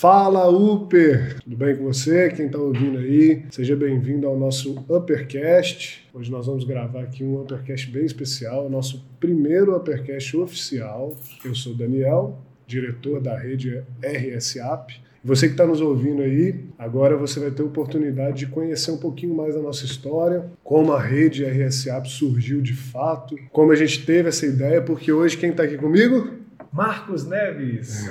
Fala 0.00 0.48
Upper! 0.48 1.40
Tudo 1.42 1.56
bem 1.56 1.74
com 1.74 1.82
você? 1.82 2.30
Quem 2.30 2.46
está 2.46 2.56
ouvindo 2.56 2.98
aí? 2.98 3.42
Seja 3.50 3.74
bem-vindo 3.74 4.28
ao 4.28 4.38
nosso 4.38 4.78
Uppercast. 4.88 6.08
Hoje 6.14 6.30
nós 6.30 6.46
vamos 6.46 6.62
gravar 6.62 7.00
aqui 7.00 7.24
um 7.24 7.40
Uppercast 7.40 7.90
bem 7.90 8.04
especial, 8.04 8.70
nosso 8.70 9.04
primeiro 9.18 9.76
Uppercast 9.76 10.36
oficial. 10.36 11.16
Eu 11.44 11.52
sou 11.52 11.74
Daniel, 11.74 12.38
diretor 12.64 13.20
da 13.20 13.36
rede 13.36 13.82
RSAP. 14.00 15.00
Você 15.24 15.48
que 15.48 15.54
está 15.54 15.66
nos 15.66 15.80
ouvindo 15.80 16.22
aí, 16.22 16.64
agora 16.78 17.16
você 17.16 17.40
vai 17.40 17.50
ter 17.50 17.62
a 17.62 17.66
oportunidade 17.66 18.38
de 18.38 18.46
conhecer 18.46 18.92
um 18.92 18.98
pouquinho 18.98 19.34
mais 19.34 19.56
da 19.56 19.60
nossa 19.60 19.84
história, 19.84 20.44
como 20.62 20.92
a 20.92 21.02
rede 21.02 21.44
RSAP 21.44 22.06
surgiu 22.08 22.62
de 22.62 22.72
fato, 22.72 23.36
como 23.50 23.72
a 23.72 23.76
gente 23.76 24.06
teve 24.06 24.28
essa 24.28 24.46
ideia, 24.46 24.80
porque 24.80 25.10
hoje 25.10 25.36
quem 25.36 25.50
está 25.50 25.64
aqui 25.64 25.76
comigo? 25.76 26.37
Marcos 26.78 27.26
Neves. 27.26 28.04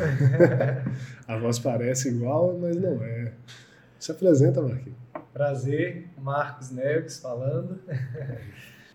a 1.26 1.38
voz 1.38 1.58
parece 1.58 2.10
igual, 2.10 2.58
mas 2.60 2.76
não 2.76 3.02
é. 3.02 3.32
Se 3.98 4.12
apresenta, 4.12 4.62
Marquinhos. 4.62 4.98
Prazer, 5.32 6.10
Marcos 6.18 6.70
Neves 6.72 7.18
falando. 7.18 7.80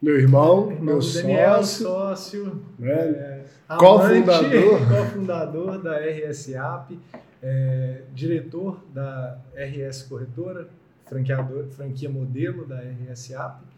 Meu 0.02 0.18
irmão, 0.20 0.70
Irmão 0.72 0.84
meu 0.84 0.98
Daniel, 1.00 1.64
sócio, 1.64 1.86
sócio, 1.86 2.62
né? 2.78 2.92
é, 2.92 3.44
Cofundador. 3.78 4.80
cofundador 4.94 5.82
da 5.82 5.96
RSAP, 6.00 6.98
é, 7.42 8.02
diretor 8.12 8.78
da 8.92 9.38
RS 9.56 10.02
Corretora, 10.02 10.68
franqueador, 11.06 11.64
franquia 11.68 12.10
modelo 12.10 12.66
da 12.66 12.82
RSAP. 13.10 13.71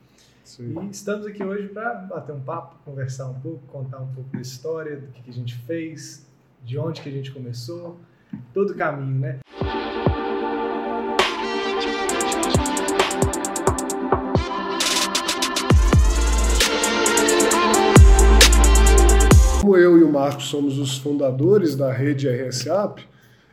E 0.47 0.91
estamos 0.91 1.27
aqui 1.27 1.43
hoje 1.43 1.69
para 1.69 1.95
bater 1.95 2.35
um 2.35 2.41
papo, 2.41 2.77
conversar 2.85 3.31
um 3.31 3.41
pouco, 3.41 3.67
contar 3.67 3.99
um 4.01 4.09
pouco 4.09 4.29
da 4.31 4.43
história, 4.43 4.95
do 4.95 5.07
que, 5.07 5.23
que 5.23 5.31
a 5.31 5.33
gente 5.33 5.57
fez, 5.61 6.27
de 6.63 6.79
onde 6.79 7.01
que 7.01 7.09
a 7.09 7.13
gente 7.13 7.33
começou, 7.33 7.99
todo 8.53 8.75
o 8.75 8.77
caminho, 8.77 9.21
né? 9.21 9.39
Como 19.63 19.79
eu 19.79 19.99
e 19.99 20.05
o 20.05 20.13
Marcos 20.13 20.45
somos 20.45 20.79
os 20.79 20.99
fundadores 20.99 21.75
da 21.75 21.91
rede 21.91 22.29
RSAP 22.29 23.01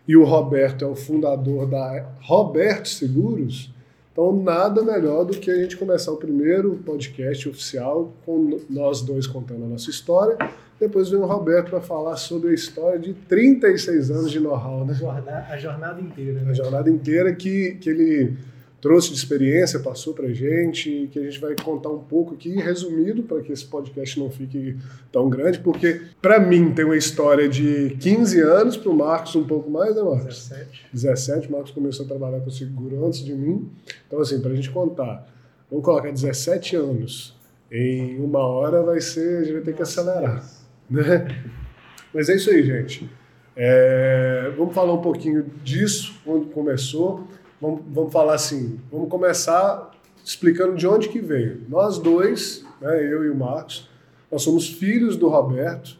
e 0.05 0.17
o 0.17 0.25
Roberto 0.25 0.83
é 0.83 0.87
o 0.89 0.95
fundador 0.95 1.69
da 1.69 2.11
Roberto 2.19 2.89
Seguros, 2.89 3.73
então 4.11 4.33
nada 4.33 4.83
melhor 4.83 5.23
do 5.25 5.33
que 5.37 5.49
a 5.49 5.55
gente 5.55 5.77
começar 5.77 6.11
o 6.11 6.17
primeiro 6.17 6.75
podcast 6.85 7.47
oficial 7.47 8.13
com 8.25 8.59
nós 8.69 9.01
dois 9.01 9.25
contando 9.25 9.63
a 9.63 9.67
nossa 9.67 9.89
história. 9.89 10.37
Depois 10.79 11.09
vem 11.09 11.19
o 11.19 11.25
Roberto 11.25 11.69
para 11.69 11.79
falar 11.81 12.17
sobre 12.17 12.49
a 12.49 12.53
história 12.53 12.99
de 12.99 13.13
36 13.13 14.09
anos 14.11 14.31
de 14.31 14.39
know-how, 14.39 14.81
A 14.81 14.85
né? 14.85 14.93
jornada, 14.95 15.45
a 15.49 15.57
jornada 15.57 16.01
inteira, 16.01 16.41
A 16.41 16.43
né? 16.43 16.53
jornada 16.53 16.89
inteira 16.89 17.33
que, 17.35 17.75
que 17.79 17.89
ele 17.89 18.35
trouxe 18.81 19.09
de 19.09 19.15
experiência, 19.15 19.79
passou 19.79 20.13
pra 20.13 20.27
gente, 20.33 21.07
que 21.11 21.19
a 21.19 21.21
gente 21.21 21.39
vai 21.39 21.55
contar 21.55 21.89
um 21.89 21.99
pouco 21.99 22.33
aqui, 22.33 22.55
resumido, 22.55 23.21
para 23.21 23.39
que 23.41 23.51
esse 23.51 23.63
podcast 23.65 24.19
não 24.19 24.31
fique 24.31 24.75
tão 25.11 25.29
grande, 25.29 25.59
porque 25.59 26.01
para 26.19 26.39
mim 26.39 26.73
tem 26.73 26.83
uma 26.83 26.97
história 26.97 27.47
de 27.47 27.95
15 27.99 28.41
anos, 28.41 28.77
para 28.77 28.89
o 28.89 28.97
Marcos 28.97 29.35
um 29.35 29.43
pouco 29.43 29.69
mais, 29.69 29.95
né, 29.95 30.01
Marcos? 30.01 30.49
17. 30.49 30.85
17, 30.91 31.47
o 31.47 31.51
Marcos 31.51 31.71
começou 31.71 32.05
a 32.05 32.09
trabalhar 32.09 32.39
com 32.39 32.49
seguro 32.49 33.05
antes 33.05 33.23
de 33.23 33.33
mim. 33.33 33.69
Então, 34.07 34.19
assim, 34.19 34.41
para 34.41 34.51
a 34.51 34.55
gente 34.55 34.71
contar, 34.71 35.27
vamos 35.69 35.85
colocar 35.85 36.11
17 36.11 36.75
anos 36.75 37.37
em 37.71 38.19
uma 38.19 38.39
hora, 38.39 38.81
vai 38.81 38.99
ser, 38.99 39.37
a 39.37 39.43
gente 39.43 39.53
vai 39.53 39.61
ter 39.61 39.75
que 39.75 39.81
acelerar, 39.83 40.43
né? 40.89 41.43
Mas 42.13 42.27
é 42.27 42.35
isso 42.35 42.49
aí, 42.49 42.63
gente. 42.63 43.09
É, 43.55 44.51
vamos 44.57 44.73
falar 44.73 44.93
um 44.93 45.01
pouquinho 45.01 45.45
disso, 45.63 46.15
quando 46.25 46.47
começou. 46.47 47.27
Vamos, 47.61 47.81
vamos 47.89 48.11
falar 48.11 48.33
assim, 48.33 48.79
vamos 48.91 49.07
começar 49.07 49.91
explicando 50.25 50.75
de 50.75 50.87
onde 50.87 51.09
que 51.09 51.19
veio. 51.19 51.61
Nós 51.69 51.99
dois, 51.99 52.65
né, 52.81 53.03
eu 53.05 53.23
e 53.23 53.29
o 53.29 53.35
Marcos, 53.35 53.87
nós 54.31 54.41
somos 54.41 54.67
filhos 54.67 55.15
do 55.15 55.27
Roberto. 55.27 55.97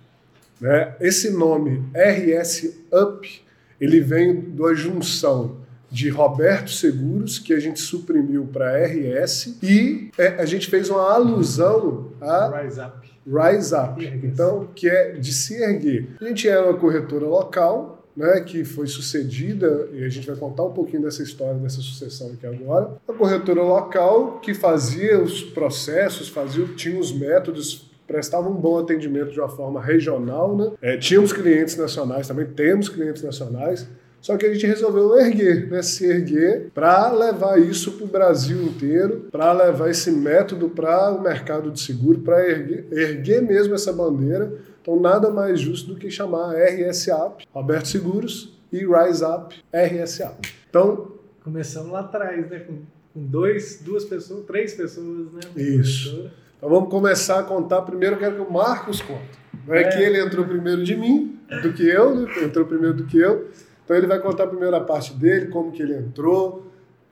Né? 0.60 0.96
Esse 1.00 1.30
nome 1.30 1.84
RS 1.94 2.78
Up, 2.92 3.44
ele 3.80 4.00
vem 4.00 4.42
da 4.42 4.74
junção 4.74 5.58
de 5.90 6.10
Roberto 6.10 6.72
Seguros, 6.72 7.38
que 7.38 7.54
a 7.54 7.60
gente 7.60 7.80
suprimiu 7.80 8.48
para 8.52 8.78
RS, 8.86 9.58
e 9.62 10.10
é, 10.18 10.28
a 10.42 10.46
gente 10.46 10.70
fez 10.70 10.90
uma 10.90 11.14
alusão 11.14 12.12
a 12.22 12.62
Rise 12.62 12.80
Up. 12.80 13.12
Rise 13.28 13.76
Up, 13.76 14.22
então, 14.24 14.70
que 14.74 14.90
é 14.90 15.12
de 15.12 15.34
se 15.34 15.62
erguer. 15.62 16.08
A 16.22 16.24
gente 16.26 16.48
era 16.48 16.64
uma 16.64 16.80
corretora 16.80 17.26
local, 17.26 18.01
né, 18.16 18.42
que 18.42 18.64
foi 18.64 18.88
sucedida, 18.88 19.90
e 19.94 20.04
a 20.04 20.10
gente 20.10 20.28
vai 20.28 20.36
contar 20.36 20.64
um 20.64 20.74
pouquinho 20.74 21.04
dessa 21.04 21.24
história, 21.24 21.56
dessa 21.56 21.82
sucessão 21.82 22.32
aqui 22.34 22.46
agora. 22.46 22.98
A 23.08 23.14
corretora 23.14 23.64
local 23.64 24.40
que 24.40 24.54
fazia 24.54 25.22
os 25.22 25.42
processos, 25.42 26.28
fazia, 26.30 26.66
tinha 26.76 27.00
os 27.00 27.12
métodos, 27.12 27.90
prestava 28.12 28.50
um 28.50 28.56
bom 28.56 28.80
atendimento 28.80 29.32
de 29.32 29.40
uma 29.40 29.50
forma 29.50 29.82
regional. 29.82 30.56
Né? 30.58 30.72
É, 30.82 30.98
tínhamos 30.98 31.32
clientes 31.32 31.78
nacionais 31.78 32.28
também, 32.28 32.46
temos 32.46 32.90
clientes 32.90 33.24
nacionais, 33.24 33.88
só 34.20 34.38
que 34.38 34.46
a 34.46 34.54
gente 34.54 34.68
resolveu 34.68 35.18
erguer, 35.18 35.68
né? 35.68 35.82
se 35.82 36.06
erguer 36.06 36.70
para 36.74 37.12
levar 37.12 37.60
isso 37.60 37.94
para 37.94 38.06
o 38.06 38.08
Brasil 38.08 38.62
inteiro, 38.62 39.28
para 39.32 39.52
levar 39.52 39.90
esse 39.90 40.12
método 40.12 40.70
para 40.70 41.12
o 41.12 41.22
mercado 41.22 41.72
de 41.72 41.80
seguro, 41.80 42.20
para 42.20 42.48
erguer, 42.48 42.86
erguer 42.92 43.42
mesmo 43.42 43.74
essa 43.74 43.92
bandeira. 43.92 44.54
Então, 44.82 45.00
nada 45.00 45.30
mais 45.30 45.60
justo 45.60 45.94
do 45.94 46.00
que 46.00 46.10
chamar 46.10 46.56
RSAP, 46.56 47.46
Roberto 47.54 47.88
Seguros, 47.88 48.58
e 48.72 48.80
Rise 48.80 49.24
Up, 49.24 49.56
RSAP. 49.74 50.52
Então, 50.70 51.12
Começamos 51.44 51.92
lá 51.92 52.02
atrás, 52.02 52.48
né? 52.52 52.60
Com, 52.60 52.82
dois, 53.16 53.82
duas 53.82 54.06
pessoas, 54.06 54.46
três 54.46 54.76
pessoas, 54.76 55.32
né? 55.34 55.40
Isso. 55.56 56.30
Então 56.56 56.70
vamos 56.70 56.90
começar 56.92 57.40
a 57.40 57.44
contar. 57.44 57.82
Primeiro, 57.82 58.16
eu 58.16 58.20
quero 58.20 58.36
que 58.36 58.42
o 58.42 58.54
Marcos 58.54 59.02
conte. 59.02 59.40
Não 59.68 59.74
é, 59.74 59.82
É. 59.82 59.90
que 59.90 59.98
ele 60.04 60.20
entrou 60.20 60.46
primeiro 60.46 60.84
de 60.84 60.96
mim, 60.96 61.40
do 61.64 61.74
que 61.74 61.84
eu, 61.84 62.14
né? 62.16 62.32
entrou 62.44 62.64
primeiro 62.66 62.96
do 62.96 63.06
que 63.06 63.18
eu. 63.18 63.50
Então, 63.84 63.98
ele 63.98 64.06
vai 64.06 64.20
contar 64.20 64.46
primeiro 64.48 64.76
a 64.76 64.82
parte 64.82 65.14
dele, 65.16 65.48
como 65.48 65.72
que 65.72 65.82
ele 65.82 65.96
entrou, 65.96 66.68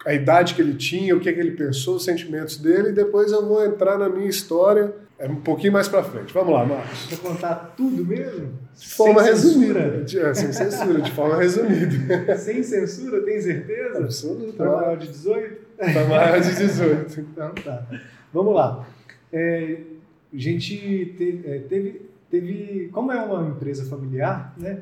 a 0.05 0.13
idade 0.13 0.53
que 0.53 0.61
ele 0.61 0.75
tinha, 0.75 1.15
o 1.15 1.19
que, 1.19 1.33
que 1.33 1.39
ele 1.39 1.51
pensou, 1.51 1.95
os 1.95 2.03
sentimentos 2.05 2.57
dele, 2.57 2.89
e 2.89 2.93
depois 2.93 3.31
eu 3.31 3.43
vou 3.45 3.65
entrar 3.65 3.97
na 3.97 4.07
minha 4.07 4.29
história 4.29 4.93
é 5.19 5.27
um 5.27 5.35
pouquinho 5.35 5.73
mais 5.73 5.87
para 5.87 6.01
frente. 6.03 6.33
Vamos 6.33 6.53
lá, 6.53 6.65
Marcos. 6.65 7.05
Vou 7.11 7.31
contar 7.31 7.73
tudo 7.75 8.05
mesmo? 8.05 8.53
De 8.75 8.87
forma 8.89 9.21
Sem 9.21 9.31
resumida. 9.31 9.73
censura? 9.81 10.03
De- 10.03 10.19
é, 10.19 10.33
sem 10.33 10.53
censura, 10.53 11.01
de 11.01 11.11
forma 11.11 11.35
resumida. 11.37 12.37
Sem 12.39 12.63
censura, 12.63 13.21
tem 13.21 13.41
certeza? 13.41 13.99
Absoluto. 13.99 14.53
Para 14.53 14.69
maior 14.71 14.97
de 14.97 15.07
18? 15.09 15.55
Para 15.77 16.05
maior 16.07 16.39
de 16.41 16.55
18. 16.55 17.19
Então 17.31 17.51
tá. 17.53 17.85
Vamos 18.33 18.55
lá. 18.55 18.87
É, 19.33 19.77
a 20.33 20.37
gente 20.37 21.13
teve, 21.17 21.47
é, 21.49 21.59
teve, 21.59 22.01
teve, 22.31 22.89
como 22.93 23.11
é 23.11 23.21
uma 23.21 23.49
empresa 23.49 23.85
familiar, 23.89 24.53
né? 24.57 24.79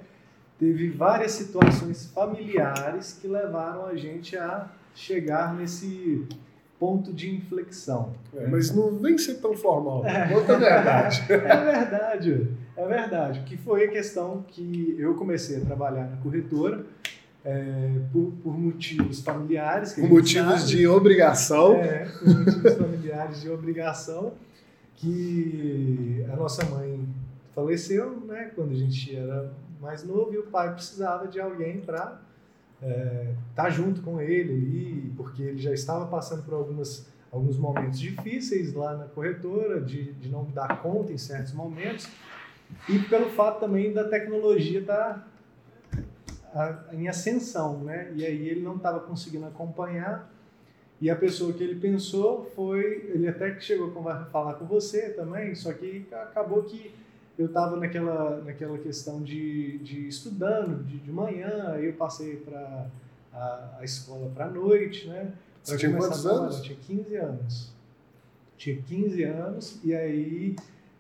Teve 0.59 0.89
várias 0.89 1.31
situações 1.31 2.11
familiares 2.13 3.17
que 3.21 3.27
levaram 3.27 3.85
a 3.87 3.95
gente 3.95 4.35
a 4.37 4.67
chegar 4.93 5.53
nesse 5.55 6.25
ponto 6.79 7.11
de 7.11 7.33
inflexão. 7.33 8.13
É, 8.35 8.47
mas 8.47 8.73
não 8.73 8.97
vem 8.99 9.17
ser 9.17 9.35
tão 9.35 9.55
formal. 9.55 10.03
Conta 10.31 10.55
a 10.55 10.57
verdade. 10.57 11.25
É 11.29 11.37
verdade, 11.37 12.47
é 12.75 12.85
verdade. 12.85 13.39
Que 13.45 13.57
foi 13.57 13.85
a 13.85 13.87
questão 13.89 14.43
que 14.47 14.95
eu 14.99 15.15
comecei 15.15 15.57
a 15.57 15.61
trabalhar 15.61 16.09
na 16.09 16.17
corretora 16.17 16.85
é, 17.43 17.91
por, 18.11 18.31
por 18.43 18.57
motivos 18.57 19.21
familiares. 19.21 19.93
Por 19.93 20.09
motivos 20.09 20.61
sabe. 20.61 20.71
de 20.71 20.87
obrigação. 20.87 21.75
É, 21.75 22.05
por 22.05 22.27
motivos 22.27 22.73
familiares 22.73 23.41
de 23.41 23.49
obrigação, 23.49 24.33
que 24.95 26.25
a 26.31 26.35
nossa 26.35 26.65
mãe 26.65 27.07
faleceu, 27.55 28.21
né, 28.27 28.51
quando 28.55 28.71
a 28.71 28.75
gente 28.75 29.15
era 29.15 29.51
mais 29.81 30.03
novo, 30.03 30.33
e 30.33 30.37
o 30.37 30.43
pai 30.43 30.73
precisava 30.73 31.27
de 31.27 31.39
alguém 31.39 31.79
para 31.79 32.21
estar 33.49 33.69
junto 33.69 34.01
com 34.01 34.21
ele 34.21 34.53
ali, 34.53 35.13
porque 35.17 35.41
ele 35.41 35.57
já 35.57 35.73
estava 35.73 36.05
passando 36.05 36.43
por 36.43 36.53
algumas, 36.53 37.07
alguns 37.31 37.57
momentos 37.57 37.99
difíceis 37.99 38.73
lá 38.73 38.95
na 38.95 39.05
corretora, 39.05 39.81
de, 39.81 40.13
de 40.13 40.29
não 40.29 40.45
dar 40.45 40.81
conta 40.81 41.11
em 41.11 41.17
certos 41.17 41.53
momentos, 41.53 42.07
e 42.87 42.99
pelo 42.99 43.29
fato 43.29 43.59
também 43.61 43.93
da 43.93 44.03
tecnologia 44.07 44.81
estar 44.81 45.27
a- 46.53 46.83
em 46.91 47.07
ascensão, 47.07 47.79
né? 47.83 48.11
E 48.15 48.25
aí 48.25 48.49
ele 48.49 48.61
não 48.61 48.75
estava 48.75 48.99
conseguindo 48.99 49.45
acompanhar. 49.45 50.29
E 50.99 51.09
a 51.11 51.15
pessoa 51.15 51.53
que 51.53 51.63
ele 51.63 51.79
pensou 51.79 52.51
foi, 52.55 53.11
ele 53.13 53.27
até 53.27 53.51
que 53.51 53.63
chegou 53.63 53.87
a 54.09 54.25
falar 54.25 54.55
com 54.55 54.65
você 54.65 55.09
também, 55.11 55.53
só 55.53 55.71
que 55.71 56.07
acabou 56.11 56.63
que 56.63 56.91
eu 57.37 57.45
estava 57.47 57.75
naquela, 57.77 58.41
naquela 58.43 58.77
questão 58.77 59.21
de, 59.21 59.77
de 59.79 60.07
estudando 60.07 60.83
de, 60.83 60.97
de 60.97 61.11
manhã, 61.11 61.71
aí 61.73 61.85
eu 61.85 61.93
passei 61.93 62.37
para 62.37 62.87
a, 63.33 63.77
a 63.79 63.83
escola 63.83 64.31
para 64.35 64.47
noite, 64.49 65.07
né? 65.07 65.31
Você 65.63 65.77
tinha 65.77 65.93
quantos 65.95 66.25
a 66.25 66.31
anos? 66.31 66.57
Eu 66.57 66.63
tinha 66.63 66.77
15 66.87 67.15
anos. 67.15 67.73
Tinha 68.57 68.81
15 68.81 69.23
anos 69.23 69.79
e 69.83 69.93
aí 69.93 70.55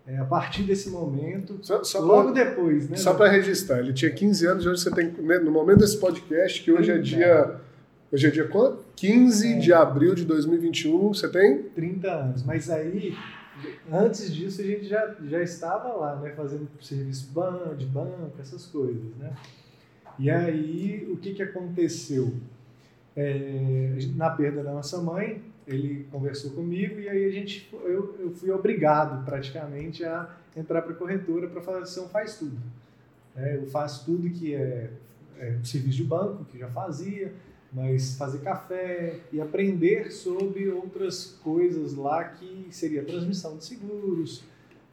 é, 0.05 0.17
a 0.19 0.25
partir 0.25 0.63
desse 0.63 0.89
momento, 0.89 1.57
Só, 1.61 1.83
só 1.83 1.99
logo 1.99 2.31
pra, 2.31 2.43
depois, 2.45 2.87
né? 2.89 2.95
só 2.97 3.13
para 3.13 3.29
registrar, 3.29 3.79
ele 3.79 3.91
tinha 3.93 4.11
15 4.11 4.45
anos 4.45 4.65
hoje 4.65 4.81
você 4.83 4.91
tem, 4.91 5.11
né, 5.11 5.39
no 5.39 5.51
momento 5.51 5.79
desse 5.79 5.97
podcast, 5.99 6.63
que 6.63 6.71
hoje 6.71 6.91
é 6.91 6.97
dia, 6.97 7.55
hoje 8.11 8.27
é 8.27 8.29
dia 8.29 8.47
quanto? 8.47 8.85
15 8.95 9.53
É. 9.53 9.57
de 9.59 9.73
abril 9.73 10.13
de 10.15 10.23
2021, 10.23 11.09
você 11.09 11.27
tem? 11.27 11.63
30 11.63 12.09
anos. 12.11 12.43
Mas 12.43 12.69
aí, 12.69 13.13
antes 13.91 14.33
disso, 14.33 14.61
a 14.61 14.63
gente 14.65 14.85
já, 14.85 15.15
já 15.23 15.41
estava 15.41 15.89
lá, 15.93 16.15
né? 16.17 16.31
Fazendo 16.31 16.67
serviço 16.81 17.31
de 17.77 17.85
banco, 17.85 18.33
essas 18.39 18.65
coisas, 18.65 19.15
né? 19.17 19.33
E 20.19 20.29
aí, 20.29 21.07
o 21.11 21.17
que, 21.17 21.33
que 21.33 21.43
aconteceu? 21.43 22.33
É, 23.15 23.97
na 24.15 24.29
perda 24.29 24.63
da 24.63 24.71
nossa 24.71 25.01
mãe, 25.01 25.43
ele 25.67 26.07
conversou 26.11 26.51
comigo 26.51 26.99
e 26.99 27.09
aí 27.09 27.25
a 27.25 27.31
gente, 27.31 27.69
eu, 27.83 28.15
eu 28.19 28.31
fui 28.31 28.49
obrigado 28.51 29.25
praticamente 29.25 30.05
a 30.05 30.29
entrar 30.55 30.81
para 30.81 30.93
a 30.93 30.95
corretora 30.95 31.47
para 31.47 31.61
fazer 31.61 31.99
um 31.99 32.07
faz 32.07 32.37
tudo. 32.37 32.57
É, 33.35 33.57
eu 33.57 33.67
faço 33.67 34.05
tudo 34.05 34.29
que 34.29 34.55
é, 34.55 34.89
é 35.37 35.59
serviço 35.63 35.97
de 35.97 36.03
banco, 36.03 36.45
que 36.45 36.57
já 36.57 36.69
fazia, 36.69 37.33
mas 37.71 38.15
fazer 38.17 38.39
café 38.39 39.19
e 39.31 39.41
aprender 39.41 40.11
sobre 40.11 40.69
outras 40.69 41.37
coisas 41.43 41.95
lá 41.95 42.23
que 42.23 42.67
seria 42.71 43.03
transmissão 43.03 43.57
de 43.57 43.65
seguros, 43.65 44.43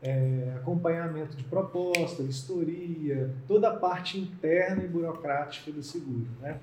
é, 0.03 0.53
acompanhamento 0.56 1.37
de 1.37 1.44
proposta, 1.44 2.23
vistoria, 2.23 3.31
toda 3.49 3.69
a 3.69 3.76
parte 3.76 4.19
interna 4.19 4.85
e 4.85 4.88
burocrática 4.88 5.73
do 5.73 5.82
seguro, 5.82 6.26
né? 6.41 6.59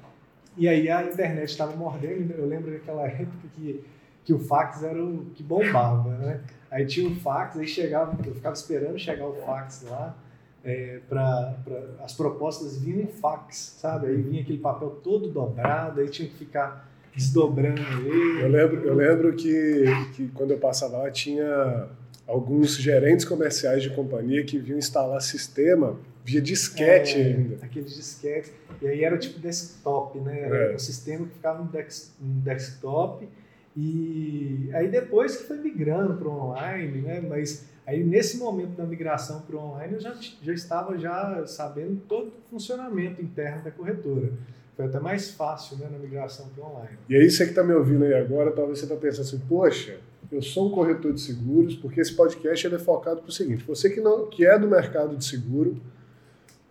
E 0.58 0.68
aí 0.68 0.90
a 0.90 1.04
internet 1.04 1.50
estava 1.50 1.76
mordendo, 1.76 2.32
eu 2.34 2.46
lembro 2.46 2.72
daquela 2.72 3.08
época 3.08 3.48
que, 3.56 3.84
que 4.24 4.34
o 4.34 4.40
fax 4.40 4.84
era 4.84 5.04
o 5.04 5.26
que 5.34 5.42
bombava, 5.42 6.12
né? 6.18 6.42
Aí 6.70 6.86
tinha 6.86 7.10
o 7.10 7.16
fax, 7.16 7.58
aí 7.58 7.68
chegava, 7.68 8.16
eu 8.26 8.36
ficava 8.36 8.54
esperando 8.54 9.00
chegar 9.00 9.28
o 9.28 9.34
fax 9.34 9.84
lá, 9.90 10.16
é, 10.64 11.00
para 11.10 11.56
as 12.04 12.14
propostas 12.14 12.78
vinham 12.78 13.02
em 13.02 13.08
fax, 13.08 13.78
sabe? 13.80 14.08
Aí 14.08 14.18
vinha 14.22 14.42
aquele 14.42 14.60
papel 14.60 14.90
todo 15.04 15.30
dobrado, 15.30 16.02
aí 16.02 16.10
tinha 16.10 16.28
que 16.30 16.36
ficar 16.36 16.90
desdobrando 17.16 17.82
ele. 17.82 18.42
Eu 18.44 18.48
lembro, 18.50 18.88
eu 18.88 18.94
lembro 18.94 19.34
que, 19.34 19.84
que 20.16 20.28
quando 20.30 20.52
eu 20.52 20.58
passava 20.58 20.98
lá 21.00 21.12
tinha 21.12 21.88
alguns 22.28 22.78
gerentes 22.78 23.26
comerciais 23.26 23.84
de 23.84 23.90
companhia 23.90 24.44
que 24.46 24.58
vinham 24.58 24.78
instalar 24.80 25.20
sistema 25.22 25.98
via 26.24 26.40
disquete 26.40 27.20
É, 27.20 27.24
ainda. 27.26 27.58
Aqueles 27.66 27.96
disquetes. 27.96 28.54
E 28.82 28.88
aí 28.88 29.04
era 29.04 29.18
tipo 29.18 29.40
desktop, 29.40 30.20
né? 30.20 30.42
Era 30.42 30.56
É. 30.72 30.76
um 30.76 30.80
sistema 30.80 31.26
que 31.26 31.34
ficava 31.34 31.64
no, 31.64 31.70
dex, 31.70 32.14
no 32.22 32.40
desktop. 32.42 33.28
E 33.76 34.70
aí 34.74 34.88
depois 34.88 35.36
que 35.38 35.44
foi 35.44 35.58
migrando 35.58 36.14
para 36.16 36.30
online, 36.30 37.02
né? 37.02 37.22
Mas 37.28 37.66
aí 37.92 38.04
nesse 38.04 38.38
momento 38.38 38.76
da 38.76 38.86
migração 38.86 39.42
para 39.42 39.56
o 39.56 39.60
online 39.60 39.96
eu 39.96 40.00
já, 40.00 40.16
já 40.42 40.54
estava 40.54 40.98
já 40.98 41.46
sabendo 41.46 42.02
todo 42.08 42.28
o 42.28 42.50
funcionamento 42.50 43.22
interno 43.22 43.64
da 43.64 43.72
corretora. 43.72 44.32
Foi 44.76 44.86
até 44.86 45.00
mais 45.00 45.32
fácil 45.32 45.78
né, 45.78 45.88
na 45.92 46.00
migração 46.00 46.48
para 46.50 46.64
o 46.64 46.68
online. 46.68 46.98
E 47.10 47.16
aí 47.16 47.30
você 47.30 47.44
que 47.44 47.52
está 47.52 47.64
me 47.64 47.74
ouvindo 47.74 48.04
aí 48.04 48.14
agora, 48.14 48.52
talvez 48.52 48.80
você 48.80 48.86
está 48.86 48.96
pensando 48.96 49.22
assim, 49.22 49.40
poxa, 49.48 49.98
eu 50.32 50.42
sou 50.42 50.68
um 50.68 50.72
corretor 50.72 51.14
de 51.14 51.20
seguros, 51.20 51.76
porque 51.76 52.00
esse 52.00 52.14
podcast 52.14 52.66
ele 52.66 52.76
é 52.76 52.80
focado 52.80 53.22
para 53.22 53.30
o 53.30 53.32
seguinte, 53.32 53.64
você 53.68 53.90
que, 53.90 54.00
não, 54.00 54.28
que 54.28 54.46
é 54.46 54.58
do 54.58 54.68
mercado 54.68 55.16
de 55.16 55.26
seguro, 55.26 55.80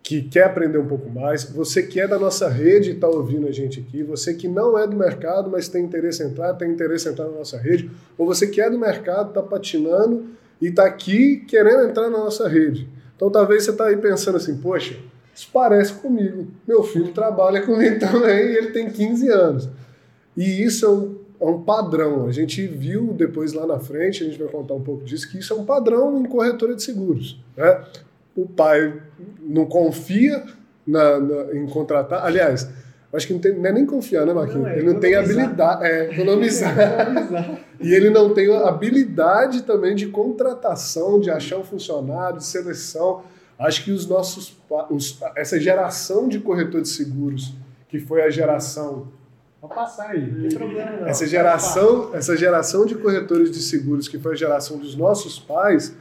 que 0.01 0.23
quer 0.23 0.45
aprender 0.45 0.79
um 0.79 0.87
pouco 0.87 1.09
mais, 1.09 1.43
você 1.43 1.83
que 1.83 2.01
é 2.01 2.07
da 2.07 2.17
nossa 2.17 2.49
rede 2.49 2.89
e 2.89 2.93
está 2.93 3.07
ouvindo 3.07 3.47
a 3.47 3.51
gente 3.51 3.79
aqui, 3.79 4.01
você 4.01 4.33
que 4.33 4.47
não 4.47 4.77
é 4.77 4.87
do 4.87 4.97
mercado, 4.97 5.49
mas 5.49 5.69
tem 5.69 5.85
interesse 5.85 6.23
em 6.23 6.27
entrar, 6.27 6.55
tem 6.55 6.71
interesse 6.71 7.07
em 7.07 7.11
entrar 7.11 7.27
na 7.27 7.37
nossa 7.37 7.57
rede, 7.57 7.89
ou 8.17 8.25
você 8.25 8.47
que 8.47 8.59
é 8.59 8.69
do 8.69 8.79
mercado, 8.79 9.29
está 9.29 9.43
patinando 9.43 10.25
e 10.61 10.67
está 10.67 10.85
aqui 10.85 11.37
querendo 11.47 11.89
entrar 11.89 12.09
na 12.09 12.17
nossa 12.19 12.47
rede. 12.47 12.87
Então 13.15 13.29
talvez 13.29 13.63
você 13.63 13.71
está 13.71 13.85
aí 13.87 13.97
pensando 13.97 14.37
assim, 14.37 14.57
poxa, 14.57 14.95
isso 15.33 15.49
parece 15.53 15.93
comigo. 15.93 16.47
Meu 16.67 16.83
filho 16.83 17.11
trabalha 17.13 17.61
comigo 17.61 17.97
também 17.99 18.37
e 18.51 18.57
ele 18.57 18.71
tem 18.71 18.89
15 18.89 19.29
anos. 19.29 19.69
E 20.35 20.63
isso 20.63 20.85
é 20.85 20.89
um, 20.89 21.15
é 21.41 21.45
um 21.45 21.61
padrão. 21.61 22.25
A 22.27 22.31
gente 22.31 22.65
viu 22.67 23.13
depois 23.13 23.53
lá 23.53 23.65
na 23.65 23.79
frente, 23.79 24.23
a 24.23 24.27
gente 24.27 24.39
vai 24.39 24.47
contar 24.47 24.73
um 24.75 24.81
pouco 24.81 25.03
disso, 25.03 25.29
que 25.29 25.39
isso 25.39 25.53
é 25.53 25.55
um 25.55 25.65
padrão 25.65 26.19
em 26.19 26.25
corretora 26.25 26.75
de 26.75 26.83
seguros. 26.83 27.39
Né? 27.57 27.83
O 28.35 28.47
pai 28.47 29.01
não 29.41 29.65
confia 29.65 30.43
na, 30.87 31.19
na- 31.19 31.53
em 31.53 31.65
contratar. 31.67 32.25
Aliás, 32.25 32.67
acho 33.13 33.27
que 33.27 33.33
não, 33.33 33.39
tem, 33.39 33.53
não 33.57 33.65
é 33.65 33.71
nem 33.71 33.85
confiar, 33.85 34.25
né, 34.25 34.33
Marquinhos? 34.33 34.61
Não, 34.63 34.69
é 34.69 34.77
ele 34.77 34.93
não 34.93 34.99
tem 34.99 35.15
habilidade. 35.15 35.85
É, 35.85 36.11
economizar. 36.13 36.75
E 37.79 37.93
ele 37.93 38.09
não 38.09 38.33
tem 38.33 38.53
habilidade 38.55 39.63
também 39.63 39.95
de 39.95 40.07
contratação, 40.07 41.19
de 41.19 41.29
achar 41.29 41.57
um 41.57 41.63
funcionário, 41.63 42.37
de 42.37 42.45
seleção. 42.45 43.23
Acho 43.59 43.83
que 43.83 43.91
os 43.91 44.07
nossos 44.07 44.57
os- 44.89 45.19
essa 45.35 45.59
geração 45.59 46.27
de 46.27 46.39
corretor 46.39 46.81
de 46.81 46.89
seguros, 46.89 47.53
que 47.89 47.99
foi 47.99 48.21
a 48.23 48.29
geração 48.29 49.07
Pode 49.59 49.75
passar 49.75 50.09
aí, 50.09 50.31
não 50.31 50.49
tem 50.49 50.57
problema 50.57 50.91
não. 51.01 51.07
essa 51.07 51.27
geração, 51.27 52.09
essa 52.15 52.35
geração 52.35 52.83
de 52.83 52.95
corretores 52.95 53.51
de 53.51 53.61
seguros, 53.61 54.07
que 54.07 54.17
foi 54.17 54.31
a 54.31 54.35
geração 54.35 54.77
dos 54.79 54.95
nossos 54.95 55.37
pais, 55.37 55.95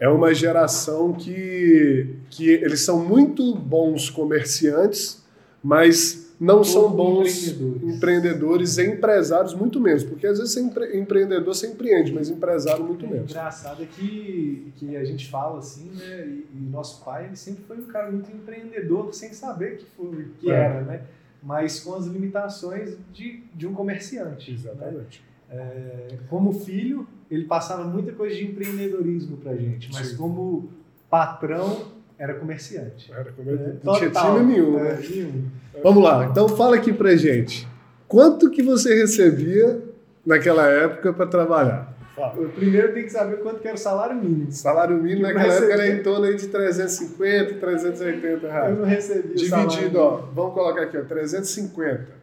é 0.00 0.08
uma 0.08 0.34
geração 0.34 1.12
que, 1.12 2.16
que 2.28 2.50
eles 2.50 2.80
são 2.80 2.98
muito 3.04 3.54
bons 3.54 4.10
comerciantes, 4.10 5.22
mas 5.62 6.25
não 6.38 6.62
são 6.62 6.90
bons 6.90 7.48
empreendedores. 7.48 7.96
empreendedores 7.96 8.78
e 8.78 8.86
empresários, 8.86 9.54
muito 9.54 9.80
menos. 9.80 10.04
Porque 10.04 10.26
às 10.26 10.38
vezes 10.38 10.52
você 10.54 10.60
empre- 10.60 10.96
empreendedor 10.98 11.54
você 11.54 11.66
empreende, 11.68 12.12
mas 12.12 12.28
empresário 12.28 12.84
muito 12.84 13.04
É 13.06 13.08
menos. 13.08 13.30
engraçado 13.30 13.82
é 13.82 13.86
que, 13.86 14.72
que 14.76 14.96
a 14.96 15.04
gente 15.04 15.30
fala 15.30 15.58
assim, 15.58 15.90
né? 15.94 16.26
E, 16.26 16.46
e 16.54 16.60
nosso 16.70 17.02
pai 17.04 17.26
ele 17.26 17.36
sempre 17.36 17.64
foi 17.64 17.78
um 17.78 17.86
cara 17.86 18.10
muito 18.10 18.30
empreendedor, 18.30 19.12
sem 19.14 19.32
saber 19.32 19.78
que, 19.78 19.86
foi, 19.96 20.28
que 20.38 20.50
É. 20.50 20.54
era, 20.54 20.80
né? 20.82 21.00
Mas 21.42 21.80
com 21.80 21.94
as 21.94 22.06
limitações 22.06 22.96
de, 23.12 23.42
de 23.54 23.66
um 23.66 23.72
comerciante. 23.72 24.50
né? 24.50 24.56
Exatamente. 24.56 25.24
É, 25.48 26.08
como 26.28 26.52
filho, 26.52 27.06
ele 27.30 27.44
passava 27.44 27.84
muita 27.84 28.10
coisa 28.12 28.34
de 28.34 28.44
empreendedorismo 28.44 29.36
pra 29.36 29.54
gente, 29.54 29.90
mas 29.92 30.08
Sim. 30.08 30.16
como 30.16 30.68
patrão, 31.08 31.92
era 32.18 32.34
comerciante. 32.34 33.12
Era 33.12 33.32
como 33.32 33.50
É, 33.50 33.52
eu- 33.54 33.76
não 33.84 33.94
tinha 33.94 34.10
time 34.10 34.40
nenhum. 34.44 34.78
É, 34.78 34.82
né? 34.94 34.98
nenhum. 35.10 35.44
Vamos 35.82 36.02
lá, 36.02 36.26
então 36.30 36.48
fala 36.48 36.76
aqui 36.76 36.92
pra 36.92 37.14
gente. 37.16 37.66
Quanto 38.08 38.50
que 38.50 38.62
você 38.62 38.94
recebia 38.94 39.80
naquela 40.24 40.66
época 40.68 41.12
para 41.12 41.26
trabalhar? 41.26 41.94
Fala. 42.14 42.34
Eu 42.40 42.48
primeiro 42.48 42.94
tem 42.94 43.04
que 43.04 43.10
saber 43.10 43.36
quanto 43.40 43.60
que 43.60 43.68
era 43.68 43.76
o 43.76 43.78
salário 43.78 44.16
mínimo. 44.16 44.50
Salário 44.50 44.96
mínimo 44.96 45.26
Que 45.26 45.34
naquela 45.34 45.52
época 45.54 45.72
era 45.74 45.86
em 45.88 46.02
torno 46.02 46.34
de 46.34 46.46
350, 46.46 47.54
380 47.54 48.46
Eu 48.46 48.50
reais. 48.50 48.78
não 48.78 48.84
recebi 48.86 49.32
o 49.32 49.34
Dividido, 49.34 49.98
ó, 49.98 50.16
vamos 50.34 50.54
colocar 50.54 50.82
aqui, 50.84 50.96
ó, 50.96 51.02
350. 51.04 52.16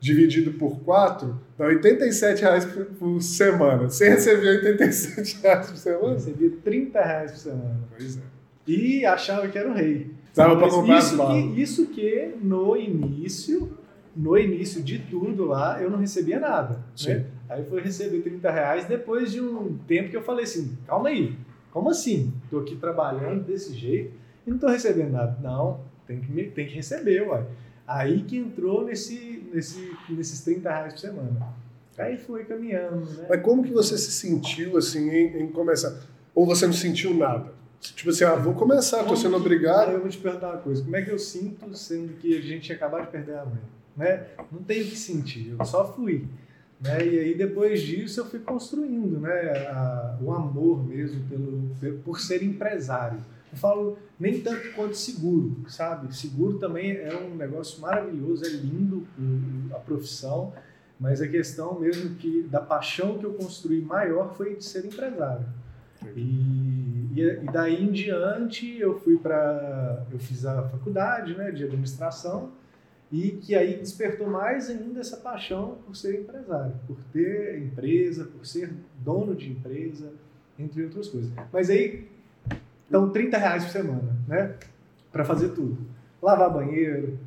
Dividido 0.00 0.54
por 0.54 0.80
4, 0.80 1.40
dá 1.56 1.66
87 1.66 2.42
reais 2.42 2.64
por, 2.64 2.84
por 2.86 3.22
semana. 3.22 3.84
Você 3.88 4.08
recebia 4.08 4.50
87 4.50 5.40
reais 5.40 5.66
por 5.66 5.72
Eu 5.74 5.76
semana? 5.76 6.14
recebia 6.14 6.50
30 6.64 7.00
reais 7.04 7.30
por 7.30 7.38
semana. 7.38 7.80
Pois 7.96 8.16
é. 8.16 8.20
E 8.66 9.04
achava 9.04 9.48
que 9.48 9.58
era 9.58 9.70
o 9.70 9.74
rei. 9.74 10.10
Dava 10.34 10.56
pra 10.56 10.66
Mas 10.66 10.74
comprar 10.74 10.98
isso 10.98 11.26
que, 11.26 11.60
isso 11.60 11.86
que 11.88 12.34
no 12.40 12.76
início, 12.76 13.76
no 14.16 14.38
início 14.38 14.82
de 14.82 14.98
tudo 14.98 15.44
lá, 15.44 15.80
eu 15.82 15.90
não 15.90 15.98
recebia 15.98 16.40
nada. 16.40 16.82
Sim. 16.96 17.14
Né? 17.14 17.26
Aí 17.48 17.64
foi 17.64 17.82
receber 17.82 18.20
30 18.20 18.50
reais 18.50 18.86
depois 18.86 19.30
de 19.30 19.40
um 19.40 19.76
tempo 19.86 20.08
que 20.08 20.16
eu 20.16 20.22
falei 20.22 20.44
assim, 20.44 20.76
calma 20.86 21.10
aí, 21.10 21.36
como 21.70 21.90
assim? 21.90 22.32
Tô 22.50 22.60
aqui 22.60 22.76
trabalhando 22.76 23.44
desse 23.44 23.74
jeito 23.74 24.14
e 24.46 24.50
não 24.50 24.58
tô 24.58 24.68
recebendo 24.68 25.12
nada. 25.12 25.38
Não, 25.42 25.80
tem 26.06 26.20
que, 26.20 26.44
tem 26.50 26.66
que 26.66 26.74
receber, 26.74 27.28
uai. 27.28 27.46
Aí 27.86 28.22
que 28.22 28.38
entrou 28.38 28.84
nesse, 28.84 29.44
nesse, 29.52 29.92
nesses 30.08 30.42
30 30.42 30.70
reais 30.70 30.92
por 30.94 31.00
semana. 31.00 31.48
Aí 31.98 32.16
foi 32.16 32.44
caminhando, 32.44 33.04
né? 33.04 33.26
Mas 33.28 33.42
como 33.42 33.62
que 33.62 33.70
você 33.70 33.98
se 33.98 34.12
sentiu 34.12 34.78
assim 34.78 35.10
em, 35.10 35.42
em 35.42 35.48
começar? 35.48 35.94
Ou 36.34 36.46
você 36.46 36.66
não 36.66 36.72
sentiu 36.72 37.12
nada? 37.14 37.52
Tipo 37.82 38.10
assim, 38.10 38.22
ah, 38.24 38.36
vou 38.36 38.54
começar, 38.54 39.02
tô 39.04 39.16
sendo 39.16 39.36
obrigado. 39.36 39.90
eu 39.92 40.00
vou 40.00 40.08
te 40.08 40.18
perguntar 40.18 40.50
uma 40.50 40.58
coisa. 40.58 40.82
Como 40.82 40.94
é 40.94 41.02
que 41.02 41.10
eu 41.10 41.18
sinto 41.18 41.74
sendo 41.74 42.12
que 42.14 42.36
a 42.38 42.40
gente 42.40 42.62
tinha 42.62 42.76
acabado 42.76 43.06
de 43.06 43.10
perder 43.10 43.34
a 43.38 43.44
mãe? 43.44 43.58
Né? 43.96 44.24
Não 44.52 44.62
tenho 44.62 44.84
o 44.84 44.88
que 44.88 44.96
sentir, 44.96 45.54
eu 45.58 45.64
só 45.64 45.92
fui. 45.92 46.24
Né? 46.80 47.04
E 47.06 47.18
aí 47.18 47.34
depois 47.34 47.80
disso 47.82 48.20
eu 48.20 48.24
fui 48.26 48.38
construindo 48.38 49.18
né? 49.20 49.66
a- 49.68 50.16
o 50.20 50.32
amor 50.32 50.86
mesmo 50.86 51.22
pelo, 51.28 51.70
pe- 51.80 51.92
por 52.04 52.20
ser 52.20 52.42
empresário. 52.42 53.18
Eu 53.52 53.58
falo 53.58 53.98
nem 54.18 54.40
tanto 54.40 54.72
quanto 54.74 54.96
seguro, 54.96 55.56
sabe? 55.68 56.16
Seguro 56.16 56.58
também 56.58 56.92
é 56.92 57.14
um 57.14 57.34
negócio 57.34 57.80
maravilhoso, 57.82 58.44
é 58.44 58.48
lindo 58.48 59.06
a 59.74 59.78
profissão, 59.78 60.52
mas 60.98 61.20
a 61.20 61.26
questão 61.28 61.78
mesmo 61.78 62.14
que 62.14 62.42
da 62.44 62.60
paixão 62.60 63.18
que 63.18 63.24
eu 63.26 63.34
construí 63.34 63.80
maior 63.82 64.34
foi 64.36 64.54
de 64.56 64.64
ser 64.64 64.86
empresário. 64.86 65.44
E, 66.16 67.10
e, 67.14 67.52
daí 67.52 67.82
em 67.82 67.90
diante 67.90 68.78
eu 68.78 68.98
fui 69.00 69.18
para 69.18 70.04
eu 70.10 70.18
fiz 70.18 70.44
a 70.44 70.62
faculdade 70.68 71.36
né, 71.36 71.50
de 71.50 71.64
administração 71.64 72.50
e 73.10 73.32
que 73.32 73.54
aí 73.54 73.76
despertou 73.76 74.26
mais 74.26 74.70
ainda 74.70 75.00
essa 75.00 75.18
paixão 75.18 75.78
por 75.86 75.94
ser 75.94 76.20
empresário, 76.20 76.74
por 76.86 76.96
ter 77.12 77.58
empresa, 77.58 78.24
por 78.24 78.46
ser 78.46 78.72
dono 78.98 79.34
de 79.34 79.50
empresa, 79.50 80.10
entre 80.58 80.84
outras 80.84 81.08
coisas. 81.08 81.30
Mas 81.52 81.68
aí 81.68 82.08
Então, 82.88 83.10
30 83.10 83.36
reais 83.38 83.64
por 83.64 83.70
semana, 83.70 84.16
né? 84.26 84.54
Para 85.10 85.24
fazer 85.24 85.50
tudo. 85.50 85.78
Lavar 86.22 86.52
banheiro, 86.52 87.18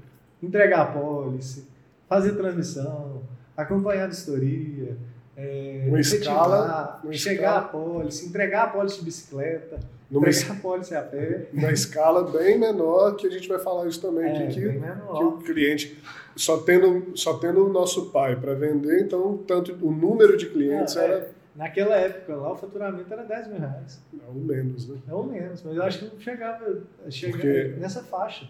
entregar 0.42 0.82
a 0.82 0.86
pólice, 0.86 1.68
fazer 2.08 2.36
transmissão, 2.36 3.24
acompanhar 3.56 4.06
a 4.06 4.08
vistoria, 4.08 4.98
é, 5.38 5.86
Uma 5.88 6.00
escala, 6.00 7.00
uma 7.04 7.14
chegar 7.14 7.42
escala. 7.42 7.58
a 7.60 7.62
pólice, 7.64 8.26
entregar 8.28 8.64
a 8.64 8.68
pólice 8.68 9.00
de 9.00 9.06
bicicleta, 9.06 9.80
Numa 10.10 10.30
entregar 10.30 10.54
a 10.54 10.60
pólice 10.60 10.96
a 10.96 11.02
pé. 11.02 11.48
Uma 11.54 11.72
escala 11.72 12.24
bem 12.32 12.58
menor, 12.60 13.16
que 13.16 13.28
a 13.28 13.30
gente 13.30 13.48
vai 13.48 13.60
falar 13.60 13.88
isso 13.88 14.00
também 14.02 14.26
É, 14.30 14.48
que, 14.48 14.60
menor. 14.60 15.18
que 15.18 15.24
o 15.24 15.38
cliente, 15.40 16.02
só 16.36 16.58
tendo, 16.58 17.18
só 17.18 17.38
tendo 17.38 17.66
o 17.66 17.74
nosso 17.74 18.12
pai 18.12 18.36
para 18.36 18.54
vender, 18.54 19.02
então 19.02 19.38
tanto 19.48 19.74
o 19.86 19.92
número 19.92 20.38
de 20.38 20.46
clientes 20.48 20.96
Não, 20.96 21.02
é, 21.02 21.06
era 21.06 21.36
Naquela 21.56 21.96
época 21.96 22.36
lá, 22.36 22.52
o 22.52 22.56
faturamento 22.58 23.12
era 23.14 23.24
10 23.24 23.48
mil 23.48 23.60
reais. 23.60 24.02
não, 24.12 24.34
menos, 24.34 24.90
né? 24.90 24.98
Ou 25.10 25.24
menos, 25.24 25.64
mas 25.64 25.76
eu 25.76 25.84
acho 25.84 26.00
que 26.00 26.14
não 26.14 26.20
chegava, 26.20 26.82
chegava 27.10 27.38
Porque- 27.42 27.76
nessa 27.80 28.04
faixa. 28.04 28.46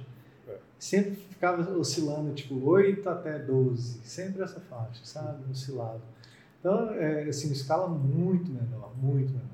É. 0.49 0.53
Sempre 0.79 1.11
ficava 1.29 1.61
oscilando, 1.77 2.33
tipo, 2.33 2.59
8 2.67 3.07
até 3.07 3.37
12. 3.37 3.99
Sempre 4.03 4.41
essa 4.43 4.59
faixa, 4.59 5.01
sabe? 5.03 5.37
Oscilava. 5.51 6.01
Então, 6.65 6.89
é, 6.95 7.25
assim, 7.29 7.51
escala 7.51 7.88
muito 7.88 8.50
menor, 8.51 8.91
muito 9.00 9.29
menor. 9.29 9.45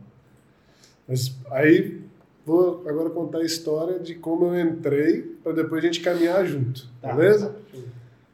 Mas 1.06 1.36
aí 1.51 2.00
vou 2.46 2.86
agora 2.88 3.10
contar 3.10 3.39
a 3.39 3.44
história 3.44 4.00
de 4.00 4.15
como 4.15 4.46
eu 4.46 4.58
entrei 4.70 5.22
para 5.44 5.51
depois 5.51 5.84
a 5.84 5.88
gente 5.88 6.00
caminhar 6.00 6.46
junto, 6.48 6.88
Tá. 7.01 7.12
beleza? 7.13 7.53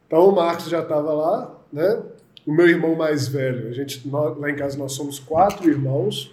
Então 0.06 0.28
o 0.28 0.32
Marcos 0.32 0.68
já 0.68 0.80
estava 0.80 1.12
lá, 1.12 1.58
né? 1.72 2.04
O 2.46 2.52
meu 2.52 2.68
irmão 2.68 2.94
mais 2.94 3.26
velho, 3.26 3.66
a 3.68 3.72
gente 3.72 4.06
nó- 4.06 4.28
lá 4.38 4.48
em 4.48 4.54
casa 4.54 4.78
nós 4.78 4.92
somos 4.92 5.18
quatro 5.18 5.68
irmãos. 5.68 6.32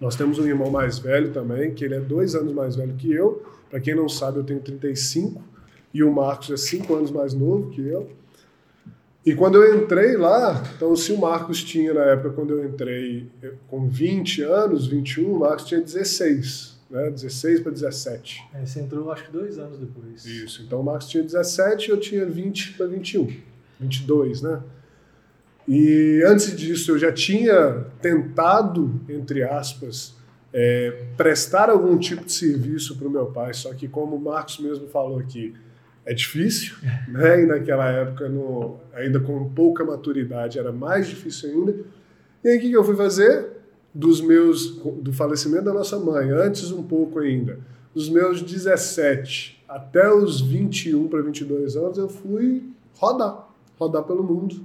Nós 0.00 0.16
temos 0.16 0.38
um 0.38 0.46
irmão 0.46 0.70
mais 0.70 0.98
velho 0.98 1.32
também, 1.34 1.74
que 1.74 1.84
ele 1.84 1.96
é 1.96 2.00
dois 2.00 2.34
anos 2.34 2.54
mais 2.54 2.76
velho 2.76 2.94
que 2.94 3.12
eu. 3.12 3.42
Para 3.68 3.78
quem 3.78 3.94
não 3.94 4.08
sabe, 4.08 4.38
eu 4.38 4.44
tenho 4.44 4.60
35 4.60 5.42
e 5.92 6.02
o 6.02 6.10
Marcos 6.10 6.50
é 6.50 6.56
cinco 6.56 6.94
anos 6.94 7.10
mais 7.10 7.34
novo 7.34 7.68
que 7.68 7.82
eu. 7.86 8.08
E 9.28 9.34
quando 9.34 9.62
eu 9.62 9.76
entrei 9.76 10.16
lá, 10.16 10.62
então 10.74 10.96
se 10.96 11.12
o 11.12 11.18
Marcos 11.18 11.62
tinha 11.62 11.92
na 11.92 12.00
época 12.00 12.30
quando 12.30 12.54
eu 12.54 12.64
entrei 12.64 13.30
com 13.66 13.86
20 13.86 14.40
anos, 14.40 14.86
21, 14.86 15.30
o 15.30 15.40
Marcos 15.40 15.66
tinha 15.66 15.82
16, 15.82 16.78
né? 16.90 17.10
16 17.10 17.60
para 17.60 17.70
17. 17.70 18.48
Aí 18.54 18.66
você 18.66 18.80
entrou, 18.80 19.12
acho 19.12 19.26
que 19.26 19.30
dois 19.30 19.58
anos 19.58 19.78
depois. 19.78 20.24
Isso. 20.24 20.62
Então 20.62 20.80
o 20.80 20.82
Marcos 20.82 21.08
tinha 21.08 21.22
17 21.22 21.88
e 21.88 21.90
eu 21.90 22.00
tinha 22.00 22.24
20 22.24 22.72
para 22.72 22.86
21. 22.86 23.30
22, 23.78 24.40
né? 24.40 24.62
E 25.68 26.22
antes 26.26 26.56
disso 26.56 26.92
eu 26.92 26.98
já 26.98 27.12
tinha 27.12 27.84
tentado, 28.00 28.98
entre 29.10 29.42
aspas, 29.42 30.16
é, 30.54 31.04
prestar 31.18 31.68
algum 31.68 31.98
tipo 31.98 32.24
de 32.24 32.32
serviço 32.32 32.96
para 32.96 33.06
o 33.06 33.10
meu 33.10 33.26
pai, 33.26 33.52
só 33.52 33.74
que 33.74 33.88
como 33.88 34.16
o 34.16 34.20
Marcos 34.20 34.58
mesmo 34.58 34.88
falou 34.88 35.18
aqui, 35.18 35.52
é 36.08 36.14
difícil, 36.14 36.74
né? 37.06 37.42
E 37.42 37.46
naquela 37.46 37.86
época, 37.90 38.30
no, 38.30 38.76
ainda 38.94 39.20
com 39.20 39.50
pouca 39.50 39.84
maturidade, 39.84 40.58
era 40.58 40.72
mais 40.72 41.06
difícil 41.06 41.50
ainda. 41.50 41.76
E 42.42 42.48
aí 42.48 42.56
o 42.56 42.60
que, 42.60 42.70
que 42.70 42.76
eu 42.76 42.82
fui 42.82 42.96
fazer? 42.96 43.46
Dos 43.94 44.22
meus, 44.22 44.76
do 45.02 45.12
falecimento 45.12 45.66
da 45.66 45.74
nossa 45.74 45.98
mãe, 45.98 46.30
antes 46.30 46.72
um 46.72 46.82
pouco 46.82 47.18
ainda, 47.18 47.58
dos 47.94 48.08
meus 48.08 48.40
17 48.40 49.62
até 49.68 50.10
os 50.10 50.40
21 50.40 51.08
para 51.08 51.20
22 51.20 51.76
anos, 51.76 51.98
eu 51.98 52.08
fui 52.08 52.62
rodar, 52.94 53.46
rodar 53.78 54.02
pelo 54.04 54.22
mundo. 54.22 54.56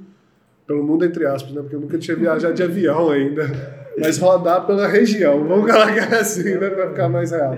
Pelo 0.66 0.82
mundo, 0.82 1.04
entre 1.04 1.26
aspas, 1.26 1.52
né? 1.52 1.62
Porque 1.62 1.76
eu 1.76 1.82
nunca 1.82 1.98
tinha 1.98 2.16
viajado 2.16 2.54
de 2.54 2.64
avião 2.64 3.12
ainda. 3.12 3.44
Mas 4.00 4.18
rodar 4.18 4.66
pela 4.66 4.88
região, 4.88 5.46
vamos 5.46 5.70
colocar 5.70 6.16
assim, 6.16 6.56
né? 6.56 6.70
Para 6.70 6.88
ficar 6.88 7.10
mais 7.10 7.32
real. 7.32 7.58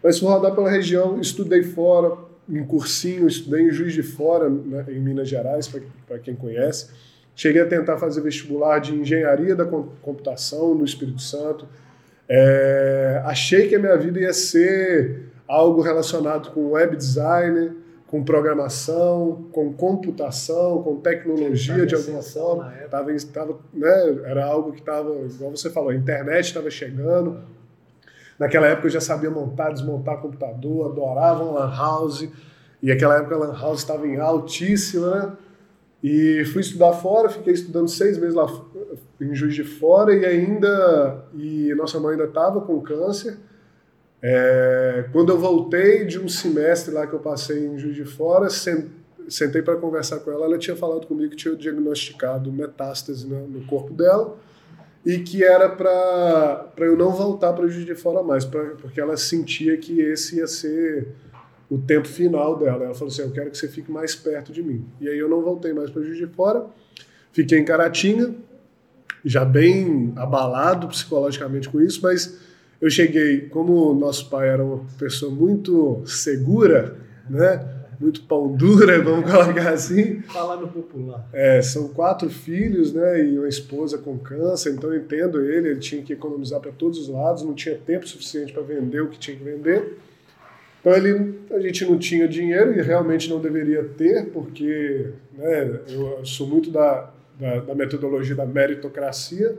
Mas 0.00 0.20
fui 0.20 0.28
rodar 0.28 0.54
pela 0.54 0.70
região, 0.70 1.20
estudei 1.20 1.64
fora, 1.64 2.16
em 2.48 2.64
cursinho, 2.64 3.26
estudei 3.26 3.62
em 3.62 3.70
Juiz 3.70 3.92
de 3.92 4.02
Fora, 4.02 4.48
né, 4.48 4.84
em 4.88 5.00
Minas 5.00 5.28
Gerais, 5.28 5.70
para 6.06 6.18
quem 6.18 6.34
conhece. 6.34 6.88
Cheguei 7.34 7.60
a 7.62 7.66
tentar 7.66 7.98
fazer 7.98 8.20
vestibular 8.22 8.78
de 8.78 8.94
engenharia 8.94 9.54
da 9.54 9.64
com- 9.64 9.88
computação 10.00 10.74
no 10.74 10.84
Espírito 10.84 11.20
Santo. 11.20 11.66
É, 12.28 13.20
achei 13.24 13.68
que 13.68 13.74
a 13.74 13.78
minha 13.78 13.96
vida 13.96 14.18
ia 14.20 14.32
ser 14.32 15.26
algo 15.46 15.80
relacionado 15.80 16.50
com 16.50 16.70
web 16.72 16.96
design, 16.96 17.72
com 18.06 18.24
programação, 18.24 19.46
com 19.52 19.72
computação, 19.72 20.82
com 20.82 20.96
tecnologia 20.96 21.84
de 21.86 21.94
alguma 21.94 22.22
forma. 22.22 22.72
Tava, 22.88 23.10
tava, 23.32 23.58
né, 23.74 24.18
era 24.24 24.44
algo 24.44 24.72
que 24.72 24.78
estava, 24.80 25.10
igual 25.26 25.50
você 25.50 25.68
falou, 25.70 25.90
a 25.90 25.94
internet 25.94 26.46
estava 26.46 26.70
chegando. 26.70 27.40
Naquela 28.38 28.66
época 28.66 28.86
eu 28.86 28.90
já 28.90 29.00
sabia 29.00 29.30
montar, 29.30 29.70
desmontar 29.72 30.20
computador, 30.20 30.90
adorava 30.90 31.42
uma 31.44 31.60
lan 31.60 31.74
house. 31.74 32.28
E 32.82 32.92
aquela 32.92 33.16
época 33.16 33.34
a 33.34 33.38
lan 33.38 33.58
house 33.58 33.80
estava 33.80 34.06
em 34.06 34.18
altíssima, 34.18 35.10
né? 35.16 35.32
E 36.02 36.44
fui 36.52 36.60
estudar 36.60 36.92
fora, 36.92 37.28
fiquei 37.28 37.54
estudando 37.54 37.88
seis 37.88 38.18
meses 38.18 38.34
lá 38.34 38.46
em 39.20 39.34
Juiz 39.34 39.54
de 39.54 39.64
Fora 39.64 40.14
e 40.14 40.24
ainda 40.24 41.24
e 41.34 41.74
nossa 41.74 41.98
mãe 41.98 42.12
ainda 42.12 42.24
estava 42.24 42.60
com 42.60 42.80
câncer. 42.80 43.38
É, 44.22 45.06
quando 45.12 45.30
eu 45.30 45.38
voltei 45.38 46.04
de 46.04 46.18
um 46.18 46.28
semestre 46.28 46.92
lá 46.92 47.06
que 47.06 47.12
eu 47.14 47.18
passei 47.18 47.66
em 47.66 47.78
Juiz 47.78 47.94
de 47.96 48.04
Fora, 48.04 48.48
sen- 48.50 48.90
sentei 49.28 49.62
para 49.62 49.76
conversar 49.76 50.20
com 50.20 50.30
ela, 50.30 50.44
ela 50.44 50.58
tinha 50.58 50.76
falado 50.76 51.06
comigo 51.06 51.30
que 51.30 51.36
tinha 51.36 51.54
diagnosticado 51.56 52.52
metástase 52.52 53.26
no 53.26 53.64
corpo 53.66 53.92
dela 53.92 54.36
e 55.06 55.20
que 55.20 55.44
era 55.44 55.68
para 55.68 56.72
eu 56.78 56.96
não 56.96 57.12
voltar 57.12 57.52
para 57.52 57.68
Juiz 57.68 57.86
de 57.86 57.94
Fora 57.94 58.24
mais, 58.24 58.44
pra, 58.44 58.70
porque 58.70 59.00
ela 59.00 59.16
sentia 59.16 59.76
que 59.76 60.00
esse 60.00 60.38
ia 60.38 60.48
ser 60.48 61.06
o 61.70 61.78
tempo 61.78 62.08
final 62.08 62.58
dela. 62.58 62.86
Ela 62.86 62.94
falou 62.94 63.12
assim: 63.12 63.22
Eu 63.22 63.30
quero 63.30 63.48
que 63.52 63.56
você 63.56 63.68
fique 63.68 63.88
mais 63.88 64.16
perto 64.16 64.52
de 64.52 64.64
mim. 64.64 64.84
E 65.00 65.08
aí 65.08 65.16
eu 65.16 65.28
não 65.28 65.42
voltei 65.42 65.72
mais 65.72 65.90
para 65.90 66.02
Juiz 66.02 66.18
de 66.18 66.26
Fora, 66.26 66.66
fiquei 67.30 67.56
em 67.56 67.64
Caratinga, 67.64 68.34
já 69.24 69.44
bem 69.44 70.12
abalado 70.16 70.88
psicologicamente 70.88 71.68
com 71.68 71.80
isso, 71.80 72.00
mas 72.02 72.40
eu 72.80 72.90
cheguei, 72.90 73.42
como 73.42 73.94
nosso 73.94 74.28
pai 74.28 74.48
era 74.48 74.64
uma 74.64 74.84
pessoa 74.98 75.30
muito 75.30 76.02
segura, 76.04 76.96
né? 77.30 77.75
Muito 77.98 78.22
pão 78.22 78.54
dura, 78.54 79.00
vamos 79.04 79.30
colocar 79.30 79.70
assim. 79.70 80.20
Falar 80.22 80.56
no 80.56 80.68
popular. 80.68 81.28
É, 81.32 81.62
são 81.62 81.88
quatro 81.88 82.28
filhos, 82.28 82.92
né, 82.92 83.24
e 83.24 83.38
uma 83.38 83.48
esposa 83.48 83.98
com 83.98 84.18
câncer, 84.18 84.74
então 84.74 84.92
eu 84.92 85.00
entendo 85.00 85.44
ele, 85.44 85.70
ele 85.70 85.80
tinha 85.80 86.02
que 86.02 86.12
economizar 86.12 86.60
para 86.60 86.72
todos 86.72 86.98
os 86.98 87.08
lados, 87.08 87.42
não 87.42 87.54
tinha 87.54 87.76
tempo 87.76 88.06
suficiente 88.06 88.52
para 88.52 88.62
vender 88.62 89.00
o 89.00 89.08
que 89.08 89.18
tinha 89.18 89.36
que 89.36 89.44
vender. 89.44 89.98
Então 90.80 90.94
ele, 90.94 91.40
a 91.50 91.58
gente 91.58 91.84
não 91.84 91.98
tinha 91.98 92.28
dinheiro 92.28 92.78
e 92.78 92.80
realmente 92.80 93.28
não 93.28 93.40
deveria 93.40 93.82
ter, 93.82 94.26
porque 94.26 95.10
né, 95.32 95.80
eu 95.88 96.24
sou 96.24 96.46
muito 96.46 96.70
da, 96.70 97.10
da, 97.38 97.60
da 97.60 97.74
metodologia 97.74 98.36
da 98.36 98.46
meritocracia. 98.46 99.56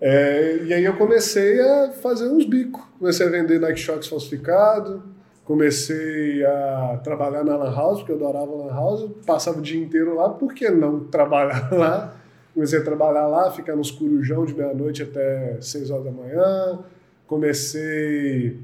É, 0.00 0.60
e 0.64 0.72
aí 0.72 0.84
eu 0.84 0.96
comecei 0.96 1.60
a 1.60 1.92
fazer 1.92 2.28
uns 2.28 2.44
bicos. 2.44 2.82
Comecei 2.98 3.26
a 3.26 3.30
vender 3.30 3.60
Nike 3.60 3.80
Shox 3.80 4.06
falsificado, 4.06 5.02
comecei 5.44 6.44
a 6.44 7.00
trabalhar 7.04 7.44
na 7.44 7.56
Lan 7.56 7.74
House, 7.74 7.98
porque 8.00 8.12
eu 8.12 8.16
adorava 8.16 8.50
Lan 8.54 8.72
House, 8.72 9.10
passava 9.26 9.58
o 9.58 9.62
dia 9.62 9.82
inteiro 9.82 10.14
lá, 10.14 10.28
por 10.30 10.54
que 10.54 10.68
não 10.70 11.00
trabalhar 11.04 11.70
lá? 11.72 12.16
Comecei 12.54 12.78
a 12.78 12.84
trabalhar 12.84 13.26
lá, 13.26 13.50
ficar 13.50 13.74
nos 13.76 13.90
corujão 13.90 14.44
de 14.46 14.54
meia-noite 14.54 15.02
até 15.02 15.58
seis 15.60 15.90
horas 15.90 16.04
da 16.04 16.10
manhã. 16.12 16.78
Comecei. 17.26 18.56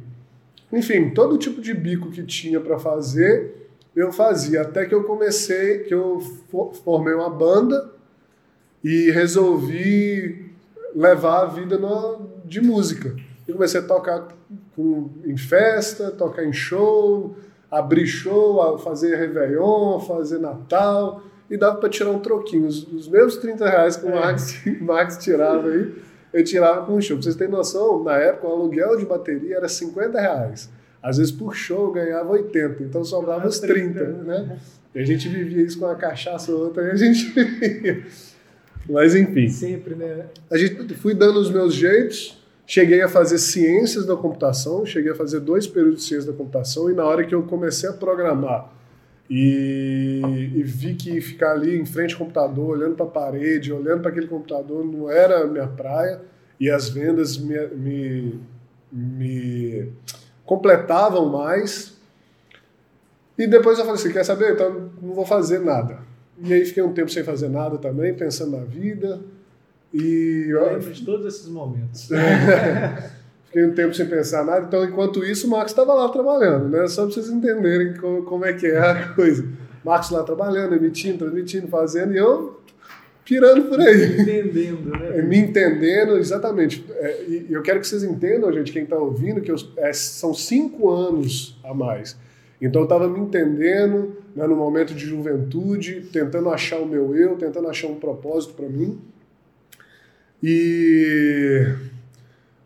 Enfim, 0.72 1.10
todo 1.10 1.36
tipo 1.36 1.60
de 1.60 1.74
bico 1.74 2.10
que 2.10 2.22
tinha 2.22 2.60
para 2.60 2.78
fazer, 2.78 3.68
eu 3.94 4.12
fazia. 4.12 4.62
Até 4.62 4.86
que 4.86 4.94
eu 4.94 5.02
comecei, 5.04 5.80
que 5.80 5.92
eu 5.92 6.20
fo- 6.50 6.72
formei 6.84 7.14
uma 7.14 7.28
banda 7.28 7.90
e 8.84 9.10
resolvi 9.10 10.50
levar 10.94 11.42
a 11.42 11.46
vida 11.46 11.76
no- 11.76 12.28
de 12.44 12.60
música. 12.60 13.14
Eu 13.50 13.54
comecei 13.54 13.80
a 13.80 13.82
tocar 13.82 14.28
com- 14.76 15.10
em 15.24 15.36
festa, 15.36 16.10
tocar 16.12 16.44
em 16.44 16.52
show, 16.52 17.34
abrir 17.70 18.06
show, 18.06 18.78
fazer 18.78 19.16
Réveillon, 19.16 19.98
fazer 20.00 20.38
Natal, 20.38 21.22
e 21.50 21.56
dava 21.56 21.76
para 21.78 21.88
tirar 21.88 22.10
um 22.10 22.20
troquinho. 22.20 22.66
Os, 22.66 22.86
os 22.92 23.08
meus 23.08 23.36
30 23.38 23.68
reais 23.68 23.96
que 23.96 24.06
o 24.06 24.10
Max, 24.14 24.62
Max 24.80 25.16
tirava 25.18 25.68
aí, 25.68 25.92
eu 26.32 26.44
tirava 26.44 26.86
com 26.86 26.94
um 26.94 27.00
show. 27.00 27.16
Pra 27.16 27.24
vocês 27.24 27.34
terem 27.34 27.52
noção, 27.52 28.04
na 28.04 28.16
época 28.16 28.46
o 28.46 28.52
aluguel 28.52 28.96
de 28.96 29.04
bateria 29.04 29.56
era 29.56 29.68
50 29.68 30.20
reais. 30.20 30.70
Às 31.02 31.16
vezes 31.18 31.32
por 31.32 31.54
show 31.54 31.86
eu 31.86 31.92
ganhava 31.92 32.30
80, 32.30 32.82
então 32.84 33.02
sobrava 33.04 33.48
os 33.48 33.58
30, 33.58 34.04
né? 34.04 34.58
E 34.94 35.00
a 35.00 35.04
gente 35.04 35.28
vivia 35.28 35.62
isso 35.64 35.78
com 35.78 35.86
uma 35.86 35.94
cachaça 35.96 36.52
ou 36.52 36.66
outra, 36.66 36.84
e 36.86 36.90
a 36.92 36.96
gente 36.96 37.24
vivia. 37.34 38.04
Mas 38.88 39.14
enfim. 39.14 39.48
Sempre, 39.48 39.94
né? 39.94 40.26
A 40.50 40.56
gente 40.56 40.94
fui 40.94 41.14
dando 41.14 41.38
os 41.40 41.50
meus 41.50 41.74
jeitos, 41.74 42.39
cheguei 42.70 43.02
a 43.02 43.08
fazer 43.08 43.38
ciências 43.38 44.06
da 44.06 44.14
computação, 44.14 44.86
cheguei 44.86 45.10
a 45.10 45.14
fazer 45.16 45.40
dois 45.40 45.66
períodos 45.66 46.02
de 46.02 46.04
ciências 46.04 46.26
da 46.26 46.32
computação 46.32 46.88
e 46.88 46.94
na 46.94 47.04
hora 47.04 47.26
que 47.26 47.34
eu 47.34 47.42
comecei 47.42 47.90
a 47.90 47.92
programar 47.92 48.72
e, 49.28 50.20
e 50.54 50.62
vi 50.62 50.94
que 50.94 51.20
ficar 51.20 51.50
ali 51.50 51.76
em 51.76 51.84
frente 51.84 52.12
ao 52.12 52.20
computador, 52.20 52.78
olhando 52.78 52.94
para 52.94 53.06
a 53.06 53.08
parede, 53.08 53.72
olhando 53.72 54.02
para 54.02 54.12
aquele 54.12 54.28
computador 54.28 54.84
não 54.84 55.10
era 55.10 55.42
a 55.42 55.46
minha 55.48 55.66
praia 55.66 56.20
e 56.60 56.70
as 56.70 56.88
vendas 56.88 57.36
me, 57.36 57.58
me, 57.74 58.40
me 58.92 59.92
completavam 60.44 61.28
mais. 61.28 61.98
E 63.36 63.48
depois 63.48 63.80
eu 63.80 63.84
falei 63.84 64.00
assim, 64.00 64.12
quer 64.12 64.24
saber? 64.24 64.52
Então 64.52 64.92
não 65.02 65.12
vou 65.12 65.26
fazer 65.26 65.58
nada. 65.58 65.98
E 66.40 66.54
aí 66.54 66.64
fiquei 66.64 66.84
um 66.84 66.92
tempo 66.92 67.10
sem 67.10 67.24
fazer 67.24 67.48
nada 67.48 67.78
também, 67.78 68.14
pensando 68.14 68.56
na 68.56 68.62
vida. 68.62 69.20
E 69.92 70.46
eu 70.48 70.64
lembro 70.66 70.92
de 70.92 71.04
todos 71.04 71.26
esses 71.26 71.48
momentos. 71.48 72.08
fiquei 73.46 73.64
um 73.64 73.74
tempo 73.74 73.92
sem 73.92 74.06
pensar 74.06 74.44
nada. 74.44 74.66
Então, 74.66 74.84
enquanto 74.84 75.24
isso, 75.24 75.46
o 75.46 75.50
Marcos 75.50 75.72
estava 75.72 75.92
lá 75.92 76.08
trabalhando, 76.08 76.68
né? 76.68 76.86
Só 76.86 77.04
para 77.04 77.14
vocês 77.14 77.28
entenderem 77.28 77.94
como, 77.94 78.22
como 78.22 78.44
é 78.44 78.52
que 78.52 78.66
é 78.66 78.78
a 78.78 79.08
coisa. 79.14 79.46
Marcos 79.84 80.10
lá 80.10 80.22
trabalhando, 80.22 80.74
emitindo, 80.74 81.18
transmitindo, 81.18 81.66
fazendo, 81.66 82.12
e 82.14 82.18
eu 82.18 82.60
pirando 83.24 83.68
por 83.68 83.80
aí. 83.80 84.20
Entendendo, 84.20 84.90
né? 84.90 85.22
Me 85.22 85.38
entendendo, 85.38 86.16
exatamente. 86.16 86.84
É, 86.90 87.24
e 87.28 87.46
eu 87.50 87.62
quero 87.62 87.80
que 87.80 87.86
vocês 87.86 88.04
entendam, 88.04 88.52
gente, 88.52 88.72
quem 88.72 88.84
está 88.84 88.96
ouvindo, 88.96 89.40
que 89.40 89.50
eu, 89.50 89.56
é, 89.76 89.92
são 89.92 90.32
cinco 90.32 90.90
anos 90.90 91.58
a 91.64 91.74
mais. 91.74 92.16
Então 92.60 92.82
eu 92.82 92.84
estava 92.84 93.08
me 93.08 93.20
entendendo 93.20 94.16
né, 94.36 94.46
no 94.46 94.54
momento 94.54 94.94
de 94.94 95.06
juventude, 95.06 96.08
tentando 96.12 96.50
achar 96.50 96.78
o 96.78 96.86
meu 96.86 97.16
eu, 97.16 97.36
tentando 97.36 97.68
achar 97.68 97.88
um 97.88 97.94
propósito 97.94 98.54
para 98.54 98.68
mim. 98.68 98.98
E 100.42 101.74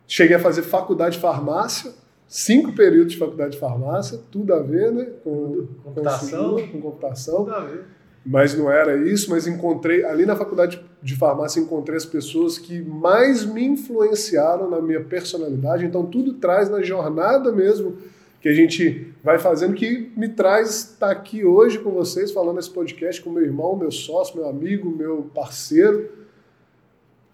cheguei 0.06 0.36
a 0.36 0.40
fazer 0.40 0.62
faculdade 0.62 1.16
de 1.16 1.20
farmácia, 1.20 1.92
cinco 2.28 2.72
períodos 2.72 3.12
de 3.12 3.18
faculdade 3.18 3.52
de 3.52 3.58
farmácia, 3.58 4.20
tudo 4.30 4.54
a 4.54 4.60
ver, 4.60 4.92
né? 4.92 5.08
Com 5.22 5.66
computação. 5.82 6.56
Com, 6.56 6.68
com 6.68 6.80
computação. 6.80 7.36
Tudo 7.44 7.54
a 7.54 7.60
ver. 7.60 7.84
Mas 8.24 8.56
não 8.56 8.70
era 8.70 8.96
isso, 8.96 9.28
mas 9.28 9.46
encontrei, 9.46 10.02
ali 10.02 10.24
na 10.24 10.34
faculdade 10.34 10.82
de 11.02 11.14
farmácia, 11.14 11.60
encontrei 11.60 11.96
as 11.96 12.06
pessoas 12.06 12.56
que 12.56 12.80
mais 12.80 13.44
me 13.44 13.62
influenciaram 13.62 14.70
na 14.70 14.80
minha 14.80 15.00
personalidade. 15.00 15.84
Então, 15.84 16.06
tudo 16.06 16.32
traz 16.34 16.70
na 16.70 16.80
jornada 16.80 17.52
mesmo 17.52 17.98
que 18.40 18.48
a 18.48 18.54
gente 18.54 19.12
vai 19.22 19.38
fazendo, 19.38 19.74
que 19.74 20.10
me 20.16 20.28
traz 20.28 20.92
estar 20.92 21.10
aqui 21.10 21.44
hoje 21.44 21.78
com 21.78 21.90
vocês, 21.90 22.30
falando 22.30 22.58
esse 22.58 22.70
podcast 22.70 23.20
com 23.22 23.30
meu 23.30 23.42
irmão, 23.42 23.76
meu 23.76 23.90
sócio, 23.90 24.36
meu 24.36 24.48
amigo, 24.48 24.88
meu 24.88 25.30
parceiro. 25.34 26.23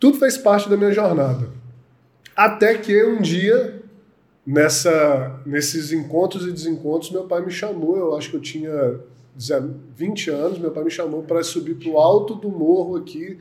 Tudo 0.01 0.19
fez 0.19 0.39
parte 0.39 0.69
da 0.69 0.79
minha 0.79 0.93
jornada. 0.93 1.51
Até 2.35 2.79
que 2.79 3.05
um 3.05 3.21
dia, 3.21 3.83
nessa, 4.47 5.41
nesses 5.45 5.93
encontros 5.93 6.47
e 6.47 6.51
desencontros, 6.51 7.11
meu 7.11 7.25
pai 7.25 7.45
me 7.45 7.51
chamou, 7.51 7.99
eu 7.99 8.17
acho 8.17 8.31
que 8.31 8.37
eu 8.37 8.41
tinha 8.41 8.99
20 9.95 10.31
anos, 10.31 10.59
meu 10.59 10.71
pai 10.71 10.85
me 10.85 10.91
chamou 10.91 11.23
para 11.23 11.43
subir 11.43 11.75
para 11.75 11.91
o 11.91 11.99
alto 11.99 12.35
do 12.35 12.49
morro 12.49 12.97
aqui 12.97 13.39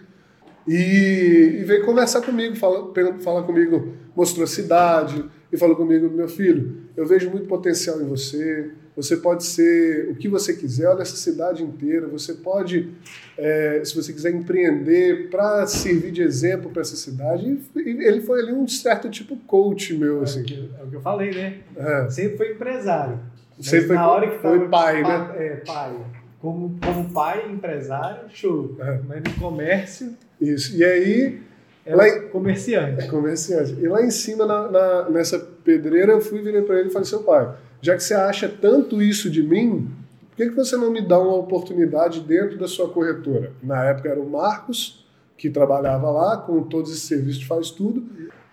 e, 0.67 1.59
e 1.61 1.63
veio 1.63 1.85
conversar 1.85 2.21
comigo, 2.21 2.57
falar, 2.57 2.89
falar 3.21 3.43
comigo, 3.43 3.93
mostrou 4.13 4.43
a 4.43 4.47
cidade 4.47 5.23
e 5.51 5.57
falou 5.57 5.77
comigo, 5.77 6.09
meu 6.09 6.27
filho, 6.27 6.83
eu 6.95 7.07
vejo 7.07 7.29
muito 7.29 7.47
potencial 7.47 8.01
em 8.01 8.05
você, 8.05 8.71
você 9.01 9.15
pode 9.15 9.45
ser 9.45 10.09
o 10.09 10.15
que 10.15 10.27
você 10.27 10.53
quiser, 10.53 10.89
olha 10.89 11.03
essa 11.03 11.15
cidade 11.15 11.63
inteira, 11.63 12.05
você 12.05 12.33
pode, 12.33 12.89
é, 13.37 13.81
se 13.83 13.95
você 13.95 14.11
quiser 14.11 14.31
empreender 14.31 15.29
para 15.29 15.65
servir 15.67 16.11
de 16.11 16.21
exemplo 16.21 16.69
para 16.69 16.81
essa 16.81 16.97
cidade. 16.97 17.61
E 17.77 17.79
ele 17.79 18.19
foi 18.19 18.41
ali 18.41 18.51
um 18.51 18.67
certo 18.67 19.09
tipo 19.09 19.37
coach 19.47 19.93
meu. 19.97 20.21
Assim. 20.23 20.39
É, 20.39 20.41
o 20.41 20.45
que, 20.45 20.71
é 20.81 20.83
o 20.83 20.87
que 20.87 20.95
eu 20.97 21.01
falei, 21.01 21.31
né? 21.31 21.59
É. 21.77 22.09
Sempre 22.09 22.37
foi 22.37 22.51
empresário. 22.51 23.19
Sempre 23.61 23.87
foi, 23.87 23.95
na 23.95 24.11
hora 24.11 24.29
que 24.29 24.39
foi 24.39 24.67
pai, 24.67 25.01
né? 25.01 25.35
É, 25.37 25.55
pai. 25.65 25.95
Como, 26.41 26.77
como 26.83 27.09
pai, 27.11 27.49
empresário, 27.49 28.29
show. 28.29 28.75
É. 28.81 28.99
Mas 29.07 29.23
no 29.23 29.33
comércio. 29.39 30.13
Isso. 30.41 30.75
E 30.75 30.83
aí. 30.83 31.41
É 31.85 31.95
lá 31.95 32.07
em, 32.07 32.27
comerciante. 32.27 33.01
É 33.01 33.07
comerciante. 33.07 33.77
E 33.79 33.87
lá 33.87 34.03
em 34.03 34.11
cima, 34.11 34.45
na, 34.45 34.69
na, 34.69 35.09
nessa 35.09 35.39
pedreira, 35.39 36.11
eu 36.11 36.21
fui, 36.21 36.41
virei 36.41 36.61
para 36.61 36.79
ele 36.79 36.89
e 36.89 36.91
falei: 36.91 37.07
seu 37.07 37.23
pai 37.23 37.55
já 37.81 37.95
que 37.95 38.03
você 38.03 38.13
acha 38.13 38.49
tanto 38.49 39.01
isso 39.01 39.29
de 39.29 39.41
mim, 39.41 39.89
por 40.29 40.37
que, 40.37 40.49
que 40.49 40.55
você 40.55 40.77
não 40.77 40.91
me 40.91 41.01
dá 41.01 41.19
uma 41.19 41.35
oportunidade 41.35 42.21
dentro 42.21 42.57
da 42.57 42.67
sua 42.67 42.89
corretora? 42.89 43.51
Na 43.61 43.83
época 43.85 44.09
era 44.09 44.19
o 44.19 44.29
Marcos, 44.29 45.05
que 45.37 45.49
trabalhava 45.49 46.09
lá, 46.11 46.37
com 46.37 46.63
todos 46.63 46.91
esses 46.91 47.03
serviços 47.03 47.43
faz 47.43 47.71
tudo, 47.71 48.05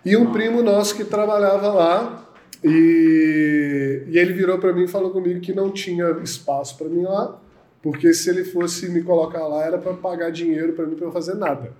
e 0.05 0.15
um 0.15 0.31
primo 0.31 0.63
nosso 0.63 0.95
que 0.95 1.03
trabalhava 1.03 1.69
lá, 1.69 2.27
e, 2.63 4.03
e 4.07 4.17
ele 4.17 4.33
virou 4.33 4.57
para 4.57 4.73
mim 4.73 4.83
e 4.83 4.87
falou 4.87 5.11
comigo 5.11 5.39
que 5.39 5.53
não 5.53 5.69
tinha 5.69 6.09
espaço 6.23 6.77
para 6.77 6.87
mim 6.87 7.03
lá, 7.03 7.39
porque 7.81 8.13
se 8.13 8.29
ele 8.29 8.43
fosse 8.43 8.89
me 8.89 9.03
colocar 9.03 9.45
lá 9.47 9.63
era 9.63 9.77
para 9.77 9.93
pagar 9.93 10.31
dinheiro 10.31 10.73
para 10.73 10.85
mim 10.85 10.95
para 10.95 11.05
eu 11.05 11.11
fazer 11.11 11.35
nada. 11.35 11.71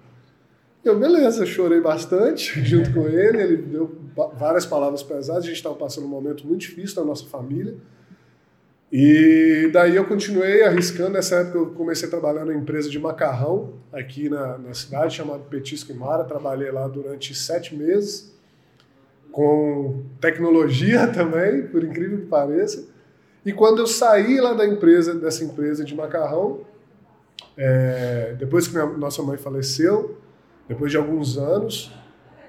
Eu, 0.87 0.97
beleza, 0.97 1.45
chorei 1.45 1.81
bastante 1.81 2.59
junto 2.63 2.93
com 2.93 3.07
ele, 3.07 3.41
ele 3.41 3.57
deu 3.57 3.93
várias 4.37 4.65
palavras 4.65 5.03
pesadas, 5.03 5.43
a 5.43 5.47
gente 5.47 5.57
estava 5.57 5.75
passando 5.75 6.05
um 6.05 6.09
momento 6.09 6.47
muito 6.47 6.61
difícil 6.61 7.01
na 7.01 7.05
nossa 7.05 7.25
família. 7.25 7.75
E 8.89 9.69
daí 9.73 9.97
eu 9.97 10.05
continuei 10.05 10.63
arriscando. 10.63 11.09
Nessa 11.09 11.35
época 11.35 11.57
eu 11.57 11.65
comecei 11.71 12.07
a 12.07 12.09
trabalhar 12.09 12.45
na 12.45 12.53
empresa 12.53 12.89
de 12.89 12.97
macarrão 12.97 13.73
aqui 13.91 14.29
na, 14.29 14.57
na 14.57 14.73
cidade, 14.73 15.15
chamada 15.15 15.39
Petisco 15.39 15.91
e 15.91 15.95
Mara. 15.95 16.23
Trabalhei 16.23 16.71
lá 16.71 16.87
durante 16.87 17.35
sete 17.35 17.75
meses, 17.75 18.33
com 19.29 20.03
tecnologia 20.21 21.05
também, 21.11 21.67
por 21.67 21.83
incrível 21.83 22.19
que 22.19 22.27
pareça. 22.27 22.87
E 23.45 23.51
quando 23.51 23.79
eu 23.79 23.87
saí 23.87 24.39
lá 24.39 24.53
da 24.53 24.65
empresa, 24.65 25.13
dessa 25.13 25.43
empresa 25.43 25.83
de 25.83 25.93
macarrão, 25.93 26.61
é, 27.57 28.35
depois 28.39 28.67
que 28.67 28.73
minha, 28.73 28.85
nossa 28.85 29.21
mãe 29.21 29.37
faleceu, 29.37 30.16
depois 30.67 30.91
de 30.91 30.97
alguns 30.97 31.37
anos, 31.37 31.91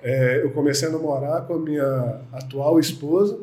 é, 0.03 0.43
eu 0.43 0.51
comecei 0.51 0.89
a 0.89 0.91
namorar 0.91 1.47
com 1.47 1.55
a 1.55 1.59
minha 1.59 2.21
atual 2.33 2.79
esposa 2.79 3.39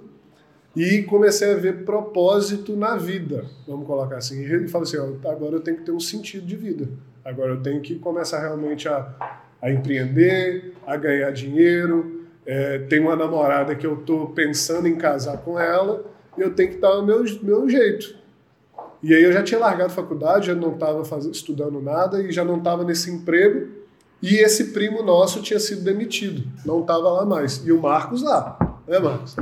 e 0.76 1.04
comecei 1.04 1.54
a 1.54 1.56
ver 1.56 1.86
propósito 1.86 2.76
na 2.76 2.98
vida, 2.98 3.46
vamos 3.66 3.88
colocar 3.88 4.18
assim. 4.18 4.44
E 4.44 4.68
falei 4.68 4.88
assim: 4.88 4.98
ó, 4.98 5.30
agora 5.30 5.56
eu 5.56 5.62
tenho 5.62 5.78
que 5.78 5.84
ter 5.84 5.92
um 5.92 6.00
sentido 6.00 6.46
de 6.46 6.56
vida. 6.56 6.90
Agora 7.24 7.52
eu 7.52 7.62
tenho 7.62 7.82
que 7.82 7.96
começar 7.96 8.40
realmente 8.40 8.88
a, 8.88 9.40
a 9.62 9.72
empreender, 9.72 10.74
a 10.86 10.98
ganhar 10.98 11.32
dinheiro. 11.32 12.28
É, 12.46 12.80
tenho 12.80 13.04
uma 13.04 13.16
namorada 13.16 13.74
que 13.74 13.88
eu 13.88 13.96
estou 13.96 14.30
pensando 14.30 14.88
em 14.88 14.96
casar 14.96 15.38
com 15.38 15.60
ela 15.60 16.06
e 16.38 16.42
eu 16.42 16.54
tenho 16.54 16.70
que 16.70 16.76
estar 16.76 16.92
do 16.92 17.04
meu, 17.04 17.24
meu 17.42 17.70
jeito. 17.70 18.16
E 19.02 19.14
aí 19.14 19.24
eu 19.24 19.32
já 19.32 19.42
tinha 19.42 19.60
largado 19.60 19.92
a 19.92 19.96
faculdade, 19.96 20.48
já 20.48 20.56
não 20.56 20.74
estava 20.74 21.02
estudando 21.32 21.82
nada 21.82 22.22
e 22.22 22.32
já 22.32 22.44
não 22.44 22.58
estava 22.58 22.84
nesse 22.84 23.10
emprego. 23.10 23.68
E 24.26 24.38
esse 24.38 24.74
primo 24.74 25.04
nosso 25.04 25.40
tinha 25.40 25.60
sido 25.60 25.84
demitido, 25.84 26.44
não 26.66 26.82
estava 26.82 27.12
lá 27.12 27.26
mais. 27.26 27.64
E 27.64 27.72
o 27.72 27.80
Marcos 27.80 28.24
lá, 28.24 28.58
né, 28.88 28.98
Marcos? 28.98 29.36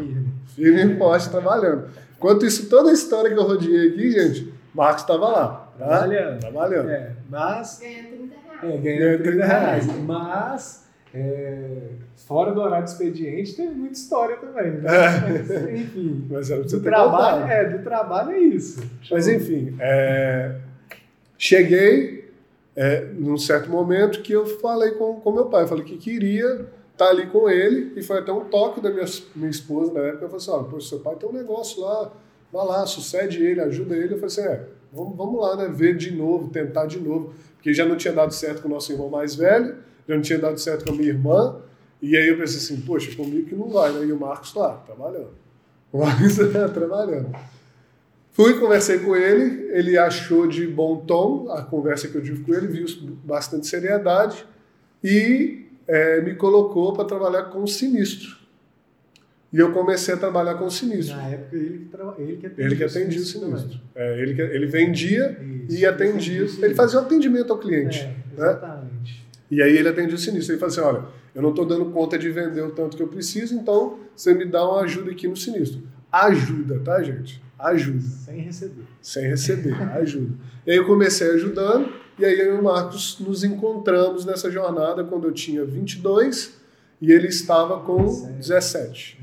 Firme 0.54 0.94
e 0.94 0.98
forte 0.98 1.30
trabalhando. 1.30 1.88
Enquanto 2.18 2.46
isso, 2.46 2.68
toda 2.68 2.90
a 2.90 2.94
história 2.94 3.32
que 3.32 3.40
eu 3.40 3.44
rodeei 3.44 3.92
aqui, 3.92 4.12
gente, 4.12 4.54
Marcos 4.76 5.04
estava 5.04 5.30
lá. 5.30 5.72
Tá? 5.80 5.88
Trabalhando. 5.88 6.40
Trabalhando. 6.42 6.90
É, 6.90 7.12
mas. 7.30 7.80
Ganha 7.80 8.04
30 8.04 8.36
reais. 8.36 8.74
É, 8.74 8.78
ganha 8.78 9.24
30 9.24 9.46
reais. 9.46 10.00
Mas. 10.02 10.84
É, 11.16 11.68
fora 12.28 12.52
do 12.52 12.60
horário 12.60 12.84
de 12.84 12.92
expediente, 12.92 13.56
teve 13.56 13.74
muita 13.74 13.94
história 13.94 14.36
também. 14.36 14.70
Né? 14.72 14.90
É. 14.92 15.76
enfim. 15.78 16.28
Mas 16.30 16.52
era 16.52 16.62
do 16.62 16.82
trabalho, 16.82 17.46
é, 17.46 17.70
do 17.70 17.84
trabalho 17.84 18.32
é 18.32 18.40
isso. 18.40 18.84
Mas 19.10 19.30
enfim, 19.30 19.78
é, 19.80 20.56
cheguei, 21.38 22.13
é, 22.76 23.06
num 23.14 23.38
certo 23.38 23.70
momento 23.70 24.22
que 24.22 24.34
eu 24.34 24.46
falei 24.46 24.92
com, 24.92 25.20
com 25.20 25.32
meu 25.32 25.46
pai, 25.46 25.68
falei 25.68 25.84
que 25.84 25.98
queria 25.98 26.46
estar 26.92 27.06
tá 27.06 27.10
ali 27.10 27.28
com 27.28 27.50
ele, 27.50 27.94
e 27.96 28.04
foi 28.04 28.20
até 28.20 28.32
um 28.32 28.46
toque 28.46 28.82
da 28.82 28.90
minha, 28.90 29.06
minha 29.36 29.50
esposa 29.50 29.94
na 29.94 30.00
época, 30.02 30.26
eu 30.26 30.30
falei 30.30 30.38
assim, 30.38 30.74
olha, 30.74 30.82
seu 30.82 31.00
pai 31.00 31.16
tem 31.16 31.30
um 31.30 31.34
negócio 31.34 31.82
lá, 31.82 32.12
vai 32.52 32.66
lá, 32.66 32.86
sucede 32.86 33.44
ele, 33.44 33.62
ajuda 33.62 33.96
ele, 33.96 34.14
eu 34.14 34.20
falei 34.20 34.26
assim, 34.26 34.42
é, 34.42 34.68
vamos, 34.92 35.16
vamos 35.16 35.42
lá, 35.42 35.56
né, 35.56 35.70
ver 35.74 35.96
de 35.96 36.12
novo, 36.12 36.50
tentar 36.50 36.86
de 36.86 37.00
novo, 37.00 37.34
porque 37.56 37.74
já 37.74 37.86
não 37.86 37.96
tinha 37.96 38.14
dado 38.14 38.34
certo 38.34 38.62
com 38.62 38.68
o 38.68 38.72
nosso 38.72 38.92
irmão 38.92 39.10
mais 39.10 39.36
velho, 39.36 39.78
já 40.08 40.16
não 40.16 40.22
tinha 40.22 40.40
dado 40.40 40.60
certo 40.60 40.86
com 40.86 40.94
a 40.94 40.96
minha 40.96 41.10
irmã, 41.10 41.58
e 42.02 42.18
aí 42.18 42.28
eu 42.28 42.38
pensei 42.38 42.58
assim, 42.58 42.82
poxa, 42.82 43.16
comigo 43.16 43.48
que 43.48 43.56
não 43.56 43.70
vai, 43.70 43.92
né, 43.92 44.06
e 44.06 44.12
o 44.12 44.20
Marcos 44.20 44.54
lá, 44.54 44.74
trabalhando, 44.86 45.32
o 45.92 46.00
Marcos 46.00 46.38
tá 46.52 46.70
trabalhando. 46.74 47.32
Fui, 48.34 48.60
conversei 48.60 48.98
com 48.98 49.16
ele, 49.16 49.70
ele 49.72 49.96
achou 49.96 50.48
de 50.48 50.66
bom 50.68 50.98
tom 51.06 51.52
a 51.52 51.62
conversa 51.62 52.08
que 52.08 52.16
eu 52.16 52.24
tive 52.24 52.44
com 52.44 52.52
ele, 52.54 52.66
viu 52.66 52.86
bastante 53.24 53.68
seriedade 53.68 54.44
e 55.04 55.68
é, 55.88 56.20
me 56.20 56.34
colocou 56.34 56.94
para 56.94 57.06
trabalhar 57.06 57.44
com 57.44 57.66
sinistro. 57.68 58.36
E 59.52 59.60
eu 59.60 59.72
comecei 59.72 60.16
a 60.16 60.18
trabalhar 60.18 60.56
com 60.56 60.68
sinistro. 60.68 61.16
Na 61.16 61.28
época 61.28 61.56
ele, 61.56 61.88
ele 62.18 62.38
que 62.38 62.48
atendia, 62.48 62.66
ele 62.66 62.76
que 62.76 62.84
atendia 62.84 63.20
o 63.20 63.24
sinistro. 63.24 63.80
É, 63.94 64.20
ele, 64.20 64.34
que, 64.34 64.42
ele 64.42 64.66
vendia 64.66 65.40
Isso, 65.70 65.78
e 65.78 65.86
atendia. 65.86 66.42
Ele 66.42 66.74
fazia 66.74 66.98
o 66.98 67.04
um 67.04 67.06
atendimento 67.06 67.54
ao 67.54 67.60
cliente. 67.60 68.00
É, 68.00 68.08
né? 68.08 68.16
exatamente. 68.36 69.14
Né? 69.14 69.34
E 69.52 69.62
aí 69.62 69.78
ele 69.78 69.90
atendia 69.90 70.16
o 70.16 70.18
sinistro. 70.18 70.54
Ele 70.54 70.60
falou 70.60 70.72
assim: 70.72 70.82
olha, 70.82 71.06
eu 71.36 71.42
não 71.44 71.52
estou 71.52 71.68
dando 71.68 71.86
conta 71.92 72.18
de 72.18 72.32
vender 72.32 72.64
o 72.64 72.72
tanto 72.72 72.98
que 72.98 73.04
eu 73.04 73.08
preciso, 73.08 73.54
então 73.54 74.00
você 74.16 74.34
me 74.34 74.46
dá 74.46 74.68
uma 74.68 74.82
ajuda 74.82 75.12
aqui 75.12 75.28
no 75.28 75.38
sinistro. 75.38 75.84
Ajuda, 76.12 76.80
tá, 76.80 77.04
gente? 77.04 77.43
Ajuda. 77.64 78.02
Sem 78.02 78.40
receber. 78.42 78.84
Sem 79.02 79.28
receber, 79.28 79.82
ajuda. 79.98 80.34
E 80.66 80.72
aí 80.72 80.78
eu 80.78 80.86
comecei 80.86 81.32
ajudando, 81.32 81.92
e 82.18 82.26
aí 82.26 82.40
eu 82.40 82.56
e 82.56 82.60
o 82.60 82.64
Marcos 82.64 83.20
nos 83.20 83.44
encontramos 83.44 84.26
nessa 84.26 84.52
jornada 84.52 85.04
quando 85.04 85.28
eu 85.28 85.32
tinha 85.32 85.66
22 85.66 86.54
e 87.02 87.12
ele 87.12 87.28
estava 87.28 87.80
com 87.82 88.06
17. 88.38 89.20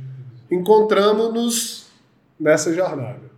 encontramos-nos 0.50 1.86
nessa 2.38 2.72
jornada. 2.74 3.30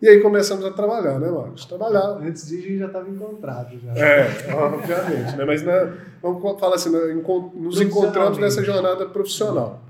E 0.00 0.08
aí 0.08 0.20
começamos 0.20 0.64
a 0.64 0.70
trabalhar, 0.72 1.20
né, 1.20 1.30
Marcos? 1.30 1.64
Trabalhar. 1.64 2.18
Antes 2.20 2.48
disso, 2.48 2.64
a 2.64 2.68
gente 2.68 2.78
já 2.78 2.86
estava 2.86 3.08
encontrado. 3.08 3.78
Já. 3.78 3.92
É, 3.92 4.52
obviamente. 4.52 5.36
Né? 5.36 5.44
Mas 5.44 5.62
né, 5.62 5.92
vamos 6.20 6.58
falar 6.58 6.74
assim, 6.74 6.90
né, 6.90 7.22
nos 7.54 7.80
encontramos 7.80 8.38
nessa 8.38 8.64
jornada 8.64 9.06
profissional. 9.06 9.80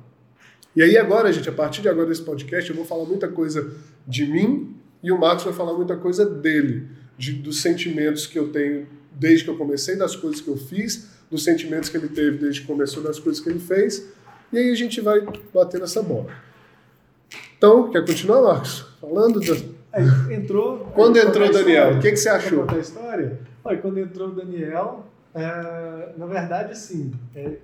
E 0.75 0.83
aí 0.83 0.97
agora, 0.97 1.33
gente, 1.33 1.49
a 1.49 1.53
partir 1.53 1.83
de 1.83 1.89
agora 1.89 2.07
desse 2.07 2.23
podcast, 2.23 2.69
eu 2.69 2.77
vou 2.77 2.85
falar 2.85 3.05
muita 3.05 3.29
coisa 3.29 3.75
de 4.07 4.27
mim 4.27 4.75
e 5.03 5.13
o 5.13 5.19
Marcos 5.19 5.45
vai 5.45 5.53
falar 5.53 5.75
muita 5.75 5.97
coisa 5.97 6.25
dele, 6.25 6.89
de, 7.19 7.33
dos 7.33 7.61
sentimentos 7.61 8.27
que 8.27 8.39
eu 8.39 8.49
tenho 8.51 8.87
desde 9.13 9.45
que 9.45 9.51
eu 9.51 9.59
comecei, 9.59 9.97
das 9.97 10.17
coisas 10.17 10.41
que 10.41 10.49
eu 10.49 10.57
fiz, 10.57 11.09
dos 11.31 11.45
sentimentos 11.45 11.89
que 11.89 11.97
ele 11.97 12.09
teve 12.09 12.39
desde 12.39 12.63
que 12.63 12.67
começou, 12.67 13.03
das 13.03 13.19
coisas 13.19 13.43
que 13.43 13.51
ele 13.51 13.59
fez. 13.59 14.09
E 14.53 14.59
aí 14.59 14.71
a 14.71 14.75
gente 14.75 15.01
vai 15.01 15.21
bater 15.53 15.81
nessa 15.81 16.03
bola. 16.03 16.31
Então, 17.57 17.91
quer 17.91 18.05
continuar, 18.05 18.43
Marcos? 18.43 18.87
Falando 19.01 19.41
da 19.41 19.55
Aí 19.93 20.05
entrou. 20.35 20.91
Quando 20.95 21.19
entrou 21.19 21.49
o 21.49 21.53
Daniel, 21.53 21.97
o 21.97 22.01
que, 22.01 22.11
que 22.11 22.17
você 22.17 22.31
achou? 22.31 22.61
Contar 22.61 22.77
a 22.77 22.81
história? 22.81 23.39
Olha, 23.63 23.79
quando 23.79 23.99
entrou 23.99 24.29
o 24.29 24.33
Daniel, 24.33 25.07
é, 25.35 26.13
na 26.17 26.27
verdade, 26.27 26.73
assim, 26.73 27.13
é, 27.35 27.57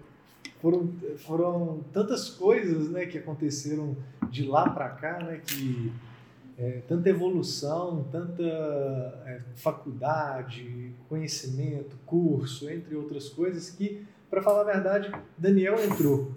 foram, 0.61 0.93
foram 1.19 1.85
tantas 1.93 2.29
coisas 2.29 2.89
né, 2.91 3.07
que 3.07 3.19
aconteceram 3.19 3.97
de 4.31 4.45
lá 4.45 4.69
para 4.69 4.89
cá, 4.91 5.19
né, 5.23 5.41
que 5.45 5.93
é, 6.59 6.83
tanta 6.89 7.09
evolução, 7.09 8.07
tanta 8.11 8.43
é, 8.43 9.41
faculdade, 9.57 10.93
conhecimento, 11.09 11.97
curso, 12.05 12.69
entre 12.69 12.97
outras 12.97 13.29
coisas, 13.29 13.71
que, 13.71 14.05
para 14.29 14.43
falar 14.43 14.63
a 14.63 14.65
verdade, 14.65 15.13
Daniel 15.37 15.83
entrou 15.83 16.33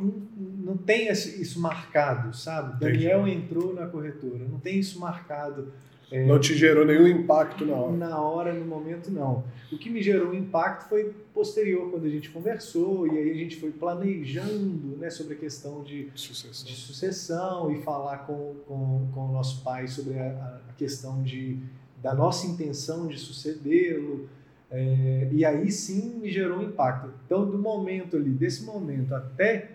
não, 0.00 0.76
tem 0.76 1.08
isso 1.10 1.60
marcado, 1.60 2.36
sabe? 2.36 2.78
Daniel 2.78 3.26
entrou 3.26 3.72
na 3.72 3.86
corretora, 3.86 4.44
não 4.44 4.58
tem 4.58 4.78
isso 4.78 5.00
marcado. 5.00 5.72
É, 6.10 6.24
não 6.26 6.38
te 6.40 6.54
gerou 6.54 6.86
nenhum 6.86 7.06
impacto 7.06 7.66
na 7.66 7.74
hora? 7.74 7.96
Na 7.96 8.20
hora, 8.20 8.54
no 8.54 8.64
momento, 8.64 9.10
não. 9.10 9.44
O 9.70 9.76
que 9.76 9.90
me 9.90 10.02
gerou 10.02 10.30
um 10.30 10.34
impacto 10.34 10.88
foi 10.88 11.12
posterior, 11.34 11.90
quando 11.90 12.06
a 12.06 12.08
gente 12.08 12.30
conversou 12.30 13.06
e 13.06 13.18
aí 13.18 13.30
a 13.30 13.34
gente 13.34 13.56
foi 13.56 13.70
planejando 13.70 14.96
né, 14.96 15.10
sobre 15.10 15.34
a 15.34 15.36
questão 15.36 15.82
de 15.82 16.10
sucessão, 16.14 16.66
de 16.66 16.74
sucessão 16.74 17.70
e 17.70 17.82
falar 17.82 18.26
com, 18.26 18.56
com, 18.66 19.08
com 19.12 19.28
o 19.28 19.32
nosso 19.32 19.62
pai 19.62 19.86
sobre 19.86 20.18
a, 20.18 20.62
a 20.68 20.72
questão 20.78 21.22
de, 21.22 21.58
da 22.02 22.14
nossa 22.14 22.46
intenção 22.46 23.06
de 23.06 23.18
sucedê-lo. 23.18 24.28
É, 24.70 25.28
e 25.30 25.44
aí 25.44 25.70
sim 25.70 26.18
me 26.18 26.30
gerou 26.30 26.58
um 26.58 26.62
impacto. 26.62 27.10
Então, 27.26 27.48
do 27.48 27.58
momento 27.58 28.16
ali, 28.16 28.30
desse 28.30 28.64
momento 28.64 29.14
até 29.14 29.72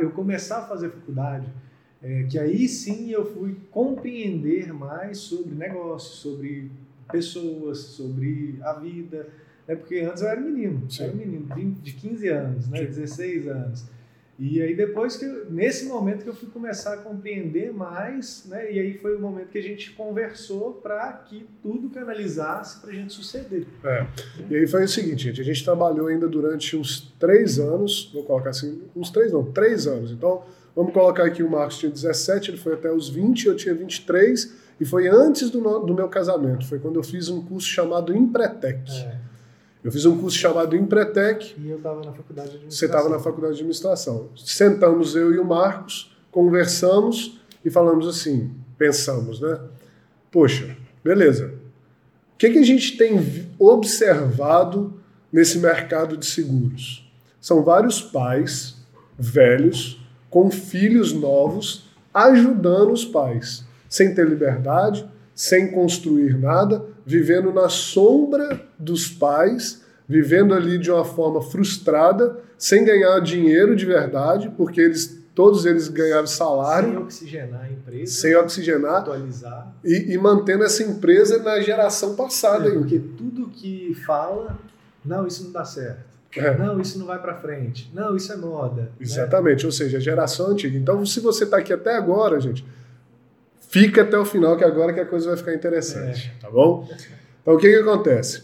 eu 0.00 0.10
começar 0.10 0.60
a 0.60 0.66
fazer 0.66 0.90
faculdade, 0.90 1.46
é, 2.02 2.24
que 2.24 2.38
aí 2.38 2.68
sim 2.68 3.10
eu 3.10 3.24
fui 3.34 3.56
compreender 3.70 4.72
mais 4.72 5.18
sobre 5.18 5.54
negócios, 5.54 6.18
sobre 6.20 6.70
pessoas, 7.10 7.78
sobre 7.78 8.58
a 8.62 8.74
vida. 8.74 9.28
Né? 9.66 9.74
Porque 9.74 10.00
antes 10.00 10.22
eu 10.22 10.28
era 10.28 10.40
menino, 10.40 10.90
sim. 10.90 11.04
era 11.04 11.12
menino 11.12 11.48
de 11.82 11.92
15 11.92 12.28
anos, 12.28 12.68
né? 12.68 12.84
16 12.84 13.48
anos. 13.48 13.84
E 14.38 14.62
aí 14.62 14.76
depois 14.76 15.16
que 15.16 15.24
eu, 15.24 15.50
nesse 15.50 15.86
momento 15.86 16.22
que 16.22 16.28
eu 16.28 16.34
fui 16.34 16.48
começar 16.48 16.94
a 16.94 16.96
compreender 16.98 17.72
mais, 17.72 18.44
né? 18.46 18.72
E 18.72 18.78
aí 18.78 18.96
foi 18.98 19.16
o 19.16 19.20
momento 19.20 19.48
que 19.48 19.58
a 19.58 19.62
gente 19.62 19.90
conversou 19.94 20.74
para 20.74 21.12
que 21.28 21.44
tudo 21.60 21.90
canalizasse 21.90 22.80
para 22.80 22.90
a 22.90 22.92
gente 22.92 23.12
suceder. 23.12 23.66
É. 23.82 24.06
E 24.48 24.54
aí 24.54 24.66
foi 24.68 24.84
o 24.84 24.88
seguinte, 24.88 25.24
gente, 25.24 25.40
a 25.40 25.44
gente 25.44 25.64
trabalhou 25.64 26.06
ainda 26.06 26.28
durante 26.28 26.76
uns 26.76 27.12
três 27.18 27.58
anos, 27.58 28.12
vou 28.14 28.22
colocar 28.22 28.50
assim, 28.50 28.80
uns 28.94 29.10
três 29.10 29.32
não, 29.32 29.44
três 29.50 29.88
anos. 29.88 30.12
Então 30.12 30.44
vamos 30.78 30.92
colocar 30.92 31.24
aqui 31.24 31.42
o 31.42 31.50
Marcos 31.50 31.78
tinha 31.78 31.90
17, 31.90 32.52
ele 32.52 32.56
foi 32.56 32.74
até 32.74 32.92
os 32.92 33.08
20, 33.08 33.46
eu 33.46 33.56
tinha 33.56 33.74
23 33.74 34.54
e 34.80 34.84
foi 34.84 35.08
antes 35.08 35.50
do, 35.50 35.60
do 35.80 35.92
meu 35.92 36.08
casamento. 36.08 36.64
Foi 36.64 36.78
quando 36.78 36.94
eu 36.94 37.02
fiz 37.02 37.28
um 37.28 37.44
curso 37.44 37.66
chamado 37.66 38.16
Empretec. 38.16 38.88
É. 38.92 39.18
Eu 39.82 39.90
fiz 39.90 40.04
um 40.04 40.16
curso 40.16 40.38
chamado 40.38 40.76
Empretec. 40.76 41.56
E 41.58 41.68
eu 41.68 41.78
estava 41.78 42.04
na 42.04 42.12
faculdade 42.12 42.50
de 42.50 42.56
administração. 42.56 42.78
Você 42.78 42.86
estava 42.86 43.08
na 43.08 43.18
faculdade 43.18 43.54
de 43.54 43.60
administração. 43.60 44.28
Sentamos 44.36 45.16
eu 45.16 45.34
e 45.34 45.38
o 45.40 45.44
Marcos, 45.44 46.16
conversamos 46.30 47.40
e 47.64 47.70
falamos 47.70 48.06
assim, 48.06 48.52
pensamos, 48.78 49.40
né? 49.40 49.58
Poxa, 50.30 50.76
beleza. 51.02 51.54
O 52.34 52.38
que, 52.38 52.50
que 52.50 52.58
a 52.58 52.64
gente 52.64 52.96
tem 52.96 53.48
observado 53.58 54.94
nesse 55.32 55.58
mercado 55.58 56.16
de 56.16 56.24
seguros? 56.24 57.10
São 57.40 57.64
vários 57.64 58.00
pais 58.00 58.76
velhos 59.18 59.97
com 60.30 60.50
filhos 60.50 61.12
novos 61.12 61.88
ajudando 62.12 62.92
os 62.92 63.04
pais, 63.04 63.64
sem 63.88 64.14
ter 64.14 64.26
liberdade, 64.26 65.08
sem 65.34 65.70
construir 65.70 66.36
nada, 66.36 66.84
vivendo 67.06 67.52
na 67.52 67.68
sombra 67.68 68.60
dos 68.78 69.08
pais, 69.08 69.82
vivendo 70.08 70.54
ali 70.54 70.78
de 70.78 70.90
uma 70.90 71.04
forma 71.04 71.40
frustrada, 71.40 72.38
sem 72.56 72.84
ganhar 72.84 73.20
dinheiro 73.20 73.76
de 73.76 73.86
verdade, 73.86 74.50
porque 74.56 74.80
eles 74.80 75.18
todos 75.38 75.64
eles 75.64 75.86
ganharam 75.86 76.26
salário. 76.26 76.88
Sem 76.88 76.98
oxigenar 76.98 77.62
a 77.62 77.70
empresa. 77.70 78.12
Sem 78.12 78.34
oxigenar. 78.34 78.96
Atualizar. 78.96 79.72
E, 79.84 80.12
e 80.12 80.18
mantendo 80.18 80.64
essa 80.64 80.82
empresa 80.82 81.40
na 81.40 81.60
geração 81.60 82.16
passada. 82.16 82.68
É, 82.68 82.72
porque 82.72 82.98
tudo 82.98 83.48
que 83.48 83.94
fala, 84.04 84.58
não, 85.04 85.28
isso 85.28 85.44
não 85.44 85.52
dá 85.52 85.64
certo. 85.64 86.07
É. 86.36 86.56
Não, 86.56 86.80
isso 86.80 86.98
não 86.98 87.06
vai 87.06 87.20
para 87.20 87.34
frente. 87.34 87.90
Não, 87.94 88.14
isso 88.14 88.32
é 88.32 88.36
moda. 88.36 88.82
Né? 88.82 88.88
Exatamente, 89.00 89.62
né? 89.62 89.66
ou 89.66 89.72
seja, 89.72 89.96
a 89.96 90.00
geração 90.00 90.48
antiga. 90.48 90.76
Então, 90.76 91.04
se 91.06 91.20
você 91.20 91.44
está 91.44 91.56
aqui 91.56 91.72
até 91.72 91.96
agora, 91.96 92.38
gente, 92.38 92.64
Fica 93.68 94.00
até 94.00 94.18
o 94.18 94.24
final, 94.24 94.56
que 94.56 94.64
agora 94.64 94.94
que 94.94 95.00
a 95.00 95.04
coisa 95.04 95.28
vai 95.28 95.36
ficar 95.36 95.54
interessante, 95.54 96.32
é. 96.34 96.40
tá 96.40 96.50
bom? 96.50 96.88
Então, 97.42 97.54
o 97.54 97.58
que, 97.58 97.68
que 97.68 97.76
acontece? 97.76 98.42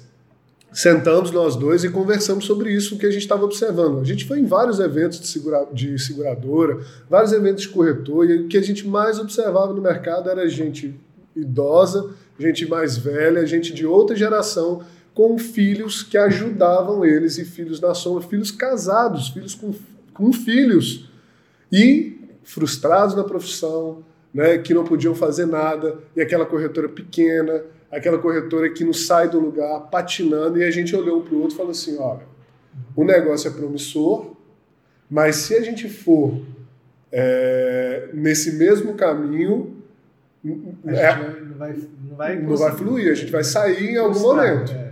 Sentamos 0.71 1.31
nós 1.31 1.57
dois 1.57 1.83
e 1.83 1.89
conversamos 1.89 2.45
sobre 2.45 2.71
isso 2.71 2.99
que 2.99 3.07
a 3.07 3.11
gente 3.11 3.23
estava 3.23 3.43
observando. 3.45 4.01
A 4.01 4.05
gente 4.05 4.27
foi 4.27 4.41
em 4.41 4.45
vários 4.45 4.81
eventos 4.81 5.21
de, 5.21 5.29
segura, 5.29 5.67
de 5.73 5.99
seguradora, 5.99 6.79
vários 7.09 7.33
eventos 7.33 7.63
de 7.63 7.71
corretor, 7.71 8.29
e 8.29 8.41
o 8.41 8.49
que 8.49 8.59
a 8.59 8.63
gente 8.63 8.87
mais 8.87 9.19
observava 9.19 9.73
no 9.73 9.81
mercado 9.81 10.29
era 10.29 10.47
gente 10.47 10.95
idosa, 11.35 12.11
gente 12.39 12.69
mais 12.69 12.99
velha, 12.99 13.47
gente 13.47 13.73
de 13.73 13.87
outra 13.87 14.15
geração, 14.15 14.83
com 15.15 15.39
filhos 15.39 16.03
que 16.03 16.19
ajudavam 16.19 17.05
eles, 17.05 17.39
e 17.39 17.45
filhos 17.45 17.81
na 17.81 17.95
sombra, 17.95 18.29
filhos 18.29 18.51
casados, 18.51 19.29
filhos 19.29 19.55
com, 19.55 19.73
com 20.13 20.33
filhos, 20.33 21.09
e 21.71 22.19
frustrados 22.43 23.15
na 23.15 23.23
profissão, 23.23 24.05
né, 24.33 24.59
que 24.59 24.75
não 24.75 24.85
podiam 24.85 25.15
fazer 25.15 25.47
nada, 25.47 25.99
e 26.17 26.21
aquela 26.21 26.45
corretora 26.45 26.89
pequena, 26.89 27.63
aquela 27.91 28.19
corretora 28.19 28.69
que 28.71 28.85
não 28.85 28.93
sai 28.93 29.29
do 29.29 29.39
lugar, 29.39 29.89
patinando, 29.89 30.59
e 30.59 30.65
a 30.65 30.71
gente 30.71 30.95
olhou 30.97 31.21
um 31.21 31.23
para 31.23 31.35
o 31.35 31.41
outro 31.41 31.55
e 31.55 31.57
falou 31.57 31.71
assim: 31.71 31.97
olha, 31.99 32.27
o 32.97 33.05
negócio 33.05 33.49
é 33.49 33.53
promissor, 33.53 34.35
mas 35.09 35.37
se 35.37 35.55
a 35.55 35.61
gente 35.61 35.89
for 35.89 36.41
é, 37.13 38.09
nesse 38.13 38.55
mesmo 38.57 38.95
caminho, 38.95 39.77
é, 40.45 41.17
não, 41.17 41.57
vai, 41.57 41.73
não, 41.73 42.17
vai 42.17 42.37
não 42.37 42.57
vai 42.57 42.73
fluir, 42.73 43.13
a 43.13 43.15
gente 43.15 43.31
vai 43.31 43.45
sair 43.45 43.91
em 43.91 43.97
algum 43.97 44.19
momento. 44.19 44.84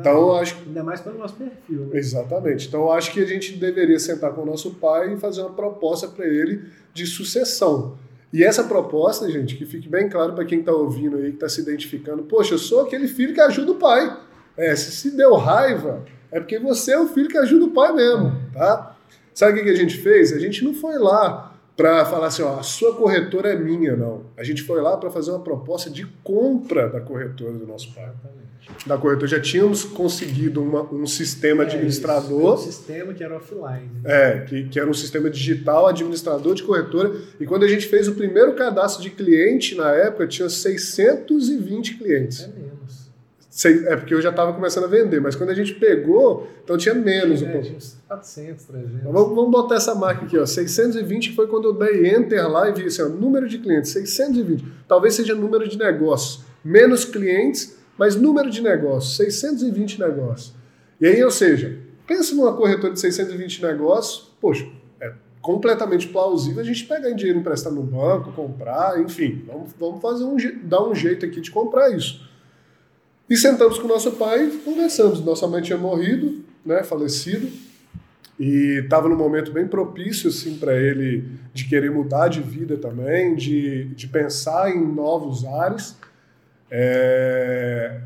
Então, 0.00 0.34
acho, 0.36 0.56
Ainda 0.66 0.82
mais 0.82 1.00
pelo 1.00 1.18
nosso 1.18 1.34
perfil. 1.34 1.86
Né? 1.86 1.98
Exatamente. 1.98 2.68
Então, 2.68 2.82
eu 2.82 2.92
acho 2.92 3.12
que 3.12 3.20
a 3.20 3.26
gente 3.26 3.56
deveria 3.56 3.98
sentar 3.98 4.32
com 4.32 4.42
o 4.42 4.46
nosso 4.46 4.72
pai 4.74 5.14
e 5.14 5.16
fazer 5.16 5.42
uma 5.42 5.50
proposta 5.50 6.08
para 6.08 6.26
ele 6.26 6.64
de 6.92 7.06
sucessão. 7.06 7.96
E 8.32 8.44
essa 8.44 8.64
proposta, 8.64 9.30
gente, 9.30 9.56
que 9.56 9.66
fique 9.66 9.88
bem 9.88 10.08
claro 10.08 10.34
para 10.34 10.44
quem 10.44 10.60
está 10.60 10.72
ouvindo 10.72 11.16
aí, 11.16 11.30
que 11.30 11.36
está 11.36 11.48
se 11.48 11.60
identificando, 11.60 12.22
poxa, 12.22 12.54
eu 12.54 12.58
sou 12.58 12.82
aquele 12.82 13.08
filho 13.08 13.34
que 13.34 13.40
ajuda 13.40 13.72
o 13.72 13.76
pai. 13.76 14.16
É, 14.56 14.74
se, 14.76 14.92
se 14.92 15.16
deu 15.16 15.34
raiva, 15.34 16.04
é 16.30 16.38
porque 16.38 16.58
você 16.58 16.92
é 16.92 17.00
o 17.00 17.08
filho 17.08 17.28
que 17.28 17.38
ajuda 17.38 17.64
o 17.64 17.70
pai 17.70 17.92
mesmo, 17.92 18.32
tá? 18.52 18.96
Sabe 19.34 19.60
o 19.60 19.64
que 19.64 19.70
a 19.70 19.74
gente 19.74 19.96
fez? 19.96 20.32
A 20.32 20.38
gente 20.38 20.64
não 20.64 20.74
foi 20.74 20.98
lá 20.98 21.49
para 21.80 22.04
falar 22.04 22.26
assim, 22.26 22.42
ó, 22.42 22.58
a 22.58 22.62
sua 22.62 22.94
corretora 22.94 23.54
é 23.54 23.56
minha, 23.56 23.96
não. 23.96 24.24
A 24.36 24.44
gente 24.44 24.62
foi 24.62 24.82
lá 24.82 24.98
para 24.98 25.10
fazer 25.10 25.30
uma 25.30 25.40
proposta 25.40 25.88
de 25.88 26.04
compra 26.22 26.90
da 26.90 27.00
corretora 27.00 27.54
do 27.54 27.66
nosso 27.66 27.94
pai. 27.94 28.10
Da 28.86 28.98
corretora. 28.98 29.26
Já 29.26 29.40
tínhamos 29.40 29.82
conseguido 29.82 30.62
uma, 30.62 30.82
um 30.92 31.06
sistema 31.06 31.62
é, 31.62 31.66
administrador. 31.66 32.56
Isso, 32.56 32.68
um 32.68 32.72
sistema 32.72 33.14
que 33.14 33.24
era 33.24 33.34
offline. 33.34 33.90
Né? 34.02 34.02
É, 34.04 34.40
que, 34.40 34.68
que 34.68 34.78
era 34.78 34.90
um 34.90 34.94
sistema 34.94 35.30
digital, 35.30 35.86
administrador 35.86 36.54
de 36.54 36.62
corretora. 36.62 37.16
E 37.40 37.46
quando 37.46 37.64
a 37.64 37.68
gente 37.68 37.86
fez 37.86 38.06
o 38.08 38.14
primeiro 38.14 38.54
cadastro 38.54 39.02
de 39.02 39.08
cliente, 39.08 39.74
na 39.74 39.90
época, 39.90 40.26
tinha 40.26 40.50
620 40.50 41.96
clientes. 41.96 42.42
É 42.42 42.69
É 43.84 43.96
porque 43.96 44.14
eu 44.14 44.22
já 44.22 44.30
estava 44.30 44.52
começando 44.52 44.84
a 44.84 44.86
vender, 44.86 45.20
mas 45.20 45.34
quando 45.34 45.50
a 45.50 45.54
gente 45.54 45.74
pegou, 45.74 46.48
então 46.62 46.76
tinha 46.78 46.94
menos 46.94 47.42
é, 47.42 47.46
um 47.46 47.50
pouco. 47.50 47.66
Tinha 47.66 47.76
uns 47.76 47.98
400, 48.06 48.64
300. 48.64 48.94
Então 49.00 49.12
vamos, 49.12 49.34
vamos 49.34 49.50
botar 49.50 49.74
essa 49.74 49.92
marca 49.92 50.24
aqui, 50.24 50.38
ó. 50.38 50.46
620 50.46 51.34
foi 51.34 51.48
quando 51.48 51.64
eu 51.64 51.72
dei 51.72 52.14
enter 52.14 52.48
lá 52.48 52.68
e 52.68 52.72
vi 52.72 52.86
assim, 52.86 53.02
ó, 53.02 53.08
número 53.08 53.48
de 53.48 53.58
clientes, 53.58 53.90
620. 53.90 54.64
Talvez 54.86 55.14
seja 55.14 55.34
número 55.34 55.68
de 55.68 55.76
negócios. 55.76 56.44
Menos 56.64 57.04
clientes, 57.04 57.76
mas 57.98 58.14
número 58.14 58.48
de 58.50 58.62
negócios, 58.62 59.16
620 59.16 59.98
negócios. 59.98 60.54
E 61.00 61.06
aí, 61.06 61.22
ou 61.24 61.30
seja, 61.30 61.76
pensa 62.06 62.34
numa 62.34 62.52
corretora 62.54 62.92
de 62.92 63.00
620 63.00 63.62
negócios, 63.62 64.32
poxa, 64.40 64.64
é 65.00 65.12
completamente 65.42 66.06
plausível 66.08 66.60
a 66.60 66.64
gente 66.64 66.84
pegar 66.84 67.10
em 67.10 67.16
dinheiro 67.16 67.40
emprestado 67.40 67.74
no 67.74 67.82
banco, 67.82 68.32
comprar, 68.32 69.00
enfim, 69.00 69.44
vamos, 69.46 69.72
vamos 69.78 70.00
fazer 70.00 70.24
um, 70.24 70.36
dar 70.62 70.86
um 70.86 70.94
jeito 70.94 71.26
aqui 71.26 71.40
de 71.40 71.50
comprar 71.50 71.90
isso. 71.90 72.29
E 73.30 73.36
sentamos 73.36 73.78
com 73.78 73.86
nosso 73.86 74.10
pai 74.12 74.44
e 74.44 74.56
conversamos. 74.58 75.24
Nossa 75.24 75.46
mãe 75.46 75.62
tinha 75.62 75.78
morrido, 75.78 76.44
né, 76.66 76.82
falecido, 76.82 77.48
e 78.36 78.80
estava 78.82 79.08
num 79.08 79.16
momento 79.16 79.52
bem 79.52 79.68
propício 79.68 80.28
assim, 80.28 80.58
para 80.58 80.76
ele 80.76 81.30
de 81.54 81.68
querer 81.68 81.92
mudar 81.92 82.26
de 82.26 82.40
vida 82.40 82.76
também, 82.76 83.36
de, 83.36 83.84
de 83.94 84.08
pensar 84.08 84.74
em 84.74 84.84
novos 84.84 85.44
ares. 85.44 85.96
É... 86.68 88.00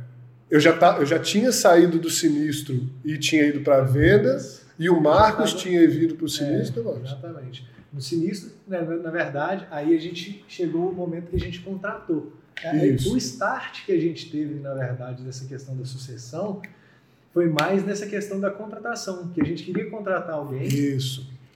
Eu, 0.50 0.60
já 0.60 0.76
tá, 0.76 0.98
eu 0.98 1.06
já 1.06 1.18
tinha 1.18 1.50
saído 1.52 1.98
do 1.98 2.10
sinistro 2.10 2.86
e 3.02 3.16
tinha 3.16 3.46
ido 3.46 3.60
para 3.60 3.80
vendas 3.80 4.66
e 4.78 4.90
o 4.90 5.00
Marcos 5.00 5.52
tava... 5.52 5.62
tinha 5.62 5.88
vindo 5.88 6.16
para 6.16 6.26
o 6.26 6.28
sinistro. 6.28 6.86
É, 6.86 7.02
exatamente. 7.02 7.66
No 7.90 8.00
sinistro, 8.00 8.50
na, 8.68 8.82
né, 8.82 8.96
na 8.96 9.10
verdade, 9.10 9.66
aí 9.70 9.96
a 9.96 9.98
gente 9.98 10.44
chegou 10.46 10.90
o 10.90 10.92
momento 10.92 11.30
que 11.30 11.36
a 11.36 11.40
gente 11.40 11.60
contratou. 11.60 12.30
É, 12.62 12.96
o 13.08 13.16
start 13.16 13.84
que 13.84 13.92
a 13.92 13.98
gente 13.98 14.30
teve, 14.30 14.54
na 14.60 14.74
verdade, 14.74 15.22
dessa 15.22 15.44
questão 15.46 15.76
da 15.76 15.84
sucessão 15.84 16.62
foi 17.32 17.48
mais 17.48 17.84
nessa 17.84 18.06
questão 18.06 18.38
da 18.38 18.50
contratação, 18.50 19.28
que 19.34 19.40
a 19.40 19.44
gente 19.44 19.64
queria 19.64 19.90
contratar 19.90 20.36
alguém 20.36 20.68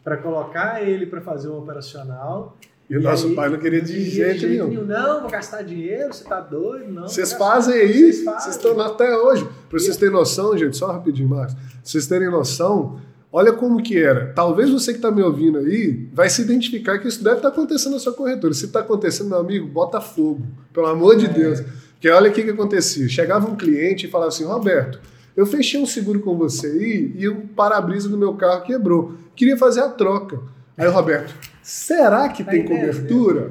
para 0.02 0.16
colocar 0.16 0.82
ele 0.82 1.06
para 1.06 1.20
fazer 1.20 1.48
o 1.48 1.58
operacional. 1.58 2.56
E, 2.90 2.94
e 2.94 2.96
o 2.96 3.02
nosso 3.02 3.28
aí, 3.28 3.34
pai 3.34 3.48
não 3.48 3.58
queria 3.58 3.80
de 3.80 4.02
jeito 4.10 4.46
nenhum. 4.46 4.84
Não, 4.84 5.20
vou 5.20 5.30
gastar 5.30 5.62
dinheiro, 5.62 6.12
você 6.12 6.24
tá 6.24 6.40
doido, 6.40 6.90
não. 6.90 7.02
Vocês 7.02 7.32
fazem 7.34 7.74
aí, 7.74 8.12
vocês, 8.12 8.24
vocês 8.24 8.56
estão 8.56 8.80
até 8.80 9.16
hoje. 9.16 9.46
Para 9.68 9.78
vocês 9.78 9.96
terem 9.96 10.12
noção, 10.12 10.56
gente, 10.58 10.76
só 10.76 10.90
rapidinho, 10.90 11.28
Marcos, 11.28 11.54
pra 11.54 11.62
vocês 11.84 12.06
terem 12.06 12.30
noção, 12.30 13.00
Olha 13.30 13.52
como 13.52 13.82
que 13.82 13.98
era. 13.98 14.32
Talvez 14.34 14.70
você 14.70 14.92
que 14.92 14.98
está 14.98 15.10
me 15.10 15.22
ouvindo 15.22 15.58
aí 15.58 16.08
vai 16.12 16.30
se 16.30 16.40
identificar 16.40 16.98
que 16.98 17.08
isso 17.08 17.22
deve 17.22 17.36
estar 17.36 17.50
tá 17.50 17.54
acontecendo 17.54 17.92
na 17.92 17.98
sua 17.98 18.14
corretora. 18.14 18.54
Se 18.54 18.64
está 18.64 18.80
acontecendo, 18.80 19.28
meu 19.28 19.38
amigo, 19.38 19.66
bota 19.66 20.00
fogo. 20.00 20.46
Pelo 20.72 20.86
amor 20.86 21.16
de 21.16 21.26
é. 21.26 21.28
Deus. 21.28 21.62
Porque 21.92 22.08
olha 22.08 22.30
o 22.30 22.32
que, 22.32 22.42
que 22.42 22.50
acontecia. 22.50 23.08
Chegava 23.08 23.50
um 23.50 23.56
cliente 23.56 24.06
e 24.06 24.10
falava 24.10 24.28
assim, 24.28 24.44
Roberto, 24.44 25.00
eu 25.36 25.44
fechei 25.44 25.80
um 25.80 25.86
seguro 25.86 26.20
com 26.20 26.36
você 26.36 26.68
aí 26.68 27.12
e 27.16 27.28
o 27.28 27.42
para-brisa 27.54 28.08
do 28.08 28.16
meu 28.16 28.34
carro 28.34 28.62
quebrou. 28.62 29.14
Queria 29.36 29.56
fazer 29.56 29.80
a 29.80 29.88
troca. 29.88 30.40
Aí 30.76 30.86
o 30.86 30.92
Roberto, 30.92 31.34
será 31.62 32.28
que 32.28 32.42
tá 32.42 32.52
tem 32.52 32.64
cobertura? 32.64 33.50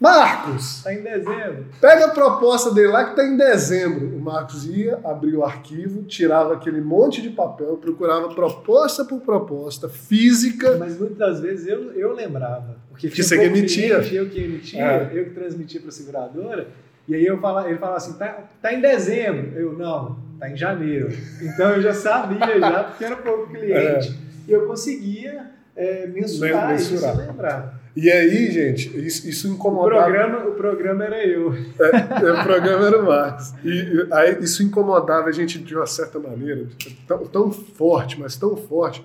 Marcos! 0.00 0.78
Está 0.78 0.92
em 0.92 1.02
dezembro. 1.02 1.66
Pega 1.80 2.06
a 2.06 2.10
proposta 2.10 2.72
dele 2.74 2.88
lá 2.88 3.04
que 3.04 3.10
está 3.10 3.24
em 3.24 3.36
dezembro. 3.36 4.16
O 4.16 4.20
Marcos 4.20 4.66
ia, 4.66 4.98
abria 5.04 5.38
o 5.38 5.44
arquivo, 5.44 6.02
tirava 6.02 6.54
aquele 6.54 6.80
monte 6.80 7.22
de 7.22 7.30
papel, 7.30 7.76
procurava 7.76 8.28
proposta 8.34 9.04
por 9.04 9.20
proposta, 9.20 9.88
física. 9.88 10.76
Mas 10.76 10.98
muitas 10.98 11.40
vezes 11.40 11.66
eu, 11.66 11.92
eu 11.92 12.12
lembrava. 12.12 12.76
Porque 12.90 13.08
que 13.08 13.22
você 13.22 13.38
que 13.38 13.44
emitia. 13.44 13.94
Eu 14.12 14.28
que 14.28 14.40
emitia, 14.40 14.84
é. 14.84 15.10
eu 15.12 15.24
que 15.24 15.30
transmitia 15.30 15.80
para 15.80 15.88
a 15.88 15.92
seguradora. 15.92 16.68
E 17.06 17.14
aí 17.14 17.24
eu 17.24 17.38
fala, 17.38 17.68
ele 17.68 17.78
falava 17.78 17.98
assim, 17.98 18.14
tá, 18.14 18.44
tá 18.60 18.72
em 18.72 18.80
dezembro. 18.80 19.52
Eu, 19.58 19.74
não, 19.74 20.18
tá 20.40 20.48
em 20.48 20.56
janeiro. 20.56 21.12
Então 21.40 21.72
eu 21.72 21.82
já 21.82 21.92
sabia, 21.92 22.58
já, 22.58 22.84
porque 22.84 23.04
era 23.04 23.16
pouco 23.16 23.48
cliente. 23.48 24.10
É. 24.10 24.24
E 24.48 24.52
eu 24.52 24.66
conseguia 24.66 25.50
é, 25.76 26.06
mensurar, 26.06 26.68
mensurar. 26.70 27.12
isso, 27.14 27.26
lembrar. 27.26 27.83
E 27.96 28.10
aí, 28.10 28.50
gente, 28.50 28.96
isso, 28.98 29.28
isso 29.28 29.46
incomodava. 29.46 30.00
O 30.00 30.12
programa, 30.12 30.48
o 30.48 30.54
programa 30.54 31.04
era 31.04 31.24
eu. 31.24 31.54
É, 31.54 32.32
o 32.32 32.42
programa 32.42 32.86
era 32.86 33.00
o 33.00 33.06
Marcos. 33.06 33.54
E 33.64 34.06
aí, 34.10 34.38
isso 34.42 34.64
incomodava 34.64 35.28
a 35.28 35.32
gente 35.32 35.60
de 35.60 35.76
uma 35.76 35.86
certa 35.86 36.18
maneira, 36.18 36.66
tão, 37.06 37.18
tão 37.26 37.52
forte, 37.52 38.18
mas 38.18 38.36
tão 38.36 38.56
forte, 38.56 39.04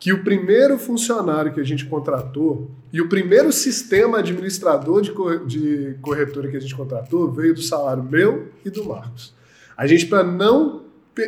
que 0.00 0.14
o 0.14 0.24
primeiro 0.24 0.78
funcionário 0.78 1.52
que 1.52 1.60
a 1.60 1.64
gente 1.64 1.84
contratou 1.84 2.70
e 2.90 3.02
o 3.02 3.08
primeiro 3.08 3.52
sistema 3.52 4.18
administrador 4.18 5.02
de, 5.02 5.12
de 5.46 5.98
corretora 6.00 6.48
que 6.48 6.56
a 6.56 6.60
gente 6.60 6.74
contratou 6.74 7.30
veio 7.30 7.54
do 7.54 7.62
salário 7.62 8.02
meu 8.02 8.48
e 8.64 8.70
do 8.70 8.84
Marcos. 8.84 9.34
A 9.76 9.86
gente, 9.86 10.06
para 10.06 10.24
não, 10.24 10.84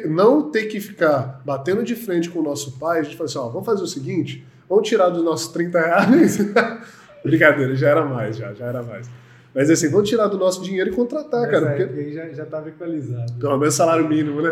não 0.06 0.50
ter 0.50 0.64
que 0.64 0.80
ficar 0.80 1.42
batendo 1.44 1.84
de 1.84 1.94
frente 1.94 2.30
com 2.30 2.40
o 2.40 2.42
nosso 2.42 2.78
pai, 2.78 3.00
a 3.00 3.02
gente 3.02 3.16
falou 3.16 3.28
assim: 3.28 3.38
ó, 3.38 3.48
vamos 3.48 3.66
fazer 3.66 3.82
o 3.82 3.86
seguinte 3.86 4.44
Vamos 4.68 4.88
tirar 4.88 5.09
dos 5.09 5.22
nossos 5.22 5.48
30 5.48 5.81
reais. 5.81 6.38
Brincadeira, 7.24 7.74
já 7.74 7.88
era 7.88 8.05
mais, 8.05 8.37
já, 8.37 8.53
já 8.53 8.66
era 8.66 8.83
mais. 8.83 9.09
Mas 9.55 9.70
assim, 9.70 9.88
vamos 9.88 10.09
tirar 10.09 10.27
do 10.27 10.37
nosso 10.37 10.61
dinheiro 10.62 10.90
e 10.90 10.92
contratar, 10.92 11.42
Mas 11.42 11.50
cara. 11.50 11.70
É, 11.70 11.87
porque 11.87 12.00
aí 12.00 12.35
já 12.35 12.42
estava 12.42 12.68
equalizado. 12.68 13.33
Pelo 13.38 13.57
menos 13.57 13.74
salário 13.74 14.09
mínimo, 14.09 14.42
né? 14.42 14.50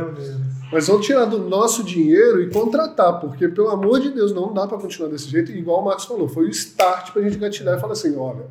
Mas 0.73 0.87
vamos 0.87 1.05
tirar 1.05 1.25
do 1.25 1.39
nosso 1.39 1.83
dinheiro 1.83 2.41
e 2.41 2.49
contratar, 2.49 3.21
porque, 3.21 3.49
pelo 3.49 3.69
amor 3.69 4.01
de 4.01 4.11
Deus, 4.11 4.33
não 4.33 4.55
dá 4.55 4.67
para 4.67 4.79
continuar 4.79 5.11
desse 5.11 5.29
jeito. 5.29 5.51
Igual 5.51 5.83
o 5.83 5.85
Marcos 5.85 6.05
falou, 6.05 6.29
foi 6.29 6.47
o 6.47 6.49
start 6.51 7.13
para 7.13 7.21
a 7.21 7.25
gente 7.25 7.37
gatilhar 7.37 7.77
e 7.77 7.81
falar 7.81 7.95
assim: 7.95 8.17
olha, 8.17 8.47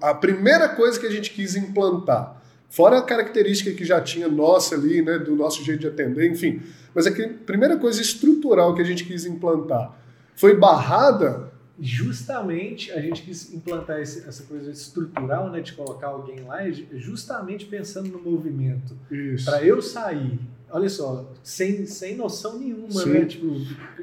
a 0.00 0.14
primeira 0.14 0.68
coisa 0.70 0.98
que 0.98 1.06
a 1.06 1.10
gente 1.10 1.30
quis 1.30 1.54
implantar, 1.54 2.40
fora 2.70 2.98
a 2.98 3.02
característica 3.02 3.70
que 3.72 3.84
já 3.84 4.00
tinha 4.00 4.28
nossa 4.28 4.74
ali, 4.74 5.02
né, 5.02 5.18
do 5.18 5.36
nosso 5.36 5.62
jeito 5.62 5.80
de 5.80 5.88
atender, 5.88 6.30
enfim, 6.30 6.62
mas 6.94 7.06
a 7.06 7.12
primeira 7.44 7.76
coisa 7.76 8.00
estrutural 8.00 8.74
que 8.74 8.80
a 8.80 8.84
gente 8.84 9.04
quis 9.04 9.26
implantar 9.26 10.01
foi 10.34 10.56
barrada. 10.56 11.52
Justamente 11.80 12.92
a 12.92 13.00
gente 13.00 13.22
quis 13.22 13.52
implantar 13.52 14.00
esse, 14.00 14.28
essa 14.28 14.44
coisa 14.44 14.70
estrutural, 14.70 15.50
né, 15.50 15.60
de 15.60 15.72
colocar 15.72 16.08
alguém 16.08 16.40
lá, 16.44 16.58
justamente 16.92 17.64
pensando 17.66 18.08
no 18.08 18.20
movimento. 18.20 18.96
Para 19.44 19.64
eu 19.64 19.80
sair, 19.82 20.38
olha 20.70 20.88
só, 20.88 21.32
sem, 21.42 21.86
sem 21.86 22.16
noção 22.16 22.58
nenhuma, 22.58 22.90
Sim. 22.90 23.10
né? 23.10 23.24
Tipo, 23.24 23.56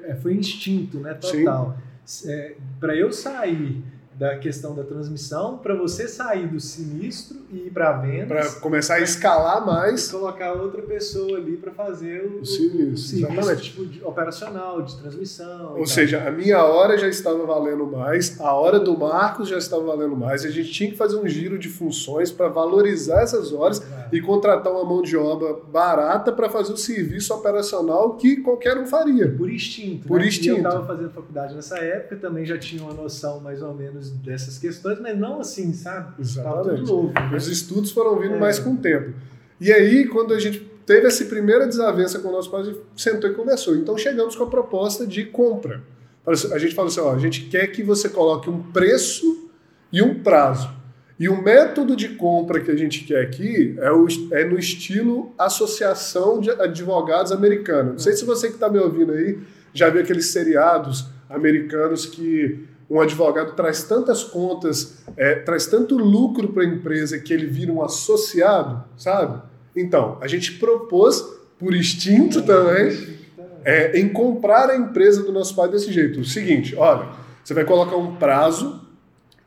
é, 0.03 0.15
foi 0.15 0.33
instinto, 0.33 0.99
né? 0.99 1.13
Total. 1.13 1.77
É, 2.25 2.55
Para 2.79 2.95
eu 2.95 3.13
sair 3.13 3.83
da 4.19 4.37
questão 4.37 4.75
da 4.75 4.83
transmissão 4.83 5.57
para 5.59 5.73
você 5.73 6.05
sair 6.05 6.45
do 6.45 6.59
sinistro 6.59 7.37
e 7.49 7.67
ir 7.67 7.71
para 7.71 7.93
vendas. 7.93 8.27
Para 8.27 8.59
começar 8.59 8.95
a 8.95 8.99
escalar 8.99 9.65
mais. 9.65 10.09
E 10.09 10.11
colocar 10.11 10.51
outra 10.51 10.81
pessoa 10.81 11.37
ali 11.37 11.55
para 11.55 11.71
fazer 11.71 12.25
o, 12.25 12.41
o 12.41 12.45
sinistro, 12.45 12.91
o 12.91 12.97
serviço 12.97 13.55
tipo, 13.61 13.85
de, 13.85 14.03
operacional, 14.03 14.81
de 14.81 14.97
transmissão. 14.97 15.77
Ou 15.77 15.87
seja, 15.87 16.27
a 16.27 16.31
minha 16.31 16.61
hora 16.65 16.97
já 16.97 17.07
estava 17.07 17.45
valendo 17.45 17.87
mais, 17.87 18.37
a 18.41 18.53
hora 18.53 18.77
do 18.77 18.97
Marcos 18.97 19.47
já 19.47 19.57
estava 19.57 19.83
valendo 19.83 20.17
mais. 20.17 20.43
A 20.43 20.49
gente 20.49 20.69
tinha 20.69 20.91
que 20.91 20.97
fazer 20.97 21.15
um 21.15 21.25
giro 21.25 21.57
de 21.57 21.69
funções 21.69 22.29
para 22.29 22.49
valorizar 22.49 23.21
essas 23.21 23.53
horas 23.53 23.81
e 24.11 24.19
contratar 24.19 24.73
uma 24.73 24.83
mão 24.83 25.01
de 25.01 25.15
obra 25.15 25.55
barata 25.71 26.33
para 26.33 26.49
fazer 26.49 26.73
o 26.73 26.77
serviço 26.77 27.33
operacional 27.33 28.17
que 28.17 28.37
qualquer 28.41 28.77
um 28.77 28.85
faria. 28.85 29.31
Por 29.31 29.49
instinto. 29.49 30.09
Por 30.09 30.19
né? 30.19 30.27
instinto. 30.27 30.47
E 30.47 30.49
eu 30.49 30.57
estava 30.57 30.85
fazendo 30.85 31.09
faculdade 31.11 31.55
nessa 31.55 31.77
época, 31.77 32.17
também 32.17 32.45
já 32.45 32.57
tinha 32.57 32.83
uma 32.83 32.93
noção 32.93 33.39
mais 33.39 33.61
ou 33.61 33.73
menos 33.73 34.08
dessas 34.09 34.57
questões, 34.57 34.99
mas 34.99 35.17
não 35.17 35.39
assim, 35.39 35.73
sabe? 35.73 36.21
Exatamente. 36.21 36.89
Novo, 36.89 37.13
né? 37.13 37.35
Os 37.35 37.47
estudos 37.47 37.91
foram 37.91 38.19
vindo 38.19 38.35
é. 38.35 38.39
mais 38.39 38.59
com 38.59 38.73
o 38.73 38.77
tempo. 38.77 39.13
E 39.59 39.71
aí, 39.71 40.07
quando 40.07 40.33
a 40.33 40.39
gente 40.39 40.59
teve 40.85 41.07
essa 41.07 41.23
primeira 41.25 41.67
desavença 41.67 42.19
com 42.19 42.29
o 42.29 42.31
nosso 42.31 42.49
pai, 42.49 42.61
a 42.61 42.63
gente 42.65 42.79
sentou 42.95 43.29
e 43.29 43.33
conversou. 43.33 43.75
Então, 43.75 43.97
chegamos 43.97 44.35
com 44.35 44.43
a 44.43 44.47
proposta 44.47 45.05
de 45.05 45.25
compra. 45.25 45.83
A 46.25 46.57
gente 46.57 46.75
falou 46.75 46.89
assim: 46.89 46.99
ó, 46.99 47.13
a 47.13 47.19
gente 47.19 47.45
quer 47.45 47.67
que 47.67 47.83
você 47.83 48.09
coloque 48.09 48.49
um 48.49 48.61
preço 48.71 49.49
e 49.91 50.01
um 50.01 50.21
prazo. 50.21 50.79
E 51.19 51.27
o 51.27 51.41
método 51.41 51.97
de 51.97 52.09
compra 52.09 52.61
que 52.61 52.71
a 52.71 52.75
gente 52.77 53.03
quer 53.03 53.21
aqui 53.21 53.75
é, 53.79 53.91
o, 53.91 54.07
é 54.31 54.45
no 54.45 54.57
estilo 54.57 55.33
Associação 55.37 56.39
de 56.39 56.49
Advogados 56.49 57.33
Americana. 57.33 57.91
Não 57.91 57.99
sei 57.99 58.13
se 58.13 58.23
você 58.23 58.47
que 58.47 58.53
está 58.53 58.69
me 58.69 58.79
ouvindo 58.79 59.11
aí 59.11 59.37
já 59.73 59.89
viu 59.89 60.01
aqueles 60.01 60.27
seriados 60.27 61.07
americanos 61.29 62.05
que 62.05 62.65
um 62.89 62.99
advogado 62.99 63.53
traz 63.55 63.83
tantas 63.83 64.23
contas, 64.23 64.97
é, 65.15 65.35
traz 65.35 65.67
tanto 65.67 65.95
lucro 65.95 66.49
para 66.49 66.63
a 66.63 66.65
empresa 66.65 67.19
que 67.19 67.31
ele 67.31 67.45
vira 67.45 67.71
um 67.71 67.83
associado, 67.83 68.83
sabe? 68.97 69.41
Então, 69.75 70.17
a 70.19 70.27
gente 70.27 70.53
propôs, 70.53 71.23
por 71.59 71.75
instinto 71.75 72.41
também, 72.41 73.19
é, 73.63 73.99
em 73.99 74.09
comprar 74.09 74.69
a 74.69 74.75
empresa 74.75 75.21
do 75.21 75.31
nosso 75.31 75.55
pai 75.55 75.69
desse 75.69 75.91
jeito. 75.91 76.21
O 76.21 76.25
seguinte, 76.25 76.75
olha, 76.75 77.09
você 77.43 77.53
vai 77.53 77.63
colocar 77.63 77.95
um 77.95 78.15
prazo 78.15 78.81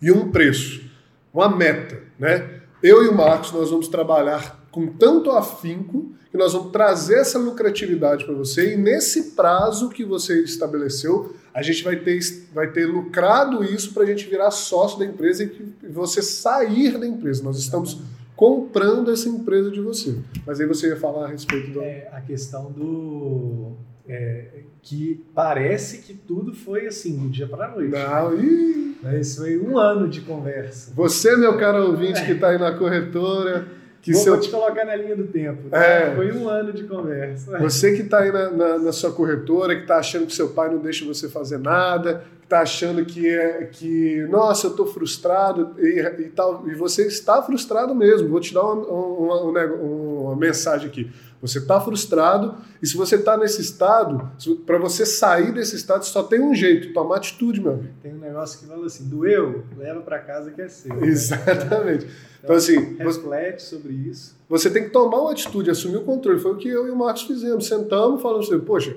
e 0.00 0.12
um 0.12 0.30
preço, 0.30 0.82
uma 1.34 1.48
meta, 1.48 2.00
né? 2.18 2.60
Eu 2.82 3.04
e 3.04 3.08
o 3.08 3.14
Marcos, 3.14 3.52
nós 3.52 3.70
vamos 3.70 3.88
trabalhar 3.88 4.60
com 4.70 4.86
tanto 4.86 5.30
afinco 5.30 6.12
que 6.30 6.36
nós 6.36 6.52
vamos 6.52 6.72
trazer 6.72 7.20
essa 7.20 7.38
lucratividade 7.38 8.24
para 8.24 8.34
você 8.34 8.74
e 8.74 8.76
nesse 8.76 9.32
prazo 9.32 9.90
que 9.90 10.04
você 10.04 10.42
estabeleceu, 10.42 11.36
a 11.54 11.62
gente 11.62 11.84
vai 11.84 11.96
ter, 11.96 12.18
vai 12.54 12.70
ter 12.70 12.86
lucrado 12.86 13.62
isso 13.62 13.92
para 13.92 14.04
a 14.04 14.06
gente 14.06 14.28
virar 14.28 14.50
sócio 14.50 14.98
da 14.98 15.04
empresa 15.04 15.44
e 15.44 15.88
você 15.88 16.22
sair 16.22 16.98
da 16.98 17.06
empresa. 17.06 17.42
Nós 17.42 17.58
estamos 17.58 18.00
comprando 18.34 19.10
essa 19.10 19.28
empresa 19.28 19.70
de 19.70 19.80
você. 19.80 20.18
Mas 20.46 20.60
aí 20.60 20.66
você 20.66 20.88
ia 20.88 20.96
falar 20.96 21.26
a 21.26 21.28
respeito 21.28 21.70
do. 21.70 21.82
É, 21.82 22.08
a 22.12 22.20
questão 22.20 22.72
do. 22.72 23.72
É, 24.08 24.62
que 24.82 25.24
parece 25.32 25.98
que 25.98 26.12
tudo 26.12 26.52
foi 26.52 26.86
assim, 26.86 27.16
do 27.16 27.28
dia 27.28 27.46
para 27.46 27.66
a 27.66 27.70
noite. 27.70 27.92
Não, 27.92 28.34
ih. 28.36 28.96
Mas 29.02 29.36
foi 29.36 29.58
um 29.58 29.78
ano 29.78 30.08
de 30.08 30.22
conversa. 30.22 30.92
Você, 30.94 31.36
meu 31.36 31.56
caro 31.58 31.86
ouvinte, 31.88 32.24
que 32.24 32.32
está 32.32 32.48
aí 32.48 32.58
na 32.58 32.72
corretora 32.72 33.66
que 34.02 34.12
Vou, 34.12 34.38
te 34.40 34.50
colocar 34.50 34.84
na 34.84 34.96
linha 34.96 35.14
do 35.16 35.24
tempo. 35.28 35.68
tá? 35.70 35.78
É. 35.82 36.14
Foi 36.16 36.32
um 36.32 36.48
ano 36.48 36.72
de 36.72 36.82
conversa. 36.84 37.56
Você 37.60 37.94
que 37.94 38.02
está 38.02 38.18
aí 38.18 38.32
na, 38.32 38.50
na- 38.50 38.78
na 38.78 38.92
sua 38.92 39.12
corretora, 39.12 39.76
que 39.76 39.82
está 39.82 39.96
achando 39.98 40.26
que 40.26 40.34
seu 40.34 40.48
pai 40.48 40.68
não 40.70 40.78
deixa 40.78 41.04
você 41.04 41.28
fazer 41.28 41.58
nada, 41.58 42.24
que 42.40 42.44
está 42.46 42.60
achando 42.62 43.04
que, 43.04 43.28
é, 43.28 43.68
que 43.70 44.26
nossa, 44.28 44.66
eu 44.66 44.70
estou 44.72 44.86
frustrado 44.86 45.74
e, 45.78 46.00
e 46.00 46.28
tal, 46.30 46.64
e 46.68 46.74
você 46.74 47.06
está 47.06 47.40
frustrado 47.42 47.94
mesmo. 47.94 48.28
Vou 48.28 48.40
te 48.40 48.52
dar 48.52 48.62
uma, 48.64 48.74
uma- 48.86 49.44
um 49.44 49.52
nego- 49.52 49.76
uma 49.76 50.36
mensagem 50.36 50.88
aqui. 50.88 51.08
Você 51.42 51.58
está 51.58 51.80
frustrado 51.80 52.56
e 52.80 52.86
se 52.86 52.96
você 52.96 53.16
está 53.16 53.36
nesse 53.36 53.60
estado, 53.60 54.30
para 54.64 54.78
você 54.78 55.04
sair 55.04 55.52
desse 55.52 55.74
estado, 55.74 56.04
só 56.06 56.22
tem 56.22 56.40
um 56.40 56.54
jeito: 56.54 56.92
tomar 56.94 57.16
atitude, 57.16 57.60
meu 57.60 57.72
amigo. 57.72 57.94
Tem 58.00 58.14
um 58.14 58.18
negócio 58.18 58.60
que 58.60 58.66
fala 58.66 58.86
assim: 58.86 59.08
doeu, 59.08 59.64
leva 59.76 60.00
pra 60.02 60.20
casa 60.20 60.52
que 60.52 60.62
é 60.62 60.68
seu. 60.68 60.94
né? 60.94 61.04
Exatamente. 61.08 62.06
Então, 62.44 62.54
assim, 62.54 62.96
você, 62.96 63.20
Reflete 63.20 63.62
sobre 63.62 63.92
isso. 63.92 64.36
você 64.48 64.70
tem 64.70 64.84
que 64.84 64.90
tomar 64.90 65.20
uma 65.20 65.32
atitude, 65.32 65.68
assumir 65.70 65.96
o 65.96 66.02
controle. 66.02 66.38
Foi 66.38 66.52
o 66.52 66.56
que 66.56 66.68
eu 66.68 66.86
e 66.86 66.90
o 66.90 66.96
Marcos 66.96 67.22
fizemos. 67.22 67.66
Sentamos 67.66 68.20
e 68.20 68.22
falamos 68.22 68.48
assim, 68.48 68.60
poxa, 68.60 68.96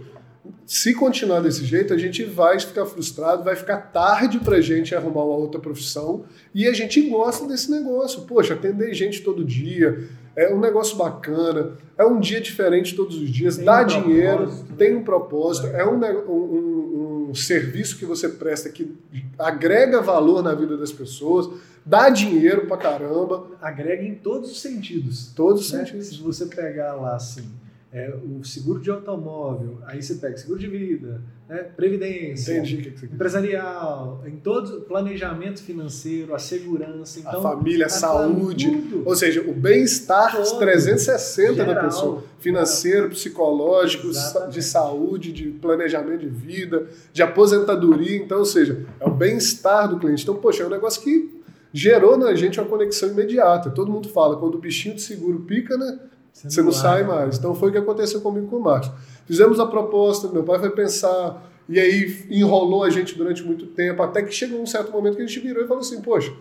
se 0.65 0.93
continuar 0.93 1.41
desse 1.41 1.65
jeito, 1.65 1.93
a 1.93 1.97
gente 1.97 2.23
vai 2.23 2.59
ficar 2.59 2.85
frustrado, 2.85 3.43
vai 3.43 3.55
ficar 3.55 3.77
tarde 3.77 4.39
pra 4.39 4.61
gente 4.61 4.93
arrumar 4.95 5.23
uma 5.23 5.35
outra 5.35 5.59
profissão 5.59 6.25
e 6.53 6.67
a 6.67 6.73
gente 6.73 7.01
gosta 7.09 7.47
desse 7.47 7.69
negócio. 7.71 8.21
Poxa, 8.21 8.53
atender 8.53 8.93
gente 8.93 9.21
todo 9.21 9.43
dia, 9.43 10.07
é 10.35 10.53
um 10.53 10.59
negócio 10.59 10.97
bacana, 10.97 11.71
é 11.97 12.05
um 12.05 12.19
dia 12.19 12.41
diferente 12.41 12.95
todos 12.95 13.15
os 13.21 13.29
dias, 13.29 13.55
Tem 13.57 13.65
dá 13.65 13.81
um 13.83 13.85
dinheiro, 13.85 14.47
né? 14.47 14.63
tem 14.77 14.95
um 14.95 15.03
propósito, 15.03 15.67
é 15.67 15.85
um, 15.87 15.95
um- 15.97 16.31
um- 16.31 17.27
um 17.29 17.35
serviço 17.35 17.97
que 17.97 18.05
você 18.05 18.29
presta 18.29 18.69
que 18.69 18.95
agrega 19.39 20.01
valor 20.01 20.43
na 20.43 20.53
vida 20.53 20.77
das 20.77 20.91
pessoas, 20.91 21.49
dá 21.85 22.09
dinheiro 22.09 22.65
pra 22.67 22.77
caramba, 22.77 23.47
Agrega 23.61 24.03
em 24.03 24.15
todos 24.15 24.51
os 24.51 24.61
sentidos. 24.61 25.31
todos 25.35 25.65
os 25.67 25.71
né? 25.71 25.79
sentidos. 25.85 26.07
Se 26.07 26.21
você 26.21 26.45
pegar 26.45 26.93
lá 26.95 27.15
assim, 27.15 27.49
é, 27.95 28.13
o 28.13 28.43
seguro 28.43 28.81
de 28.81 28.91
automóvel, 28.91 29.79
aí 29.85 30.03
você 30.03 30.15
pega 30.15 30.35
seguro 30.35 30.59
de 30.59 30.67
vida, 30.67 31.21
né, 31.47 31.59
previdência, 31.77 32.57
Entendi 32.57 32.93
empresarial, 33.03 34.21
em 34.27 34.35
todo 34.35 34.81
planejamento 34.81 35.63
financeiro, 35.63 36.35
a 36.35 36.39
segurança, 36.39 37.21
então 37.21 37.39
a 37.39 37.41
família, 37.41 37.85
a 37.85 37.89
saúde, 37.89 38.69
tudo. 38.69 39.03
ou 39.05 39.15
seja, 39.15 39.41
o 39.49 39.53
bem-estar 39.53 40.35
Todo. 40.35 40.59
360 40.59 41.53
da 41.53 41.63
Geral. 41.63 41.85
pessoa, 41.85 42.23
financeiro, 42.37 43.09
psicológico, 43.11 44.07
Exatamente. 44.07 44.53
de 44.53 44.61
saúde, 44.61 45.31
de 45.31 45.45
planejamento 45.51 46.19
de 46.19 46.27
vida, 46.27 46.87
de 47.13 47.23
aposentadoria, 47.23 48.17
então, 48.17 48.39
ou 48.39 48.45
seja, 48.45 48.85
é 48.99 49.07
o 49.07 49.11
bem-estar 49.11 49.87
do 49.87 49.97
cliente. 49.99 50.23
Então, 50.23 50.35
poxa, 50.35 50.63
é 50.63 50.65
um 50.65 50.69
negócio 50.69 51.01
que 51.01 51.33
gerou 51.71 52.17
na 52.17 52.35
gente 52.35 52.59
uma 52.59 52.67
conexão 52.67 53.07
imediata. 53.07 53.69
Todo 53.69 53.89
mundo 53.89 54.09
fala, 54.09 54.35
quando 54.35 54.55
o 54.55 54.59
bichinho 54.59 54.95
de 54.95 55.01
seguro 55.01 55.39
pica, 55.41 55.77
né? 55.77 55.97
Você 56.35 56.61
não 56.61 56.71
sai 56.71 57.03
larga. 57.03 57.25
mais. 57.25 57.37
Então 57.37 57.55
foi 57.55 57.69
o 57.69 57.71
que 57.71 57.77
aconteceu 57.77 58.19
comigo 58.19 58.47
com 58.47 58.57
o 58.57 58.61
Marcos. 58.61 58.91
Fizemos 59.25 59.59
a 59.59 59.65
proposta, 59.65 60.27
meu 60.27 60.43
pai 60.43 60.59
foi 60.59 60.69
pensar, 60.69 61.49
e 61.67 61.79
aí 61.79 62.25
enrolou 62.29 62.83
a 62.83 62.89
gente 62.89 63.17
durante 63.17 63.41
muito 63.41 63.65
tempo, 63.67 64.03
até 64.03 64.21
que 64.21 64.31
chegou 64.33 64.61
um 64.61 64.65
certo 64.65 64.91
momento 64.91 65.15
que 65.15 65.23
a 65.23 65.25
gente 65.25 65.39
virou 65.39 65.63
e 65.63 65.67
falou 65.67 65.81
assim: 65.81 66.01
Poxa, 66.01 66.33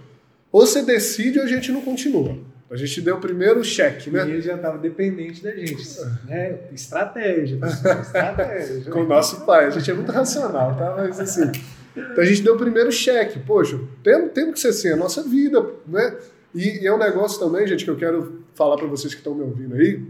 ou 0.50 0.66
você 0.66 0.82
decide 0.82 1.38
ou 1.38 1.44
a 1.44 1.48
gente 1.48 1.70
não 1.70 1.80
continua. 1.80 2.36
A 2.70 2.76
gente 2.76 3.00
deu 3.02 3.16
o 3.16 3.20
primeiro 3.20 3.62
cheque, 3.62 4.08
E 4.08 4.12
né? 4.12 4.22
ele 4.22 4.40
já 4.40 4.56
estava 4.56 4.78
dependente 4.78 5.42
da 5.42 5.54
gente. 5.54 5.76
Né? 6.24 6.58
Estratégia, 6.72 7.60
estratégia. 8.02 8.90
Com 8.90 9.02
o 9.02 9.06
nosso 9.06 9.42
pai. 9.42 9.66
A 9.66 9.70
gente 9.70 9.88
é 9.88 9.94
muito 9.94 10.10
racional, 10.10 10.74
tá? 10.76 10.94
Mas 10.96 11.20
assim. 11.20 11.52
Então 11.96 12.18
a 12.18 12.24
gente 12.24 12.42
deu 12.42 12.54
o 12.54 12.58
primeiro 12.58 12.90
cheque. 12.90 13.38
Poxa, 13.38 13.78
tem, 14.02 14.28
tem 14.28 14.50
que 14.50 14.58
ser 14.58 14.68
assim, 14.68 14.90
a 14.90 14.96
nossa 14.96 15.22
vida, 15.22 15.64
né? 15.86 16.16
E, 16.52 16.82
e 16.82 16.86
é 16.86 16.92
um 16.92 16.98
negócio 16.98 17.38
também, 17.38 17.66
gente, 17.66 17.84
que 17.84 17.90
eu 17.90 17.96
quero 17.96 18.43
falar 18.54 18.76
para 18.76 18.86
vocês 18.86 19.12
que 19.14 19.20
estão 19.20 19.34
me 19.34 19.42
ouvindo 19.42 19.74
aí. 19.74 20.02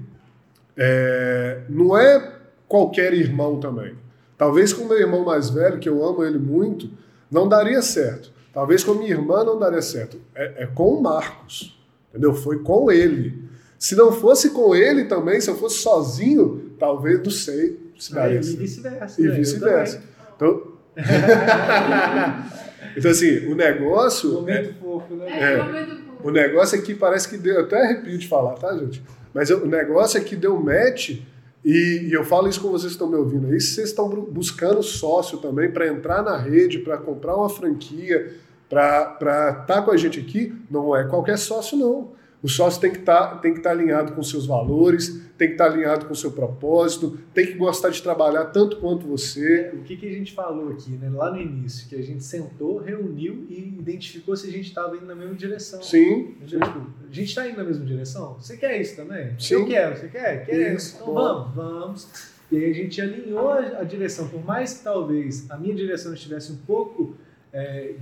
É, 0.76 1.62
não 1.68 1.96
é 1.96 2.32
qualquer 2.68 3.12
irmão 3.14 3.58
também. 3.60 3.94
Talvez 4.36 4.72
com 4.72 4.84
o 4.84 4.88
meu 4.88 4.98
irmão 4.98 5.24
mais 5.24 5.50
velho, 5.50 5.78
que 5.78 5.88
eu 5.88 6.04
amo 6.04 6.24
ele 6.24 6.38
muito, 6.38 6.90
não 7.30 7.48
daria 7.48 7.80
certo. 7.82 8.32
Talvez 8.52 8.82
com 8.84 8.92
a 8.92 8.94
minha 8.96 9.10
irmã 9.10 9.44
não 9.44 9.58
daria 9.58 9.82
certo. 9.82 10.18
É, 10.34 10.64
é 10.64 10.66
com 10.66 10.94
o 10.94 11.02
Marcos. 11.02 11.78
Entendeu? 12.10 12.34
Foi 12.34 12.58
com 12.60 12.90
ele. 12.90 13.42
Se 13.78 13.94
não 13.96 14.12
fosse 14.12 14.50
com 14.50 14.74
ele 14.74 15.04
também, 15.04 15.40
se 15.40 15.50
eu 15.50 15.56
fosse 15.56 15.78
sozinho, 15.78 16.72
talvez, 16.78 17.22
não 17.22 17.30
sei, 17.30 17.80
se 17.98 18.12
É, 18.12 18.16
daria 18.16 18.40
e 18.40 18.44
certo. 18.44 18.58
vice-versa. 18.58 19.20
E 19.20 19.24
né? 19.26 19.34
Vice-versa. 19.36 20.02
Então, 20.36 20.72
então, 22.96 23.10
assim, 23.10 23.46
o 23.46 23.54
negócio. 23.54 24.36
também. 24.36 24.54
é- 24.54 24.62
Momento 24.62 24.74
fofo, 24.80 25.14
né? 25.16 25.26
É. 25.28 25.52
É, 25.54 25.62
momento 25.62 26.03
o 26.24 26.30
negócio 26.30 26.76
é 26.78 26.82
que 26.82 26.94
parece 26.94 27.28
que 27.28 27.36
deu. 27.36 27.54
Eu 27.54 27.60
até 27.64 27.80
arrepio 27.80 28.18
de 28.18 28.26
falar, 28.26 28.54
tá, 28.54 28.76
gente? 28.76 29.00
Mas 29.32 29.50
o 29.50 29.66
negócio 29.66 30.18
é 30.18 30.20
que 30.20 30.34
deu 30.34 30.58
match. 30.60 31.20
E, 31.64 32.08
e 32.08 32.12
eu 32.12 32.24
falo 32.24 32.46
isso 32.48 32.60
com 32.60 32.68
vocês 32.70 32.92
que 32.92 32.96
estão 32.96 33.08
me 33.08 33.16
ouvindo 33.16 33.46
aí. 33.46 33.60
Vocês 33.60 33.88
estão 33.88 34.08
bu- 34.08 34.22
buscando 34.30 34.82
sócio 34.82 35.38
também 35.38 35.70
para 35.70 35.86
entrar 35.88 36.22
na 36.22 36.36
rede, 36.36 36.78
para 36.80 36.98
comprar 36.98 37.36
uma 37.36 37.48
franquia, 37.48 38.34
para 38.68 39.60
estar 39.62 39.82
com 39.82 39.90
a 39.90 39.96
gente 39.96 40.18
aqui, 40.20 40.54
não 40.70 40.94
é 40.94 41.04
qualquer 41.04 41.38
sócio, 41.38 41.78
não. 41.78 42.12
O 42.44 42.48
sócio 42.48 42.78
tem 42.78 42.90
que 42.92 42.98
estar 42.98 43.40
tem 43.40 43.54
que 43.54 43.60
tá 43.60 43.70
alinhado 43.70 44.12
com 44.12 44.22
seus 44.22 44.44
valores, 44.44 45.18
tem 45.38 45.48
que 45.48 45.54
estar 45.54 45.64
alinhado 45.64 46.04
com 46.04 46.12
o 46.12 46.16
seu 46.16 46.30
propósito, 46.30 47.18
tem 47.32 47.46
que 47.46 47.54
gostar 47.54 47.88
de 47.88 48.02
trabalhar 48.02 48.44
tanto 48.44 48.76
quanto 48.76 49.06
você. 49.06 49.70
O 49.72 49.78
que, 49.78 49.96
que 49.96 50.06
a 50.06 50.12
gente 50.12 50.34
falou 50.34 50.68
aqui, 50.68 50.90
né? 50.90 51.08
Lá 51.08 51.30
no 51.30 51.40
início, 51.40 51.88
que 51.88 51.96
a 51.96 52.02
gente 52.02 52.22
sentou, 52.22 52.76
reuniu 52.76 53.46
e 53.48 53.74
identificou 53.78 54.36
se 54.36 54.46
a 54.46 54.52
gente 54.52 54.68
estava 54.68 54.94
indo 54.94 55.06
na 55.06 55.14
mesma 55.14 55.34
direção. 55.34 55.82
Sim? 55.82 56.34
Tipo, 56.46 56.64
a 56.66 57.10
gente 57.14 57.28
está 57.28 57.48
indo 57.48 57.56
na 57.56 57.64
mesma 57.64 57.86
direção? 57.86 58.34
Você 58.34 58.58
quer 58.58 58.78
isso 58.78 58.94
também? 58.94 59.34
Sim. 59.38 59.54
Eu 59.54 59.66
quero, 59.66 59.96
você 59.96 60.08
quer? 60.08 60.44
Quer 60.44 60.74
Isso, 60.74 60.96
Então 60.96 61.06
bom. 61.06 61.14
vamos, 61.14 61.54
vamos. 61.54 62.08
E 62.52 62.58
aí 62.58 62.70
a 62.70 62.74
gente 62.74 63.00
alinhou 63.00 63.52
a 63.52 63.84
direção. 63.84 64.28
Por 64.28 64.44
mais 64.44 64.74
que 64.74 64.84
talvez 64.84 65.50
a 65.50 65.56
minha 65.56 65.74
direção 65.74 66.12
estivesse 66.12 66.52
um 66.52 66.56
pouco. 66.56 67.16
É, 67.54 67.94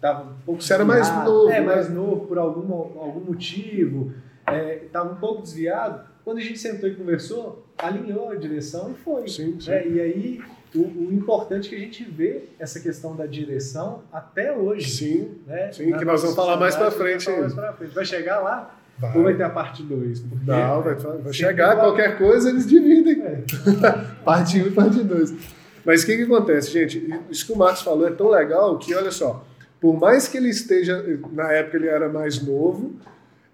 tava 0.00 0.22
um 0.30 0.34
pouco 0.46 0.62
Você 0.62 0.72
era 0.72 0.84
mais 0.84 1.06
novo, 1.22 1.50
É, 1.50 1.60
né? 1.60 1.66
mais 1.66 1.90
novo 1.90 2.26
por 2.26 2.38
algum, 2.38 2.72
algum 2.72 3.20
motivo. 3.20 4.14
Estava 4.82 5.12
um 5.12 5.16
pouco 5.16 5.42
desviado. 5.42 6.00
Quando 6.24 6.38
a 6.38 6.40
gente 6.40 6.58
sentou 6.58 6.88
e 6.88 6.94
conversou, 6.94 7.66
alinhou 7.76 8.30
a 8.30 8.36
direção 8.36 8.90
e 8.90 8.94
foi. 8.94 9.28
sim, 9.28 9.60
sim. 9.60 9.70
né? 9.70 9.86
E 9.86 10.00
aí, 10.00 10.40
o, 10.74 10.80
o 10.80 11.12
importante 11.12 11.66
é 11.66 11.70
que 11.70 11.76
a 11.76 11.78
gente 11.78 12.04
vê 12.04 12.44
essa 12.58 12.80
questão 12.80 13.14
da 13.14 13.26
direção 13.26 14.00
até 14.10 14.50
hoje. 14.50 14.88
Sim, 14.90 15.34
Né? 15.46 15.70
Sim, 15.72 15.90
Na 15.90 15.98
que 15.98 16.04
nós 16.04 16.22
vamos 16.22 16.34
falar 16.34 16.56
mais 16.56 16.74
sociedade, 16.74 17.20
frente 17.20 17.24
frente. 17.76 17.94
Vai 17.94 18.04
chegar 18.04 18.40
lá 18.40 18.74
vai. 18.98 19.16
ou 19.16 19.24
vai 19.24 19.34
ter 19.34 19.42
a 19.42 19.50
parte 19.50 19.82
2? 19.82 20.24
Não, 20.46 20.82
vai, 20.82 20.94
vai 20.94 21.32
chegar, 21.32 21.76
qualquer 21.76 22.16
coisa 22.18 22.48
eles 22.48 22.66
dividem. 22.66 23.22
É. 23.22 23.42
Parte 24.24 24.60
1 24.62 24.66
e 24.66 24.70
parte 24.70 25.02
2. 25.02 25.34
Mas 25.86 26.02
o 26.02 26.06
que, 26.06 26.16
que 26.16 26.22
acontece, 26.24 26.72
gente? 26.72 27.14
Isso 27.30 27.46
que 27.46 27.52
o 27.52 27.56
Marcos 27.56 27.82
falou 27.82 28.08
é 28.08 28.10
tão 28.10 28.28
legal 28.28 28.76
que, 28.76 28.92
olha 28.92 29.12
só, 29.12 29.46
por 29.80 29.96
mais 29.98 30.26
que 30.26 30.36
ele 30.36 30.48
esteja, 30.48 31.00
na 31.32 31.52
época 31.52 31.76
ele 31.76 31.86
era 31.86 32.08
mais 32.08 32.44
novo 32.44 32.96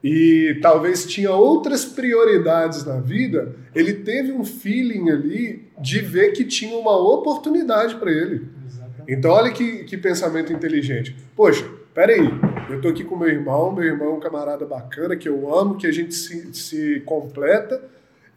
e 0.02 0.58
talvez 0.62 1.04
tinha 1.04 1.30
outras 1.30 1.84
prioridades 1.84 2.86
na 2.86 2.98
vida, 2.98 3.54
ele 3.74 3.92
teve 3.92 4.32
um 4.32 4.44
feeling 4.44 5.10
ali 5.10 5.68
de 5.78 6.00
ver 6.00 6.32
que 6.32 6.42
tinha 6.44 6.74
uma 6.74 6.96
oportunidade 6.96 7.96
para 7.96 8.10
ele. 8.10 8.48
Exatamente. 8.66 9.12
Então, 9.12 9.30
olha 9.30 9.52
que, 9.52 9.84
que 9.84 9.98
pensamento 9.98 10.54
inteligente. 10.54 11.14
Poxa, 11.36 11.68
peraí, 11.94 12.30
eu 12.70 12.80
tô 12.80 12.88
aqui 12.88 13.04
com 13.04 13.14
meu 13.14 13.28
irmão, 13.28 13.72
meu 13.72 13.84
irmão 13.84 14.08
é 14.08 14.12
um 14.14 14.20
camarada 14.20 14.64
bacana, 14.64 15.16
que 15.16 15.28
eu 15.28 15.54
amo, 15.54 15.76
que 15.76 15.86
a 15.86 15.92
gente 15.92 16.14
se, 16.14 16.54
se 16.54 17.00
completa. 17.04 17.78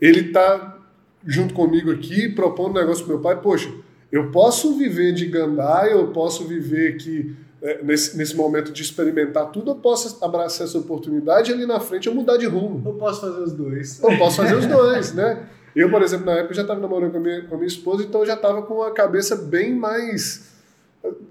Ele 0.02 0.34
tá 0.34 0.80
junto 1.26 1.54
comigo 1.54 1.92
aqui, 1.92 2.28
propondo 2.30 2.72
um 2.72 2.82
negócio 2.82 3.06
pro 3.06 3.14
meu 3.14 3.24
pai. 3.24 3.40
Poxa, 3.42 3.72
eu 4.16 4.32
posso 4.32 4.78
viver 4.78 5.14
de 5.14 5.26
gandaia, 5.26 5.92
eu 5.92 6.08
posso 6.08 6.46
viver 6.46 6.94
aqui 6.94 7.36
é, 7.62 7.84
nesse, 7.84 8.18
nesse 8.18 8.34
momento 8.34 8.72
de 8.72 8.82
experimentar 8.82 9.52
tudo, 9.52 9.72
eu 9.72 9.76
posso 9.76 10.24
abraçar 10.24 10.66
essa 10.66 10.78
oportunidade 10.78 11.52
e 11.52 11.54
ali 11.54 11.66
na 11.66 11.82
frente 11.82 12.08
eu 12.08 12.16
mudar 12.16 12.38
de 12.38 12.46
rumo. 12.46 12.82
Eu 12.88 12.94
posso 12.94 13.20
fazer 13.20 13.44
os 13.44 13.52
dois. 13.52 14.02
Eu 14.02 14.18
posso 14.18 14.38
fazer 14.38 14.56
os 14.56 14.66
dois, 14.68 15.14
né? 15.14 15.46
Eu, 15.76 15.92
por 15.92 16.02
exemplo, 16.02 16.28
na 16.28 16.32
época 16.34 16.54
já 16.54 16.62
estava 16.62 16.80
namorando 16.80 17.12
com 17.12 17.18
a, 17.18 17.20
minha, 17.20 17.42
com 17.42 17.56
a 17.56 17.58
minha 17.58 17.68
esposa, 17.68 18.04
então 18.04 18.22
eu 18.22 18.26
já 18.26 18.36
estava 18.36 18.62
com 18.62 18.82
a 18.84 18.92
cabeça 18.92 19.36
bem 19.36 19.76
mais 19.76 20.54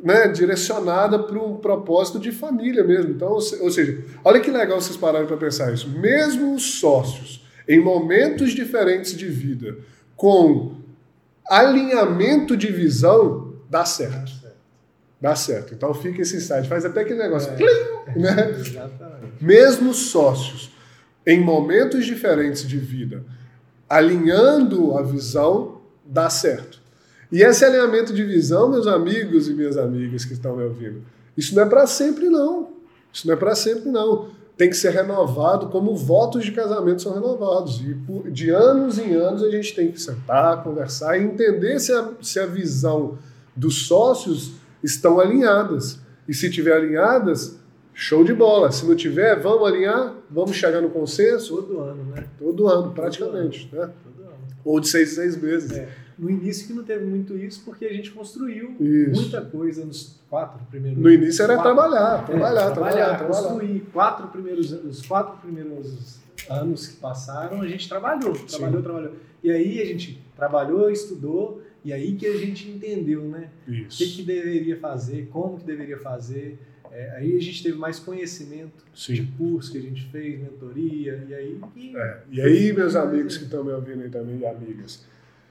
né, 0.02 0.28
direcionada 0.28 1.18
para 1.18 1.38
um 1.38 1.56
propósito 1.56 2.18
de 2.18 2.32
família 2.32 2.84
mesmo. 2.84 3.12
Então, 3.12 3.32
ou 3.32 3.40
seja, 3.40 4.04
olha 4.22 4.40
que 4.40 4.50
legal 4.50 4.78
vocês 4.78 4.98
pararem 4.98 5.26
para 5.26 5.38
pensar 5.38 5.72
isso. 5.72 5.88
Mesmo 5.88 6.54
os 6.54 6.78
sócios, 6.78 7.46
em 7.66 7.80
momentos 7.80 8.52
diferentes 8.52 9.16
de 9.16 9.26
vida, 9.26 9.78
com 10.14 10.83
alinhamento 11.48 12.56
de 12.56 12.68
visão, 12.68 13.54
dá 13.68 13.84
certo. 13.84 14.32
Dá 15.20 15.34
certo. 15.34 15.74
Então 15.74 15.92
fica 15.94 16.22
esse 16.22 16.36
insight. 16.36 16.68
Faz 16.68 16.84
até 16.84 17.00
aquele 17.00 17.22
negócio. 17.22 17.50
É. 17.52 17.56
plim, 17.56 18.20
né? 18.20 18.50
Exatamente. 18.50 19.32
mesmo 19.42 19.94
sócios, 19.94 20.70
em 21.26 21.40
momentos 21.40 22.04
diferentes 22.04 22.66
de 22.66 22.76
vida, 22.76 23.24
alinhando 23.88 24.96
a 24.96 25.02
visão, 25.02 25.80
dá 26.04 26.28
certo. 26.28 26.78
E 27.32 27.42
esse 27.42 27.64
alinhamento 27.64 28.12
de 28.12 28.22
visão, 28.22 28.70
meus 28.70 28.86
amigos 28.86 29.48
e 29.48 29.54
minhas 29.54 29.76
amigas 29.76 30.24
que 30.24 30.34
estão 30.34 30.56
me 30.56 30.62
ouvindo, 30.62 31.02
isso 31.36 31.54
não 31.54 31.62
é 31.62 31.66
para 31.66 31.86
sempre, 31.86 32.28
não. 32.28 32.74
Isso 33.12 33.26
não 33.26 33.34
é 33.34 33.36
para 33.36 33.54
sempre, 33.54 33.90
não. 33.90 34.30
Tem 34.56 34.70
que 34.70 34.76
ser 34.76 34.90
renovado 34.90 35.68
como 35.68 35.96
votos 35.96 36.44
de 36.44 36.52
casamento 36.52 37.02
são 37.02 37.14
renovados. 37.14 37.80
E 37.80 37.94
por, 37.94 38.30
de 38.30 38.50
anos 38.50 38.98
em 38.98 39.14
anos 39.14 39.42
a 39.42 39.50
gente 39.50 39.74
tem 39.74 39.90
que 39.90 40.00
sentar, 40.00 40.62
conversar 40.62 41.18
e 41.18 41.24
entender 41.24 41.80
se 41.80 41.92
a, 41.92 42.10
se 42.22 42.38
a 42.38 42.46
visão 42.46 43.18
dos 43.54 43.86
sócios 43.86 44.52
estão 44.82 45.18
alinhadas. 45.18 45.98
E 46.28 46.32
se 46.32 46.50
tiver 46.50 46.74
alinhadas, 46.74 47.58
show 47.92 48.22
de 48.24 48.32
bola. 48.32 48.70
Se 48.70 48.86
não 48.86 48.94
tiver, 48.94 49.40
vamos 49.40 49.66
alinhar, 49.66 50.14
vamos 50.30 50.56
chegar 50.56 50.80
no 50.80 50.90
consenso. 50.90 51.56
Todo 51.56 51.80
ano, 51.80 52.04
né? 52.04 52.26
Todo 52.38 52.68
ano, 52.68 52.92
praticamente. 52.92 53.68
Todo 53.68 53.80
ano. 53.80 53.88
Né? 53.88 53.94
Todo 54.04 54.22
ano. 54.28 54.38
Ou 54.64 54.80
de 54.80 54.88
seis 54.88 55.12
em 55.12 55.14
seis 55.16 55.36
meses. 55.36 55.72
É. 55.72 56.03
No 56.18 56.30
início 56.30 56.66
que 56.66 56.72
não 56.72 56.84
teve 56.84 57.04
muito 57.04 57.36
isso, 57.36 57.62
porque 57.64 57.84
a 57.84 57.92
gente 57.92 58.10
construiu 58.12 58.76
Isso. 58.80 59.20
muita 59.20 59.40
coisa 59.40 59.84
nos 59.84 60.20
quatro 60.30 60.64
primeiros 60.66 61.02
No 61.02 61.10
início 61.10 61.42
era 61.42 61.56
quatro, 61.56 61.74
trabalhar, 61.74 62.24
trabalhar, 62.24 62.60
é, 62.60 62.70
trabalhar, 62.70 63.18
trabalhar. 63.18 63.26
Construir 63.26 63.80
quatro 63.92 64.28
primeiros, 64.28 64.72
os 64.72 65.04
quatro 65.04 65.38
primeiros 65.38 66.18
anos 66.48 66.86
que 66.86 66.96
passaram, 66.96 67.60
a 67.62 67.66
gente 67.66 67.88
trabalhou, 67.88 68.32
trabalhou, 68.32 68.78
Sim. 68.78 68.82
trabalhou. 68.82 69.12
E 69.42 69.50
aí 69.50 69.80
a 69.80 69.84
gente 69.84 70.22
trabalhou, 70.36 70.90
estudou, 70.90 71.62
e 71.84 71.92
aí 71.92 72.14
que 72.14 72.26
a 72.26 72.36
gente 72.36 72.70
entendeu, 72.70 73.22
né? 73.22 73.50
O 73.66 73.70
que, 73.70 73.82
Isso. 73.82 74.16
que 74.16 74.22
deveria 74.22 74.78
fazer, 74.78 75.28
como 75.30 75.58
que 75.58 75.64
deveria 75.64 75.98
fazer. 75.98 76.58
É, 76.90 77.10
aí 77.16 77.36
a 77.36 77.40
gente 77.40 77.60
teve 77.62 77.76
mais 77.76 77.98
conhecimento 77.98 78.84
de 78.94 79.16
Sim. 79.16 79.28
curso 79.36 79.72
que 79.72 79.78
a 79.78 79.80
gente 79.80 80.04
fez, 80.10 80.40
mentoria, 80.40 81.24
e 81.28 81.34
aí 81.34 81.60
que 81.74 81.96
É. 81.96 82.22
E 82.30 82.40
aí, 82.40 82.72
meus 82.72 82.94
amigos 82.94 83.36
que 83.36 83.44
estão 83.44 83.64
me 83.64 83.72
ouvindo 83.72 84.02
aí 84.02 84.08
também, 84.08 84.38
e 84.38 84.46
amigas, 84.46 85.04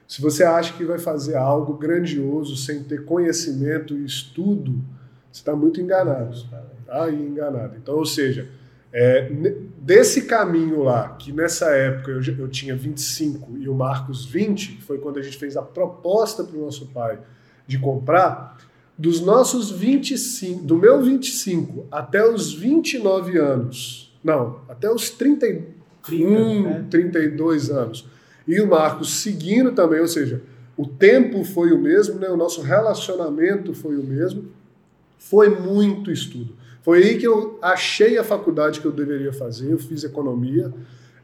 se 0.08 0.22
você 0.22 0.44
acha 0.44 0.74
que 0.74 0.84
vai 0.84 1.00
fazer 1.00 1.36
algo 1.36 1.74
grandioso 1.74 2.56
sem 2.56 2.84
ter 2.84 3.06
conhecimento 3.06 3.96
e 3.96 4.06
estudo, 4.06 4.74
você 5.32 5.40
está 5.40 5.56
muito 5.56 5.82
enganado. 5.82 6.38
Tá 6.86 7.06
aí 7.06 7.16
enganado. 7.16 7.76
Então, 7.78 7.96
ou 7.96 8.06
seja, 8.06 8.48
é, 8.92 9.32
desse 9.80 10.24
caminho 10.26 10.84
lá, 10.84 11.10
que 11.18 11.32
nessa 11.32 11.72
época 11.72 12.12
eu, 12.12 12.22
eu 12.38 12.48
tinha 12.48 12.76
25 12.76 13.58
e 13.58 13.68
o 13.68 13.74
Marcos 13.74 14.26
20, 14.26 14.74
que 14.74 14.84
foi 14.84 15.00
quando 15.00 15.18
a 15.18 15.22
gente 15.24 15.38
fez 15.38 15.58
a 15.58 15.64
proposta 15.64 16.44
para 16.44 16.56
o 16.56 16.62
nosso 16.62 16.88
pai 16.88 17.18
de 17.66 17.80
comprar, 17.80 18.58
dos 18.96 19.20
nossos 19.20 19.72
25, 19.72 20.64
do 20.64 20.78
meu 20.78 21.02
25 21.02 21.88
até 21.92 22.24
os 22.24 22.54
29 22.54 23.40
anos, 23.40 24.16
não, 24.24 24.62
até 24.70 24.92
os 24.92 25.10
30, 25.10 25.62
30, 26.04 26.30
um, 26.30 26.64
né? 26.64 26.86
32 26.90 27.72
anos. 27.72 28.08
E 28.48 28.60
o 28.62 28.68
Marcos 28.68 29.22
seguindo 29.22 29.72
também, 29.72 30.00
ou 30.02 30.08
seja, 30.08 30.42
o 30.76 30.86
tempo 30.88 31.44
foi 31.44 31.72
o 31.72 31.78
mesmo, 31.80 32.16
né? 32.20 32.28
o 32.30 32.38
nosso 32.38 32.62
relacionamento 32.62 33.74
foi 33.74 33.96
o 33.96 34.04
mesmo, 34.04 34.46
foi 35.18 35.50
muito 35.50 36.12
estudo. 36.12 36.54
Foi 36.82 37.02
aí 37.02 37.18
que 37.18 37.26
eu 37.26 37.58
achei 37.62 38.18
a 38.18 38.24
faculdade 38.24 38.82
que 38.82 38.86
eu 38.86 38.92
deveria 38.92 39.32
fazer, 39.32 39.72
eu 39.72 39.78
fiz 39.80 40.04
economia. 40.04 40.74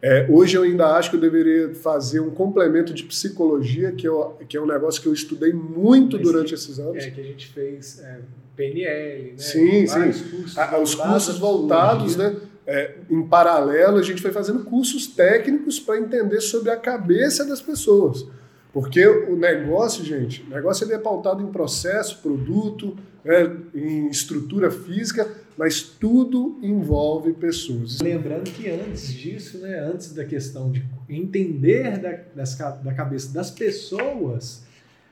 É, 0.01 0.25
hoje 0.29 0.55
eu 0.57 0.63
ainda 0.63 0.87
acho 0.95 1.09
que 1.09 1.17
eu 1.17 1.19
deveria 1.19 1.75
fazer 1.75 2.21
um 2.21 2.29
complemento 2.29 2.93
de 2.93 3.03
psicologia, 3.03 3.91
que, 3.91 4.07
eu, 4.07 4.37
que 4.47 4.55
é 4.55 4.61
um 4.61 4.65
negócio 4.65 5.01
que 5.01 5.07
eu 5.09 5.13
estudei 5.13 5.51
muito 5.51 6.15
Mas 6.15 6.25
durante 6.25 6.47
que- 6.49 6.53
esses 6.53 6.79
anos. 6.79 7.03
É, 7.03 7.09
que 7.11 7.19
a 7.19 7.23
gente 7.25 7.47
fez 7.47 7.99
é, 7.99 8.19
PNL, 8.55 9.31
né? 9.31 9.37
Sim, 9.37 9.85
Vários 9.85 10.21
cursos 10.21 10.57
A- 10.57 10.79
Os 10.79 10.95
cursos 10.95 11.37
voltados, 11.37 12.15
né? 12.15 12.33
É, 12.69 12.97
em 13.09 13.23
paralelo, 13.23 13.97
a 13.97 14.03
gente 14.03 14.21
foi 14.21 14.31
fazendo 14.31 14.63
cursos 14.63 15.07
técnicos 15.07 15.79
para 15.79 15.97
entender 15.97 16.39
sobre 16.39 16.69
a 16.69 16.77
cabeça 16.77 17.43
das 17.43 17.59
pessoas. 17.59 18.27
Porque 18.71 19.03
o 19.07 19.35
negócio, 19.35 20.05
gente, 20.05 20.43
o 20.43 20.49
negócio 20.51 20.85
ele 20.85 20.93
é 20.93 20.99
pautado 20.99 21.41
em 21.41 21.47
processo, 21.47 22.21
produto, 22.21 22.95
né, 23.25 23.57
em 23.73 24.07
estrutura 24.09 24.69
física, 24.69 25.27
mas 25.57 25.81
tudo 25.81 26.59
envolve 26.61 27.33
pessoas. 27.33 27.99
Lembrando 28.01 28.51
que 28.51 28.69
antes 28.69 29.11
disso, 29.11 29.57
né, 29.57 29.79
antes 29.79 30.13
da 30.13 30.23
questão 30.23 30.71
de 30.71 30.85
entender 31.09 31.97
da, 31.97 32.19
das 32.35 32.55
da 32.55 32.93
cabeça 32.93 33.33
das 33.33 33.49
pessoas, 33.49 34.61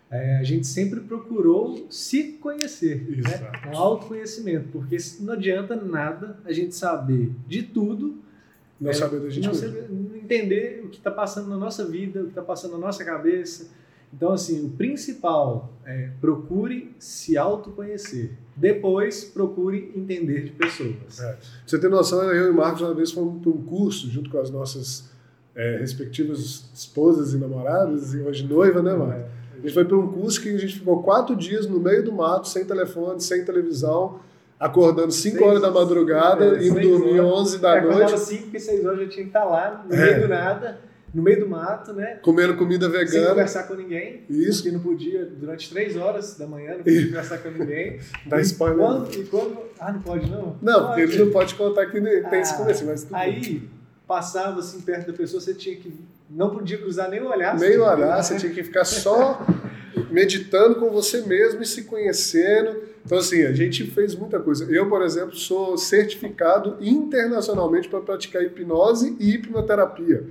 é, 0.09 0.37
a 0.37 0.43
gente 0.43 0.65
sempre 0.65 1.01
procurou 1.01 1.85
se 1.89 2.33
conhecer, 2.33 3.05
né? 3.09 3.17
Exato. 3.19 3.67
um 3.69 3.77
autoconhecimento, 3.77 4.69
porque 4.71 4.95
não 5.19 5.33
adianta 5.33 5.75
nada 5.75 6.37
a 6.45 6.51
gente 6.53 6.73
saber 6.75 7.31
de 7.47 7.63
tudo, 7.63 8.15
Não 8.79 8.91
É, 8.91 8.93
saber 8.93 9.19
da 9.19 9.29
gente 9.29 9.47
não 9.47 9.53
saber- 9.55 9.89
entender 10.15 10.83
o 10.85 10.89
que 10.89 10.97
está 10.97 11.09
passando 11.09 11.49
na 11.49 11.57
nossa 11.57 11.83
vida, 11.83 12.19
o 12.21 12.23
que 12.25 12.29
está 12.29 12.43
passando 12.43 12.73
na 12.73 12.77
nossa 12.77 13.03
cabeça. 13.03 13.69
Então, 14.13 14.31
assim, 14.31 14.65
o 14.65 14.69
principal 14.69 15.73
é 15.83 16.11
procure 16.21 16.91
se 16.99 17.35
autoconhecer. 17.37 18.31
Depois, 18.55 19.23
procure 19.25 19.91
entender 19.95 20.45
de 20.45 20.51
pessoas. 20.51 21.19
É. 21.19 21.37
Você 21.65 21.79
ter 21.79 21.89
noção, 21.89 22.21
eu 22.31 22.47
e 22.47 22.49
o 22.51 22.53
Marcos 22.53 22.81
uma 22.81 22.93
vez 22.93 23.11
fomos 23.11 23.41
para 23.41 23.49
um 23.51 23.61
curso 23.63 24.09
junto 24.09 24.29
com 24.29 24.39
as 24.39 24.49
nossas 24.51 25.09
é, 25.55 25.77
respectivas 25.79 26.69
esposas 26.73 27.33
e 27.33 27.37
namoradas, 27.37 28.13
e 28.13 28.19
hoje 28.19 28.45
noiva, 28.47 28.81
né, 28.81 28.93
Marcos? 28.93 29.36
A 29.57 29.61
gente 29.61 29.73
foi 29.73 29.85
para 29.85 29.97
um 29.97 30.07
curso 30.11 30.41
que 30.41 30.49
a 30.49 30.57
gente 30.57 30.75
ficou 30.79 31.01
quatro 31.03 31.35
dias 31.35 31.65
no 31.67 31.79
meio 31.79 32.03
do 32.03 32.11
mato, 32.11 32.47
sem 32.47 32.63
telefone, 32.65 33.19
sem 33.21 33.43
televisão, 33.43 34.19
acordando 34.59 35.11
5 35.11 35.37
Seis- 35.37 35.47
horas 35.49 35.61
da 35.61 35.71
madrugada, 35.71 36.57
é, 36.57 36.67
indo 36.67 36.79
dormir 36.81 37.19
horas. 37.19 37.33
11 37.39 37.57
da 37.59 37.73
acordava 37.73 37.99
noite, 38.11 38.19
5 38.19 38.55
e 38.55 38.59
6 38.59 38.85
horas 38.85 38.99
já 38.99 39.07
tinha 39.07 39.23
que 39.23 39.29
estar 39.29 39.43
lá, 39.45 39.85
no 39.87 39.95
É. 39.95 39.97
meio 39.97 40.21
do 40.21 40.27
nada, 40.27 40.79
no 41.13 41.23
meio 41.23 41.39
do 41.39 41.47
mato, 41.47 41.93
né? 41.93 42.19
comendo 42.21 42.55
comida 42.55 42.89
Sem 42.89 42.99
vegana. 42.99 43.29
conversar 43.29 43.63
com 43.63 43.73
ninguém. 43.75 44.23
Isso, 44.29 44.61
Que 44.63 44.71
não 44.71 44.79
podia, 44.79 45.25
durante 45.25 45.69
3 45.69 45.95
horas 45.97 46.35
da 46.37 46.45
manhã, 46.45 46.71
não 46.77 46.83
podia 46.83 47.07
conversar 47.07 47.37
com 47.39 47.49
ninguém. 47.49 47.99
dá 48.27 48.39
E 48.39 48.41
spoiler. 48.43 48.77
quando, 48.77 49.13
e 49.15 49.23
quando. 49.25 49.57
Ah, 49.79 49.91
não 49.91 50.01
pode 50.01 50.29
não? 50.29 50.55
Não, 50.61 50.87
porque 50.87 51.01
Pode. 51.01 51.13
ele 51.15 51.25
não 51.25 51.31
pode 51.31 51.55
contar 51.55 51.85
que 51.87 51.99
tem 52.01 52.39
esse 52.41 52.53
Ah, 52.53 52.57
começo, 52.57 52.85
mas 52.85 53.03
tudo 53.03 53.13
bem. 53.13 53.21
Aí 53.21 53.69
passava 54.07 54.59
assim 54.59 54.81
perto 54.81 55.07
da 55.07 55.13
pessoa, 55.13 55.41
você 55.41 55.53
tinha 55.53 55.75
que. 55.75 55.93
Não 56.29 56.49
podia 56.49 56.77
cruzar 56.77 57.09
nem 57.09 57.21
o 57.21 57.29
olhar. 57.29 57.55
tinha 57.57 57.71
que- 57.71 57.77
olhar, 57.77 58.21
você 58.23 58.35
tinha 58.37 58.51
que 58.51 58.63
ficar 58.63 58.85
só 58.85 59.45
meditando 60.11 60.75
com 60.75 60.89
você 60.89 61.21
mesmo 61.21 61.61
e 61.61 61.65
se 61.65 61.83
conhecendo. 61.83 62.75
Então, 63.05 63.17
assim, 63.17 63.43
a 63.43 63.53
gente 63.53 63.85
fez 63.91 64.13
muita 64.15 64.39
coisa. 64.39 64.65
Eu, 64.69 64.89
por 64.89 65.01
exemplo, 65.01 65.35
sou 65.35 65.77
certificado 65.77 66.75
internacionalmente 66.81 67.87
para 67.87 68.01
praticar 68.01 68.43
hipnose 68.43 69.15
e 69.19 69.35
hipnoterapia. 69.35 70.25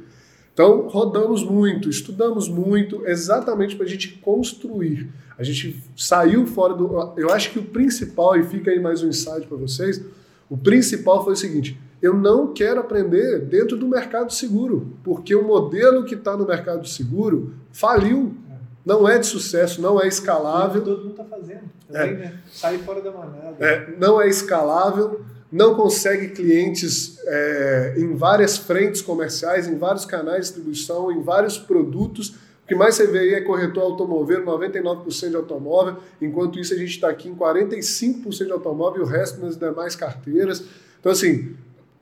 Então, 0.53 0.86
rodamos 0.88 1.42
muito, 1.44 1.88
estudamos 1.90 2.49
muito, 2.49 3.03
exatamente 3.07 3.76
para 3.76 3.84
a 3.84 3.88
gente 3.88 4.09
construir. 4.18 5.09
A 5.38 5.42
gente 5.42 5.82
saiu 5.97 6.47
fora 6.47 6.72
do. 6.74 7.12
Eu 7.16 7.30
acho 7.30 7.51
que 7.51 7.59
o 7.59 7.62
principal, 7.62 8.36
e 8.36 8.42
fica 8.42 8.70
aí 8.70 8.80
mais 8.80 9.03
um 9.03 9.09
insight 9.09 9.47
para 9.47 9.57
vocês, 9.59 10.03
o 10.49 10.57
principal 10.57 11.22
foi 11.24 11.34
o 11.34 11.36
seguinte: 11.36 11.78
eu 12.07 12.14
não 12.14 12.52
quero 12.52 12.80
aprender 12.80 13.40
dentro 13.40 13.76
do 13.76 13.86
mercado 13.88 14.32
seguro, 14.32 14.94
porque 15.02 15.34
o 15.34 15.42
modelo 15.42 16.04
que 16.04 16.14
está 16.14 16.36
no 16.36 16.46
mercado 16.46 16.86
seguro 16.86 17.54
faliu, 17.72 18.34
não 18.84 19.09
é 19.09 19.18
de 19.18 19.26
sucesso, 19.26 19.82
não 19.82 20.00
é 20.00 20.07
escalável, 20.07 20.82
Todo 20.82 20.98
mundo 21.02 21.11
está 21.11 21.24
fazendo. 21.24 21.64
Também, 21.90 22.16
né? 22.16 22.40
Sair 22.52 22.78
fora 22.78 23.00
da 23.00 23.11
manada. 23.11 23.57
é, 23.59 23.94
não 23.98 24.20
é 24.20 24.28
escalável, 24.28 25.22
não 25.50 25.74
consegue 25.74 26.28
clientes 26.28 27.18
é, 27.24 27.94
em 27.98 28.14
várias 28.14 28.57
frentes 28.57 29.02
comerciais, 29.02 29.66
em 29.66 29.76
vários 29.76 30.04
canais 30.04 30.36
de 30.36 30.42
distribuição, 30.42 31.11
em 31.11 31.22
vários 31.22 31.59
produtos. 31.59 32.30
O 32.64 32.68
que 32.68 32.74
mais 32.74 32.94
você 32.94 33.07
vê 33.07 33.18
aí 33.20 33.34
é 33.34 33.40
corretor 33.40 33.82
automover, 33.82 34.44
99% 34.44 35.30
de 35.30 35.36
automóvel, 35.36 35.96
enquanto 36.20 36.59
isso 36.59 36.74
a 36.74 36.76
gente 36.76 36.90
está 36.90 37.09
aqui 37.09 37.28
em 37.28 37.34
45% 37.34 38.46
de 38.46 38.52
automóvel 38.52 39.02
e 39.02 39.04
o 39.04 39.09
resto 39.09 39.40
nas 39.40 39.57
demais 39.57 39.96
carteiras. 39.96 40.64
Então, 41.00 41.12
assim, 41.12 41.54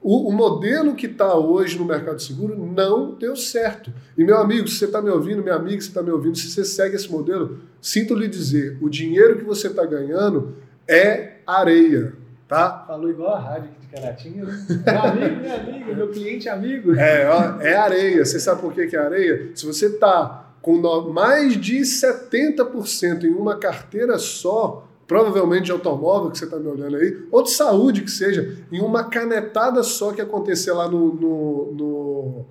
o, 0.05 0.29
o 0.29 0.33
modelo 0.33 0.95
que 0.95 1.07
está 1.07 1.35
hoje 1.35 1.79
no 1.79 1.85
mercado 1.87 2.21
seguro 2.21 2.55
não 2.55 3.15
deu 3.15 3.35
certo. 3.35 3.91
E, 4.19 4.23
meu 4.23 4.37
amigo, 4.37 4.69
se 4.69 4.77
você 4.77 4.85
está 4.85 5.01
me 5.01 5.09
ouvindo, 5.09 5.43
minha 5.43 5.55
amiga, 5.55 5.81
se 5.81 5.89
está 5.89 6.03
me 6.03 6.11
ouvindo, 6.11 6.37
se 6.37 6.51
você 6.51 6.63
segue 6.63 6.95
esse 6.95 7.11
modelo, 7.11 7.61
sinto 7.81 8.15
lhe 8.15 8.29
dizer, 8.29 8.77
o 8.83 8.91
dinheiro 8.91 9.39
que 9.39 9.45
você 9.45 9.69
está 9.69 9.87
ganhando 9.87 10.57
é 10.87 11.39
areia, 11.47 12.13
tá? 12.47 12.85
Falou 12.87 13.09
igual 13.09 13.35
a 13.35 13.41
rádio 13.41 13.71
aqui 13.71 13.81
de 13.81 13.87
Caratinga? 13.87 14.45
Meu 14.45 15.03
amigo, 15.03 15.41
meu 15.41 15.57
amigo, 15.57 15.95
meu 15.97 16.09
cliente 16.11 16.49
amigo. 16.51 16.95
É, 16.95 17.27
ó, 17.27 17.63
é 17.63 17.75
areia. 17.75 18.27
Você 18.27 18.39
sabe 18.39 18.61
por 18.61 18.75
que 18.75 18.87
que 18.87 18.97
é 18.97 19.01
areia? 19.01 19.53
Se 19.55 19.65
você 19.65 19.87
está 19.87 20.53
com 20.61 20.77
mais 21.11 21.59
de 21.59 21.81
70% 21.81 23.25
em 23.25 23.33
uma 23.33 23.57
carteira 23.57 24.19
só, 24.19 24.87
provavelmente 25.07 25.65
de 25.67 25.73
automóvel 25.73 26.31
que 26.31 26.39
você 26.39 26.45
está 26.45 26.59
me 26.59 26.67
olhando 26.67 26.97
aí, 26.97 27.27
ou 27.31 27.43
de 27.43 27.51
saúde 27.51 28.03
que 28.03 28.11
seja, 28.11 28.59
em 28.73 28.81
uma 28.81 29.05
canetada 29.05 29.83
só 29.83 30.13
que 30.13 30.21
acontecer 30.21 30.73
lá 30.73 30.89
no, 30.89 31.15
no- 31.15 31.73
no- 31.73 32.45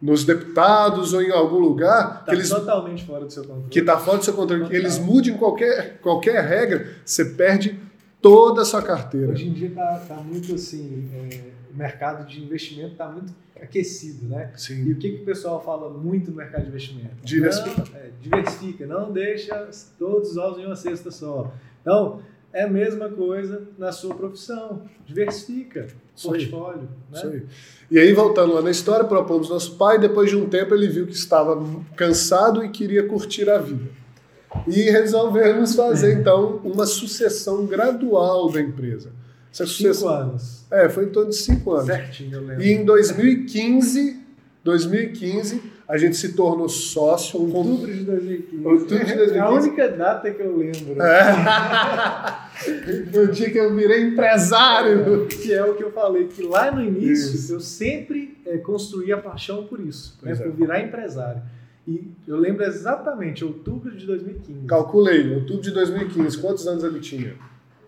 nos 0.00 0.24
deputados 0.24 1.12
ou 1.12 1.20
em 1.22 1.30
algum 1.30 1.58
lugar, 1.58 2.20
Tá 2.24 2.30
que 2.30 2.36
eles 2.36 2.48
totalmente 2.48 3.04
fora 3.04 3.24
do 3.26 3.30
seu 3.32 3.42
controle. 3.44 3.68
que 3.68 3.80
está 3.80 3.98
fora 3.98 4.16
do 4.18 4.24
seu 4.24 4.32
controle, 4.34 4.66
que 4.66 4.74
eles 4.74 4.98
mudem 4.98 5.36
qualquer, 5.36 5.98
qualquer 6.00 6.42
regra, 6.44 6.88
você 7.04 7.24
perde 7.24 7.78
toda 8.22 8.62
a 8.62 8.64
sua 8.64 8.80
carteira. 8.82 9.30
Hoje 9.32 9.46
em 9.48 9.52
dia 9.52 9.70
tá, 9.74 10.02
tá 10.08 10.14
muito 10.16 10.54
assim, 10.54 11.06
é, 11.14 11.40
o 11.72 11.76
mercado 11.76 12.26
de 12.26 12.42
investimento 12.42 12.92
está 12.92 13.08
muito 13.08 13.32
aquecido, 13.60 14.26
né? 14.26 14.50
E 14.56 14.60
Sim. 14.60 14.90
o 14.92 14.96
que, 14.96 15.10
que 15.10 15.22
o 15.22 15.24
pessoal 15.26 15.62
fala 15.62 15.90
muito 15.90 16.30
no 16.30 16.36
mercado 16.38 16.62
de 16.62 16.68
investimento? 16.68 17.10
Diversifica. 17.22 17.84
Não, 17.92 17.98
é, 18.00 18.10
diversifica, 18.22 18.86
não 18.86 19.12
deixa 19.12 19.68
todos 19.98 20.30
os 20.30 20.36
ovos 20.38 20.58
em 20.60 20.64
uma 20.66 20.76
cesta 20.76 21.10
só. 21.10 21.52
Então, 21.80 22.20
é 22.52 22.64
a 22.64 22.68
mesma 22.68 23.08
coisa 23.08 23.62
na 23.78 23.92
sua 23.92 24.14
profissão. 24.14 24.82
Diversifica 25.06 25.80
aí. 25.82 25.88
portfólio. 26.22 26.88
Isso 27.12 27.26
Né? 27.28 27.32
aí. 27.36 27.42
E 27.92 27.98
aí, 27.98 28.12
voltando 28.12 28.54
lá 28.54 28.62
na 28.62 28.70
história, 28.70 29.04
propomos 29.04 29.48
nosso 29.48 29.76
pai. 29.76 29.98
Depois 29.98 30.30
de 30.30 30.36
um 30.36 30.48
tempo, 30.48 30.74
ele 30.74 30.88
viu 30.88 31.06
que 31.06 31.12
estava 31.14 31.60
cansado 31.96 32.64
e 32.64 32.68
queria 32.68 33.06
curtir 33.06 33.48
a 33.50 33.58
vida. 33.58 33.84
E 34.66 34.82
resolvemos 34.90 35.74
fazer, 35.74 36.12
então, 36.20 36.60
uma 36.64 36.84
sucessão 36.86 37.66
gradual 37.66 38.50
da 38.50 38.60
empresa. 38.60 39.10
Essa 39.52 39.64
Cinco 39.66 39.76
sucessão. 39.94 40.08
anos. 40.08 40.64
É, 40.70 40.88
foi 40.88 41.04
em 41.06 41.08
torno 41.08 41.30
de 41.30 41.36
cinco 41.36 41.72
anos. 41.72 41.86
Certinho, 41.86 42.34
eu 42.34 42.40
lembro. 42.46 42.62
E 42.62 42.72
em 42.72 42.84
2015, 42.84 44.20
2015, 44.62 45.62
a 45.92 45.98
gente 45.98 46.16
se 46.16 46.32
tornou 46.34 46.68
sócio. 46.68 47.40
Outubro 47.40 47.92
de 47.92 48.04
2015. 48.04 48.64
Outubro 48.66 49.04
de 49.04 49.14
2015. 49.14 49.34
É 49.34 49.40
a 49.40 49.50
única 49.50 49.88
data 49.88 50.30
que 50.30 50.40
eu 50.42 50.56
lembro. 50.56 51.02
É. 51.02 52.50
No 53.10 53.26
dia 53.28 53.50
que 53.50 53.56
eu 53.58 53.74
virei 53.74 54.02
empresário. 54.02 55.26
Que 55.26 55.50
é 55.52 55.64
o 55.64 55.74
que 55.74 55.82
eu 55.82 55.90
falei, 55.92 56.26
que 56.28 56.42
lá 56.42 56.70
no 56.70 56.82
início 56.84 57.34
Isso. 57.34 57.54
eu 57.54 57.60
sempre 57.60 58.36
eh, 58.44 58.58
construí 58.58 59.10
a 59.12 59.16
paixão 59.16 59.64
por 59.64 59.80
isso, 59.80 60.18
né, 60.22 60.34
Pois 60.34 60.40
é. 60.40 60.44
por 60.44 60.52
virar 60.52 60.80
empresário. 60.82 61.40
E 61.88 62.08
eu 62.28 62.36
lembro 62.36 62.62
exatamente, 62.62 63.42
outubro 63.46 63.90
de 63.96 64.04
2015. 64.04 64.66
Calculei, 64.66 65.34
outubro 65.36 65.62
de 65.62 65.70
2015, 65.70 66.36
quantos 66.38 66.66
anos 66.66 66.84
ele 66.84 67.00
tinha? 67.00 67.34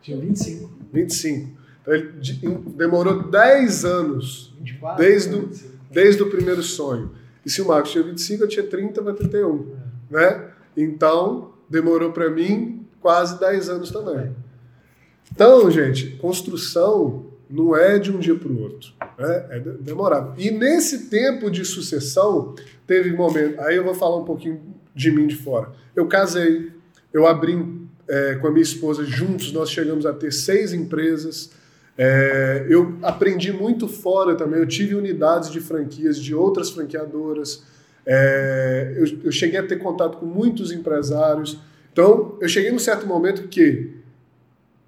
Tinha 0.01 0.17
25, 0.17 0.71
25. 0.91 1.51
Então 1.83 1.95
ele 1.95 2.13
de- 2.19 2.39
demorou 2.75 3.25
10 3.25 3.85
anos 3.85 4.55
24. 4.59 5.05
Desde 5.05 5.35
o- 5.35 5.41
25. 5.49 5.71
desde 5.91 6.23
o 6.23 6.31
primeiro 6.31 6.63
sonho. 6.63 7.11
E 7.45 7.51
se 7.51 7.61
o 7.61 7.67
Marcos 7.67 7.91
tinha 7.93 8.05
25, 8.05 8.45
eu 8.45 8.49
tinha 8.49 8.67
30 8.67 9.03
para 9.03 9.15
31. 9.15 9.75
Né? 10.11 10.49
Então, 10.77 11.53
demorou 11.69 12.13
para 12.13 12.31
mim 12.31 12.87
quase 13.01 13.39
10 13.41 13.69
anos 13.69 13.91
também. 13.91 14.35
Então, 15.35 15.71
gente, 15.71 16.17
construção 16.17 17.27
não 17.49 17.77
é 17.77 17.99
de 17.99 18.11
um 18.11 18.19
dia 18.19 18.35
para 18.35 18.49
o 18.49 18.61
outro. 18.61 18.93
Né? 19.19 19.47
É 19.51 19.59
de- 19.59 19.79
demorado. 19.79 20.35
E 20.41 20.51
nesse 20.51 21.07
tempo 21.09 21.51
de 21.51 21.65
sucessão, 21.65 22.55
teve 22.87 23.13
momento. 23.13 23.61
Aí 23.61 23.77
eu 23.77 23.85
vou 23.85 23.95
falar 23.95 24.19
um 24.19 24.25
pouquinho 24.25 24.61
de 24.95 25.11
mim 25.11 25.27
de 25.27 25.37
fora. 25.37 25.71
Eu 25.97 26.07
casei, 26.07 26.71
eu 27.13 27.27
abri 27.27 27.83
é, 28.09 28.35
com 28.37 28.47
a 28.47 28.51
minha 28.51 28.63
esposa 28.63 29.05
juntos, 29.05 29.53
nós 29.53 29.71
chegamos 29.71 30.05
a 30.07 30.13
ter 30.13 30.33
seis 30.33 30.73
empresas. 30.73 31.51
É, 31.97 32.67
eu 32.69 32.97
aprendi 33.03 33.53
muito 33.53 33.87
fora 33.87 34.35
também. 34.35 34.59
Eu 34.61 34.67
tive 34.67 34.95
unidades 34.95 35.51
de 35.51 35.61
franquias 35.61 36.19
de 36.19 36.35
outras 36.35 36.71
franqueadoras. 36.71 37.65
É, 38.07 38.95
eu, 38.97 39.19
eu 39.25 39.33
cheguei 39.33 39.59
a 39.61 39.67
ter 39.67 39.77
contato 39.77 40.17
com 40.19 40.27
muitos 40.27 40.73
empresários. 40.73 41.59
Então, 41.93 42.37
eu 42.41 42.49
cheguei 42.49 42.71
num 42.73 42.79
certo 42.79 43.07
momento 43.07 43.47
que, 43.49 43.91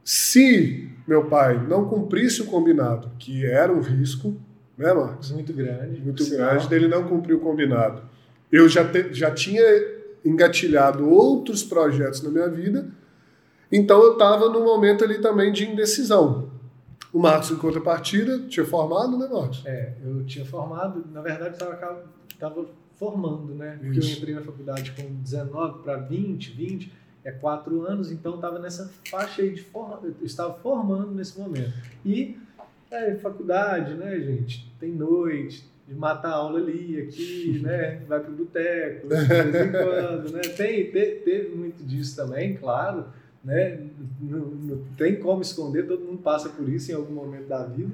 se 0.02 0.88
meu 1.07 1.26
pai 1.26 1.64
não 1.68 1.86
cumprisse 1.86 2.42
o 2.42 2.46
combinado, 2.46 3.11
que 3.18 3.44
era 3.44 3.72
um 3.72 3.80
risco, 3.80 4.34
né, 4.76 4.92
Marcos? 4.92 5.30
Muito 5.30 5.52
grande. 5.52 6.00
Muito 6.00 6.28
grande, 6.28 6.68
dele 6.68 6.88
não 6.88 7.05
cumprir 7.05 7.34
o 7.34 7.40
combinado. 7.40 8.02
Eu 8.50 8.68
já, 8.68 8.84
te- 8.84 9.12
já 9.12 9.30
tinha 9.30 9.62
engatilhado 10.24 11.09
outros 11.09 11.62
projetos 11.62 12.22
na 12.22 12.30
minha 12.30 12.48
vida, 12.48 12.86
então 13.70 14.02
eu 14.02 14.12
estava 14.14 14.48
num 14.48 14.64
momento 14.64 15.05
ali 15.05 15.20
também 15.20 15.52
de 15.52 15.68
indecisão. 15.68 16.48
O 17.14 17.20
Marcos, 17.20 17.52
em 17.52 17.56
contrapartida, 17.56 18.40
tinha 18.48 18.66
formado, 18.66 19.16
né, 19.16 19.28
Marcos? 19.32 19.62
É, 19.64 19.92
eu 20.04 20.24
tinha 20.24 20.44
formado, 20.44 21.04
na 21.12 21.20
verdade 21.22 21.54
estava 21.54 22.04
tava 22.40 22.66
formando, 22.98 23.54
né? 23.54 23.78
Porque 23.80 24.00
Isso. 24.00 24.10
eu 24.10 24.16
entrei 24.18 24.34
na 24.34 24.42
faculdade 24.42 24.90
com 24.92 25.02
19 25.22 25.82
para 25.84 25.96
20, 25.96 26.50
20, 26.50 26.92
é 27.24 27.30
quatro 27.30 27.82
anos, 27.86 28.10
então 28.10 28.34
estava 28.34 28.58
nessa 28.58 28.90
faixa 29.08 29.42
aí 29.42 29.54
de 29.54 29.62
forma, 29.62 30.00
eu 30.04 30.26
estava 30.26 30.54
formando 30.54 31.12
nesse 31.12 31.38
momento. 31.38 31.72
E 32.04 32.36
é, 32.90 33.14
faculdade, 33.14 33.94
né, 33.94 34.18
gente? 34.18 34.68
Tem 34.80 34.90
noite, 34.90 35.64
de 35.86 35.94
matar 35.94 36.30
a 36.30 36.34
aula 36.34 36.58
ali, 36.58 37.00
aqui, 37.00 37.60
né? 37.62 38.02
Vai 38.08 38.18
pro 38.20 38.32
boteco, 38.32 39.06
de 39.08 39.14
vez 39.24 39.54
em 39.54 39.70
quando, 39.70 40.32
né? 40.32 40.40
Tem, 40.56 40.90
te- 40.90 41.22
teve 41.24 41.54
muito 41.54 41.80
disso 41.84 42.16
também, 42.16 42.54
claro, 42.56 43.06
né? 43.45 43.78
Não, 44.20 44.47
não 44.47 44.78
tem 44.97 45.16
como 45.16 45.42
esconder, 45.42 45.86
todo 45.86 46.05
mundo 46.05 46.22
passa 46.22 46.49
por 46.49 46.68
isso 46.68 46.90
em 46.90 46.95
algum 46.95 47.14
momento 47.14 47.47
da 47.47 47.64
vida. 47.64 47.92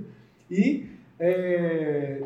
E 0.51 0.87
é, 1.19 2.23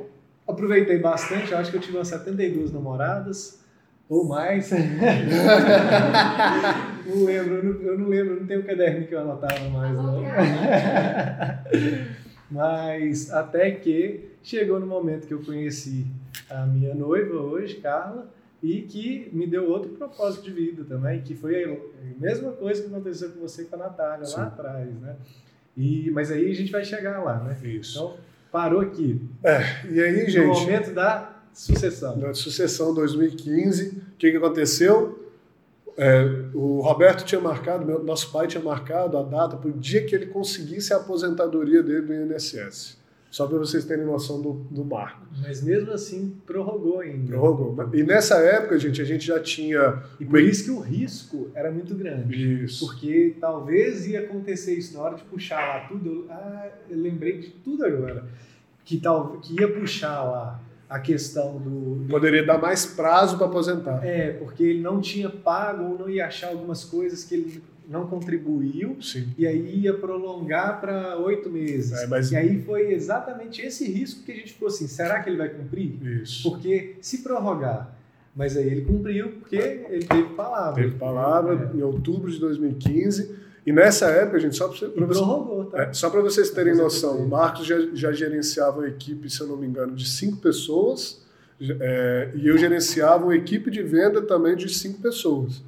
aproveitei 0.47 0.99
bastante, 0.99 1.55
acho 1.55 1.71
que 1.71 1.77
eu 1.77 1.81
tive 1.81 1.97
umas 1.97 2.09
72 2.09 2.73
namoradas, 2.73 3.65
ou 4.09 4.25
mais. 4.25 4.71
não 7.07 7.25
lembro, 7.25 7.55
eu 7.55 7.65
não, 7.65 7.81
eu 7.81 7.99
não 7.99 8.09
lembro, 8.09 8.41
não 8.41 8.47
tenho 8.47 8.61
o 8.61 8.65
caderno 8.65 9.07
que 9.07 9.15
eu 9.15 9.21
anotava 9.21 9.69
mais, 9.71 9.95
não. 9.95 10.23
Mas 12.51 13.33
até 13.33 13.71
que 13.71 14.29
chegou 14.43 14.79
no 14.79 14.87
momento 14.87 15.27
que 15.27 15.33
eu 15.35 15.43
conheci 15.43 16.07
a 16.51 16.67
minha 16.67 16.95
noiva 16.95 17.35
hoje, 17.37 17.77
Carla, 17.77 18.29
e 18.67 18.83
que 18.83 19.29
me 19.33 19.47
deu 19.47 19.69
outro 19.69 19.91
propósito 19.91 20.45
de 20.45 20.51
vida 20.51 20.85
também, 20.85 21.21
que 21.21 21.35
foi 21.35 21.65
a 21.65 21.77
mesma 22.19 22.53
coisa 22.53 22.81
que 22.83 22.89
aconteceu 22.89 23.31
com 23.31 23.41
você 23.41 23.63
e 23.63 23.65
com 23.67 23.77
a 23.77 23.79
Natália 23.79 24.25
Sim. 24.25 24.37
lá 24.37 24.47
atrás, 24.47 24.89
né? 25.01 25.17
E, 25.77 26.11
mas 26.13 26.31
aí 26.31 26.51
a 26.51 26.55
gente 26.55 26.73
vai 26.73 26.83
chegar 26.85 27.23
lá, 27.23 27.39
né? 27.45 27.59
Isso. 27.63 27.99
Então, 27.99 28.17
parou 28.51 28.81
aqui. 28.81 29.21
E 29.91 30.01
aí, 30.01 30.23
No 30.25 30.31
gente, 30.31 30.47
momento 30.61 30.93
da 30.95 31.43
sucessão. 31.53 32.17
na 32.17 32.33
sucessão 32.33 32.95
2015, 32.95 33.89
o 33.89 34.17
que, 34.17 34.31
que 34.31 34.37
aconteceu? 34.37 35.21
É, 35.97 36.23
o 36.55 36.81
Roberto 36.81 37.25
tinha 37.25 37.41
marcado, 37.41 37.85
meu- 37.85 38.03
nosso 38.03 38.33
pai 38.33 38.47
tinha 38.49 38.63
marcado 38.63 39.17
a 39.19 39.23
data 39.23 39.57
para 39.57 39.69
o 39.69 39.73
dia 39.73 40.05
que 40.05 40.15
ele 40.15 40.27
conseguisse 40.27 40.93
a 40.93 40.97
aposentadoria 40.97 41.83
dele 41.83 42.01
do 42.03 42.15
INSS. 42.15 42.97
Só 43.35 43.49
para 43.49 43.59
vocês 43.59 43.85
terem 43.85 44.05
noção 44.05 44.41
do, 44.41 44.53
do 44.71 44.85
marco. 44.85 45.27
Mas 45.43 45.61
mesmo 45.61 45.91
assim, 45.91 46.37
prorrogou 46.47 47.01
ainda. 47.01 47.27
Prorrogou. 47.27 47.91
E 47.93 48.05
nessa 48.05 48.37
época, 48.37 48.79
gente, 48.79 49.03
a 49.03 49.05
gente 49.05 49.27
já 49.27 49.41
tinha. 49.41 50.05
E 50.21 50.25
por 50.25 50.39
isso 50.41 50.63
que 50.67 50.71
o 50.71 50.79
risco 50.79 51.51
era 51.53 51.69
muito 51.69 51.97
grande. 51.97 52.63
Isso. 52.63 52.87
Porque 52.87 53.35
talvez 53.41 54.07
ia 54.07 54.21
acontecer 54.21 54.75
isso 54.79 54.95
na 54.97 55.03
hora 55.03 55.17
de 55.17 55.25
puxar 55.25 55.57
lá 55.67 55.89
tudo. 55.89 56.09
Eu, 56.09 56.27
ah, 56.31 56.69
eu 56.89 56.97
lembrei 56.97 57.41
de 57.41 57.49
tudo 57.49 57.85
agora. 57.85 58.25
Que, 58.85 59.01
tal, 59.01 59.39
que 59.41 59.61
ia 59.61 59.67
puxar 59.81 60.23
lá 60.23 60.61
a 60.89 61.01
questão 61.01 61.59
do, 61.59 61.97
do- 62.05 62.09
Poderia 62.09 62.47
dar 62.47 62.59
mais 62.59 62.87
prazo 62.87 63.37
para 63.37 63.47
aposentar. 63.49 64.07
É, 64.07 64.31
porque 64.35 64.63
ele 64.63 64.81
não 64.81 65.01
tinha 65.01 65.29
pago 65.29 65.83
ou 65.91 65.99
não 65.99 66.09
ia 66.09 66.27
achar 66.29 66.51
algumas 66.51 66.85
coisas 66.85 67.25
que 67.25 67.35
ele 67.35 67.65
não 67.89 68.07
contribuiu. 68.07 68.97
Sim. 69.01 69.29
E 69.37 69.47
aí 69.47 69.81
ia 69.81 69.95
prolongar 69.95 70.81
para 70.81 71.19
oito 71.19 71.51
meses. 71.51 71.93
É, 71.93 72.07
mas- 72.07 72.31
E 72.33 72.37
aí 72.37 72.63
foi 72.63 72.93
exatamente 72.93 73.61
esse 73.63 73.87
risco 73.91 74.23
que 74.25 74.33
a 74.33 74.35
gente 74.35 74.53
ficou 74.53 74.69
assim: 74.69 74.87
será 74.87 75.23
que 75.23 75.29
ele 75.31 75.37
vai 75.37 75.49
cumprir? 75.49 75.99
Isso. 76.23 76.49
Porque 76.51 76.97
se 77.01 77.19
prorrogar, 77.23 77.95
mas 78.35 78.57
aí 78.57 78.67
ele 78.67 78.83
cumpriu 78.83 79.33
porque 79.41 79.57
ele 79.89 80.05
teve 80.07 80.35
palavra. 80.35 80.83
Teve 80.83 80.97
palavra 80.97 81.71
É. 81.73 81.77
em 81.77 81.83
outubro 81.83 82.31
de 82.31 82.39
2015. 82.41 83.43
E 83.67 83.73
nessa 83.73 84.07
época, 84.11 84.39
gente, 84.41 84.57
só 84.57 84.69
para 84.69 84.77
você, 84.77 84.89
prorrogou, 84.89 85.65
tá? 85.67 85.83
É, 85.85 85.93
só 85.95 86.11
para 86.11 86.21
vocês 86.21 86.51
terem 86.51 86.75
noção, 86.77 87.17
o 87.25 87.27
Marcos 87.29 87.67
já, 87.67 87.77
já 87.95 88.13
gerenciava 88.13 88.81
uma 88.81 88.89
equipe, 88.89 89.31
se 89.31 89.41
eu 89.41 89.47
não 89.47 89.57
me 89.57 89.67
engano, 89.67 89.95
de 89.97 90.07
cinco 90.07 90.37
pessoas, 90.37 91.23
é, 91.81 92.31
e 92.35 92.47
eu 92.47 92.59
gerenciava 92.59 93.25
uma 93.25 93.35
equipe 93.35 93.71
de 93.71 93.83
venda 93.83 94.21
também 94.21 94.55
de 94.55 94.69
cinco 94.69 95.01
pessoas. 95.01 95.63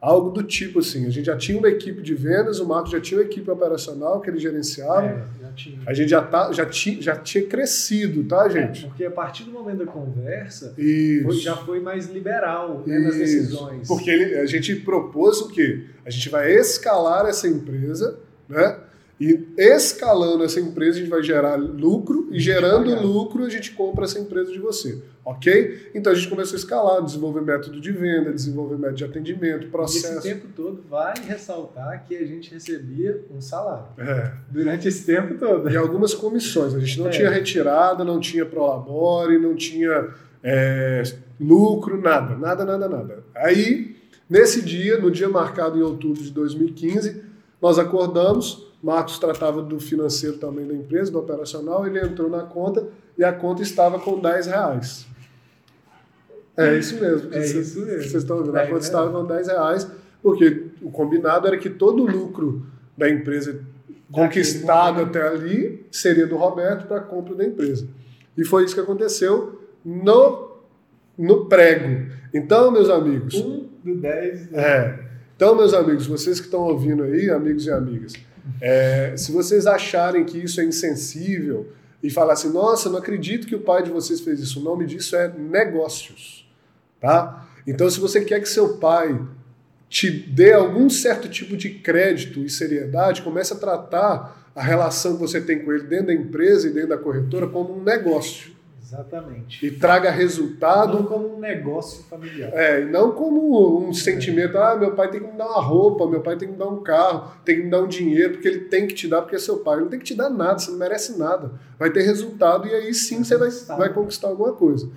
Algo 0.00 0.30
do 0.30 0.42
tipo 0.42 0.80
assim, 0.80 1.06
a 1.06 1.10
gente 1.10 1.24
já 1.24 1.36
tinha 1.36 1.58
uma 1.58 1.68
equipe 1.68 2.02
de 2.02 2.14
vendas, 2.14 2.60
o 2.60 2.66
Marcos 2.66 2.90
já 2.90 3.00
tinha 3.00 3.18
uma 3.20 3.24
equipe 3.26 3.50
operacional 3.50 4.20
que 4.20 4.28
ele 4.28 4.38
gerenciava, 4.38 5.06
É, 5.06 5.24
tinha. 5.56 5.80
a 5.86 5.94
gente 5.94 6.10
já, 6.10 6.20
tá, 6.22 6.52
já, 6.52 6.66
ti, 6.66 7.00
já 7.00 7.16
tinha 7.16 7.46
crescido, 7.46 8.24
tá, 8.24 8.46
É, 8.46 8.50
gente? 8.50 8.84
porque 8.86 9.04
a 9.06 9.10
partir 9.10 9.44
do 9.44 9.52
momento 9.52 9.78
da 9.78 9.86
conversa, 9.86 10.74
foi- 10.76 11.36
já 11.38 11.56
foi 11.56 11.80
mais 11.80 12.08
liberal 12.10 12.84
né, 12.86 12.98
nas 12.98 13.16
decisões. 13.16 13.88
Porque 13.88 14.10
ele- 14.10 14.36
a 14.38 14.46
gente 14.46 14.76
propôs 14.76 15.40
o 15.40 15.48
quê? 15.48 15.84
A 16.04 16.10
gente 16.10 16.28
vai 16.28 16.52
escalar 16.52 17.26
essa 17.26 17.48
empresa, 17.48 18.18
né? 18.48 18.78
E 19.18 19.48
escalando 19.56 20.44
essa 20.44 20.60
empresa, 20.60 20.98
a 20.98 21.00
gente 21.00 21.08
vai 21.10 21.22
gerar 21.22 21.54
lucro, 21.56 22.28
e 22.30 22.38
gerando 22.38 22.94
lucro, 23.00 23.44
a 23.44 23.48
gente 23.48 23.70
compra 23.72 24.04
essa 24.04 24.18
empresa 24.18 24.52
de 24.52 24.58
você. 24.58 25.00
Ok? 25.24 25.90
Então 25.94 26.12
a 26.12 26.14
gente 26.14 26.28
começou 26.28 26.54
a 26.54 26.58
escalar, 26.58 27.02
desenvolver 27.02 27.40
método 27.40 27.80
de 27.80 27.90
venda, 27.90 28.30
desenvolver 28.32 28.76
método 28.76 28.96
de 28.98 29.04
atendimento, 29.04 29.62
E 29.62 29.64
esse 29.64 29.70
processo. 29.72 30.22
tempo 30.22 30.46
todo 30.54 30.84
vale 30.88 31.20
ressaltar 31.26 32.04
que 32.06 32.14
a 32.14 32.26
gente 32.26 32.52
recebia 32.52 33.24
um 33.34 33.40
salário. 33.40 33.86
É. 33.98 34.32
Durante 34.50 34.86
esse 34.86 35.04
tempo 35.06 35.34
todo. 35.38 35.68
E 35.70 35.76
algumas 35.76 36.12
comissões. 36.14 36.74
A 36.74 36.78
gente 36.78 36.98
não 37.00 37.06
É. 37.06 37.10
tinha 37.10 37.30
retirada, 37.30 38.04
não 38.04 38.20
tinha 38.20 38.44
prolabore, 38.44 39.38
não 39.38 39.56
tinha 39.56 40.10
é, 40.44 41.02
lucro, 41.40 42.00
nada, 42.00 42.36
nada, 42.36 42.64
nada, 42.64 42.88
nada. 42.88 43.24
Aí, 43.34 43.96
nesse 44.28 44.62
dia, 44.62 44.98
no 44.98 45.10
dia 45.10 45.28
marcado 45.28 45.78
em 45.78 45.82
outubro 45.82 46.22
de 46.22 46.30
2015, 46.30 47.22
nós 47.60 47.78
acordamos. 47.78 48.65
Marcos 48.82 49.18
tratava 49.18 49.62
do 49.62 49.80
financeiro 49.80 50.36
também 50.38 50.66
da 50.66 50.74
empresa, 50.74 51.10
do 51.10 51.18
operacional. 51.18 51.86
Ele 51.86 52.00
entrou 52.00 52.28
na 52.30 52.42
conta 52.42 52.86
e 53.16 53.24
a 53.24 53.32
conta 53.32 53.62
estava 53.62 53.98
com 53.98 54.20
10 54.20 54.46
reais. 54.46 55.06
É 56.56 56.76
isso 56.78 56.98
mesmo. 57.00 57.28
É 57.34 57.40
Vocês- 57.40 57.68
isso 57.68 57.80
mesmo. 57.80 58.02
Vocês 58.02 58.14
estão 58.22 58.38
vendo? 58.38 58.50
A 58.50 58.60
Dez 58.60 58.68
conta 58.70 58.84
estava 58.84 59.10
com 59.10 59.26
10 59.26 59.46
reais, 59.48 59.90
porque 60.22 60.66
o 60.80 60.90
combinado 60.90 61.46
era 61.46 61.56
que 61.58 61.68
todo 61.68 62.02
o 62.02 62.06
lucro 62.06 62.64
da 62.96 63.08
empresa 63.10 63.60
conquistado 64.10 65.02
até 65.02 65.26
ali 65.26 65.84
seria 65.90 66.26
do 66.26 66.36
Roberto 66.36 66.86
para 66.86 66.98
a 66.98 67.00
compra 67.00 67.34
da 67.34 67.44
empresa. 67.44 67.86
E 68.36 68.44
foi 68.44 68.64
isso 68.64 68.74
que 68.74 68.80
aconteceu 68.80 69.60
no, 69.84 70.56
no 71.18 71.46
prego. 71.46 72.10
Então, 72.32 72.70
meus 72.70 72.88
amigos. 72.88 73.34
Um 73.34 73.66
do 73.84 73.94
10. 73.96 74.50
Né? 74.50 74.62
É. 74.62 75.06
Então, 75.34 75.54
meus 75.54 75.74
amigos, 75.74 76.06
vocês 76.06 76.38
que 76.40 76.46
estão 76.46 76.60
ouvindo 76.62 77.02
aí, 77.02 77.28
amigos 77.30 77.66
e 77.66 77.70
amigas, 77.70 78.14
é, 78.60 79.14
se 79.16 79.32
vocês 79.32 79.66
acharem 79.66 80.24
que 80.24 80.38
isso 80.38 80.60
é 80.60 80.64
insensível 80.64 81.72
e 82.02 82.10
falar 82.10 82.34
assim, 82.34 82.52
nossa, 82.52 82.88
não 82.88 82.98
acredito 82.98 83.46
que 83.46 83.54
o 83.54 83.60
pai 83.60 83.82
de 83.82 83.90
vocês 83.90 84.20
fez 84.20 84.40
isso, 84.40 84.60
o 84.60 84.62
nome 84.62 84.86
disso 84.86 85.16
é 85.16 85.28
negócios. 85.28 86.48
Tá? 87.00 87.48
Então, 87.66 87.88
se 87.90 87.98
você 87.98 88.24
quer 88.24 88.40
que 88.40 88.48
seu 88.48 88.78
pai 88.78 89.20
te 89.88 90.10
dê 90.10 90.52
algum 90.52 90.88
certo 90.88 91.28
tipo 91.28 91.56
de 91.56 91.70
crédito 91.70 92.40
e 92.40 92.50
seriedade, 92.50 93.22
comece 93.22 93.52
a 93.52 93.56
tratar 93.56 94.50
a 94.54 94.62
relação 94.62 95.14
que 95.14 95.20
você 95.20 95.40
tem 95.40 95.58
com 95.58 95.72
ele 95.72 95.84
dentro 95.84 96.06
da 96.06 96.14
empresa 96.14 96.68
e 96.68 96.72
dentro 96.72 96.90
da 96.90 96.98
corretora 96.98 97.46
como 97.46 97.78
um 97.78 97.82
negócio. 97.82 98.55
Exatamente. 98.86 99.66
E 99.66 99.70
traga 99.72 100.12
resultado. 100.12 101.00
Não 101.00 101.06
como 101.06 101.36
um 101.36 101.40
negócio 101.40 102.04
familiar. 102.04 102.52
É, 102.54 102.82
e 102.82 102.84
não 102.84 103.10
como 103.10 103.84
um 103.84 103.92
sentimento, 103.92 104.56
ah, 104.56 104.76
meu 104.76 104.94
pai 104.94 105.10
tem 105.10 105.20
que 105.20 105.26
me 105.26 105.36
dar 105.36 105.46
uma 105.48 105.60
roupa, 105.60 106.08
meu 106.08 106.20
pai 106.20 106.36
tem 106.36 106.46
que 106.46 106.52
me 106.52 106.58
dar 106.58 106.68
um 106.68 106.84
carro, 106.84 107.32
tem 107.44 107.56
que 107.56 107.62
me 107.64 107.70
dar 107.70 107.82
um 107.82 107.88
dinheiro, 107.88 108.34
porque 108.34 108.46
ele 108.46 108.60
tem 108.60 108.86
que 108.86 108.94
te 108.94 109.08
dar, 109.08 109.22
porque 109.22 109.34
é 109.34 109.40
seu 109.40 109.58
pai. 109.58 109.74
Ele 109.74 109.82
não 109.82 109.90
tem 109.90 109.98
que 109.98 110.04
te 110.04 110.14
dar 110.14 110.30
nada, 110.30 110.60
você 110.60 110.70
não 110.70 110.78
merece 110.78 111.18
nada. 111.18 111.50
Vai 111.76 111.90
ter 111.90 112.02
resultado 112.02 112.68
e 112.68 112.74
aí 112.74 112.94
sim 112.94 113.24
você 113.24 113.36
vai, 113.36 113.50
vai 113.76 113.92
conquistar 113.92 114.28
alguma 114.28 114.52
coisa. 114.52 114.88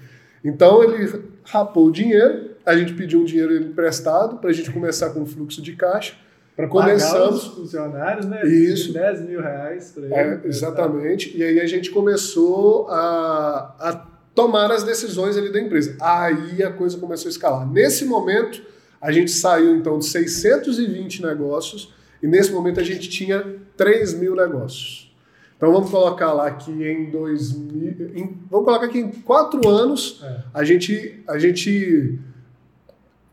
Então 0.43 0.83
ele 0.83 1.23
rapou 1.43 1.87
o 1.87 1.91
dinheiro, 1.91 2.51
a 2.63 2.77
gente 2.77 2.93
pediu 2.93 3.21
um 3.21 3.25
dinheiro 3.25 3.57
emprestado 3.57 4.37
para 4.37 4.51
a 4.51 4.53
gente 4.53 4.71
começar 4.71 5.09
com 5.09 5.21
um 5.21 5.25
fluxo 5.25 5.63
de 5.63 5.75
caixa. 5.75 6.13
Para 6.59 6.67
começamos 6.67 7.47
os 7.47 7.53
funcionários, 7.53 8.25
né? 8.25 8.45
Isso. 8.45 8.91
10 8.91 9.21
mil 9.21 9.41
reais. 9.41 9.95
Ele, 9.95 10.13
é, 10.13 10.41
exatamente. 10.43 11.37
E 11.37 11.41
aí 11.41 11.57
a 11.57 11.65
gente 11.65 11.89
começou 11.89 12.89
a, 12.89 13.75
a 13.79 14.07
tomar 14.35 14.69
as 14.69 14.83
decisões 14.83 15.37
ali 15.37 15.53
da 15.53 15.61
empresa. 15.61 15.95
Aí 16.01 16.61
a 16.61 16.69
coisa 16.69 16.97
começou 16.97 17.29
a 17.29 17.31
escalar. 17.31 17.65
Nesse 17.65 18.03
momento, 18.03 18.61
a 18.99 19.09
gente 19.09 19.31
saiu 19.31 19.73
então 19.73 19.99
de 19.99 20.05
620 20.07 21.21
negócios 21.21 21.93
e 22.21 22.27
nesse 22.27 22.51
momento 22.51 22.81
a 22.81 22.83
gente 22.83 23.07
tinha 23.07 23.55
3 23.77 24.15
mil 24.15 24.35
negócios. 24.35 25.15
Então 25.55 25.71
vamos 25.71 25.89
colocar 25.89 26.33
lá 26.33 26.51
que 26.51 26.71
em 26.71 27.09
2000, 27.09 28.17
em, 28.17 28.37
vamos 28.51 28.65
colocar 28.65 28.89
que 28.89 28.99
em 28.99 29.09
quatro 29.09 29.65
anos 29.69 30.21
é. 30.21 30.43
a 30.53 30.63
gente 30.65 31.23
a 31.25 31.39
gente 31.39 32.19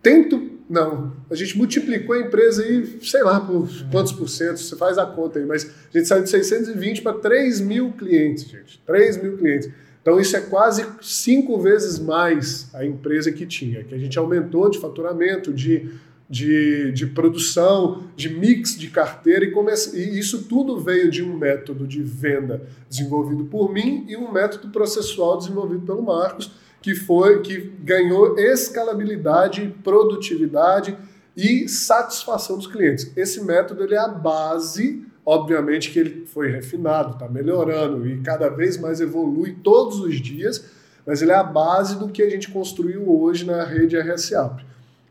tenta 0.01 0.41
não, 0.71 1.13
a 1.31 1.35
gente 1.35 1.57
multiplicou 1.59 2.15
a 2.15 2.21
empresa 2.21 2.63
aí, 2.63 2.99
sei 3.03 3.23
lá, 3.23 3.41
por 3.41 3.69
quantos 3.91 4.13
por 4.13 4.29
cento, 4.29 4.59
você 4.59 4.77
faz 4.77 4.97
a 4.97 5.05
conta 5.05 5.39
aí, 5.39 5.45
mas 5.45 5.65
a 5.65 5.99
gente 5.99 6.09
saiu 6.09 6.23
de 6.23 6.31
620 6.31 7.03
para 7.03 7.15
3 7.15 7.61
mil 7.61 7.93
clientes, 7.93 8.45
gente. 8.45 8.81
3 8.87 9.23
mil 9.23 9.37
clientes. 9.37 9.71
Então 10.01 10.21
isso 10.21 10.37
é 10.37 10.41
quase 10.41 10.87
cinco 11.03 11.61
vezes 11.61 11.99
mais 11.99 12.73
a 12.73 12.85
empresa 12.85 13.33
que 13.33 13.45
tinha, 13.45 13.83
que 13.83 13.93
a 13.93 13.99
gente 13.99 14.17
aumentou 14.17 14.71
de 14.71 14.79
faturamento, 14.79 15.53
de, 15.53 15.91
de, 16.31 16.93
de 16.93 17.07
produção, 17.07 18.05
de 18.15 18.29
mix 18.29 18.79
de 18.79 18.87
carteira 18.87 19.45
e, 19.45 19.51
comece... 19.51 19.99
e 19.99 20.17
isso 20.17 20.45
tudo 20.45 20.79
veio 20.79 21.11
de 21.11 21.25
um 21.25 21.37
método 21.37 21.89
de 21.89 22.05
venda 22.05 22.63
desenvolvido 22.89 23.47
por 23.47 23.73
mim 23.73 24.05
e 24.07 24.17
um 24.17 24.31
método 24.31 24.69
processual 24.69 25.39
desenvolvido 25.39 25.85
pelo 25.85 26.03
Marcos, 26.03 26.53
que 26.81 26.95
foi 26.95 27.41
que 27.41 27.73
ganhou 27.83 28.39
escalabilidade, 28.39 29.75
produtividade 29.83 30.97
e 31.37 31.69
satisfação 31.69 32.57
dos 32.57 32.67
clientes. 32.67 33.13
Esse 33.17 33.45
método 33.45 33.85
ele 33.85 33.95
é 33.95 33.99
a 33.99 34.09
base, 34.09 35.05
obviamente 35.25 35.91
que 35.91 35.99
ele 35.99 36.27
foi 36.27 36.51
refinado, 36.51 37.13
está 37.13 37.29
melhorando 37.29 38.09
e 38.09 38.21
cada 38.23 38.49
vez 38.49 38.79
mais 38.79 39.01
evolui 39.01 39.57
todos 39.63 40.01
os 40.01 40.21
dias, 40.21 40.65
mas 41.07 41.21
ele 41.21 41.33
é 41.33 41.37
a 41.37 41.45
base 41.45 41.99
do 41.99 42.09
que 42.09 42.23
a 42.23 42.31
gente 42.31 42.51
construiu 42.51 43.09
hoje 43.09 43.45
na 43.45 43.65
rede 43.65 43.99
RSAP. 43.99 44.65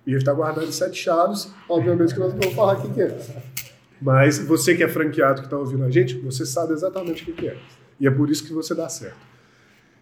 E 0.05 0.11
ele 0.11 0.17
está 0.17 0.33
guardando 0.33 0.71
sete 0.71 0.97
chaves, 0.97 1.51
obviamente 1.69 2.13
que 2.13 2.19
nós 2.19 2.33
não 2.33 2.39
vamos 2.39 2.55
falar 2.55 2.77
o 2.77 2.93
que 2.93 3.01
é. 3.01 3.17
Mas 4.01 4.39
você 4.39 4.75
que 4.75 4.83
é 4.83 4.87
franqueado 4.87 5.41
que 5.41 5.47
está 5.47 5.57
ouvindo 5.57 5.83
a 5.83 5.89
gente, 5.89 6.15
você 6.19 6.45
sabe 6.45 6.73
exatamente 6.73 7.29
o 7.29 7.33
que 7.33 7.47
é. 7.47 7.57
E 7.99 8.07
é 8.07 8.11
por 8.11 8.29
isso 8.29 8.43
que 8.43 8.53
você 8.53 8.75
dá 8.75 8.89
certo. 8.89 9.17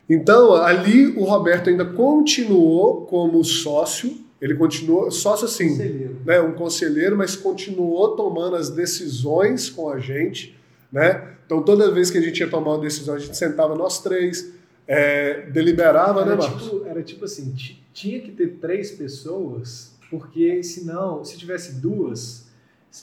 Então, 0.09 0.55
ali 0.55 1.07
o 1.17 1.24
Roberto 1.24 1.69
ainda 1.69 1.86
continuou 1.86 3.05
como 3.05 3.43
sócio, 3.43 4.17
ele 4.43 4.55
continuou, 4.55 5.09
sócio 5.09 5.45
assim, 5.45 5.69
conselheiro. 5.69 6.17
Né, 6.25 6.41
um 6.41 6.51
conselheiro, 6.51 7.17
mas 7.17 7.33
continuou 7.33 8.13
tomando 8.13 8.57
as 8.57 8.69
decisões 8.69 9.69
com 9.69 9.89
a 9.89 9.99
gente. 9.99 10.53
Né? 10.91 11.35
Então, 11.45 11.63
toda 11.63 11.89
vez 11.89 12.11
que 12.11 12.17
a 12.17 12.21
gente 12.21 12.41
ia 12.41 12.49
tomar 12.49 12.71
uma 12.71 12.81
decisão, 12.81 13.15
a 13.15 13.19
gente 13.19 13.37
sentava 13.37 13.73
nós 13.73 14.03
três, 14.03 14.51
é, 14.85 15.49
deliberava, 15.49 16.23
era 16.23 16.31
né, 16.31 16.35
Marcos? 16.35 16.63
Tipo, 16.63 16.85
era 16.85 17.01
tipo 17.01 17.23
assim, 17.23 17.55
tinha 17.93 18.19
que 18.19 18.33
ter 18.33 18.57
três 18.59 18.91
pessoas, 18.91 19.93
porque 20.09 20.61
senão, 20.61 21.23
se 21.23 21.37
tivesse 21.37 21.75
duas, 21.75 22.43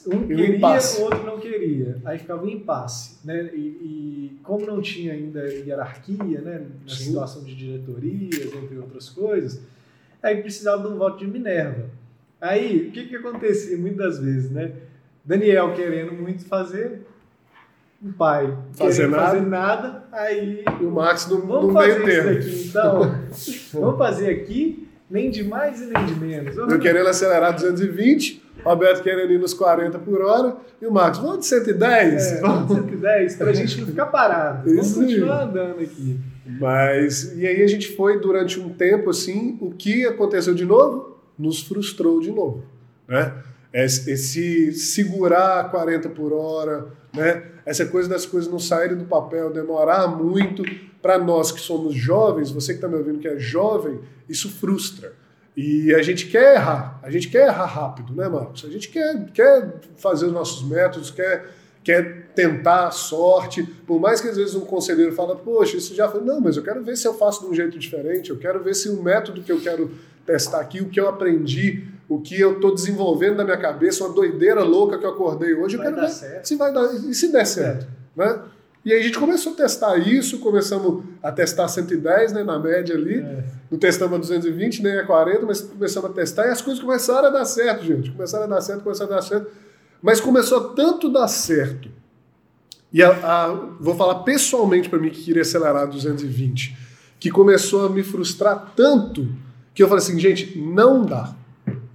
um 0.05 0.27
queria, 0.27 0.59
o 0.99 1.01
outro 1.01 1.23
não 1.25 1.39
queria. 1.39 1.99
Aí 2.05 2.19
ficava 2.19 2.45
um 2.45 2.49
impasse. 2.49 3.17
Né? 3.25 3.49
E, 3.55 3.59
e 3.59 4.39
como 4.43 4.63
não 4.63 4.79
tinha 4.79 5.13
ainda 5.13 5.43
hierarquia 5.51 6.39
né? 6.39 6.67
na 6.87 6.95
Sim. 6.95 7.05
situação 7.05 7.43
de 7.43 7.55
diretorias, 7.55 8.53
entre 8.53 8.77
outras 8.77 9.09
coisas, 9.09 9.59
aí 10.21 10.41
precisava 10.41 10.87
de 10.87 10.93
um 10.93 10.97
voto 10.97 11.19
de 11.19 11.27
Minerva. 11.27 11.85
Aí, 12.39 12.87
o 12.87 12.91
que, 12.91 13.07
que 13.07 13.15
acontecia 13.15 13.77
muitas 13.77 14.19
vezes? 14.19 14.49
Né? 14.49 14.71
Daniel 15.23 15.73
querendo 15.73 16.13
muito 16.13 16.43
fazer, 16.45 17.01
o 18.03 18.11
pai 18.13 18.57
fazer 18.73 19.07
nada. 19.07 19.23
fazer 19.23 19.41
nada, 19.41 20.03
aí 20.11 20.65
e 20.79 20.83
o 20.83 20.89
Max 20.89 21.27
no, 21.27 21.41
vamos 21.41 21.67
no 21.67 21.73
fazer 21.73 22.07
isso 22.07 22.49
aqui, 22.49 22.67
então. 22.69 23.01
vamos 23.79 23.97
fazer 23.99 24.29
aqui, 24.31 24.89
nem 25.07 25.29
de 25.29 25.43
mais 25.43 25.79
e 25.81 25.85
nem 25.85 26.05
de 26.05 26.15
menos. 26.15 26.57
Eu 26.57 26.79
querendo 26.79 27.07
acelerar 27.07 27.53
220, 27.53 28.41
Roberto 28.63 29.03
querendo 29.03 29.31
ir 29.31 29.39
nos 29.39 29.53
40 29.53 29.99
por 29.99 30.21
hora, 30.21 30.57
e 30.81 30.87
o 30.87 30.91
Marcos, 30.91 31.19
vamos 31.19 31.39
de 31.41 31.45
110? 31.45 32.31
É, 32.31 32.41
vamos 32.41 32.67
de 32.67 32.81
110, 32.81 33.35
para 33.35 33.49
a 33.51 33.53
gente 33.53 33.79
não 33.79 33.87
ficar 33.87 34.07
parado. 34.07 34.67
Isso 34.73 34.95
vamos 34.95 35.11
continuar 35.13 35.43
andando 35.43 35.79
aqui. 35.79 36.19
Mas, 36.45 37.37
e 37.37 37.45
aí 37.45 37.61
a 37.61 37.67
gente 37.67 37.95
foi 37.95 38.19
durante 38.19 38.59
um 38.59 38.69
tempo 38.69 39.09
assim, 39.09 39.57
o 39.61 39.71
que 39.71 40.05
aconteceu 40.05 40.53
de 40.53 40.65
novo? 40.65 41.19
Nos 41.37 41.61
frustrou 41.61 42.19
de 42.19 42.31
novo. 42.31 42.63
Né? 43.07 43.33
Esse 43.73 44.73
segurar 44.73 45.69
40 45.69 46.09
por 46.09 46.33
hora, 46.33 46.87
né? 47.13 47.43
essa 47.65 47.85
coisa 47.85 48.09
das 48.09 48.25
coisas 48.25 48.51
não 48.51 48.59
saírem 48.59 48.97
do 48.97 49.05
papel, 49.05 49.51
demorar 49.51 50.07
muito, 50.07 50.63
para 51.01 51.17
nós 51.17 51.51
que 51.51 51.59
somos 51.59 51.95
jovens, 51.95 52.51
você 52.51 52.73
que 52.73 52.77
está 52.77 52.87
me 52.87 52.95
ouvindo 52.95 53.19
que 53.19 53.27
é 53.27 53.37
jovem, 53.39 53.99
isso 54.29 54.49
frustra. 54.49 55.13
E 55.57 55.93
a 55.93 56.01
gente 56.01 56.27
quer 56.27 56.55
errar, 56.55 56.99
a 57.03 57.09
gente 57.09 57.27
quer 57.27 57.47
errar 57.47 57.65
rápido, 57.65 58.13
né, 58.13 58.29
Marcos? 58.29 58.63
A 58.65 58.69
gente 58.69 58.89
quer, 58.89 59.25
quer 59.33 59.81
fazer 59.97 60.27
os 60.27 60.31
nossos 60.31 60.67
métodos, 60.67 61.11
quer, 61.11 61.49
quer 61.83 62.20
tentar 62.35 62.87
a 62.87 62.91
sorte. 62.91 63.63
Por 63.63 63.99
mais 63.99 64.21
que 64.21 64.27
às 64.27 64.37
vezes 64.37 64.55
um 64.55 64.61
conselheiro 64.61 65.13
fala, 65.13 65.35
poxa, 65.35 65.77
isso 65.77 65.93
já 65.95 66.07
foi. 66.07 66.21
Não, 66.21 66.39
mas 66.39 66.57
eu 66.57 66.63
quero 66.63 66.83
ver 66.83 66.97
se 66.97 67.07
eu 67.07 67.13
faço 67.13 67.41
de 67.41 67.47
um 67.47 67.53
jeito 67.53 67.77
diferente, 67.77 68.29
eu 68.29 68.37
quero 68.37 68.63
ver 68.63 68.73
se 68.73 68.89
o 68.89 69.01
método 69.01 69.41
que 69.41 69.51
eu 69.51 69.59
quero 69.59 69.91
testar 70.25 70.61
aqui, 70.61 70.81
o 70.81 70.89
que 70.89 70.99
eu 70.99 71.07
aprendi, 71.07 71.83
o 72.07 72.19
que 72.19 72.39
eu 72.39 72.53
estou 72.53 72.73
desenvolvendo 72.73 73.37
na 73.37 73.43
minha 73.43 73.57
cabeça, 73.57 74.03
uma 74.03 74.13
doideira 74.13 74.63
louca 74.63 74.97
que 74.97 75.05
eu 75.05 75.09
acordei 75.09 75.53
hoje, 75.53 75.77
vai 75.77 75.87
eu 75.87 75.89
quero 75.91 76.05
ver 76.05 76.11
certo. 76.11 76.47
se 76.47 76.55
vai 76.55 76.73
dar. 76.73 76.93
E 76.93 77.13
se 77.13 77.31
der 77.31 77.45
certo, 77.45 77.87
é. 78.17 78.25
né? 78.25 78.41
E 78.83 78.91
aí 78.91 78.99
a 78.99 79.03
gente 79.03 79.19
começou 79.19 79.53
a 79.53 79.55
testar 79.55 79.97
isso, 79.97 80.39
começamos 80.39 81.03
a 81.21 81.31
testar 81.31 81.67
110 81.67 82.33
né, 82.33 82.43
na 82.43 82.57
média 82.57 82.95
ali. 82.95 83.19
É. 83.19 83.43
Não 83.69 83.77
testamos 83.77 84.15
a 84.15 84.19
220 84.19 84.81
nem 84.81 84.97
a 84.97 85.05
40, 85.05 85.45
mas 85.45 85.61
começamos 85.61 86.09
a 86.09 86.13
testar 86.13 86.47
e 86.47 86.49
as 86.49 86.61
coisas 86.63 86.81
começaram 86.81 87.27
a 87.27 87.29
dar 87.29 87.45
certo, 87.45 87.85
gente. 87.85 88.11
Começaram 88.11 88.45
a 88.45 88.47
dar 88.47 88.61
certo, 88.61 88.83
começaram 88.83 89.11
a 89.11 89.15
dar 89.15 89.21
certo. 89.21 89.51
Mas 90.01 90.19
começou 90.19 90.57
a 90.57 90.73
tanto 90.73 91.11
dar 91.11 91.27
certo. 91.27 91.89
E 92.93 93.01
a, 93.01 93.09
a, 93.09 93.47
vou 93.79 93.95
falar 93.95 94.15
pessoalmente 94.23 94.89
para 94.89 94.99
mim 94.99 95.09
que 95.09 95.23
queria 95.23 95.43
acelerar 95.43 95.83
a 95.83 95.85
220, 95.85 96.77
que 97.19 97.31
começou 97.31 97.85
a 97.85 97.89
me 97.89 98.03
frustrar 98.03 98.73
tanto 98.75 99.27
que 99.73 99.81
eu 99.81 99.87
falei 99.87 100.03
assim, 100.03 100.19
gente, 100.19 100.57
não 100.59 101.05
dá. 101.05 101.33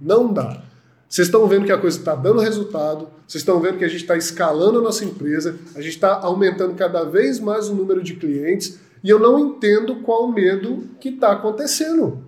Não 0.01 0.31
dá. 0.33 0.63
Vocês 1.07 1.27
estão 1.27 1.47
vendo 1.47 1.65
que 1.65 1.71
a 1.71 1.77
coisa 1.77 1.97
está 1.97 2.15
dando 2.15 2.41
resultado, 2.41 3.07
vocês 3.25 3.41
estão 3.41 3.59
vendo 3.61 3.77
que 3.77 3.85
a 3.85 3.87
gente 3.87 4.01
está 4.01 4.17
escalando 4.17 4.79
a 4.79 4.81
nossa 4.81 5.05
empresa, 5.05 5.57
a 5.73 5.81
gente 5.81 5.93
está 5.93 6.19
aumentando 6.19 6.73
cada 6.75 7.03
vez 7.03 7.39
mais 7.39 7.69
o 7.69 7.75
número 7.75 8.03
de 8.03 8.15
clientes 8.15 8.79
e 9.03 9.09
eu 9.09 9.19
não 9.19 9.39
entendo 9.39 9.97
qual 9.97 10.25
o 10.25 10.33
medo 10.33 10.89
que 10.99 11.09
está 11.09 11.31
acontecendo. 11.31 12.05
O 12.07 12.21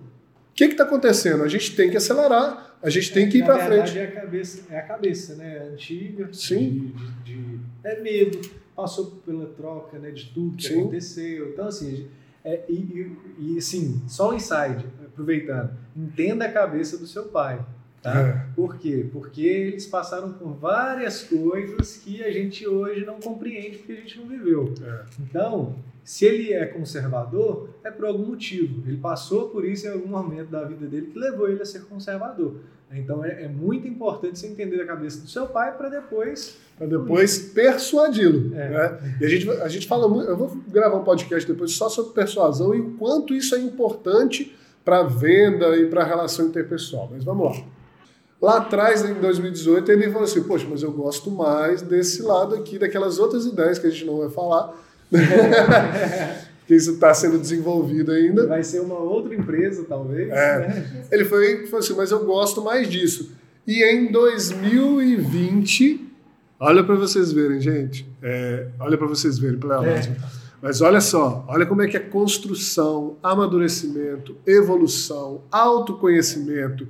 que 0.54 0.64
está 0.64 0.84
acontecendo? 0.84 1.42
A 1.42 1.48
gente 1.48 1.76
tem 1.76 1.90
que 1.90 1.96
acelerar, 1.96 2.69
a 2.82 2.90
gente 2.90 3.12
tem 3.12 3.28
que 3.28 3.38
ir 3.38 3.44
para 3.44 3.58
frente. 3.66 3.98
É 3.98 4.04
a 4.04 4.12
cabeça, 4.12 4.66
é 4.70 4.78
a 4.78 4.82
cabeça, 4.82 5.34
né? 5.36 5.68
Antiga. 5.72 6.28
Sim. 6.32 6.92
De, 7.24 7.34
de, 7.34 7.42
de, 7.42 7.60
é 7.84 8.00
medo. 8.00 8.40
Passou 8.74 9.06
pela 9.26 9.46
troca, 9.46 9.98
né? 9.98 10.10
De 10.10 10.26
tudo 10.32 10.56
que 10.56 10.68
Sim. 10.68 10.80
aconteceu. 10.80 11.50
Então 11.50 11.66
assim, 11.66 12.08
é, 12.44 12.64
e, 12.68 12.74
e, 12.74 13.54
e 13.54 13.58
assim, 13.58 14.02
só 14.08 14.30
um 14.30 14.34
inside, 14.34 14.86
aproveitando. 15.04 15.76
Entenda 15.96 16.46
a 16.46 16.52
cabeça 16.52 16.96
do 16.96 17.06
seu 17.06 17.24
pai 17.24 17.64
Tá? 18.02 18.18
É. 18.18 18.46
Por 18.56 18.78
quê? 18.78 19.06
Porque 19.12 19.42
eles 19.42 19.86
passaram 19.86 20.32
por 20.32 20.54
várias 20.54 21.22
coisas 21.22 21.98
que 21.98 22.22
a 22.24 22.30
gente 22.30 22.66
hoje 22.66 23.04
não 23.04 23.20
compreende 23.20 23.78
porque 23.78 23.92
a 23.92 23.96
gente 23.96 24.18
não 24.18 24.26
viveu. 24.26 24.72
É. 24.82 25.04
Então, 25.20 25.76
se 26.02 26.24
ele 26.24 26.52
é 26.52 26.64
conservador, 26.66 27.68
é 27.84 27.90
por 27.90 28.06
algum 28.06 28.26
motivo. 28.26 28.82
Ele 28.88 28.96
passou 28.96 29.50
por 29.50 29.64
isso 29.64 29.86
em 29.86 29.90
algum 29.90 30.08
momento 30.08 30.48
da 30.48 30.64
vida 30.64 30.86
dele 30.86 31.08
que 31.12 31.18
levou 31.18 31.48
ele 31.48 31.60
a 31.60 31.66
ser 31.66 31.82
conservador. 31.84 32.56
Então 32.92 33.24
é, 33.24 33.44
é 33.44 33.48
muito 33.48 33.86
importante 33.86 34.38
você 34.38 34.48
entender 34.48 34.80
a 34.80 34.86
cabeça 34.86 35.20
do 35.20 35.28
seu 35.28 35.46
pai 35.46 35.76
para 35.76 35.88
depois. 35.88 36.56
Para 36.76 36.88
depois 36.88 37.38
persuadi-lo. 37.38 38.52
É. 38.56 38.68
Né? 38.68 39.16
E 39.20 39.24
a 39.24 39.28
gente, 39.28 39.50
a 39.50 39.68
gente 39.68 39.86
fala 39.86 40.08
muito. 40.08 40.28
Eu 40.28 40.36
vou 40.36 40.56
gravar 40.68 40.96
um 40.96 41.04
podcast 41.04 41.50
depois 41.50 41.72
só 41.72 41.88
sobre 41.88 42.12
persuasão 42.12 42.74
e 42.74 42.80
o 42.80 42.92
quanto 42.92 43.32
isso 43.34 43.54
é 43.54 43.60
importante 43.60 44.56
para 44.84 45.00
a 45.00 45.04
venda 45.04 45.76
e 45.76 45.86
para 45.86 46.02
a 46.02 46.04
relação 46.04 46.46
interpessoal. 46.46 47.08
Mas 47.12 47.22
vamos 47.22 47.44
lá. 47.44 47.64
Lá 48.40 48.56
atrás, 48.56 49.04
em 49.04 49.14
2018, 49.14 49.92
ele 49.92 50.10
falou 50.10 50.22
assim: 50.22 50.42
Poxa, 50.42 50.66
mas 50.68 50.82
eu 50.82 50.90
gosto 50.90 51.30
mais 51.30 51.82
desse 51.82 52.22
lado 52.22 52.54
aqui, 52.54 52.78
daquelas 52.78 53.18
outras 53.18 53.44
ideias 53.44 53.78
que 53.78 53.86
a 53.86 53.90
gente 53.90 54.06
não 54.06 54.18
vai 54.18 54.30
falar. 54.30 54.74
que 56.66 56.74
isso 56.74 56.92
está 56.92 57.12
sendo 57.12 57.36
desenvolvido 57.38 58.12
ainda. 58.12 58.46
Vai 58.46 58.62
ser 58.62 58.80
uma 58.80 58.98
outra 58.98 59.34
empresa, 59.34 59.84
talvez. 59.86 60.30
É. 60.30 60.58
Né? 60.58 61.06
Ele 61.12 61.26
foi, 61.26 61.66
foi 61.66 61.80
assim: 61.80 61.94
Mas 61.94 62.10
eu 62.10 62.24
gosto 62.24 62.62
mais 62.62 62.88
disso. 62.88 63.30
E 63.66 63.84
em 63.84 64.10
2020, 64.10 66.08
olha 66.58 66.82
para 66.82 66.94
vocês 66.94 67.30
verem, 67.32 67.60
gente. 67.60 68.10
É, 68.22 68.68
olha 68.80 68.96
para 68.96 69.06
vocês 69.06 69.38
verem, 69.38 69.58
pela 69.58 69.86
é. 69.86 70.16
Mas 70.62 70.80
olha 70.80 71.00
só, 71.00 71.44
olha 71.48 71.64
como 71.64 71.82
é 71.82 71.88
que 71.88 71.96
é 71.96 72.00
construção, 72.00 73.16
amadurecimento, 73.22 74.36
evolução, 74.46 75.42
autoconhecimento 75.50 76.86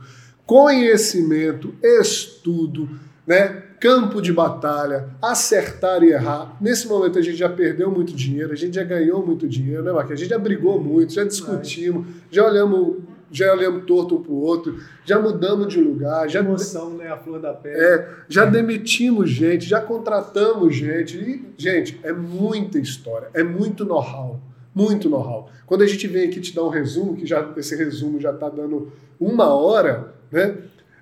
conhecimento, 0.50 1.72
estudo, 1.80 2.88
né? 3.24 3.62
campo 3.78 4.20
de 4.20 4.32
batalha, 4.32 5.08
acertar 5.22 6.02
e 6.02 6.10
errar. 6.10 6.56
Nesse 6.60 6.88
momento 6.88 7.20
a 7.20 7.22
gente 7.22 7.36
já 7.36 7.48
perdeu 7.48 7.88
muito 7.88 8.12
dinheiro, 8.12 8.52
a 8.52 8.56
gente 8.56 8.74
já 8.74 8.82
ganhou 8.82 9.24
muito 9.24 9.48
dinheiro, 9.48 9.84
né, 9.84 9.92
Marquinhos? 9.92 10.20
A 10.20 10.24
gente 10.24 10.30
já 10.30 10.38
brigou 10.38 10.82
muito, 10.82 11.12
já 11.12 11.22
discutimos, 11.22 12.04
já 12.32 12.44
olhamos, 12.44 12.96
já 13.30 13.52
olhamos 13.52 13.84
torto 13.84 14.16
um 14.16 14.22
para 14.22 14.32
o 14.32 14.40
outro, 14.40 14.76
já 15.04 15.20
mudamos 15.20 15.68
de 15.68 15.80
lugar. 15.80 16.28
Já 16.28 16.40
Emoção, 16.40 16.96
né? 16.96 17.06
A 17.06 17.16
flor 17.16 17.40
da 17.40 17.54
pele. 17.54 17.78
É, 17.78 18.08
já 18.28 18.44
demitimos 18.44 19.30
gente, 19.30 19.64
já 19.64 19.80
contratamos 19.80 20.74
gente. 20.74 21.16
E, 21.16 21.54
gente, 21.56 22.00
é 22.02 22.12
muita 22.12 22.76
história, 22.76 23.28
é 23.32 23.44
muito 23.44 23.84
know-how. 23.84 24.40
Muito 24.74 25.08
know-how. 25.08 25.50
Quando 25.66 25.82
a 25.82 25.86
gente 25.86 26.06
vem 26.06 26.28
aqui 26.28 26.40
te 26.40 26.54
dar 26.54 26.64
um 26.64 26.68
resumo, 26.68 27.16
que 27.16 27.26
já 27.26 27.52
esse 27.56 27.74
resumo 27.76 28.20
já 28.20 28.30
está 28.30 28.48
dando 28.48 28.92
uma 29.18 29.54
hora, 29.54 30.14
né? 30.30 30.56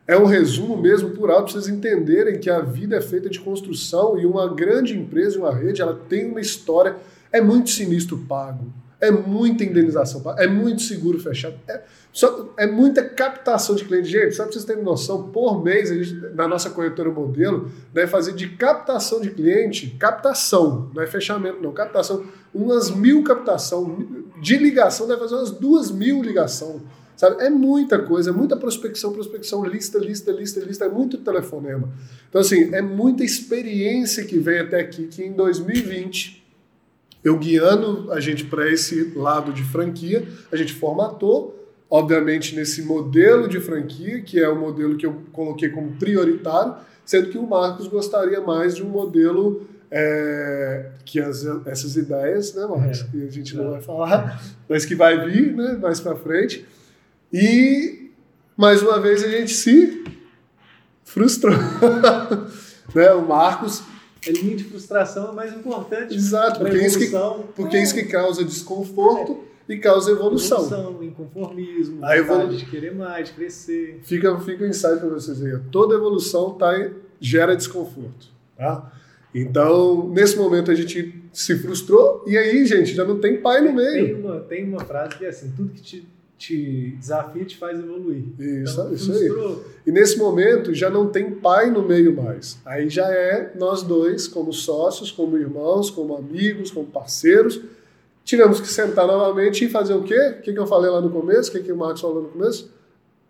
É 0.06 0.16
um 0.16 0.24
resumo 0.24 0.74
mesmo 0.74 1.10
por 1.10 1.30
alto, 1.30 1.52
para 1.52 1.60
vocês 1.60 1.68
entenderem 1.68 2.40
que 2.40 2.48
a 2.48 2.60
vida 2.60 2.96
é 2.96 3.00
feita 3.00 3.28
de 3.28 3.38
construção 3.38 4.18
e 4.18 4.24
uma 4.24 4.48
grande 4.54 4.98
empresa, 4.98 5.38
uma 5.38 5.54
rede, 5.54 5.82
ela 5.82 5.94
tem 6.08 6.30
uma 6.30 6.40
história. 6.40 6.96
É 7.30 7.42
muito 7.42 7.68
sinistro 7.68 8.16
pago, 8.26 8.72
é 8.98 9.10
muita 9.10 9.64
indenização 9.64 10.22
é 10.38 10.46
muito 10.46 10.80
seguro 10.80 11.18
fechado, 11.18 11.56
é, 11.68 11.82
só, 12.12 12.52
é 12.56 12.66
muita 12.66 13.04
captação 13.04 13.76
de 13.76 13.84
cliente. 13.84 14.08
Gente, 14.08 14.34
só 14.34 14.44
para 14.44 14.52
vocês 14.52 14.64
terem 14.64 14.82
noção, 14.82 15.30
por 15.30 15.62
mês, 15.62 15.90
gente, 15.90 16.14
na 16.34 16.48
nossa 16.48 16.70
corretora 16.70 17.10
modelo, 17.10 17.70
deve 17.92 18.06
fazer 18.06 18.32
de 18.32 18.48
captação 18.50 19.20
de 19.20 19.30
cliente, 19.30 19.96
captação, 19.98 20.90
não 20.94 21.02
é 21.02 21.06
fechamento, 21.06 21.62
não, 21.62 21.72
captação, 21.72 22.24
umas 22.54 22.90
mil 22.90 23.22
captação, 23.22 23.98
de 24.40 24.56
ligação, 24.56 25.06
deve 25.06 25.20
fazer 25.20 25.34
umas 25.34 25.50
duas 25.50 25.90
mil 25.90 26.22
ligação 26.22 26.82
Sabe? 27.18 27.42
É 27.42 27.50
muita 27.50 27.98
coisa, 27.98 28.30
é 28.30 28.32
muita 28.32 28.56
prospecção, 28.56 29.12
prospecção, 29.12 29.64
lista, 29.64 29.98
lista, 29.98 30.30
lista, 30.30 30.60
lista, 30.60 30.84
é 30.84 30.88
muito 30.88 31.18
telefonema. 31.18 31.92
Então, 32.28 32.40
assim, 32.40 32.72
é 32.72 32.80
muita 32.80 33.24
experiência 33.24 34.24
que 34.24 34.38
vem 34.38 34.60
até 34.60 34.78
aqui, 34.80 35.08
que 35.08 35.24
em 35.24 35.32
2020, 35.32 36.46
eu 37.24 37.36
guiando 37.36 38.12
a 38.12 38.20
gente 38.20 38.44
para 38.44 38.72
esse 38.72 39.12
lado 39.16 39.52
de 39.52 39.64
franquia, 39.64 40.28
a 40.52 40.56
gente 40.56 40.72
formatou, 40.72 41.57
obviamente, 41.90 42.54
nesse 42.54 42.82
modelo 42.82 43.48
de 43.48 43.60
franquia, 43.60 44.20
que 44.20 44.38
é 44.38 44.48
o 44.48 44.56
modelo 44.56 44.96
que 44.96 45.06
eu 45.06 45.22
coloquei 45.32 45.68
como 45.70 45.92
prioritário, 45.92 46.74
sendo 47.04 47.30
que 47.30 47.38
o 47.38 47.46
Marcos 47.46 47.88
gostaria 47.88 48.40
mais 48.40 48.76
de 48.76 48.82
um 48.82 48.88
modelo 48.88 49.66
é, 49.90 50.90
que 51.04 51.18
as, 51.18 51.44
essas 51.66 51.96
ideias, 51.96 52.54
né, 52.54 52.66
Marcos, 52.66 53.00
é. 53.00 53.04
que 53.04 53.26
a 53.26 53.30
gente 53.30 53.56
não 53.56 53.70
vai 53.70 53.80
falar, 53.80 54.42
mas 54.68 54.84
que 54.84 54.94
vai 54.94 55.28
vir 55.28 55.54
né, 55.54 55.78
mais 55.80 55.98
para 56.00 56.14
frente, 56.16 56.66
e, 57.32 58.10
mais 58.56 58.82
uma 58.82 59.00
vez, 59.00 59.22
a 59.24 59.28
gente 59.28 59.52
se 59.52 60.04
frustrou. 61.04 61.54
né? 62.94 63.12
O 63.12 63.26
Marcos. 63.26 63.82
A 64.26 64.30
linha 64.30 64.56
de 64.56 64.64
frustração 64.64 65.30
é 65.30 65.32
mais 65.32 65.52
importante. 65.54 66.14
Exato, 66.14 66.60
porque, 66.60 66.76
é 66.76 66.86
isso 66.86 66.98
que, 66.98 67.10
porque 67.54 67.76
é. 67.76 67.82
isso 67.82 67.94
que 67.94 68.04
causa 68.04 68.44
desconforto 68.44 69.44
é. 69.44 69.47
E 69.68 69.78
causa 69.78 70.10
evolução. 70.10 70.64
Evolução, 70.64 71.02
inconformismo, 71.04 72.04
a 72.04 72.16
evolu... 72.16 72.48
de 72.48 72.64
querer 72.66 72.94
mais, 72.94 73.28
de 73.28 73.34
crescer. 73.34 74.00
Fica, 74.02 74.38
fica 74.40 74.64
um 74.64 74.68
insight 74.68 74.98
para 74.98 75.08
vocês 75.08 75.42
aí. 75.42 75.58
Toda 75.70 75.94
evolução 75.94 76.54
tá, 76.54 76.90
gera 77.20 77.54
desconforto. 77.54 78.28
Tá? 78.56 78.90
Então, 79.34 80.08
nesse 80.08 80.36
momento 80.36 80.70
a 80.70 80.74
gente 80.74 81.22
se 81.32 81.56
frustrou 81.58 82.24
e 82.26 82.36
aí, 82.36 82.64
gente, 82.66 82.94
já 82.94 83.04
não 83.04 83.18
tem 83.20 83.40
pai 83.40 83.60
no 83.60 83.72
meio. 83.72 84.06
Tem 84.06 84.14
uma, 84.14 84.40
tem 84.40 84.64
uma 84.68 84.80
frase 84.80 85.16
que 85.16 85.24
é 85.24 85.28
assim, 85.28 85.52
tudo 85.54 85.70
que 85.70 85.82
te 85.82 86.08
te 86.38 86.94
desafia 86.96 87.44
te 87.44 87.56
faz 87.56 87.78
evoluir. 87.80 88.22
Isso, 88.38 88.80
então, 88.80 88.94
isso 88.94 89.12
aí. 89.12 89.58
E 89.84 89.90
nesse 89.90 90.16
momento 90.16 90.72
já 90.72 90.88
não 90.88 91.08
tem 91.08 91.32
pai 91.32 91.68
no 91.68 91.82
meio 91.82 92.14
mais. 92.14 92.58
Aí 92.64 92.88
já 92.88 93.12
é 93.12 93.52
nós 93.58 93.82
dois, 93.82 94.28
como 94.28 94.52
sócios, 94.52 95.10
como 95.10 95.36
irmãos, 95.36 95.90
como 95.90 96.16
amigos, 96.16 96.70
como 96.70 96.86
parceiros. 96.86 97.60
Tivemos 98.28 98.60
que 98.60 98.68
sentar 98.68 99.06
novamente 99.06 99.64
e 99.64 99.70
fazer 99.70 99.94
o 99.94 100.02
quê? 100.02 100.34
O 100.38 100.42
que, 100.42 100.50
eu 100.50 100.66
falei 100.66 100.90
lá 100.90 101.00
no 101.00 101.08
começo? 101.08 101.48
O 101.48 101.52
que, 101.52 101.60
que 101.60 101.72
o 101.72 101.76
Marcos 101.78 102.02
falou 102.02 102.24
no 102.24 102.28
começo? 102.28 102.70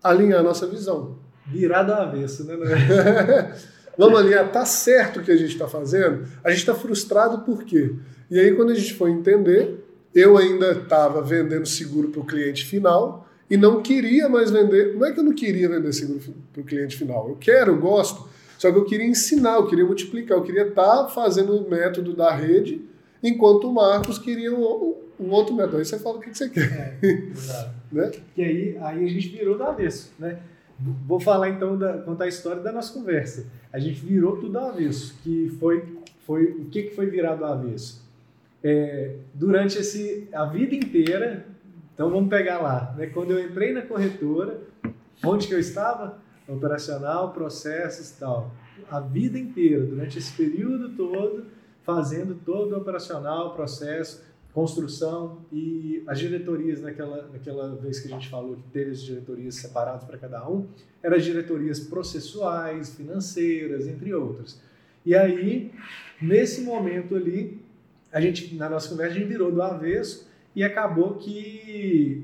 Alinhar 0.03 0.40
a 0.40 0.42
nossa 0.42 0.66
visão. 0.66 1.20
Virar 1.46 1.84
do 1.84 1.92
avesso, 1.92 2.42
né? 2.42 2.57
Vamos 3.96 4.18
alinhar, 4.18 4.51
tá 4.51 4.66
certo 4.66 5.20
o 5.20 5.22
que 5.22 5.30
a 5.30 5.36
gente 5.36 5.53
está 5.53 5.68
fazendo? 5.68 6.26
A 6.42 6.51
gente 6.51 6.59
está 6.59 6.74
frustrado 6.74 7.44
por 7.44 7.62
quê? 7.62 7.94
E 8.28 8.40
aí, 8.40 8.53
quando 8.57 8.72
a 8.72 8.74
gente 8.74 8.92
foi 8.94 9.12
entender, 9.12 9.86
eu 10.12 10.36
ainda 10.36 10.72
estava 10.72 11.22
vendendo 11.22 11.66
seguro 11.66 12.09
para 12.09 12.20
o 12.20 12.26
cliente 12.26 12.64
final 12.64 13.28
e 13.49 13.57
não 13.57 13.80
queria 13.80 14.28
mais 14.28 14.51
vender. 14.51 14.96
Não 14.96 15.07
é 15.07 15.12
que 15.12 15.20
eu 15.20 15.24
não 15.24 15.32
queria 15.32 15.68
vender 15.68 15.92
seguro 15.92 16.18
para 16.53 16.61
o 16.61 16.64
cliente 16.64 16.96
final. 16.96 17.28
Eu 17.28 17.36
quero, 17.36 17.70
eu 17.70 17.78
gosto. 17.78 18.28
Só 18.59 18.72
que 18.72 18.76
eu 18.76 18.84
queria 18.84 19.07
ensinar, 19.07 19.59
eu 19.59 19.68
queria 19.68 19.84
multiplicar, 19.84 20.38
eu 20.38 20.42
queria 20.42 20.66
estar 20.66 21.05
tá 21.05 21.09
fazendo 21.09 21.57
o 21.57 21.70
método 21.70 22.16
da 22.16 22.32
rede, 22.32 22.84
enquanto 23.23 23.69
o 23.69 23.75
Marcos 23.75 24.19
queria 24.19 24.53
um, 24.53 24.95
um 25.19 25.31
outro 25.31 25.55
método. 25.55 25.79
Aí 25.79 25.85
você 25.85 25.99
fala 25.99 26.19
o 26.19 26.21
que 26.21 26.37
você 26.37 26.49
quer. 26.49 26.99
É, 27.03 27.07
exato. 27.07 27.75
né? 27.93 28.11
E 28.37 28.43
aí, 28.43 28.79
aí 28.81 29.05
a 29.05 29.09
gente 29.09 29.29
virou 29.29 29.57
do 29.57 29.64
avesso. 29.64 30.12
Né? 30.19 30.39
Vou 30.79 31.19
falar 31.19 31.51
então, 31.51 31.77
da, 31.77 31.99
contar 31.99 32.25
a 32.25 32.29
história 32.29 32.62
da 32.62 32.73
nossa 32.73 32.93
conversa. 32.93 33.47
A 33.73 33.79
gente 33.79 34.05
virou 34.05 34.37
tudo 34.37 34.53
do 34.53 34.59
avesso. 34.59 35.16
Que 35.23 35.49
foi, 35.59 35.85
foi, 36.27 36.45
o 36.45 36.64
que, 36.66 36.85
que 36.85 36.95
foi 36.95 37.07
virado 37.07 37.39
do 37.39 37.45
avesso? 37.45 38.09
é, 38.62 39.14
durante 39.35 39.79
esse, 39.79 40.29
a 40.33 40.45
vida 40.45 40.75
inteira. 40.75 41.47
Então 41.95 42.11
vamos 42.11 42.29
pegar 42.29 42.59
lá. 42.59 42.95
Né? 42.97 43.07
Quando 43.07 43.33
eu 43.33 43.45
entrei 43.45 43.73
na 43.73 43.83
corretora, 43.83 44.61
onde 45.25 45.47
que 45.47 45.55
eu 45.55 45.59
estava? 45.59 46.19
Operacional, 46.47 47.33
processos 47.33 48.11
e 48.11 48.19
tal. 48.19 48.53
A 48.91 49.01
vida 49.01 49.39
inteira, 49.39 49.85
durante 49.85 50.19
esse 50.19 50.33
período 50.33 50.91
todo, 50.91 51.47
fazendo 51.89 52.34
todo 52.45 52.74
o 52.74 52.76
operacional, 52.76 53.55
processo, 53.55 54.22
construção 54.53 55.39
e 55.51 56.03
as 56.07 56.18
diretorias 56.18 56.82
naquela, 56.82 57.26
naquela 57.32 57.74
vez 57.76 57.99
que 57.99 58.09
a 58.09 58.11
gente 58.11 58.28
falou 58.28 58.57
que 58.57 58.62
teve 58.64 58.91
as 58.91 59.01
diretorias 59.01 59.55
separadas 59.55 60.05
para 60.05 60.18
cada 60.18 60.47
um, 60.47 60.66
eram 61.03 61.16
diretorias 61.16 61.80
processuais, 61.80 62.95
financeiras, 62.95 63.89
entre 63.89 64.12
outras. 64.12 64.61
E 65.03 65.14
aí, 65.14 65.72
nesse 66.20 66.61
momento 66.61 67.16
ali, 67.16 67.59
a 68.12 68.20
gente, 68.20 68.55
na 68.55 68.68
nossa 68.68 68.91
conversa, 68.91 69.14
a 69.14 69.18
gente 69.18 69.28
virou 69.28 69.51
do 69.51 69.62
avesso 69.62 70.28
e 70.55 70.62
acabou 70.62 71.14
que 71.14 72.22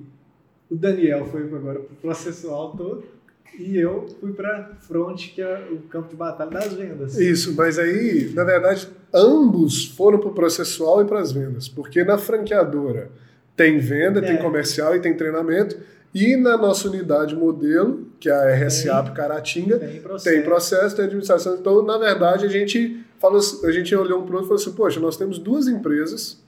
o 0.70 0.76
Daniel 0.76 1.24
foi 1.24 1.44
agora 1.44 1.80
para 1.80 1.90
o 1.90 1.96
processual 1.96 2.76
todo 2.76 3.13
e 3.58 3.78
eu 3.78 4.06
fui 4.20 4.32
para 4.32 4.72
front, 4.80 5.34
que 5.34 5.40
é 5.40 5.68
o 5.70 5.78
campo 5.88 6.08
de 6.08 6.16
batalha 6.16 6.50
das 6.50 6.72
vendas. 6.72 7.18
Isso, 7.18 7.54
mas 7.54 7.78
aí, 7.78 8.32
na 8.34 8.44
verdade, 8.44 8.88
ambos 9.12 9.86
foram 9.86 10.18
para 10.18 10.28
o 10.28 10.34
processual 10.34 11.02
e 11.02 11.04
para 11.04 11.20
as 11.20 11.32
vendas, 11.32 11.68
porque 11.68 12.04
na 12.04 12.18
franqueadora 12.18 13.10
tem 13.56 13.78
venda, 13.78 14.20
é. 14.20 14.22
tem 14.22 14.36
comercial 14.38 14.96
e 14.96 15.00
tem 15.00 15.16
treinamento, 15.16 15.76
e 16.14 16.36
na 16.36 16.56
nossa 16.56 16.88
unidade 16.88 17.34
modelo, 17.34 18.06
que 18.20 18.28
é 18.28 18.32
a 18.32 18.54
RSA 18.54 19.02
tem, 19.02 19.14
Caratinga, 19.14 19.78
tem 19.78 20.00
processo. 20.00 20.36
tem 20.36 20.44
processo, 20.44 20.96
tem 20.96 21.04
administração. 21.06 21.56
Então, 21.56 21.82
na 21.82 21.98
verdade, 21.98 22.46
a 22.46 22.48
gente 22.48 23.04
falou, 23.18 23.40
a 23.64 23.72
gente 23.72 23.94
olhou 23.96 24.22
um 24.22 24.26
para 24.26 24.34
o 24.34 24.38
outro 24.38 24.46
e 24.46 24.48
falou 24.48 24.62
assim, 24.62 24.72
poxa, 24.72 25.00
nós 25.00 25.16
temos 25.16 25.38
duas 25.38 25.66
empresas, 25.66 26.40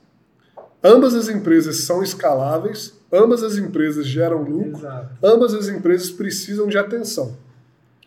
ambas 0.81 1.13
as 1.13 1.27
empresas 1.27 1.81
são 1.81 2.01
escaláveis, 2.01 2.96
ambas 3.11 3.43
as 3.43 3.57
empresas 3.57 4.05
geram 4.07 4.41
lucro, 4.43 4.77
Exato. 4.77 5.09
ambas 5.23 5.53
as 5.53 5.67
empresas 5.67 6.09
precisam 6.09 6.67
de 6.67 6.77
atenção. 6.77 7.35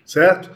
certo? 0.05 0.51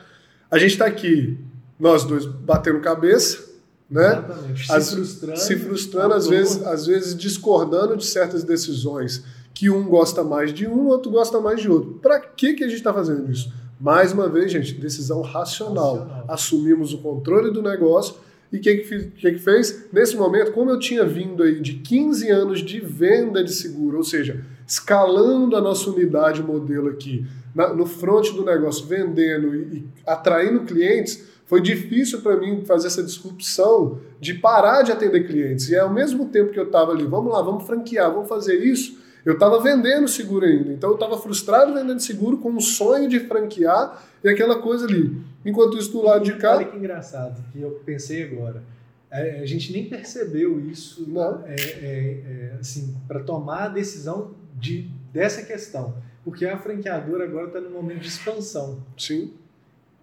A 0.51 0.59
gente 0.59 0.73
está 0.73 0.87
aqui, 0.87 1.39
nós 1.79 2.05
dois, 2.05 2.27
batendo 2.27 2.81
cabeça, 2.81 3.45
né? 3.91 4.09
Exatamente. 4.09 4.73
As- 4.73 4.85
se 4.85 4.95
frustrando. 4.95 5.39
se 5.41 5.57
frustrando, 5.57 6.15
às 6.15 6.27
vezes, 6.27 6.63
às 6.67 6.87
vezes 6.87 7.17
discordando 7.17 7.97
de 7.97 8.05
certas 8.05 8.43
decisões, 8.45 9.25
que 9.53 9.71
um 9.71 9.85
gosta 9.87 10.25
mais 10.25 10.53
de 10.53 10.67
um, 10.67 10.87
outro 10.89 11.11
gosta 11.13 11.41
mais 11.41 11.61
de 11.61 11.69
outro. 11.69 12.01
Para 12.03 12.19
que, 12.19 12.55
que 12.55 12.65
a 12.65 12.67
gente 12.69 12.79
está 12.79 12.93
fazendo 12.93 13.31
isso? 13.31 13.53
Mais 13.81 14.13
uma 14.13 14.29
vez, 14.29 14.51
gente, 14.51 14.75
decisão 14.75 15.21
racional. 15.21 15.99
Racional. 15.99 16.25
Assumimos 16.29 16.93
o 16.93 16.99
controle 16.99 17.53
do 17.53 17.63
negócio 17.63 18.17
e 18.55 18.59
o 18.59 18.61
que, 18.61 18.77
que, 18.77 19.33
que 19.33 19.39
fez? 19.39 19.87
Nesse 19.93 20.17
momento, 20.17 20.53
como 20.53 20.71
eu 20.71 20.79
tinha 20.79 21.05
vindo 21.05 21.43
aí 21.43 21.61
de 21.61 21.75
15 21.75 22.31
anos 22.31 22.61
de 22.61 22.81
venda 22.81 23.43
de 23.43 23.53
seguro, 23.53 23.99
ou 23.99 24.05
seja, 24.05 24.45
escalando 24.67 25.57
a 25.57 25.61
nossa 25.61 25.91
unidade 25.91 26.43
modelo 26.43 26.89
aqui, 26.89 27.27
na- 27.55 27.73
no 27.73 27.87
front 27.87 28.31
do 28.33 28.45
negócio, 28.45 28.87
vendendo 28.87 29.55
e, 29.55 29.59
e 29.79 29.85
atraindo 30.07 30.61
clientes, 30.61 31.25
foi 31.47 31.61
difícil 31.61 32.21
para 32.23 32.37
mim 32.37 32.63
fazer 32.65 32.87
essa 32.87 33.03
disrupção 33.03 33.99
de 34.21 34.35
parar 34.35 34.83
de 34.83 34.91
atender 34.93 35.27
clientes. 35.27 35.69
E 35.69 35.77
ao 35.77 35.93
mesmo 35.93 36.27
tempo 36.27 36.51
que 36.53 36.59
eu 36.59 36.65
estava 36.65 36.93
ali, 36.93 37.05
vamos 37.05 37.33
lá, 37.33 37.43
vamos 37.43 37.65
franquear, 37.65 38.11
vamos 38.13 38.29
fazer 38.29 38.57
isso, 38.65 38.99
eu 39.25 39.35
estava 39.35 39.61
vendendo 39.61 40.07
seguro 40.07 40.45
ainda. 40.45 40.73
Então 40.73 40.91
eu 40.91 40.95
estava 40.95 41.17
frustrado 41.19 41.73
vendendo 41.73 42.01
seguro 42.01 42.39
com 42.39 42.51
um 42.51 42.61
sonho 42.61 43.09
de 43.09 43.21
franquear 43.21 44.05
e 44.23 44.29
aquela 44.29 44.61
coisa 44.61 44.87
ali. 44.87 45.17
Enquanto 45.45 45.79
isso 45.79 45.93
do 45.93 46.03
lado 46.03 46.25
de 46.25 46.35
cá, 46.37 46.57
Olha 46.57 46.67
que 46.67 46.77
engraçado, 46.77 47.43
que 47.53 47.61
eu 47.61 47.71
pensei 47.85 48.23
agora. 48.23 48.63
É, 49.11 49.41
a 49.41 49.47
gente 49.47 49.73
nem 49.73 49.89
percebeu 49.89 50.59
isso 50.69 51.07
é, 51.47 51.55
é, 51.55 51.57
é, 51.57 52.57
assim, 52.59 52.97
para 53.07 53.21
tomar 53.21 53.65
a 53.65 53.69
decisão 53.69 54.33
de, 54.59 54.91
dessa 55.13 55.43
questão. 55.43 55.95
Porque 56.25 56.47
a 56.47 56.59
franqueadora 56.59 57.25
agora 57.25 57.47
está 57.47 57.61
no 57.61 57.71
momento 57.71 58.01
de 58.01 58.09
expansão. 58.09 58.83
sim, 58.99 59.33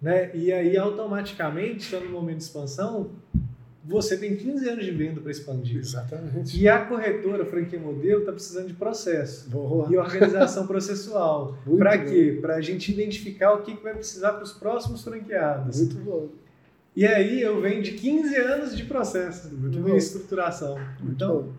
Né? 0.01 0.31
E 0.35 0.53
aí, 0.53 0.77
automaticamente, 0.77 1.85
estando 1.85 2.05
no 2.05 2.11
momento 2.11 2.37
de 2.37 2.43
expansão, 2.43 3.09
você 3.83 4.15
tem 4.15 4.35
15 4.35 4.69
anos 4.69 4.85
de 4.85 4.91
venda 4.91 5.19
para 5.19 5.31
expandir. 5.31 5.79
exatamente. 5.79 6.59
E 6.59 6.67
a 6.67 6.85
corretora, 6.85 7.43
a 7.43 7.45
franquia 7.45 7.79
modelo, 7.79 8.19
está 8.19 8.31
precisando 8.31 8.67
de 8.67 8.73
processo 8.73 9.49
Boa. 9.49 9.87
e 9.91 9.97
organização 9.97 10.67
processual. 10.67 11.57
Para 11.77 11.97
quê? 11.97 12.37
Para 12.39 12.55
a 12.55 12.61
gente 12.61 12.91
identificar 12.91 13.53
o 13.53 13.63
que, 13.63 13.75
que 13.75 13.83
vai 13.83 13.93
precisar 13.93 14.33
para 14.33 14.43
os 14.43 14.51
próximos 14.53 15.03
franqueados. 15.03 15.79
Muito 15.79 15.95
bom. 15.97 16.29
E 16.95 17.05
aí 17.05 17.41
eu 17.41 17.61
venho 17.61 17.81
de 17.81 17.93
15 17.93 18.35
anos 18.35 18.75
de 18.77 18.83
processo 18.83 19.47
Muito 19.53 19.77
de 19.77 19.91
bom. 19.91 19.95
estruturação. 19.95 20.75
Muito 20.99 21.15
então, 21.15 21.41
bom. 21.43 21.53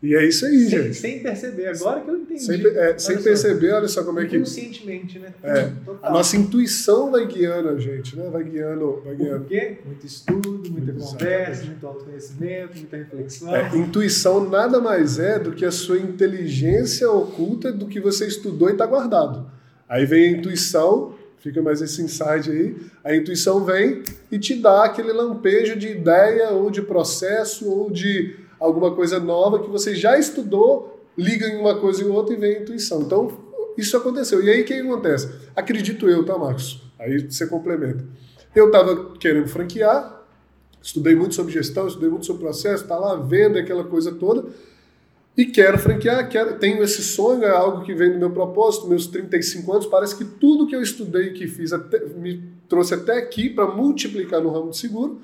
E 0.00 0.14
é 0.14 0.24
isso 0.24 0.46
aí, 0.46 0.60
sem, 0.60 0.68
gente. 0.68 0.94
sem 0.94 1.18
perceber, 1.18 1.66
agora 1.66 2.00
que 2.00 2.08
eu 2.08 2.16
entendi. 2.18 2.40
Sem, 2.40 2.64
é, 2.64 2.68
Olha 2.68 2.98
sem 3.00 3.16
só. 3.16 3.22
perceber, 3.22 3.72
olha 3.72 3.88
só 3.88 4.04
como 4.04 4.20
é 4.20 4.26
que 4.26 4.36
Inconscientemente, 4.36 5.18
né? 5.18 5.34
É. 5.42 5.72
Total. 5.84 5.98
a 6.02 6.12
nossa 6.12 6.36
intuição 6.36 7.10
vai 7.10 7.26
guiando 7.26 7.70
a 7.70 7.78
gente, 7.78 8.16
né? 8.16 8.28
Vai 8.30 8.44
guiando, 8.44 9.02
vai 9.04 9.16
guiando. 9.16 9.40
Por 9.40 9.48
quê? 9.48 9.78
Muito 9.84 10.06
estudo, 10.06 10.70
muita 10.70 10.92
Exatamente. 10.92 11.18
conversa, 11.18 11.64
muito 11.64 11.86
autoconhecimento, 11.86 12.76
muita 12.78 12.96
reflexão. 12.96 13.56
É, 13.56 13.76
intuição 13.76 14.48
nada 14.48 14.80
mais 14.80 15.18
é 15.18 15.36
do 15.36 15.50
que 15.50 15.64
a 15.64 15.72
sua 15.72 15.98
inteligência 15.98 17.10
oculta 17.10 17.72
do 17.72 17.86
que 17.86 17.98
você 17.98 18.24
estudou 18.26 18.68
e 18.68 18.72
está 18.72 18.86
guardado. 18.86 19.50
Aí 19.88 20.06
vem 20.06 20.28
a 20.34 20.38
intuição, 20.38 21.14
fica 21.38 21.60
mais 21.60 21.82
esse 21.82 22.00
insight 22.02 22.48
aí, 22.48 22.76
a 23.02 23.16
intuição 23.16 23.64
vem 23.64 24.02
e 24.30 24.38
te 24.38 24.54
dá 24.54 24.84
aquele 24.84 25.12
lampejo 25.12 25.76
de 25.76 25.88
ideia 25.88 26.50
ou 26.50 26.70
de 26.70 26.82
processo 26.82 27.68
ou 27.68 27.90
de 27.90 28.36
alguma 28.58 28.94
coisa 28.94 29.18
nova 29.18 29.60
que 29.60 29.68
você 29.70 29.94
já 29.94 30.18
estudou, 30.18 31.02
liga 31.16 31.46
em 31.46 31.58
uma 31.60 31.78
coisa 31.78 32.02
e 32.02 32.06
outra 32.06 32.34
e 32.34 32.38
vem 32.38 32.56
a 32.56 32.60
intuição. 32.60 33.02
Então, 33.02 33.30
isso 33.76 33.96
aconteceu. 33.96 34.42
E 34.42 34.50
aí 34.50 34.62
o 34.62 34.64
que 34.64 34.74
acontece? 34.74 35.28
Acredito 35.54 36.08
eu, 36.08 36.24
tá, 36.24 36.36
Marcos? 36.36 36.82
Aí 36.98 37.30
você 37.30 37.46
complementa. 37.46 38.04
Eu 38.54 38.66
estava 38.66 39.12
querendo 39.18 39.48
franquear, 39.48 40.22
estudei 40.82 41.14
muito 41.14 41.34
sobre 41.34 41.52
gestão, 41.52 41.86
estudei 41.86 42.08
muito 42.08 42.26
sobre 42.26 42.42
processo, 42.42 42.86
tá 42.86 42.96
lá, 42.98 43.14
venda, 43.16 43.60
aquela 43.60 43.84
coisa 43.84 44.12
toda. 44.12 44.46
E 45.36 45.46
quero 45.46 45.78
franquear, 45.78 46.28
quero, 46.28 46.58
tenho 46.58 46.82
esse 46.82 47.00
sonho, 47.00 47.44
é 47.44 47.50
algo 47.50 47.84
que 47.84 47.94
vem 47.94 48.10
do 48.12 48.18
meu 48.18 48.30
propósito, 48.30 48.88
meus 48.88 49.06
35 49.06 49.72
anos, 49.72 49.86
parece 49.86 50.16
que 50.16 50.24
tudo 50.24 50.66
que 50.66 50.74
eu 50.74 50.82
estudei 50.82 51.28
e 51.28 51.32
que 51.32 51.46
fiz 51.46 51.72
até- 51.72 52.04
me 52.06 52.42
trouxe 52.68 52.94
até 52.94 53.18
aqui 53.18 53.48
para 53.48 53.66
multiplicar 53.66 54.40
no 54.42 54.50
ramo 54.50 54.70
de 54.70 54.78
seguro. 54.78 55.20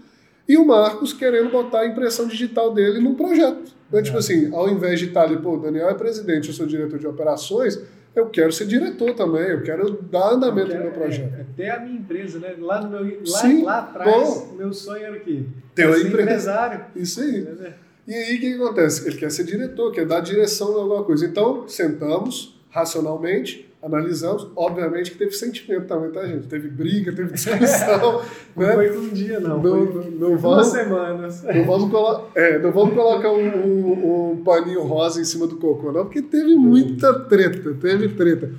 E 0.49 0.57
o 0.57 0.67
Marcos 0.67 1.13
querendo 1.13 1.51
botar 1.51 1.81
a 1.81 1.87
impressão 1.87 2.27
digital 2.29 2.73
dele 2.75 2.99
num 3.01 3.15
projeto. 3.15 3.73
Então, 3.89 4.03
tipo 4.03 4.19
assim, 4.19 4.53
ao 4.55 4.69
invés 4.69 4.99
de 5.01 5.07
estar 5.07 5.23
ali, 5.23 5.37
pô, 5.39 5.55
o 5.55 5.61
Daniel 5.61 5.89
é 5.89 5.95
presidente, 5.95 6.49
eu 6.49 6.55
sou 6.55 6.67
diretor 6.67 6.99
de 6.99 7.07
operações, 7.07 7.81
eu 8.15 8.27
quero 8.29 8.53
ser 8.53 8.67
diretor 8.67 9.15
também, 9.15 9.43
eu 9.51 9.63
quero 9.63 9.93
dar 10.03 10.33
andamento 10.33 10.69
Porque 10.69 10.79
no 10.79 10.85
meu 10.85 10.93
é- 10.93 10.95
projeto. 10.95 11.35
é 11.35 11.41
Até 11.43 11.71
a 11.71 11.81
minha 11.81 11.99
empresa, 11.99 12.39
né? 12.39 12.55
Lá, 12.59 12.81
no 12.81 12.91
meu, 12.91 13.19
lá, 13.27 13.39
Sim, 13.41 13.63
lá 13.63 13.79
atrás, 13.79 14.49
o 14.53 14.57
meu 14.57 14.73
sonho 14.73 15.05
era 15.05 15.17
o 15.17 15.21
quê? 15.21 15.43
Ter 15.75 15.87
uma 15.87 15.97
empresa. 15.97 16.23
empresário. 16.23 16.85
Isso 16.97 17.21
aí. 17.21 17.41
né? 17.41 17.73
E 18.07 18.13
aí 18.15 18.37
o 18.37 18.41
que, 18.41 18.55
que 18.55 18.55
acontece? 18.63 19.09
Ele 19.09 19.17
quer 19.17 19.31
ser 19.31 19.45
diretor, 19.45 19.91
quer 19.93 20.05
dar 20.07 20.21
direção 20.21 20.73
em 20.73 20.81
alguma 20.81 21.03
coisa. 21.05 21.25
Então, 21.25 21.67
sentamos 21.67 22.61
racionalmente, 22.71 23.73
analisamos. 23.85 24.49
Obviamente 24.57 25.11
que 25.11 25.19
teve 25.19 25.33
sentimento 25.33 25.87
também, 25.87 26.11
tá, 26.11 26.27
gente? 26.27 26.47
Teve 26.49 26.69
briga, 26.69 27.13
teve 27.13 27.33
discussão. 27.33 28.23
Não 28.57 28.67
né? 28.67 28.73
foi 28.75 28.97
um 28.99 29.09
dia, 29.09 29.41
não. 29.41 29.61
Não, 29.63 29.85
não, 29.85 30.03
não 30.11 30.13
duas 30.37 30.41
vamos, 30.41 30.67
semanas. 30.69 31.43
não, 31.43 31.65
vamos 31.65 31.91
colo- 31.91 32.29
é, 32.35 32.59
não 32.59 32.71
vamos 32.73 32.95
colocar 32.95 33.31
um, 33.33 33.47
um- 33.49 34.31
um 34.33 34.45
paninho 34.45 34.83
rosa 34.83 35.21
em 35.21 35.25
cima 35.25 35.47
do 35.47 35.57
cocô, 35.57 35.91
não, 35.91 36.05
porque 36.05 36.23
teve 36.23 36.55
muita 36.55 37.13
treta, 37.21 37.75
teve 37.75 38.09
treta. 38.11 38.51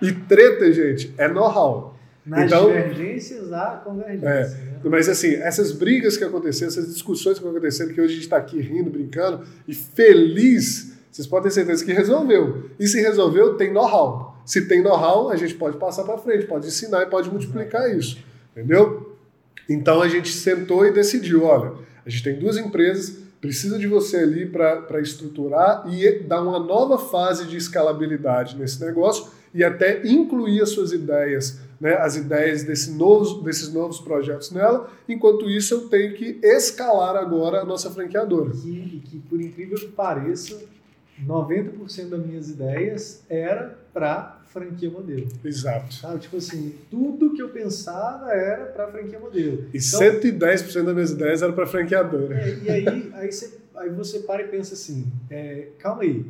E 0.00 0.12
treta, 0.12 0.72
gente, 0.72 1.12
é 1.18 1.26
know-how. 1.28 1.94
Nas 2.24 2.46
Então- 2.46 2.66
divergências, 2.68 3.52
há 3.52 3.82
convergência. 3.84 4.26
É. 4.28 4.42
né? 4.48 4.80
Mas 4.84 5.08
assim, 5.08 5.34
essas 5.34 5.72
brigas 5.72 6.16
que 6.16 6.24
aconteceram, 6.24 6.68
essas 6.70 6.86
discussões 6.92 7.38
que 7.38 7.46
aconteceram, 7.46 7.92
que 7.92 8.00
hoje 8.00 8.12
a 8.12 8.14
gente 8.14 8.24
está 8.24 8.36
aqui 8.36 8.60
rindo, 8.60 8.88
brincando 8.90 9.40
e 9.68 9.74
feliz, 9.74 10.94
vocês 11.10 11.26
podem 11.26 11.48
ter 11.48 11.54
certeza 11.54 11.84
que 11.84 11.92
resolveu. 11.92 12.70
E 12.78 12.86
se 12.86 13.00
resolveu, 13.00 13.54
tem 13.56 13.72
know-how. 13.72 14.33
Se 14.44 14.66
tem 14.68 14.82
know-how, 14.82 15.30
a 15.30 15.36
gente 15.36 15.54
pode 15.54 15.76
passar 15.78 16.04
para 16.04 16.18
frente, 16.18 16.46
pode 16.46 16.66
ensinar 16.66 17.02
e 17.02 17.06
pode 17.06 17.30
multiplicar 17.30 17.94
isso. 17.96 18.18
Entendeu? 18.52 19.16
Então 19.68 20.02
a 20.02 20.08
gente 20.08 20.28
sentou 20.28 20.86
e 20.86 20.92
decidiu: 20.92 21.44
olha, 21.44 21.72
a 22.04 22.10
gente 22.10 22.22
tem 22.22 22.38
duas 22.38 22.56
empresas, 22.56 23.18
precisa 23.40 23.78
de 23.78 23.86
você 23.86 24.18
ali 24.18 24.46
para 24.46 25.00
estruturar 25.00 25.84
e 25.92 26.20
dar 26.20 26.42
uma 26.42 26.58
nova 26.58 26.98
fase 26.98 27.46
de 27.46 27.56
escalabilidade 27.56 28.56
nesse 28.56 28.84
negócio 28.84 29.32
e 29.54 29.62
até 29.62 30.04
incluir 30.04 30.60
as 30.60 30.70
suas 30.70 30.92
ideias, 30.92 31.60
né, 31.80 31.94
as 31.94 32.16
ideias 32.16 32.64
desse 32.64 32.90
novos, 32.90 33.42
desses 33.44 33.72
novos 33.72 34.00
projetos 34.00 34.50
nela. 34.50 34.90
Enquanto 35.08 35.48
isso, 35.48 35.74
eu 35.74 35.80
tenho 35.88 36.14
que 36.14 36.40
escalar 36.42 37.16
agora 37.16 37.60
a 37.60 37.64
nossa 37.64 37.88
franqueadora. 37.90 38.50
Que, 38.50 38.68
e 38.68 39.02
que, 39.04 39.18
por 39.20 39.40
incrível 39.40 39.78
que 39.78 39.86
pareça, 39.86 40.60
90% 41.22 42.08
das 42.08 42.26
minhas 42.26 42.48
ideias 42.48 43.24
era 43.28 43.78
para 43.92 44.40
franquia 44.46 44.90
modelo. 44.90 45.26
Exato. 45.44 45.92
Sabe? 45.94 46.20
Tipo 46.20 46.36
assim, 46.36 46.74
tudo 46.90 47.34
que 47.34 47.42
eu 47.42 47.48
pensava 47.50 48.32
era 48.32 48.66
para 48.66 48.88
franquia 48.88 49.18
modelo. 49.18 49.68
E 49.72 49.78
Então, 49.78 50.00
110% 50.00 50.84
das 50.84 50.94
minhas 50.94 51.10
ideias 51.10 51.42
eram 51.42 51.54
para 51.54 51.66
franqueadora. 51.66 52.38
É, 52.38 52.58
e 52.58 52.70
aí, 52.70 53.12
aí, 53.14 53.32
você, 53.32 53.58
aí 53.74 53.90
você 53.90 54.20
para 54.20 54.42
e 54.42 54.48
pensa 54.48 54.74
assim, 54.74 55.06
é, 55.28 55.68
calma 55.78 56.02
aí, 56.02 56.24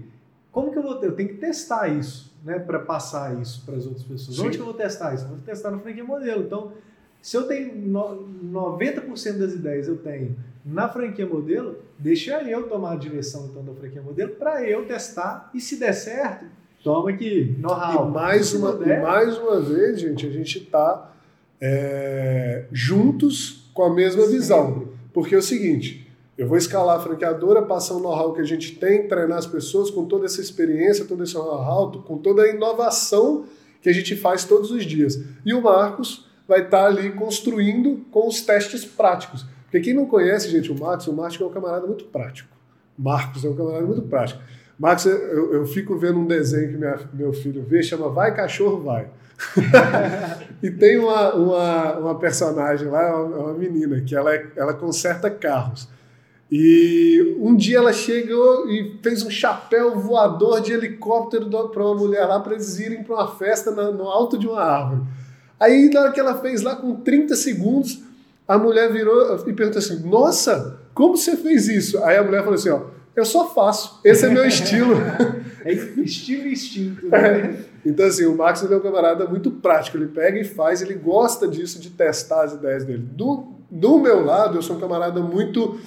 como 0.51 0.71
que 0.71 0.79
eu 0.79 0.83
vou 0.83 0.97
ter? 0.97 1.09
Eu 1.09 1.17
tenho 1.17 1.29
que 1.31 1.37
testar 1.37 1.89
isso, 1.89 2.33
né, 2.45 2.59
para 2.59 2.79
passar 2.79 3.41
isso 3.41 3.65
para 3.65 3.77
as 3.77 3.87
outras 3.87 4.05
pessoas. 4.05 4.37
Sim. 4.37 4.47
Onde 4.47 4.57
que 4.57 4.63
eu 4.63 4.67
vou 4.67 4.75
testar 4.75 5.15
isso? 5.15 5.25
Eu 5.25 5.29
vou 5.29 5.39
testar 5.39 5.71
no 5.71 5.81
franquia 5.81 6.05
modelo. 6.05 6.45
Então, 6.45 6.73
se 7.25 7.39
eu 7.39 7.45
tenho 7.45 7.75
no, 7.75 8.29
90% 8.53 9.39
das 9.39 9.55
ideias 9.55 9.89
eu 9.89 9.97
tenho 9.97 10.37
na 10.63 10.91
franquia 10.91 11.25
modelo, 11.25 11.77
deixa 11.99 12.43
eu 12.43 12.69
tomar 12.69 12.93
a 12.93 12.97
direção 12.97 13.49
então 13.51 13.65
da 13.65 13.73
franquia 13.73 14.03
modelo 14.03 14.33
para 14.33 14.63
eu 14.69 14.85
testar 14.85 15.51
e 15.55 15.59
se 15.59 15.77
der 15.77 15.95
certo, 15.95 16.45
toma 16.83 17.09
aqui, 17.09 17.57
know-how. 17.59 18.11
E 18.11 18.13
mais 18.13 18.49
Se 18.49 18.59
uma, 18.59 18.73
e 18.73 19.01
mais 19.01 19.39
uma 19.39 19.59
vez, 19.59 20.01
gente, 20.01 20.27
a 20.27 20.31
gente 20.31 20.59
está 20.59 21.13
juntos 22.71 23.71
com 23.73 23.85
a 23.85 23.95
mesma 23.95 24.27
visão. 24.27 24.75
sempre. 24.75 24.89
Porque 25.11 25.35
é 25.35 25.39
o 25.39 25.43
seguinte, 25.43 26.07
eu 26.37 26.47
vou 26.47 26.59
escalar 26.59 26.99
a 26.99 27.01
franqueadora, 27.01 27.63
passar 27.63 27.95
o 27.95 28.01
know-how 28.01 28.35
que 28.35 28.43
a 28.43 28.45
gente 28.45 28.77
tem, 28.77 29.09
treinar 29.09 29.39
as 29.39 29.47
pessoas 29.47 29.91
com 29.91 30.05
toda 30.05 30.27
essa 30.27 30.43
experiência, 30.43 31.07
todo 31.07 31.25
esse 31.25 31.33
know-how, 31.33 31.91
com 32.03 32.19
toda 32.19 32.43
a 32.43 32.51
inovação 32.51 33.47
que 33.81 33.89
a 33.89 33.95
gente 33.95 34.15
faz 34.15 34.45
todos 34.45 34.71
os 34.71 34.85
dias. 34.85 35.19
E 35.43 35.55
o 35.55 35.63
Marcos 35.63 36.34
vai 36.47 36.63
estar 36.63 36.87
ali 36.87 37.11
construindo 37.13 38.05
com 38.11 38.27
os 38.29 38.41
testes 38.43 38.85
práticos. 38.85 39.45
Porque 39.65 39.81
quem 39.81 39.95
não 39.95 40.07
conhece, 40.07 40.49
gente, 40.49 40.71
o 40.71 40.79
Marcos, 40.79 41.07
o 41.07 41.13
Marcos 41.13 41.41
é 41.41 41.45
um 41.45 41.49
camarada 41.51 41.87
muito 41.87 42.05
prático. 42.05 42.49
Marcos 42.99 43.45
é 43.45 43.49
um 43.49 43.57
camarada 43.57 43.85
muito 43.87 44.03
prático. 44.03 44.41
Marcos, 44.79 45.07
eu, 45.07 45.53
eu 45.55 45.67
fico 45.67 45.97
vendo 45.97 46.19
um 46.19 46.27
desenho 46.27 46.71
que 46.73 46.77
minha- 46.77 46.99
meu 47.13 47.33
filho 47.33 47.63
vê, 47.63 47.83
chama 47.83 48.09
Vai 48.09 48.35
Cachorro 48.35 48.83
Vai. 48.83 49.09
e 50.63 50.71
tem 50.71 50.99
uma, 50.99 51.35
uma, 51.35 51.99
uma 51.99 52.19
personagem 52.19 52.89
lá, 52.89 53.03
é 53.03 53.13
uma, 53.13 53.37
é 53.37 53.41
uma 53.41 53.55
menina, 53.55 54.01
que 54.01 54.15
ela, 54.15 54.35
é- 54.35 54.47
ela 54.57 54.75
conserta 54.75 55.31
carros. 55.31 55.89
E 56.51 57.37
um 57.41 57.57
dia 57.57 57.79
ela 57.79 57.93
chegou 57.93 58.69
e 58.71 58.99
fez 59.03 59.25
um 59.25 59.31
chapéu 59.31 59.99
voador 59.99 60.61
de 60.61 60.73
helicóptero 60.73 61.49
para 61.71 61.83
uma 61.85 61.95
mulher 61.95 62.27
lá 62.27 62.39
para 62.39 62.53
eles 62.53 62.79
irem 62.79 63.03
para 63.03 63.15
uma 63.17 63.29
festa 63.37 63.71
na- 63.71 63.91
no 63.91 64.05
alto 64.05 64.39
de 64.39 64.47
uma 64.47 64.61
árvore. 64.63 65.03
Aí, 65.59 65.91
na 65.93 66.03
hora 66.03 66.13
que 66.13 66.21
ela 66.21 66.41
fez 66.41 66.63
lá 66.63 66.77
com 66.77 66.97
30 66.97 67.35
segundos, 67.37 68.01
a 68.47 68.59
mulher 68.59 68.93
virou 68.93 69.37
e 69.47 69.53
perguntou 69.53 69.79
assim: 69.79 70.01
Nossa, 70.07 70.79
como 70.93 71.17
você 71.17 71.37
fez 71.37 71.69
isso? 71.69 72.03
Aí 72.05 72.17
a 72.17 72.23
mulher 72.23 72.41
falou 72.41 72.55
assim: 72.55 72.71
Ó, 72.71 72.83
eu 73.17 73.25
só 73.25 73.49
faço, 73.55 74.01
esse 74.05 74.27
é 74.27 74.29
meu 74.29 74.45
estilo. 74.45 74.95
É 75.65 75.73
estilo 75.73 76.47
e 76.47 76.53
instinto. 76.53 77.09
Né? 77.09 77.65
Então, 77.87 78.05
assim, 78.05 78.27
o 78.27 78.37
Max 78.37 78.63
é 78.63 78.77
um 78.77 78.81
camarada 78.81 79.27
muito 79.27 79.51
prático, 79.51 79.97
ele 79.97 80.09
pega 80.09 80.39
e 80.39 80.45
faz, 80.45 80.83
ele 80.83 80.93
gosta 80.93 81.49
disso, 81.49 81.81
de 81.81 81.89
testar 81.89 82.45
as 82.45 82.53
ideias 82.53 82.85
dele. 82.85 83.03
Do, 83.13 83.49
do 83.71 83.99
meu 83.99 84.23
lado, 84.23 84.59
eu 84.59 84.63
sou 84.63 84.77
um 84.77 84.81
camarada 84.81 85.21
muito 85.21 85.81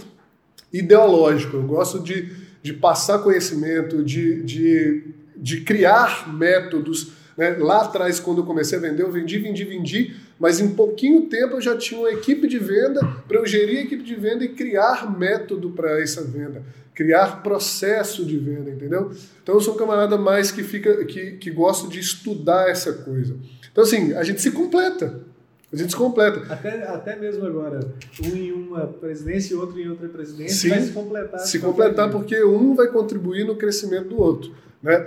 ideológico, 0.74 1.58
eu 1.58 1.64
gosto 1.64 2.00
de, 2.00 2.32
de 2.64 2.74
passar 2.74 3.20
conhecimento, 3.20 4.04
de, 4.04 4.42
de, 4.42 5.14
de 5.36 5.62
criar 5.62 6.34
métodos. 6.34 7.12
Né? 7.38 7.52
Lá 7.60 7.84
atrás, 7.84 8.20
quando 8.20 8.40
eu 8.40 8.46
comecei 8.46 8.78
a 8.78 8.82
vender, 8.82 9.04
eu 9.04 9.12
vendi, 9.12 9.38
vendi, 9.38 9.64
vendi, 9.64 10.16
mas 10.40 10.60
em 10.60 10.74
pouquinho 10.74 11.28
tempo 11.28 11.56
eu 11.56 11.62
já 11.62 11.78
tinha 11.78 12.00
uma 12.00 12.12
equipe 12.12 12.48
de 12.48 12.58
venda 12.58 13.00
para 13.28 13.38
eu 13.38 13.46
gerir 13.46 13.78
a 13.78 13.82
equipe 13.82 14.04
de 14.04 14.16
venda 14.16 14.44
e 14.44 14.50
criar 14.50 15.16
método 15.18 15.70
para 15.70 16.02
essa 16.02 16.24
venda, 16.24 16.64
criar 16.96 17.44
processo 17.44 18.26
de 18.26 18.38
venda, 18.38 18.72
entendeu? 18.72 19.12
Então 19.44 19.54
eu 19.54 19.62
sou 19.62 19.76
um 19.76 19.78
camarada 19.78 20.18
mais 20.18 20.52
que 20.52 20.64
fica 20.64 21.06
que, 21.06 21.34
que 21.34 21.52
gosta 21.52 21.88
de 21.88 22.00
estudar 22.00 22.70
essa 22.70 22.92
coisa. 22.92 23.36
Então 23.72 23.84
assim, 23.84 24.14
a 24.14 24.24
gente 24.24 24.42
se 24.42 24.50
completa. 24.50 25.28
A 25.72 25.76
gente 25.76 25.92
se 25.92 25.98
completa. 25.98 26.42
Até, 26.52 26.88
até 26.88 27.16
mesmo 27.18 27.46
agora, 27.46 27.82
um 28.24 28.36
em 28.36 28.54
uma 28.54 28.88
presidência 28.88 29.54
e 29.54 29.58
outro 29.58 29.78
em 29.78 29.90
outra 29.90 30.08
presidência, 30.08 30.56
Sim, 30.56 30.70
vai 30.70 30.82
se 30.82 30.92
completar. 30.92 31.40
Se 31.42 31.60
completar 31.60 32.10
porque 32.10 32.42
um 32.42 32.74
vai 32.74 32.88
contribuir 32.88 33.46
no 33.46 33.58
crescimento 33.58 34.08
do 34.08 34.18
outro. 34.20 34.56
Né? 34.82 35.06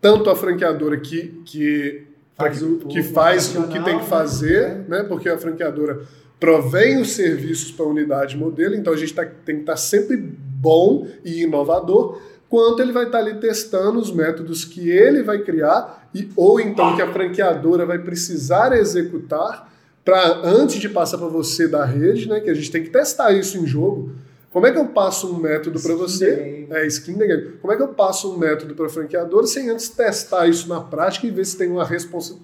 Tanto 0.00 0.30
a 0.30 0.36
franqueadora 0.36 0.96
que, 0.98 1.42
que 1.44 2.06
Faz 2.36 2.62
o- 2.62 2.78
que 2.88 3.02
faz 3.02 3.54
o 3.54 3.68
que 3.68 3.78
tem 3.84 3.98
que 3.98 4.06
fazer, 4.06 4.78
né? 4.88 5.02
Porque 5.02 5.28
a 5.28 5.36
franqueadora 5.36 6.00
provém 6.38 6.98
os 6.98 7.12
serviços 7.12 7.70
para 7.70 7.84
a 7.84 7.88
unidade 7.88 8.34
modelo, 8.34 8.74
então 8.74 8.94
a 8.94 8.96
gente 8.96 9.12
tá, 9.12 9.26
tem 9.44 9.56
que 9.56 9.60
estar 9.60 9.76
sempre 9.76 10.16
bom 10.16 11.06
e 11.22 11.42
inovador, 11.42 12.18
quanto 12.48 12.80
ele 12.80 12.92
vai 12.92 13.04
estar 13.04 13.18
ali 13.18 13.34
testando 13.34 13.98
os 13.98 14.10
métodos 14.10 14.64
que 14.64 14.88
ele 14.88 15.22
vai 15.22 15.40
criar 15.40 16.08
e 16.14 16.30
ou 16.34 16.58
então 16.58 16.96
que 16.96 17.02
a 17.02 17.12
franqueadora 17.12 17.84
vai 17.84 17.98
precisar 17.98 18.72
executar 18.74 19.70
para 20.02 20.40
antes 20.42 20.76
de 20.80 20.88
passar 20.88 21.18
para 21.18 21.28
você 21.28 21.68
da 21.68 21.84
rede, 21.84 22.26
né? 22.26 22.40
Que 22.40 22.48
a 22.48 22.54
gente 22.54 22.70
tem 22.70 22.82
que 22.82 22.88
testar 22.88 23.32
isso 23.32 23.58
em 23.58 23.66
jogo. 23.66 24.12
Como 24.52 24.66
é 24.66 24.72
que 24.72 24.78
eu 24.78 24.86
passo 24.86 25.32
um 25.32 25.38
método 25.38 25.80
para 25.80 25.94
você? 25.94 26.66
É, 26.70 26.84
skin 26.86 27.14
the 27.14 27.26
game. 27.26 27.52
Como 27.60 27.72
é 27.72 27.76
que 27.76 27.82
eu 27.82 27.88
passo 27.88 28.32
um 28.34 28.36
método 28.36 28.74
para 28.74 28.88
franqueador 28.88 29.46
sem 29.46 29.70
antes 29.70 29.88
testar 29.88 30.48
isso 30.48 30.68
na 30.68 30.80
prática 30.80 31.24
e 31.26 31.30
ver 31.30 31.44
se 31.46 31.56
tem 31.56 31.70
uma, 31.70 31.84
responsa- 31.84 32.34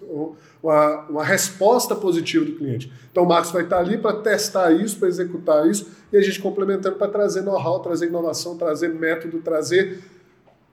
uma, 0.62 1.00
uma 1.08 1.24
resposta 1.24 1.96
positiva 1.96 2.44
do 2.44 2.52
cliente? 2.52 2.92
Então 3.10 3.24
o 3.24 3.28
Marcos 3.28 3.50
vai 3.50 3.64
estar 3.64 3.78
ali 3.78 3.98
para 3.98 4.12
testar 4.18 4.70
isso, 4.70 4.96
para 4.98 5.08
executar 5.08 5.68
isso, 5.68 5.88
e 6.12 6.16
a 6.16 6.20
gente 6.20 6.40
complementando 6.40 6.94
para 6.94 7.08
trazer 7.08 7.42
know-how, 7.42 7.80
trazer 7.80 8.06
inovação, 8.06 8.56
trazer 8.56 8.88
método, 8.88 9.38
trazer 9.38 9.98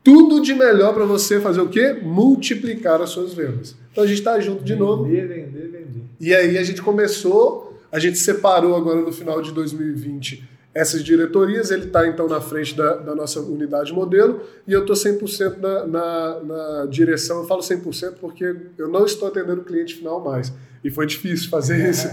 tudo 0.04 0.40
de 0.40 0.54
melhor 0.54 0.94
para 0.94 1.06
você 1.06 1.40
fazer 1.40 1.62
o 1.62 1.70
quê? 1.70 1.98
Multiplicar 2.00 3.02
as 3.02 3.10
suas 3.10 3.34
vendas. 3.34 3.76
Então 3.92 4.04
a 4.04 4.08
gente 4.08 4.20
está 4.20 4.40
junto 4.40 4.64
de 4.64 4.76
novo. 4.76 5.06
Vender, 5.06 5.28
vender, 5.28 5.72
vender. 5.72 6.04
E 6.20 6.32
aí 6.36 6.60
a 6.60 6.64
gente 6.64 6.82
começou, 6.82 7.80
a 7.92 7.98
gente 7.98 8.20
separou 8.20 8.76
agora 8.76 9.02
no 9.02 9.12
final 9.12 9.42
de 9.42 9.52
2020 9.52 10.53
essas 10.74 11.04
diretorias, 11.04 11.70
ele 11.70 11.86
está 11.86 12.08
então 12.08 12.28
na 12.28 12.42
frente 12.42 12.76
da, 12.76 12.96
da 12.96 13.16
nossa 13.16 13.40
unidade 13.40 13.94
modelo 13.94 14.42
e 14.68 14.74
eu 14.74 14.82
estou 14.82 14.96
100% 14.96 15.58
na, 15.58 15.86
na, 15.86 16.40
na 16.44 16.86
direção. 16.88 17.40
Eu 17.40 17.48
falo 17.48 17.62
100% 17.62 18.16
porque 18.20 18.56
eu 18.78 18.88
não 18.88 19.06
estou 19.06 19.28
atendendo 19.28 19.62
o 19.62 19.64
cliente 19.64 19.96
final 19.96 20.24
mais. 20.24 20.52
E 20.84 20.90
foi 20.90 21.06
difícil 21.06 21.50
fazer 21.50 21.90
isso. 21.90 22.08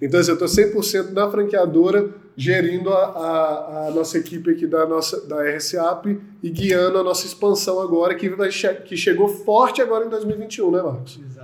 Então, 0.00 0.20
assim, 0.20 0.30
eu 0.30 0.34
estou 0.34 0.48
100% 0.48 1.10
na 1.10 1.28
franqueadora, 1.28 2.08
gerindo 2.36 2.88
a, 2.90 3.04
a, 3.04 3.88
a 3.88 3.90
nossa 3.90 4.16
equipe 4.16 4.50
aqui 4.52 4.66
da, 4.66 4.86
nossa, 4.86 5.26
da 5.26 5.42
RSAP 5.42 6.20
e 6.40 6.50
guiando 6.50 6.98
a 6.98 7.02
nossa 7.02 7.26
expansão 7.26 7.80
agora, 7.80 8.14
que, 8.14 8.28
vai 8.28 8.50
che 8.50 8.72
que 8.74 8.96
chegou 8.96 9.28
forte 9.28 9.82
agora 9.82 10.06
em 10.06 10.08
2021, 10.08 10.70
né, 10.70 10.82
Marcos? 10.82 11.18
Exatamente. 11.18 11.37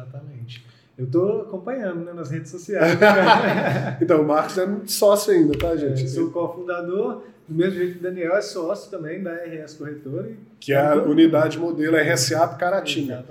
Eu 0.96 1.06
estou 1.06 1.42
acompanhando 1.42 2.04
né, 2.04 2.12
nas 2.12 2.30
redes 2.30 2.50
sociais. 2.50 2.96
Então, 4.00 4.22
o 4.22 4.26
Marcos 4.26 4.56
é 4.58 4.68
sócio 4.86 5.32
ainda, 5.32 5.56
tá, 5.58 5.74
gente? 5.76 6.02
Eu 6.02 6.08
sou 6.08 6.30
cofundador, 6.30 7.22
do 7.48 7.54
mesmo 7.54 7.74
jeito 7.74 7.92
que 7.94 7.98
o 7.98 8.02
Daniel 8.02 8.36
é 8.36 8.40
sócio 8.40 8.90
também 8.90 9.22
da 9.22 9.32
RS 9.32 9.74
Corretora. 9.74 10.28
e- 10.28 10.36
Que 10.60 10.72
é 10.72 10.78
a 10.80 10.94
unidade 11.02 11.58
modelo 11.58 11.96
RSAP 11.96 12.58
Caratinga. 12.58 13.24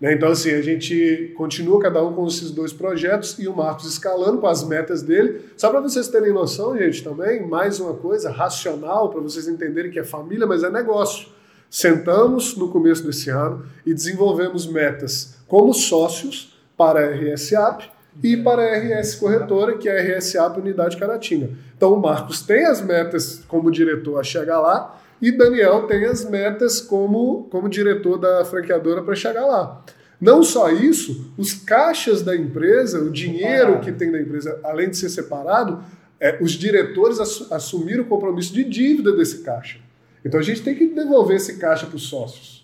Né? 0.00 0.12
Então, 0.14 0.30
assim, 0.30 0.50
a 0.52 0.62
gente 0.62 1.32
continua 1.36 1.80
cada 1.80 2.04
um 2.04 2.12
com 2.12 2.26
esses 2.26 2.50
dois 2.50 2.72
projetos 2.72 3.38
e 3.38 3.48
o 3.48 3.56
Marcos 3.56 3.86
escalando 3.90 4.38
com 4.38 4.46
as 4.46 4.62
metas 4.62 5.02
dele. 5.02 5.40
Só 5.56 5.70
para 5.70 5.80
vocês 5.80 6.08
terem 6.08 6.32
noção, 6.32 6.76
gente, 6.76 7.02
também, 7.02 7.44
mais 7.46 7.80
uma 7.80 7.94
coisa 7.94 8.30
racional, 8.30 9.08
para 9.10 9.20
vocês 9.20 9.48
entenderem 9.48 9.90
que 9.90 9.98
é 9.98 10.04
família, 10.04 10.46
mas 10.46 10.62
é 10.62 10.70
negócio. 10.70 11.28
Sentamos 11.70 12.56
no 12.56 12.68
começo 12.70 13.04
desse 13.04 13.28
ano 13.30 13.64
e 13.84 13.92
desenvolvemos 13.92 14.66
metas 14.66 15.36
como 15.46 15.72
sócios 15.74 16.57
para 16.78 17.00
a 17.00 17.10
RSAP 17.10 17.90
e 18.22 18.36
para 18.36 18.62
a 18.62 18.78
RS 18.78 19.16
Corretora, 19.16 19.76
que 19.76 19.88
é 19.88 19.98
a 20.14 20.16
RSAP 20.16 20.58
Unidade 20.60 20.96
Caratinga. 20.96 21.50
Então, 21.76 21.92
o 21.92 22.00
Marcos 22.00 22.40
tem 22.42 22.64
as 22.64 22.80
metas 22.80 23.42
como 23.46 23.70
diretor 23.70 24.18
a 24.18 24.22
chegar 24.22 24.60
lá 24.60 24.98
e 25.20 25.30
Daniel 25.30 25.82
tem 25.88 26.04
as 26.06 26.24
metas 26.24 26.80
como, 26.80 27.48
como 27.50 27.68
diretor 27.68 28.16
da 28.16 28.44
franqueadora 28.44 29.02
para 29.02 29.14
chegar 29.14 29.44
lá. 29.44 29.84
Não 30.20 30.42
só 30.42 30.68
isso, 30.70 31.32
os 31.36 31.52
caixas 31.54 32.22
da 32.22 32.34
empresa, 32.34 32.98
o 33.00 33.10
dinheiro 33.10 33.58
Separado. 33.74 33.84
que 33.84 33.92
tem 33.92 34.10
da 34.10 34.20
empresa, 34.20 34.58
além 34.64 34.90
de 34.90 34.96
ser 34.96 35.08
separado, 35.10 35.82
é, 36.20 36.38
os 36.42 36.52
diretores 36.52 37.20
assu- 37.20 37.46
assumiram 37.52 38.02
o 38.02 38.06
compromisso 38.06 38.52
de 38.52 38.64
dívida 38.64 39.12
desse 39.12 39.42
caixa. 39.42 39.78
Então 40.24 40.40
a 40.40 40.42
gente 40.42 40.62
tem 40.62 40.74
que 40.74 40.88
devolver 40.88 41.36
esse 41.36 41.56
caixa 41.58 41.86
para 41.86 41.94
os 41.94 42.08
sócios. 42.08 42.57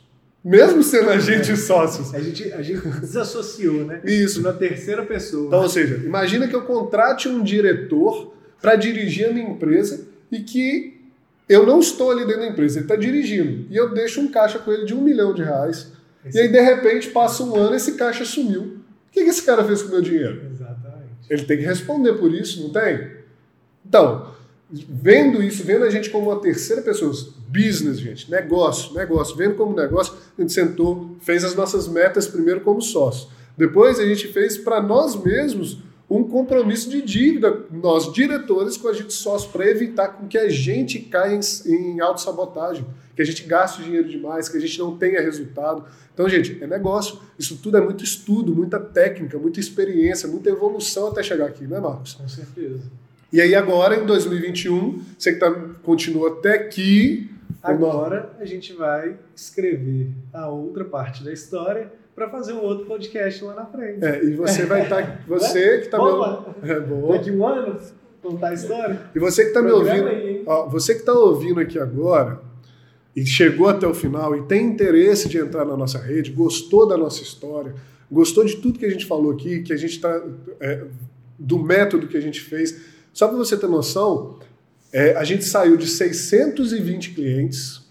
Mesmo 0.45 0.83
sendo 0.83 1.09
a 1.11 1.19
gente 1.19 1.51
os 1.53 1.61
sócios. 1.61 2.15
A 2.15 2.21
gente, 2.21 2.53
a 2.53 2.61
gente 2.61 2.87
desassociou, 3.01 3.85
né? 3.87 4.01
Isso. 4.05 4.43
Na 4.43 4.53
terceira 4.53 5.03
pessoa. 5.03 5.47
Então, 5.47 5.63
ou 5.63 5.69
seja, 5.69 5.97
imagina 6.05 6.47
que 6.47 6.55
eu 6.55 6.63
contrate 6.63 7.29
um 7.29 7.43
diretor 7.43 8.35
para 8.61 8.77
dirigir 8.77 9.29
a 9.29 9.33
minha 9.33 9.49
empresa 9.49 10.07
e 10.31 10.41
que 10.41 11.01
eu 11.49 11.65
não 11.67 11.81
estou 11.81 12.11
ali 12.11 12.25
dentro 12.27 12.41
da 12.43 12.49
empresa, 12.49 12.77
ele 12.79 12.85
está 12.85 12.97
dirigindo. 12.97 13.67
E 13.71 13.77
eu 13.77 13.95
deixo 13.95 14.21
um 14.21 14.29
caixa 14.29 14.59
com 14.59 14.71
ele 14.73 14.85
de 14.85 14.95
um 14.95 15.01
milhão 15.01 15.33
de 15.35 15.43
reais. 15.43 15.93
Esse- 16.25 16.39
E 16.39 16.41
aí, 16.43 16.49
de 16.49 16.61
repente, 16.61 17.09
passa 17.11 17.43
um 17.43 17.55
ano 17.57 17.73
e 17.75 17.77
esse 17.77 17.93
caixa 17.93 18.25
sumiu. 18.25 18.63
O 18.63 19.13
que, 19.13 19.23
que 19.25 19.31
esse 19.31 19.43
cara 19.43 19.65
fez 19.65 19.81
com 19.83 19.89
o 19.89 19.93
meu 19.93 20.03
dinheiro? 20.03 20.43
Exatamente. 20.51 21.05
Ele 21.31 21.43
tem 21.45 21.57
que 21.59 21.65
responder 21.65 22.15
por 22.15 22.33
isso, 22.35 22.63
não 22.63 22.71
tem? 22.71 23.13
Então, 23.87 24.33
vendo 24.71 25.43
isso, 25.43 25.63
vendo 25.65 25.85
a 25.85 25.91
gente 25.91 26.11
como 26.11 26.31
uma 26.31 26.41
terceira 26.41 26.83
pessoa, 26.83 27.13
business, 27.55 28.01
gente, 28.01 28.29
negócio, 28.29 28.93
negócio, 28.95 29.37
vendo 29.37 29.55
como 29.55 29.77
negócio, 29.77 30.15
a 30.37 30.43
gente 30.43 30.53
sentou, 30.53 31.17
fez 31.21 31.45
as 31.45 31.55
nossas 31.55 31.87
metas 31.87 32.27
primeiro 32.27 32.61
como 32.63 32.83
sócio. 32.83 33.29
Depois 33.57 34.01
a 34.01 34.05
gente 34.05 34.27
fez 34.27 34.59
para 34.59 34.83
nós 34.83 35.15
mesmos 35.15 35.79
um 36.11 36.25
compromisso 36.25 36.91
de 36.91 37.01
dívida, 37.01 37.65
nós 37.71 38.13
diretores 38.13 38.77
com 38.77 38.89
a 38.89 38.93
gente 38.93 39.13
sócio, 39.13 39.51
para 39.51 39.71
evitar 39.71 40.09
com 40.09 40.27
que 40.27 40.37
a 40.37 40.49
gente 40.49 40.99
caia 40.99 41.39
em, 41.39 41.73
em 41.73 42.01
autossabotagem, 42.01 42.85
que 43.15 43.23
a 43.23 43.25
gente 43.25 43.45
gaste 43.45 43.83
dinheiro 43.83 44.09
demais, 44.09 44.49
que 44.49 44.57
a 44.57 44.61
gente 44.61 44.79
não 44.79 44.97
tenha 44.99 45.21
resultado. 45.21 45.85
Então, 46.13 46.29
gente, 46.29 46.63
é 46.63 46.67
negócio. 46.67 47.19
Isso 47.39 47.59
tudo 47.63 47.77
é 47.77 47.81
muito 47.81 48.05
estudo, 48.05 48.55
muita 48.55 48.79
técnica, 48.79 49.39
muita 49.39 49.61
experiência, 49.61 50.29
muita 50.29 50.51
evolução 50.51 51.09
até 51.09 51.23
chegar 51.23 51.47
aqui, 51.47 51.65
né, 51.65 51.79
Marcos? 51.79 52.15
Com 52.15 52.29
certeza. 52.29 52.83
E 53.33 53.41
aí 53.41 53.55
agora, 53.55 53.97
em 53.97 54.05
2021, 54.05 55.03
você 55.19 55.33
que 55.33 55.39
tá, 55.39 55.51
continua 55.83 56.29
até 56.31 56.55
aqui... 56.55 57.31
Agora 57.65 58.31
a 58.39 58.45
gente 58.45 58.73
vai 58.75 59.17
escrever 59.35 60.11
a 60.33 60.49
outra 60.49 60.85
parte 60.85 61.25
da 61.25 61.33
história 61.33 61.91
para 62.15 62.29
fazer 62.29 62.53
um 62.53 62.61
outro 62.61 62.87
podcast 62.87 63.43
lá 63.43 63.55
na 63.55 63.67
frente. 63.67 64.05
É, 64.05 64.23
e 64.23 64.35
você 64.37 64.67
vai 64.67 64.83
estar... 64.83 65.25
Você 65.27 65.79
que 65.79 65.87
está 65.87 65.99
me... 65.99 66.71
É, 66.71 66.79
boa. 66.81 67.17
Daqui 67.17 67.31
um 67.31 67.47
ano, 67.47 67.81
contar 68.23 68.49
a 68.49 68.55
história. 68.55 69.01
E 69.15 69.19
você 69.19 69.43
que 69.43 69.49
está 69.49 69.63
me 69.63 69.71
ouvindo... 69.71 70.07
aí? 70.07 70.43
Ó, 70.47 70.69
você 70.69 70.95
que 70.95 71.01
está 71.01 71.13
ouvindo 71.13 71.59
aqui 71.59 71.79
agora 71.79 72.41
e 73.17 73.25
chegou 73.25 73.69
até 73.69 73.87
o 73.87 73.95
final 73.95 74.37
e 74.37 74.43
tem 74.43 74.67
interesse 74.67 75.29
de 75.29 75.39
entrar 75.39 75.65
na 75.65 75.77
nossa 75.77 75.99
rede, 75.99 76.31
gostou 76.31 76.87
da 76.87 76.97
nossa 76.97 77.23
história, 77.23 77.75
gostou 78.11 78.45
de 78.45 78.57
tudo 78.57 78.79
que 78.79 78.87
a 78.87 78.91
gente 78.91 79.07
falou 79.07 79.33
aqui, 79.33 79.63
que 79.63 79.73
a 79.73 79.77
gente 79.77 79.93
está 79.93 80.23
é, 80.61 80.85
do 81.39 81.59
método 81.59 82.09
que 82.09 82.17
a 82.17 82.21
gente 82.21 82.41
fez, 82.41 82.81
só 83.13 83.29
para 83.29 83.37
você 83.37 83.57
ter 83.57 83.69
noção, 83.69 84.39
é, 84.95 85.17
a 85.17 85.25
gente 85.25 85.45
saiu 85.45 85.77
de 85.77 85.87
620 85.89 87.11
clientes 87.11 87.83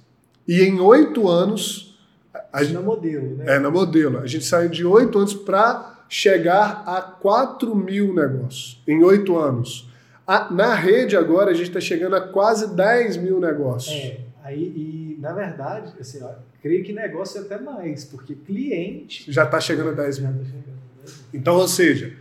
e 0.48 0.62
em 0.62 0.80
oito 0.80 1.28
anos 1.28 2.00
a, 2.34 2.60
a, 2.62 2.64
Na 2.64 2.82
modelo, 2.82 3.36
né? 3.38 3.56
é, 3.56 3.60
na 3.60 3.70
modelo. 3.70 4.20
A 4.20 4.26
gente 4.28 4.46
saiu 4.46 4.70
de 4.70 4.86
oito 4.86 5.18
anos 5.20 5.34
para 5.34 6.06
chegar 6.10 6.84
a 6.86 7.02
4 7.02 7.76
mil 7.76 8.14
negócios 8.14 8.82
em 8.88 9.04
oito 9.04 9.38
anos. 9.38 9.90
A- 10.26 10.50
na 10.52 10.74
rede 10.76 11.18
agora 11.18 11.52
a 11.52 11.54
gente 11.54 11.68
está 11.68 11.82
chegando 11.82 12.16
a 12.16 12.22
quase 12.22 12.74
10 12.76 13.18
mil 13.18 13.40
negócios. 13.40 13.94
É, 13.96 14.20
aí, 14.44 14.64
e 14.64 15.18
na 15.20 15.34
verdade, 15.34 15.92
assim, 16.00 16.24
ó, 16.24 16.30
creio 16.62 16.84
que 16.86 16.94
negócio 16.94 17.40
é 17.40 17.42
até 17.42 17.60
mais, 17.60 18.06
porque 18.06 18.34
cliente 18.36 19.30
Já 19.32 19.44
está 19.44 19.60
chegando 19.60 19.90
a 19.90 19.94
10 19.94 20.18
já 20.18 20.30
mil. 20.30 20.40
tá 20.40 20.46
chegando. 20.46 20.66
né? 20.66 21.14
Então, 21.34 21.56
ou 21.58 21.68
seja, 21.68 22.14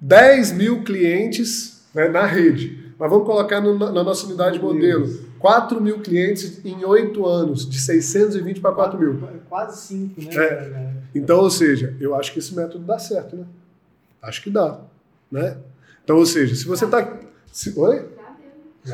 10 0.00 0.52
mil 0.52 0.82
clientes 0.84 1.82
né, 1.94 2.08
na 2.08 2.26
rede. 2.26 2.81
Mas 3.02 3.10
vamos 3.10 3.26
colocar 3.26 3.60
no, 3.60 3.76
na 3.76 4.04
nossa 4.04 4.24
unidade 4.26 4.60
Meu 4.60 4.72
modelo. 4.72 5.04
Deus. 5.04 5.20
4 5.40 5.80
mil 5.80 5.98
clientes 5.98 6.64
em 6.64 6.84
8 6.84 7.26
anos, 7.26 7.68
de 7.68 7.80
620 7.80 8.60
para 8.60 8.70
4 8.70 8.96
mil. 8.96 9.20
Quase 9.48 9.88
cinco, 9.88 10.22
né? 10.22 10.32
É. 10.36 10.92
Então, 11.12 11.40
ou 11.40 11.50
seja, 11.50 11.96
eu 11.98 12.14
acho 12.14 12.32
que 12.32 12.38
esse 12.38 12.54
método 12.54 12.84
dá 12.84 13.00
certo, 13.00 13.34
né? 13.34 13.44
Acho 14.22 14.40
que 14.40 14.50
dá, 14.50 14.78
né? 15.32 15.56
Então, 16.04 16.16
ou 16.16 16.24
seja, 16.24 16.54
se 16.54 16.64
você 16.64 16.84
está... 16.84 17.18
Oi? 17.74 18.08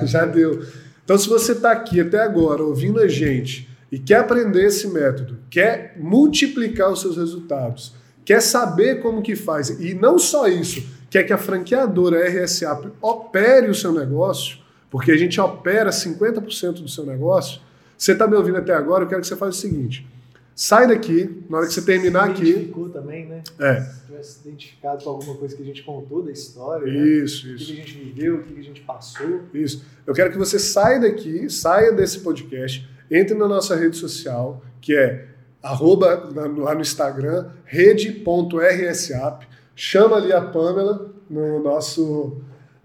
Já 0.05 0.25
deu. 0.25 0.65
Então, 1.05 1.19
se 1.19 1.29
você 1.29 1.53
está 1.53 1.73
aqui 1.73 2.01
até 2.01 2.23
agora 2.23 2.63
ouvindo 2.63 3.01
a 3.01 3.09
gente 3.09 3.69
e 3.93 3.99
quer 3.99 4.21
aprender 4.21 4.65
esse 4.65 4.89
método, 4.89 5.37
quer 5.51 5.99
multiplicar 5.99 6.91
os 6.91 7.03
seus 7.03 7.19
resultados, 7.19 7.93
quer 8.25 8.41
saber 8.41 9.03
como 9.03 9.21
que 9.21 9.37
faz, 9.37 9.69
e 9.69 9.93
não 9.93 10.19
só 10.19 10.49
isso, 10.49 10.83
quer 11.11 11.25
que 11.25 11.33
a 11.33 11.39
franqueadora 11.39 12.29
RSA 12.29 12.93
opere 13.01 13.69
o 13.69 13.75
seu 13.75 13.93
negócio, 13.93 14.59
porque 14.91 15.13
a 15.13 15.17
gente 15.17 15.41
opera 15.41 15.91
50% 15.91 16.83
do 16.83 16.89
seu 16.89 17.05
negócio, 17.05 17.61
você 17.97 18.13
está 18.13 18.27
me 18.27 18.37
ouvindo 18.37 18.59
até 18.59 18.73
agora, 18.73 19.05
eu 19.05 19.09
quero 19.09 19.21
que 19.21 19.27
você 19.27 19.37
faça 19.37 19.51
o 19.51 19.61
seguinte, 19.61 20.07
sai 20.55 20.87
daqui, 20.87 21.43
na 21.49 21.59
hora 21.59 21.67
que 21.67 21.73
você 21.75 21.83
terminar 21.83 22.27
Se 22.27 22.31
aqui... 22.33 22.51
identificou 22.51 22.89
também, 22.91 23.27
né? 23.27 23.43
É. 23.59 23.81
Se 23.81 24.07
tivesse 24.07 24.39
identificado 24.49 25.05
com 25.05 25.11
alguma 25.11 25.35
coisa 25.37 25.57
que 25.57 25.63
a 25.63 25.65
gente 25.67 25.83
contou 25.83 26.23
da 26.23 26.31
história, 26.31 26.87
né? 26.87 27.07
Isso, 27.07 27.47
O 27.47 27.57
que 27.57 27.63
isso. 27.63 27.73
a 27.73 27.75
gente 27.75 27.99
viveu, 27.99 28.37
o 28.37 28.43
que 28.43 28.59
a 28.59 28.63
gente 28.63 28.81
passou. 28.83 29.43
Isso. 29.53 29.85
Eu 30.07 30.15
quero 30.15 30.31
que 30.31 30.39
você 30.39 30.59
saia 30.59 31.01
daqui, 31.01 31.49
saia 31.51 31.93
desse 31.93 32.21
podcast, 32.21 32.89
entre 33.11 33.35
na 33.35 33.49
nossa 33.49 33.75
rede 33.75 33.97
social, 33.97 34.63
que 34.81 34.95
é 34.97 35.27
arroba, 35.63 36.31
lá 36.35 36.75
no 36.75 36.81
Instagram, 36.81 37.51
rede.rsap, 37.65 39.48
chama 39.79 40.17
ali 40.17 40.33
a 40.33 40.41
Pamela 40.41 41.15
no 41.31 41.63
nosso, 41.63 42.43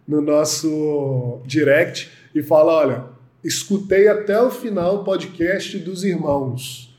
no 0.07 0.21
nosso 0.21 1.41
direct 1.43 2.11
e 2.35 2.43
fala, 2.43 2.71
olha, 2.71 3.05
escutei 3.43 4.07
até 4.07 4.39
o 4.39 4.51
final 4.51 4.97
o 4.97 5.03
podcast 5.03 5.79
dos 5.79 6.03
irmãos. 6.03 6.95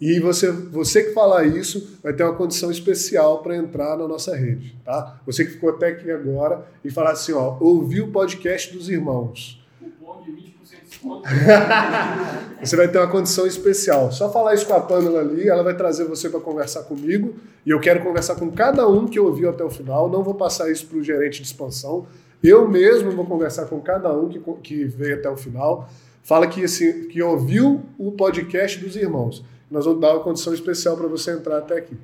E 0.00 0.18
você, 0.18 0.50
você 0.50 1.04
que 1.04 1.12
falar 1.12 1.44
isso 1.44 1.98
vai 2.02 2.12
ter 2.12 2.24
uma 2.24 2.34
condição 2.34 2.68
especial 2.68 3.40
para 3.40 3.56
entrar 3.56 3.96
na 3.96 4.08
nossa 4.08 4.34
rede, 4.34 4.76
tá? 4.84 5.20
Você 5.24 5.44
que 5.44 5.52
ficou 5.52 5.70
até 5.70 5.90
aqui 5.90 6.10
agora 6.10 6.66
e 6.84 6.90
falar 6.90 7.12
assim, 7.12 7.32
ó, 7.32 7.56
ouvi 7.60 8.00
o 8.00 8.10
podcast 8.10 8.72
dos 8.72 8.88
irmãos. 8.88 9.64
Cupom 9.78 10.20
de 10.22 10.32
20% 10.32 10.34
de 10.34 10.46
desconto. 10.50 10.87
Você 12.62 12.76
vai 12.76 12.88
ter 12.88 12.98
uma 12.98 13.08
condição 13.08 13.46
especial. 13.46 14.10
Só 14.10 14.30
falar 14.32 14.54
isso 14.54 14.66
com 14.66 14.74
a 14.74 14.80
Pamela 14.80 15.20
ali, 15.20 15.48
ela 15.48 15.62
vai 15.62 15.76
trazer 15.76 16.04
você 16.04 16.28
para 16.28 16.40
conversar 16.40 16.82
comigo. 16.82 17.34
E 17.64 17.70
eu 17.70 17.78
quero 17.78 18.02
conversar 18.02 18.34
com 18.34 18.50
cada 18.50 18.86
um 18.88 19.06
que 19.06 19.20
ouviu 19.20 19.50
até 19.50 19.62
o 19.62 19.70
final. 19.70 20.10
Não 20.10 20.22
vou 20.22 20.34
passar 20.34 20.70
isso 20.70 20.86
para 20.86 20.98
o 20.98 21.02
gerente 21.02 21.40
de 21.40 21.46
expansão. 21.46 22.06
Eu 22.42 22.68
mesmo 22.68 23.12
vou 23.12 23.24
conversar 23.24 23.66
com 23.66 23.80
cada 23.80 24.12
um 24.12 24.28
que, 24.28 24.40
que 24.62 24.84
veio 24.84 25.16
até 25.16 25.30
o 25.30 25.36
final. 25.36 25.88
Fala 26.22 26.46
que, 26.46 26.64
assim, 26.64 27.08
que 27.08 27.22
ouviu 27.22 27.82
o 27.96 28.12
podcast 28.12 28.78
dos 28.78 28.96
irmãos. 28.96 29.44
Nós 29.70 29.84
vamos 29.84 30.00
dar 30.00 30.14
uma 30.14 30.22
condição 30.22 30.52
especial 30.52 30.96
para 30.96 31.06
você 31.06 31.30
entrar 31.30 31.58
até 31.58 31.78
aqui. 31.78 31.96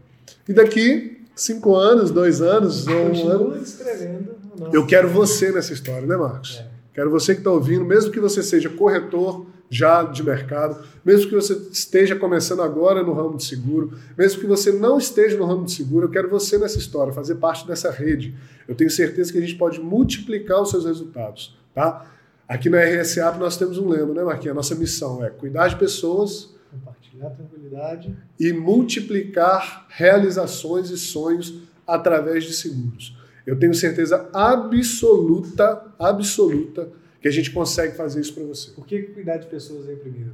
E 0.48 0.52
daqui, 0.52 1.20
cinco 1.34 1.74
anos, 1.74 2.10
dois 2.10 2.40
anos, 2.40 2.86
ou 2.86 2.94
um 2.94 3.28
ano, 3.28 3.56
escrevendo. 3.56 4.36
eu 4.72 4.86
quero 4.86 5.08
você 5.08 5.50
nessa 5.50 5.72
história, 5.72 6.06
né, 6.06 6.16
Marcos? 6.16 6.58
É. 6.60 6.73
Quero 6.94 7.10
você 7.10 7.34
que 7.34 7.40
está 7.40 7.50
ouvindo, 7.50 7.84
mesmo 7.84 8.12
que 8.12 8.20
você 8.20 8.42
seja 8.42 8.70
corretor 8.70 9.46
já 9.68 10.04
de 10.04 10.22
mercado, 10.22 10.84
mesmo 11.04 11.28
que 11.28 11.34
você 11.34 11.54
esteja 11.72 12.14
começando 12.14 12.62
agora 12.62 13.02
no 13.02 13.12
ramo 13.12 13.36
de 13.36 13.44
seguro, 13.44 13.98
mesmo 14.16 14.40
que 14.40 14.46
você 14.46 14.70
não 14.70 14.96
esteja 14.98 15.36
no 15.36 15.44
ramo 15.44 15.64
de 15.64 15.72
seguro, 15.72 16.06
eu 16.06 16.10
quero 16.10 16.28
você 16.30 16.56
nessa 16.56 16.78
história, 16.78 17.12
fazer 17.12 17.34
parte 17.36 17.66
dessa 17.66 17.90
rede. 17.90 18.34
Eu 18.68 18.76
tenho 18.76 18.88
certeza 18.90 19.32
que 19.32 19.38
a 19.38 19.40
gente 19.40 19.56
pode 19.56 19.80
multiplicar 19.80 20.62
os 20.62 20.70
seus 20.70 20.84
resultados, 20.84 21.58
tá? 21.74 22.06
Aqui 22.46 22.70
na 22.70 22.78
RSA 22.84 23.32
nós 23.32 23.56
temos 23.56 23.76
um 23.78 23.88
lema, 23.88 24.14
né, 24.14 24.22
Marquinhos? 24.22 24.52
A 24.52 24.54
nossa 24.54 24.74
missão 24.76 25.24
é 25.24 25.30
cuidar 25.30 25.68
de 25.68 25.76
pessoas 25.76 26.54
Compartilhar 26.70 27.30
tranquilidade. 27.30 28.14
e 28.38 28.52
multiplicar 28.52 29.86
realizações 29.88 30.90
e 30.90 30.96
sonhos 30.98 31.54
através 31.86 32.44
de 32.44 32.52
seguros. 32.52 33.16
Eu 33.46 33.58
tenho 33.58 33.74
certeza 33.74 34.28
absoluta, 34.32 35.84
absoluta, 35.98 36.88
que 37.20 37.28
a 37.28 37.30
gente 37.30 37.50
consegue 37.50 37.94
fazer 37.96 38.20
isso 38.20 38.34
para 38.34 38.44
você. 38.44 38.70
Por 38.72 38.86
que 38.86 39.02
cuidar 39.02 39.36
de 39.38 39.46
pessoas 39.46 39.86
vem 39.86 39.96
primeiro? 39.96 40.32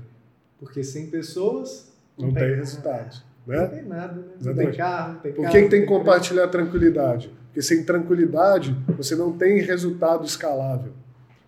Porque 0.58 0.82
sem 0.84 1.06
pessoas 1.08 1.90
Não 2.18 2.32
tem 2.32 2.54
resultados. 2.54 3.22
Não 3.46 3.56
Né? 3.56 3.66
tem 3.66 3.84
nada, 3.84 4.14
né? 4.14 4.28
Não 4.42 4.54
tem 4.54 4.72
carro, 4.72 5.12
não 5.14 5.20
tem 5.20 5.32
Por 5.32 5.42
carro, 5.42 5.52
que, 5.52 5.58
que 5.58 5.62
não 5.64 5.70
tem 5.70 5.80
que 5.80 5.86
preço. 5.86 5.98
compartilhar 5.98 6.48
tranquilidade? 6.48 7.30
Porque 7.46 7.62
sem 7.62 7.82
tranquilidade 7.84 8.76
você 8.96 9.16
não 9.16 9.32
tem 9.32 9.60
resultado 9.60 10.24
escalável. 10.24 10.92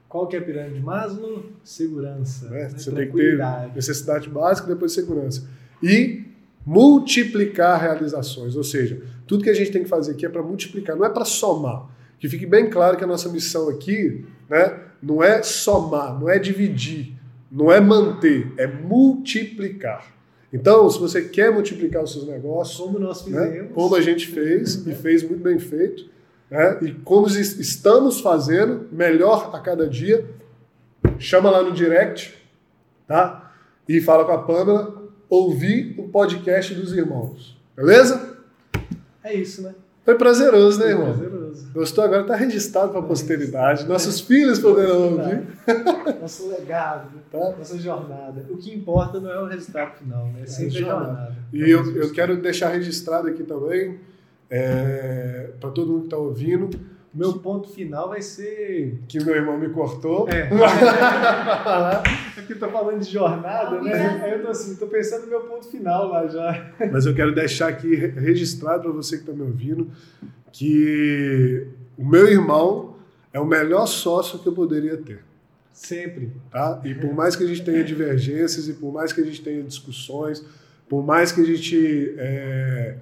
Qual 0.08 0.26
que 0.26 0.36
é 0.36 0.38
a 0.38 0.42
pirâmide 0.42 0.74
de 0.76 0.80
Maslow? 0.80 1.44
Segurança. 1.62 2.48
Né? 2.48 2.62
né? 2.64 2.68
Você 2.70 2.90
tem 2.90 3.10
que 3.10 3.16
ter 3.16 3.38
necessidade 3.74 4.28
básica, 4.28 4.66
depois 4.68 4.92
segurança. 4.92 5.46
E 5.82 6.24
multiplicar 6.66 7.80
realizações. 7.80 8.56
Ou 8.56 8.64
seja, 8.64 9.00
tudo 9.26 9.44
que 9.44 9.50
a 9.50 9.54
gente 9.54 9.70
tem 9.70 9.82
que 9.82 9.88
fazer 9.88 10.12
aqui 10.12 10.26
é 10.26 10.28
para 10.28 10.42
multiplicar, 10.42 10.96
não 10.96 11.04
é 11.04 11.08
para 11.10 11.24
somar. 11.24 11.86
Que 12.18 12.28
fique 12.28 12.46
bem 12.46 12.68
claro 12.70 12.96
que 12.96 13.04
a 13.04 13.06
nossa 13.06 13.28
missão 13.28 13.68
aqui 13.68 14.24
né, 14.48 14.78
não 15.02 15.22
é 15.22 15.42
somar, 15.42 16.18
não 16.20 16.28
é 16.28 16.38
dividir, 16.38 17.14
não 17.50 17.70
é 17.72 17.80
manter, 17.80 18.52
é 18.56 18.66
multiplicar. 18.66 20.06
Então, 20.52 20.88
se 20.90 20.98
você 21.00 21.22
quer 21.22 21.50
multiplicar 21.52 22.02
os 22.02 22.12
seus 22.12 22.26
negócios, 22.26 22.76
Como 22.78 22.98
nós 22.98 23.24
né, 23.26 23.46
fizemos. 23.46 23.72
como 23.74 23.94
a 23.96 24.00
gente 24.00 24.28
fez, 24.28 24.86
e 24.86 24.94
fez 24.94 25.22
muito 25.22 25.42
bem 25.42 25.58
feito, 25.58 26.04
né, 26.50 26.78
e 26.82 26.92
como 26.92 27.26
es- 27.26 27.58
estamos 27.58 28.20
fazendo, 28.20 28.86
melhor 28.92 29.50
a 29.54 29.58
cada 29.60 29.88
dia, 29.88 30.24
chama 31.18 31.50
lá 31.50 31.62
no 31.62 31.72
direct, 31.72 32.34
tá? 33.06 33.52
E 33.88 34.00
fala 34.00 34.24
com 34.24 34.32
a 34.32 34.38
Pamela, 34.42 35.02
ouvir 35.28 35.94
o 35.98 36.08
podcast 36.08 36.74
dos 36.74 36.92
irmãos. 36.92 37.58
Beleza? 37.74 38.31
É 39.24 39.34
isso, 39.34 39.62
né? 39.62 39.74
Foi 40.04 40.16
prazeroso, 40.16 40.80
né, 40.80 40.90
irmão? 40.90 41.12
Prazeroso. 41.16 41.72
Gostou? 41.72 42.04
Agora 42.04 42.24
tá 42.24 42.34
registrado 42.34 42.90
para 42.90 43.00
a 43.00 43.04
posteridade. 43.04 43.86
Nossos 43.86 44.20
filhos 44.20 44.58
poderão 44.58 45.12
ouvir. 45.12 45.42
Nosso 46.20 46.48
legado, 46.48 47.08
Tá? 47.30 47.54
nossa 47.56 47.78
jornada. 47.78 48.44
O 48.50 48.56
que 48.56 48.74
importa 48.74 49.20
não 49.20 49.30
é 49.30 49.40
o 49.40 49.46
resultado 49.46 49.96
final, 49.96 50.26
né? 50.26 50.40
É 50.42 50.46
sempre 50.46 50.76
a 50.78 50.80
jornada. 50.80 51.04
jornada. 51.06 51.36
E 51.52 51.70
eu, 51.70 51.96
eu 51.96 52.12
quero 52.12 52.36
deixar 52.42 52.68
registrado 52.70 53.28
aqui 53.28 53.42
também, 53.44 53.98
para 55.60 55.70
todo 55.70 55.88
mundo 55.92 56.00
que 56.00 56.06
está 56.06 56.16
ouvindo, 56.16 56.68
Meu 57.14 57.34
ponto 57.34 57.68
final 57.68 58.08
vai 58.08 58.22
ser. 58.22 58.98
que 59.06 59.22
meu 59.22 59.34
irmão 59.34 59.58
me 59.58 59.68
cortou. 59.68 60.26
É. 60.30 60.48
é 62.38 62.40
porque 62.40 62.54
tô 62.54 62.68
falando 62.68 63.00
de 63.00 63.10
jornada, 63.10 63.80
né? 63.82 64.20
Aí 64.24 64.32
eu 64.32 64.42
tô 64.42 64.48
assim, 64.48 64.76
tô 64.76 64.86
pensando 64.86 65.22
no 65.24 65.28
meu 65.28 65.40
ponto 65.42 65.68
final 65.70 66.08
lá 66.08 66.26
já. 66.26 66.72
Mas 66.90 67.04
eu 67.06 67.14
quero 67.14 67.34
deixar 67.34 67.68
aqui 67.68 67.94
re- 67.94 68.08
registrado 68.18 68.84
para 68.84 68.92
você 68.92 69.16
que 69.16 69.22
está 69.24 69.32
me 69.32 69.42
ouvindo 69.42 69.90
que 70.52 71.66
o 71.96 72.04
meu 72.04 72.26
irmão 72.28 72.96
é 73.32 73.40
o 73.40 73.44
melhor 73.46 73.86
sócio 73.86 74.38
que 74.38 74.46
eu 74.48 74.52
poderia 74.52 74.96
ter. 74.96 75.20
Sempre. 75.72 76.30
Tá? 76.50 76.80
E 76.84 76.94
por 76.94 77.12
mais 77.14 77.34
que 77.34 77.44
a 77.44 77.46
gente 77.46 77.62
tenha 77.62 77.82
divergências 77.82 78.68
e 78.68 78.74
por 78.74 78.92
mais 78.92 79.12
que 79.12 79.20
a 79.20 79.24
gente 79.24 79.42
tenha 79.42 79.62
discussões, 79.62 80.44
por 80.88 81.04
mais 81.04 81.32
que 81.32 81.40
a 81.40 81.44
gente, 81.44 82.14
é, 82.18 82.96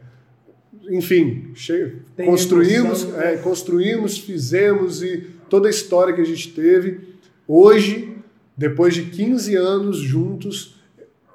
enfim, 0.90 1.52
construímos, 2.24 3.04
né? 3.04 3.34
é, 3.34 3.36
construímos, 3.36 4.18
fizemos 4.18 5.02
e 5.02 5.26
toda 5.48 5.68
a 5.68 5.70
história 5.70 6.12
que 6.12 6.20
a 6.20 6.24
gente 6.24 6.52
teve, 6.52 7.00
hoje, 7.46 8.16
depois 8.56 8.94
de 8.94 9.04
15 9.06 9.56
anos 9.56 9.98
juntos, 9.98 10.80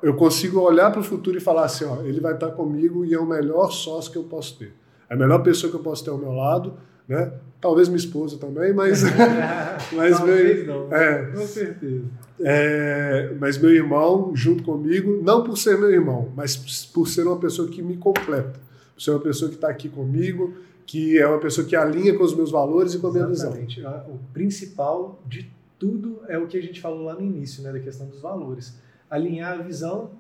eu 0.03 0.14
consigo 0.15 0.60
olhar 0.60 0.91
para 0.91 1.02
o 1.02 1.03
futuro 1.03 1.38
e 1.38 1.41
falar 1.41 1.65
assim, 1.65 1.86
ó, 1.86 2.02
ele 2.03 2.19
vai 2.19 2.34
estar 2.34 2.52
comigo 2.52 3.06
e 3.06 3.14
é 3.14 3.19
o 3.19 3.26
melhor 3.26 3.72
sócio 3.72 4.11
que 4.11 4.18
eu 4.18 4.23
posso 4.23 4.60
ter. 4.60 4.73
É 5.10 5.14
a 5.14 5.18
melhor 5.18 5.41
pessoa 5.41 5.69
que 5.72 5.77
eu 5.77 5.82
posso 5.82 6.03
ter 6.03 6.11
ao 6.11 6.18
meu 6.18 6.32
lado, 6.32 6.73
né? 7.07 7.32
Talvez 7.61 7.88
minha 7.88 7.98
esposa 7.98 8.38
também, 8.38 8.73
mas, 8.73 9.02
mas 9.94 10.18
Talvez 10.18 10.65
meu, 10.65 10.88
não. 10.88 10.95
é, 10.95 11.32
Com 11.32 11.48
certeza. 11.48 12.03
é, 12.40 13.34
mas 13.40 13.57
meu 13.57 13.72
irmão 13.72 14.32
junto 14.36 14.64
comigo, 14.64 15.19
não 15.23 15.44
por 15.44 15.57
ser 15.57 15.77
meu 15.77 15.90
irmão, 15.90 16.32
mas 16.36 16.56
por 16.86 17.07
ser 17.07 17.26
uma 17.26 17.38
pessoa 17.38 17.68
que 17.68 17.82
me 17.82 17.98
completa, 17.98 18.60
por 18.96 19.02
ser 19.02 19.12
uma 19.12 19.20
pessoa 19.20 19.50
que 19.50 19.56
está 19.56 19.70
aqui 19.70 19.90
comigo, 19.90 20.56
que 20.86 21.20
é 21.20 21.28
uma 21.28 21.40
pessoa 21.40 21.68
que 21.68 21.76
alinha 21.76 22.18
com 22.18 22.24
os 22.24 22.34
meus 22.36 22.50
valores 22.50 22.94
e 22.94 23.00
com 23.00 23.08
a 23.08 23.12
minha 23.12 23.28
visão. 23.28 23.50
Exatamente. 23.50 23.86
A- 23.86 24.06
O 24.08 24.18
principal 24.34 25.20
de 25.28 25.52
tudo 25.78 26.22
é 26.28 26.38
o 26.38 26.48
que 26.48 26.58
a 26.58 26.62
gente 26.62 26.80
falou 26.82 27.04
lá 27.04 27.14
no 27.14 27.22
início, 27.22 27.62
né, 27.62 27.72
da 27.74 27.80
questão 27.80 28.08
dos 28.08 28.22
valores. 28.22 28.80
Alinhar 29.10 29.60
a 29.60 29.62
visão 29.62 30.12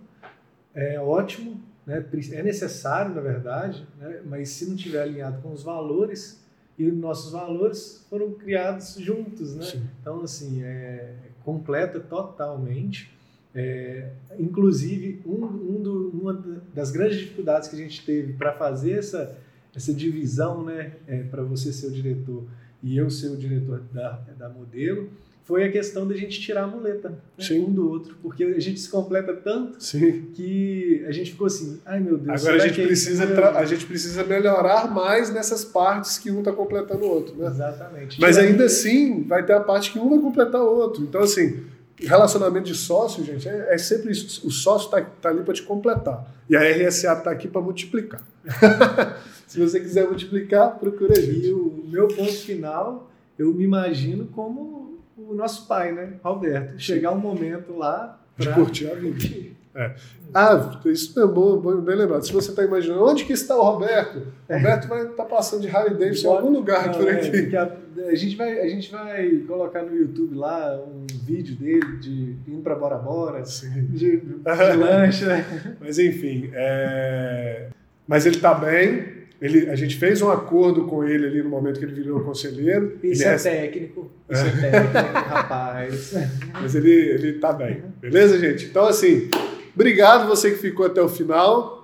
é 0.73 0.99
ótimo, 0.99 1.61
né, 1.87 2.03
é 2.33 2.43
necessário, 2.43 3.15
na 3.15 3.21
verdade, 3.21 3.87
né, 3.99 4.21
mas 4.25 4.49
se 4.49 4.65
não 4.69 4.75
tiver 4.75 5.01
alinhado 5.01 5.41
com 5.41 5.51
os 5.53 5.63
valores, 5.63 6.43
e 6.77 6.91
nossos 6.91 7.31
valores 7.31 8.05
foram 8.09 8.31
criados 8.33 8.95
juntos, 8.95 9.55
né? 9.55 9.63
Sim. 9.63 9.83
Então, 10.01 10.19
assim, 10.21 10.61
é, 10.61 11.13
completa 11.45 12.01
totalmente. 12.01 13.14
É, 13.55 14.09
inclusive, 14.37 15.21
um, 15.25 15.45
um 15.45 15.81
do- 15.81 16.09
uma 16.09 16.43
das 16.73 16.91
grandes 16.91 17.17
dificuldades 17.19 17.69
que 17.69 17.75
a 17.75 17.79
gente 17.79 18.05
teve 18.05 18.33
para 18.33 18.51
fazer 18.53 18.91
essa 18.99 19.37
essa 19.75 19.93
divisão, 19.93 20.63
né, 20.63 20.93
é, 21.05 21.23
para 21.23 21.43
você 21.43 21.73
ser 21.73 21.87
o 21.87 21.91
diretor 21.91 22.45
e 22.81 22.95
eu 22.97 23.09
ser 23.09 23.27
o 23.27 23.35
diretor 23.35 23.81
da, 23.93 24.21
da 24.39 24.47
modelo, 24.47 25.09
foi 25.43 25.65
a 25.65 25.71
questão 25.71 26.07
da 26.07 26.15
gente 26.15 26.39
tirar 26.39 26.63
a 26.63 26.67
muleta 26.67 27.09
né, 27.09 27.45
um 27.57 27.73
do 27.73 27.89
outro, 27.89 28.15
porque 28.21 28.43
a 28.45 28.59
gente 28.59 28.79
se 28.79 28.89
completa 28.89 29.33
tanto 29.33 29.83
Sim. 29.83 30.27
que 30.33 31.03
a 31.05 31.11
gente 31.11 31.31
ficou 31.31 31.47
assim, 31.47 31.79
ai 31.85 31.99
meu 31.99 32.17
Deus. 32.17 32.41
Agora 32.41 32.63
a 32.63 32.67
gente, 32.67 32.81
precisa 32.81 33.49
a 33.51 33.65
gente 33.65 33.85
precisa 33.85 34.23
melhorar 34.23 34.89
mais 34.89 35.29
nessas 35.33 35.65
partes 35.65 36.17
que 36.17 36.31
um 36.31 36.39
está 36.39 36.53
completando 36.53 37.03
o 37.03 37.09
outro, 37.09 37.35
né? 37.35 37.47
Exatamente. 37.47 38.19
Mas 38.19 38.37
ainda 38.37 38.63
assim 38.63 39.23
vai 39.23 39.45
ter 39.45 39.53
a 39.53 39.59
parte 39.59 39.91
que 39.91 39.99
um 39.99 40.09
vai 40.09 40.19
completar 40.19 40.61
o 40.61 40.73
outro. 40.73 41.03
Então 41.03 41.21
assim, 41.21 41.63
relacionamento 41.99 42.65
de 42.65 42.75
sócio, 42.75 43.23
gente, 43.23 43.47
é, 43.47 43.73
é 43.73 43.77
sempre 43.77 44.11
isso. 44.11 44.45
O 44.45 44.51
sócio 44.51 44.85
está 44.85 45.01
tá 45.01 45.29
ali 45.29 45.43
para 45.43 45.53
te 45.53 45.63
completar 45.63 46.25
e 46.49 46.55
a 46.55 46.61
RSA 46.61 47.13
está 47.13 47.31
aqui 47.31 47.47
para 47.47 47.61
multiplicar. 47.61 48.21
Se 49.47 49.59
você 49.59 49.79
quiser 49.79 50.07
multiplicar, 50.07 50.77
procura 50.77 51.13
a 51.13 51.21
gente. 51.21 51.47
E 51.47 51.53
o 51.53 51.83
meu 51.87 52.07
ponto 52.07 52.33
final, 52.33 53.09
eu 53.37 53.53
me 53.53 53.63
imagino 53.63 54.25
como 54.27 54.99
o 55.17 55.33
nosso 55.33 55.67
pai, 55.67 55.93
né, 55.93 56.13
Roberto, 56.23 56.77
chegar 56.77 57.11
um 57.11 57.19
momento 57.19 57.77
lá 57.77 58.19
de 58.37 58.49
curtir 58.53 58.87
a 58.89 58.95
vida. 58.95 59.55
É. 59.75 59.91
Ah, 60.33 60.79
isso 60.85 61.19
é 61.21 61.27
bom, 61.27 61.59
bem 61.81 61.95
lembrado. 61.95 62.25
Se 62.25 62.31
você 62.31 62.49
está 62.49 62.63
imaginando 62.63 63.03
onde 63.03 63.25
que 63.25 63.33
está 63.33 63.57
o 63.57 63.61
Roberto, 63.61 64.21
o. 64.47 64.53
Roberto 64.53 64.87
vai 64.87 65.01
estar 65.01 65.23
tá 65.23 65.25
passando 65.25 65.61
de 65.61 65.67
Harley 65.67 65.95
Davidson 65.97 66.27
em 66.27 66.37
algum 66.37 66.49
lugar 66.49 66.87
não, 66.87 66.93
por 66.93 67.07
é, 67.07 67.11
aqui. 67.11 67.55
É, 67.55 67.57
a, 67.57 67.71
a, 68.09 68.15
gente 68.15 68.35
vai, 68.37 68.59
a 68.61 68.67
gente 68.69 68.89
vai 68.89 69.29
colocar 69.47 69.83
no 69.83 69.95
YouTube 69.95 70.35
lá 70.35 70.81
um 70.81 71.05
vídeo 71.25 71.55
dele 71.57 71.97
de 71.97 72.35
indo 72.47 72.61
para 72.61 72.75
Bora 72.75 72.97
Bora, 72.97 73.45
Sim. 73.45 73.87
de, 73.89 74.17
de 74.17 74.35
lancha. 74.77 75.45
Mas 75.79 75.99
enfim, 75.99 76.49
é... 76.53 77.67
mas 78.07 78.25
ele 78.25 78.35
está 78.35 78.53
bem, 78.53 79.25
ele, 79.41 79.69
a 79.69 79.75
gente 79.75 79.97
fez 79.97 80.21
um 80.21 80.31
acordo 80.31 80.85
com 80.85 81.03
ele 81.03 81.25
ali 81.25 81.43
no 81.43 81.49
momento 81.49 81.79
que 81.79 81.85
ele 81.85 81.95
virou 81.95 82.21
conselheiro. 82.21 82.97
Isso 83.03 83.23
ele 83.23 83.35
é 83.35 83.37
técnico. 83.37 84.11
Isso 84.29 84.45
é, 84.45 84.47
é 84.47 84.71
técnico, 84.71 85.29
rapaz. 85.29 86.13
Mas 86.53 86.75
ele, 86.75 86.91
ele 86.91 87.33
tá 87.33 87.51
bem. 87.51 87.83
Beleza, 88.01 88.39
gente? 88.39 88.65
Então, 88.65 88.85
assim, 88.85 89.29
obrigado 89.75 90.27
você 90.27 90.51
que 90.51 90.57
ficou 90.57 90.85
até 90.85 91.01
o 91.01 91.09
final. 91.09 91.75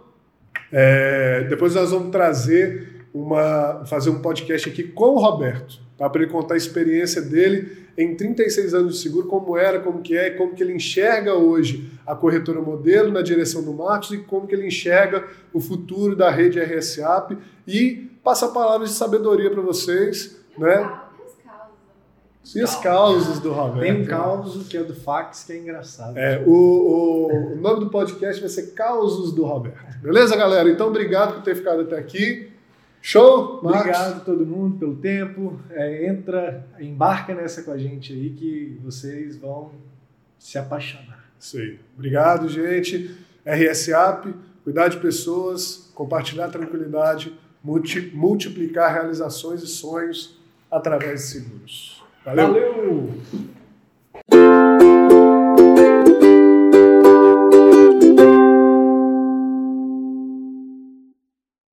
É, 0.71 1.45
depois 1.49 1.75
nós 1.75 1.91
vamos 1.91 2.11
trazer 2.11 3.05
uma. 3.13 3.83
fazer 3.85 4.09
um 4.09 4.19
podcast 4.19 4.69
aqui 4.69 4.83
com 4.83 5.15
o 5.15 5.19
Roberto, 5.19 5.79
tá? 5.97 6.09
Para 6.09 6.23
ele 6.23 6.31
contar 6.31 6.53
a 6.53 6.57
experiência 6.57 7.21
dele 7.21 7.81
em 7.97 8.15
36 8.15 8.73
anos 8.73 8.95
de 8.95 9.01
seguro, 9.01 9.27
como 9.27 9.57
era, 9.57 9.79
como 9.79 10.01
que 10.01 10.17
é, 10.17 10.27
e 10.27 10.31
como 10.31 10.55
que 10.55 10.63
ele 10.63 10.73
enxerga 10.73 11.33
hoje 11.33 11.91
a 12.07 12.15
corretora 12.15 12.61
modelo 12.61 13.11
na 13.11 13.21
direção 13.21 13.63
do 13.63 13.73
Marcos 13.73 14.11
e 14.11 14.17
como 14.19 14.47
que 14.47 14.55
ele 14.55 14.67
enxerga 14.67 15.27
o 15.53 15.59
futuro 15.59 16.15
da 16.15 16.31
rede 16.31 16.59
RSAP 16.59 17.37
e 17.67 18.09
passa 18.23 18.47
palavras 18.47 18.89
de 18.89 18.95
sabedoria 18.95 19.51
para 19.51 19.61
vocês, 19.61 20.39
né? 20.57 21.01
E 22.55 22.61
as 22.61 22.75
causas 22.75 23.39
do 23.39 23.51
Roberto. 23.51 23.81
Tem 23.81 24.01
um 24.01 24.05
caos 24.05 24.67
que 24.67 24.75
é 24.75 24.83
do 24.83 24.95
fax 24.95 25.43
que 25.43 25.53
é 25.53 25.57
engraçado. 25.57 26.17
É, 26.17 26.43
o, 26.45 26.51
o, 26.51 27.53
o 27.53 27.55
nome 27.55 27.81
do 27.81 27.89
podcast 27.89 28.41
vai 28.41 28.49
ser 28.49 28.71
Causos 28.73 29.31
do 29.31 29.45
Roberto. 29.45 29.99
Beleza, 30.01 30.35
galera? 30.35 30.69
Então, 30.69 30.87
obrigado 30.87 31.35
por 31.35 31.43
ter 31.43 31.55
ficado 31.55 31.81
até 31.81 31.97
aqui. 31.97 32.51
Show! 33.01 33.61
Marcos. 33.63 33.81
Obrigado 33.81 34.17
a 34.17 34.19
todo 34.19 34.45
mundo 34.45 34.77
pelo 34.77 34.95
tempo. 34.95 35.59
É, 35.69 36.07
entra, 36.07 36.65
embarca 36.79 37.33
nessa 37.33 37.63
com 37.63 37.71
a 37.71 37.77
gente 37.77 38.11
aí 38.11 38.31
que 38.31 38.79
vocês 38.83 39.37
vão 39.37 39.71
se 40.37 40.57
apaixonar. 40.57 41.25
Isso 41.39 41.57
aí. 41.57 41.79
Obrigado, 41.95 42.49
gente. 42.49 43.15
RSAP, 43.45 44.33
cuidar 44.63 44.87
de 44.87 44.97
pessoas, 44.97 45.91
compartilhar 45.95 46.49
tranquilidade, 46.49 47.33
multi, 47.63 48.11
multiplicar 48.13 48.93
realizações 48.93 49.63
e 49.63 49.67
sonhos 49.67 50.37
através 50.69 51.21
de 51.21 51.27
seguros. 51.27 52.00
Valeu! 52.25 52.47
Valeu. 52.47 53.09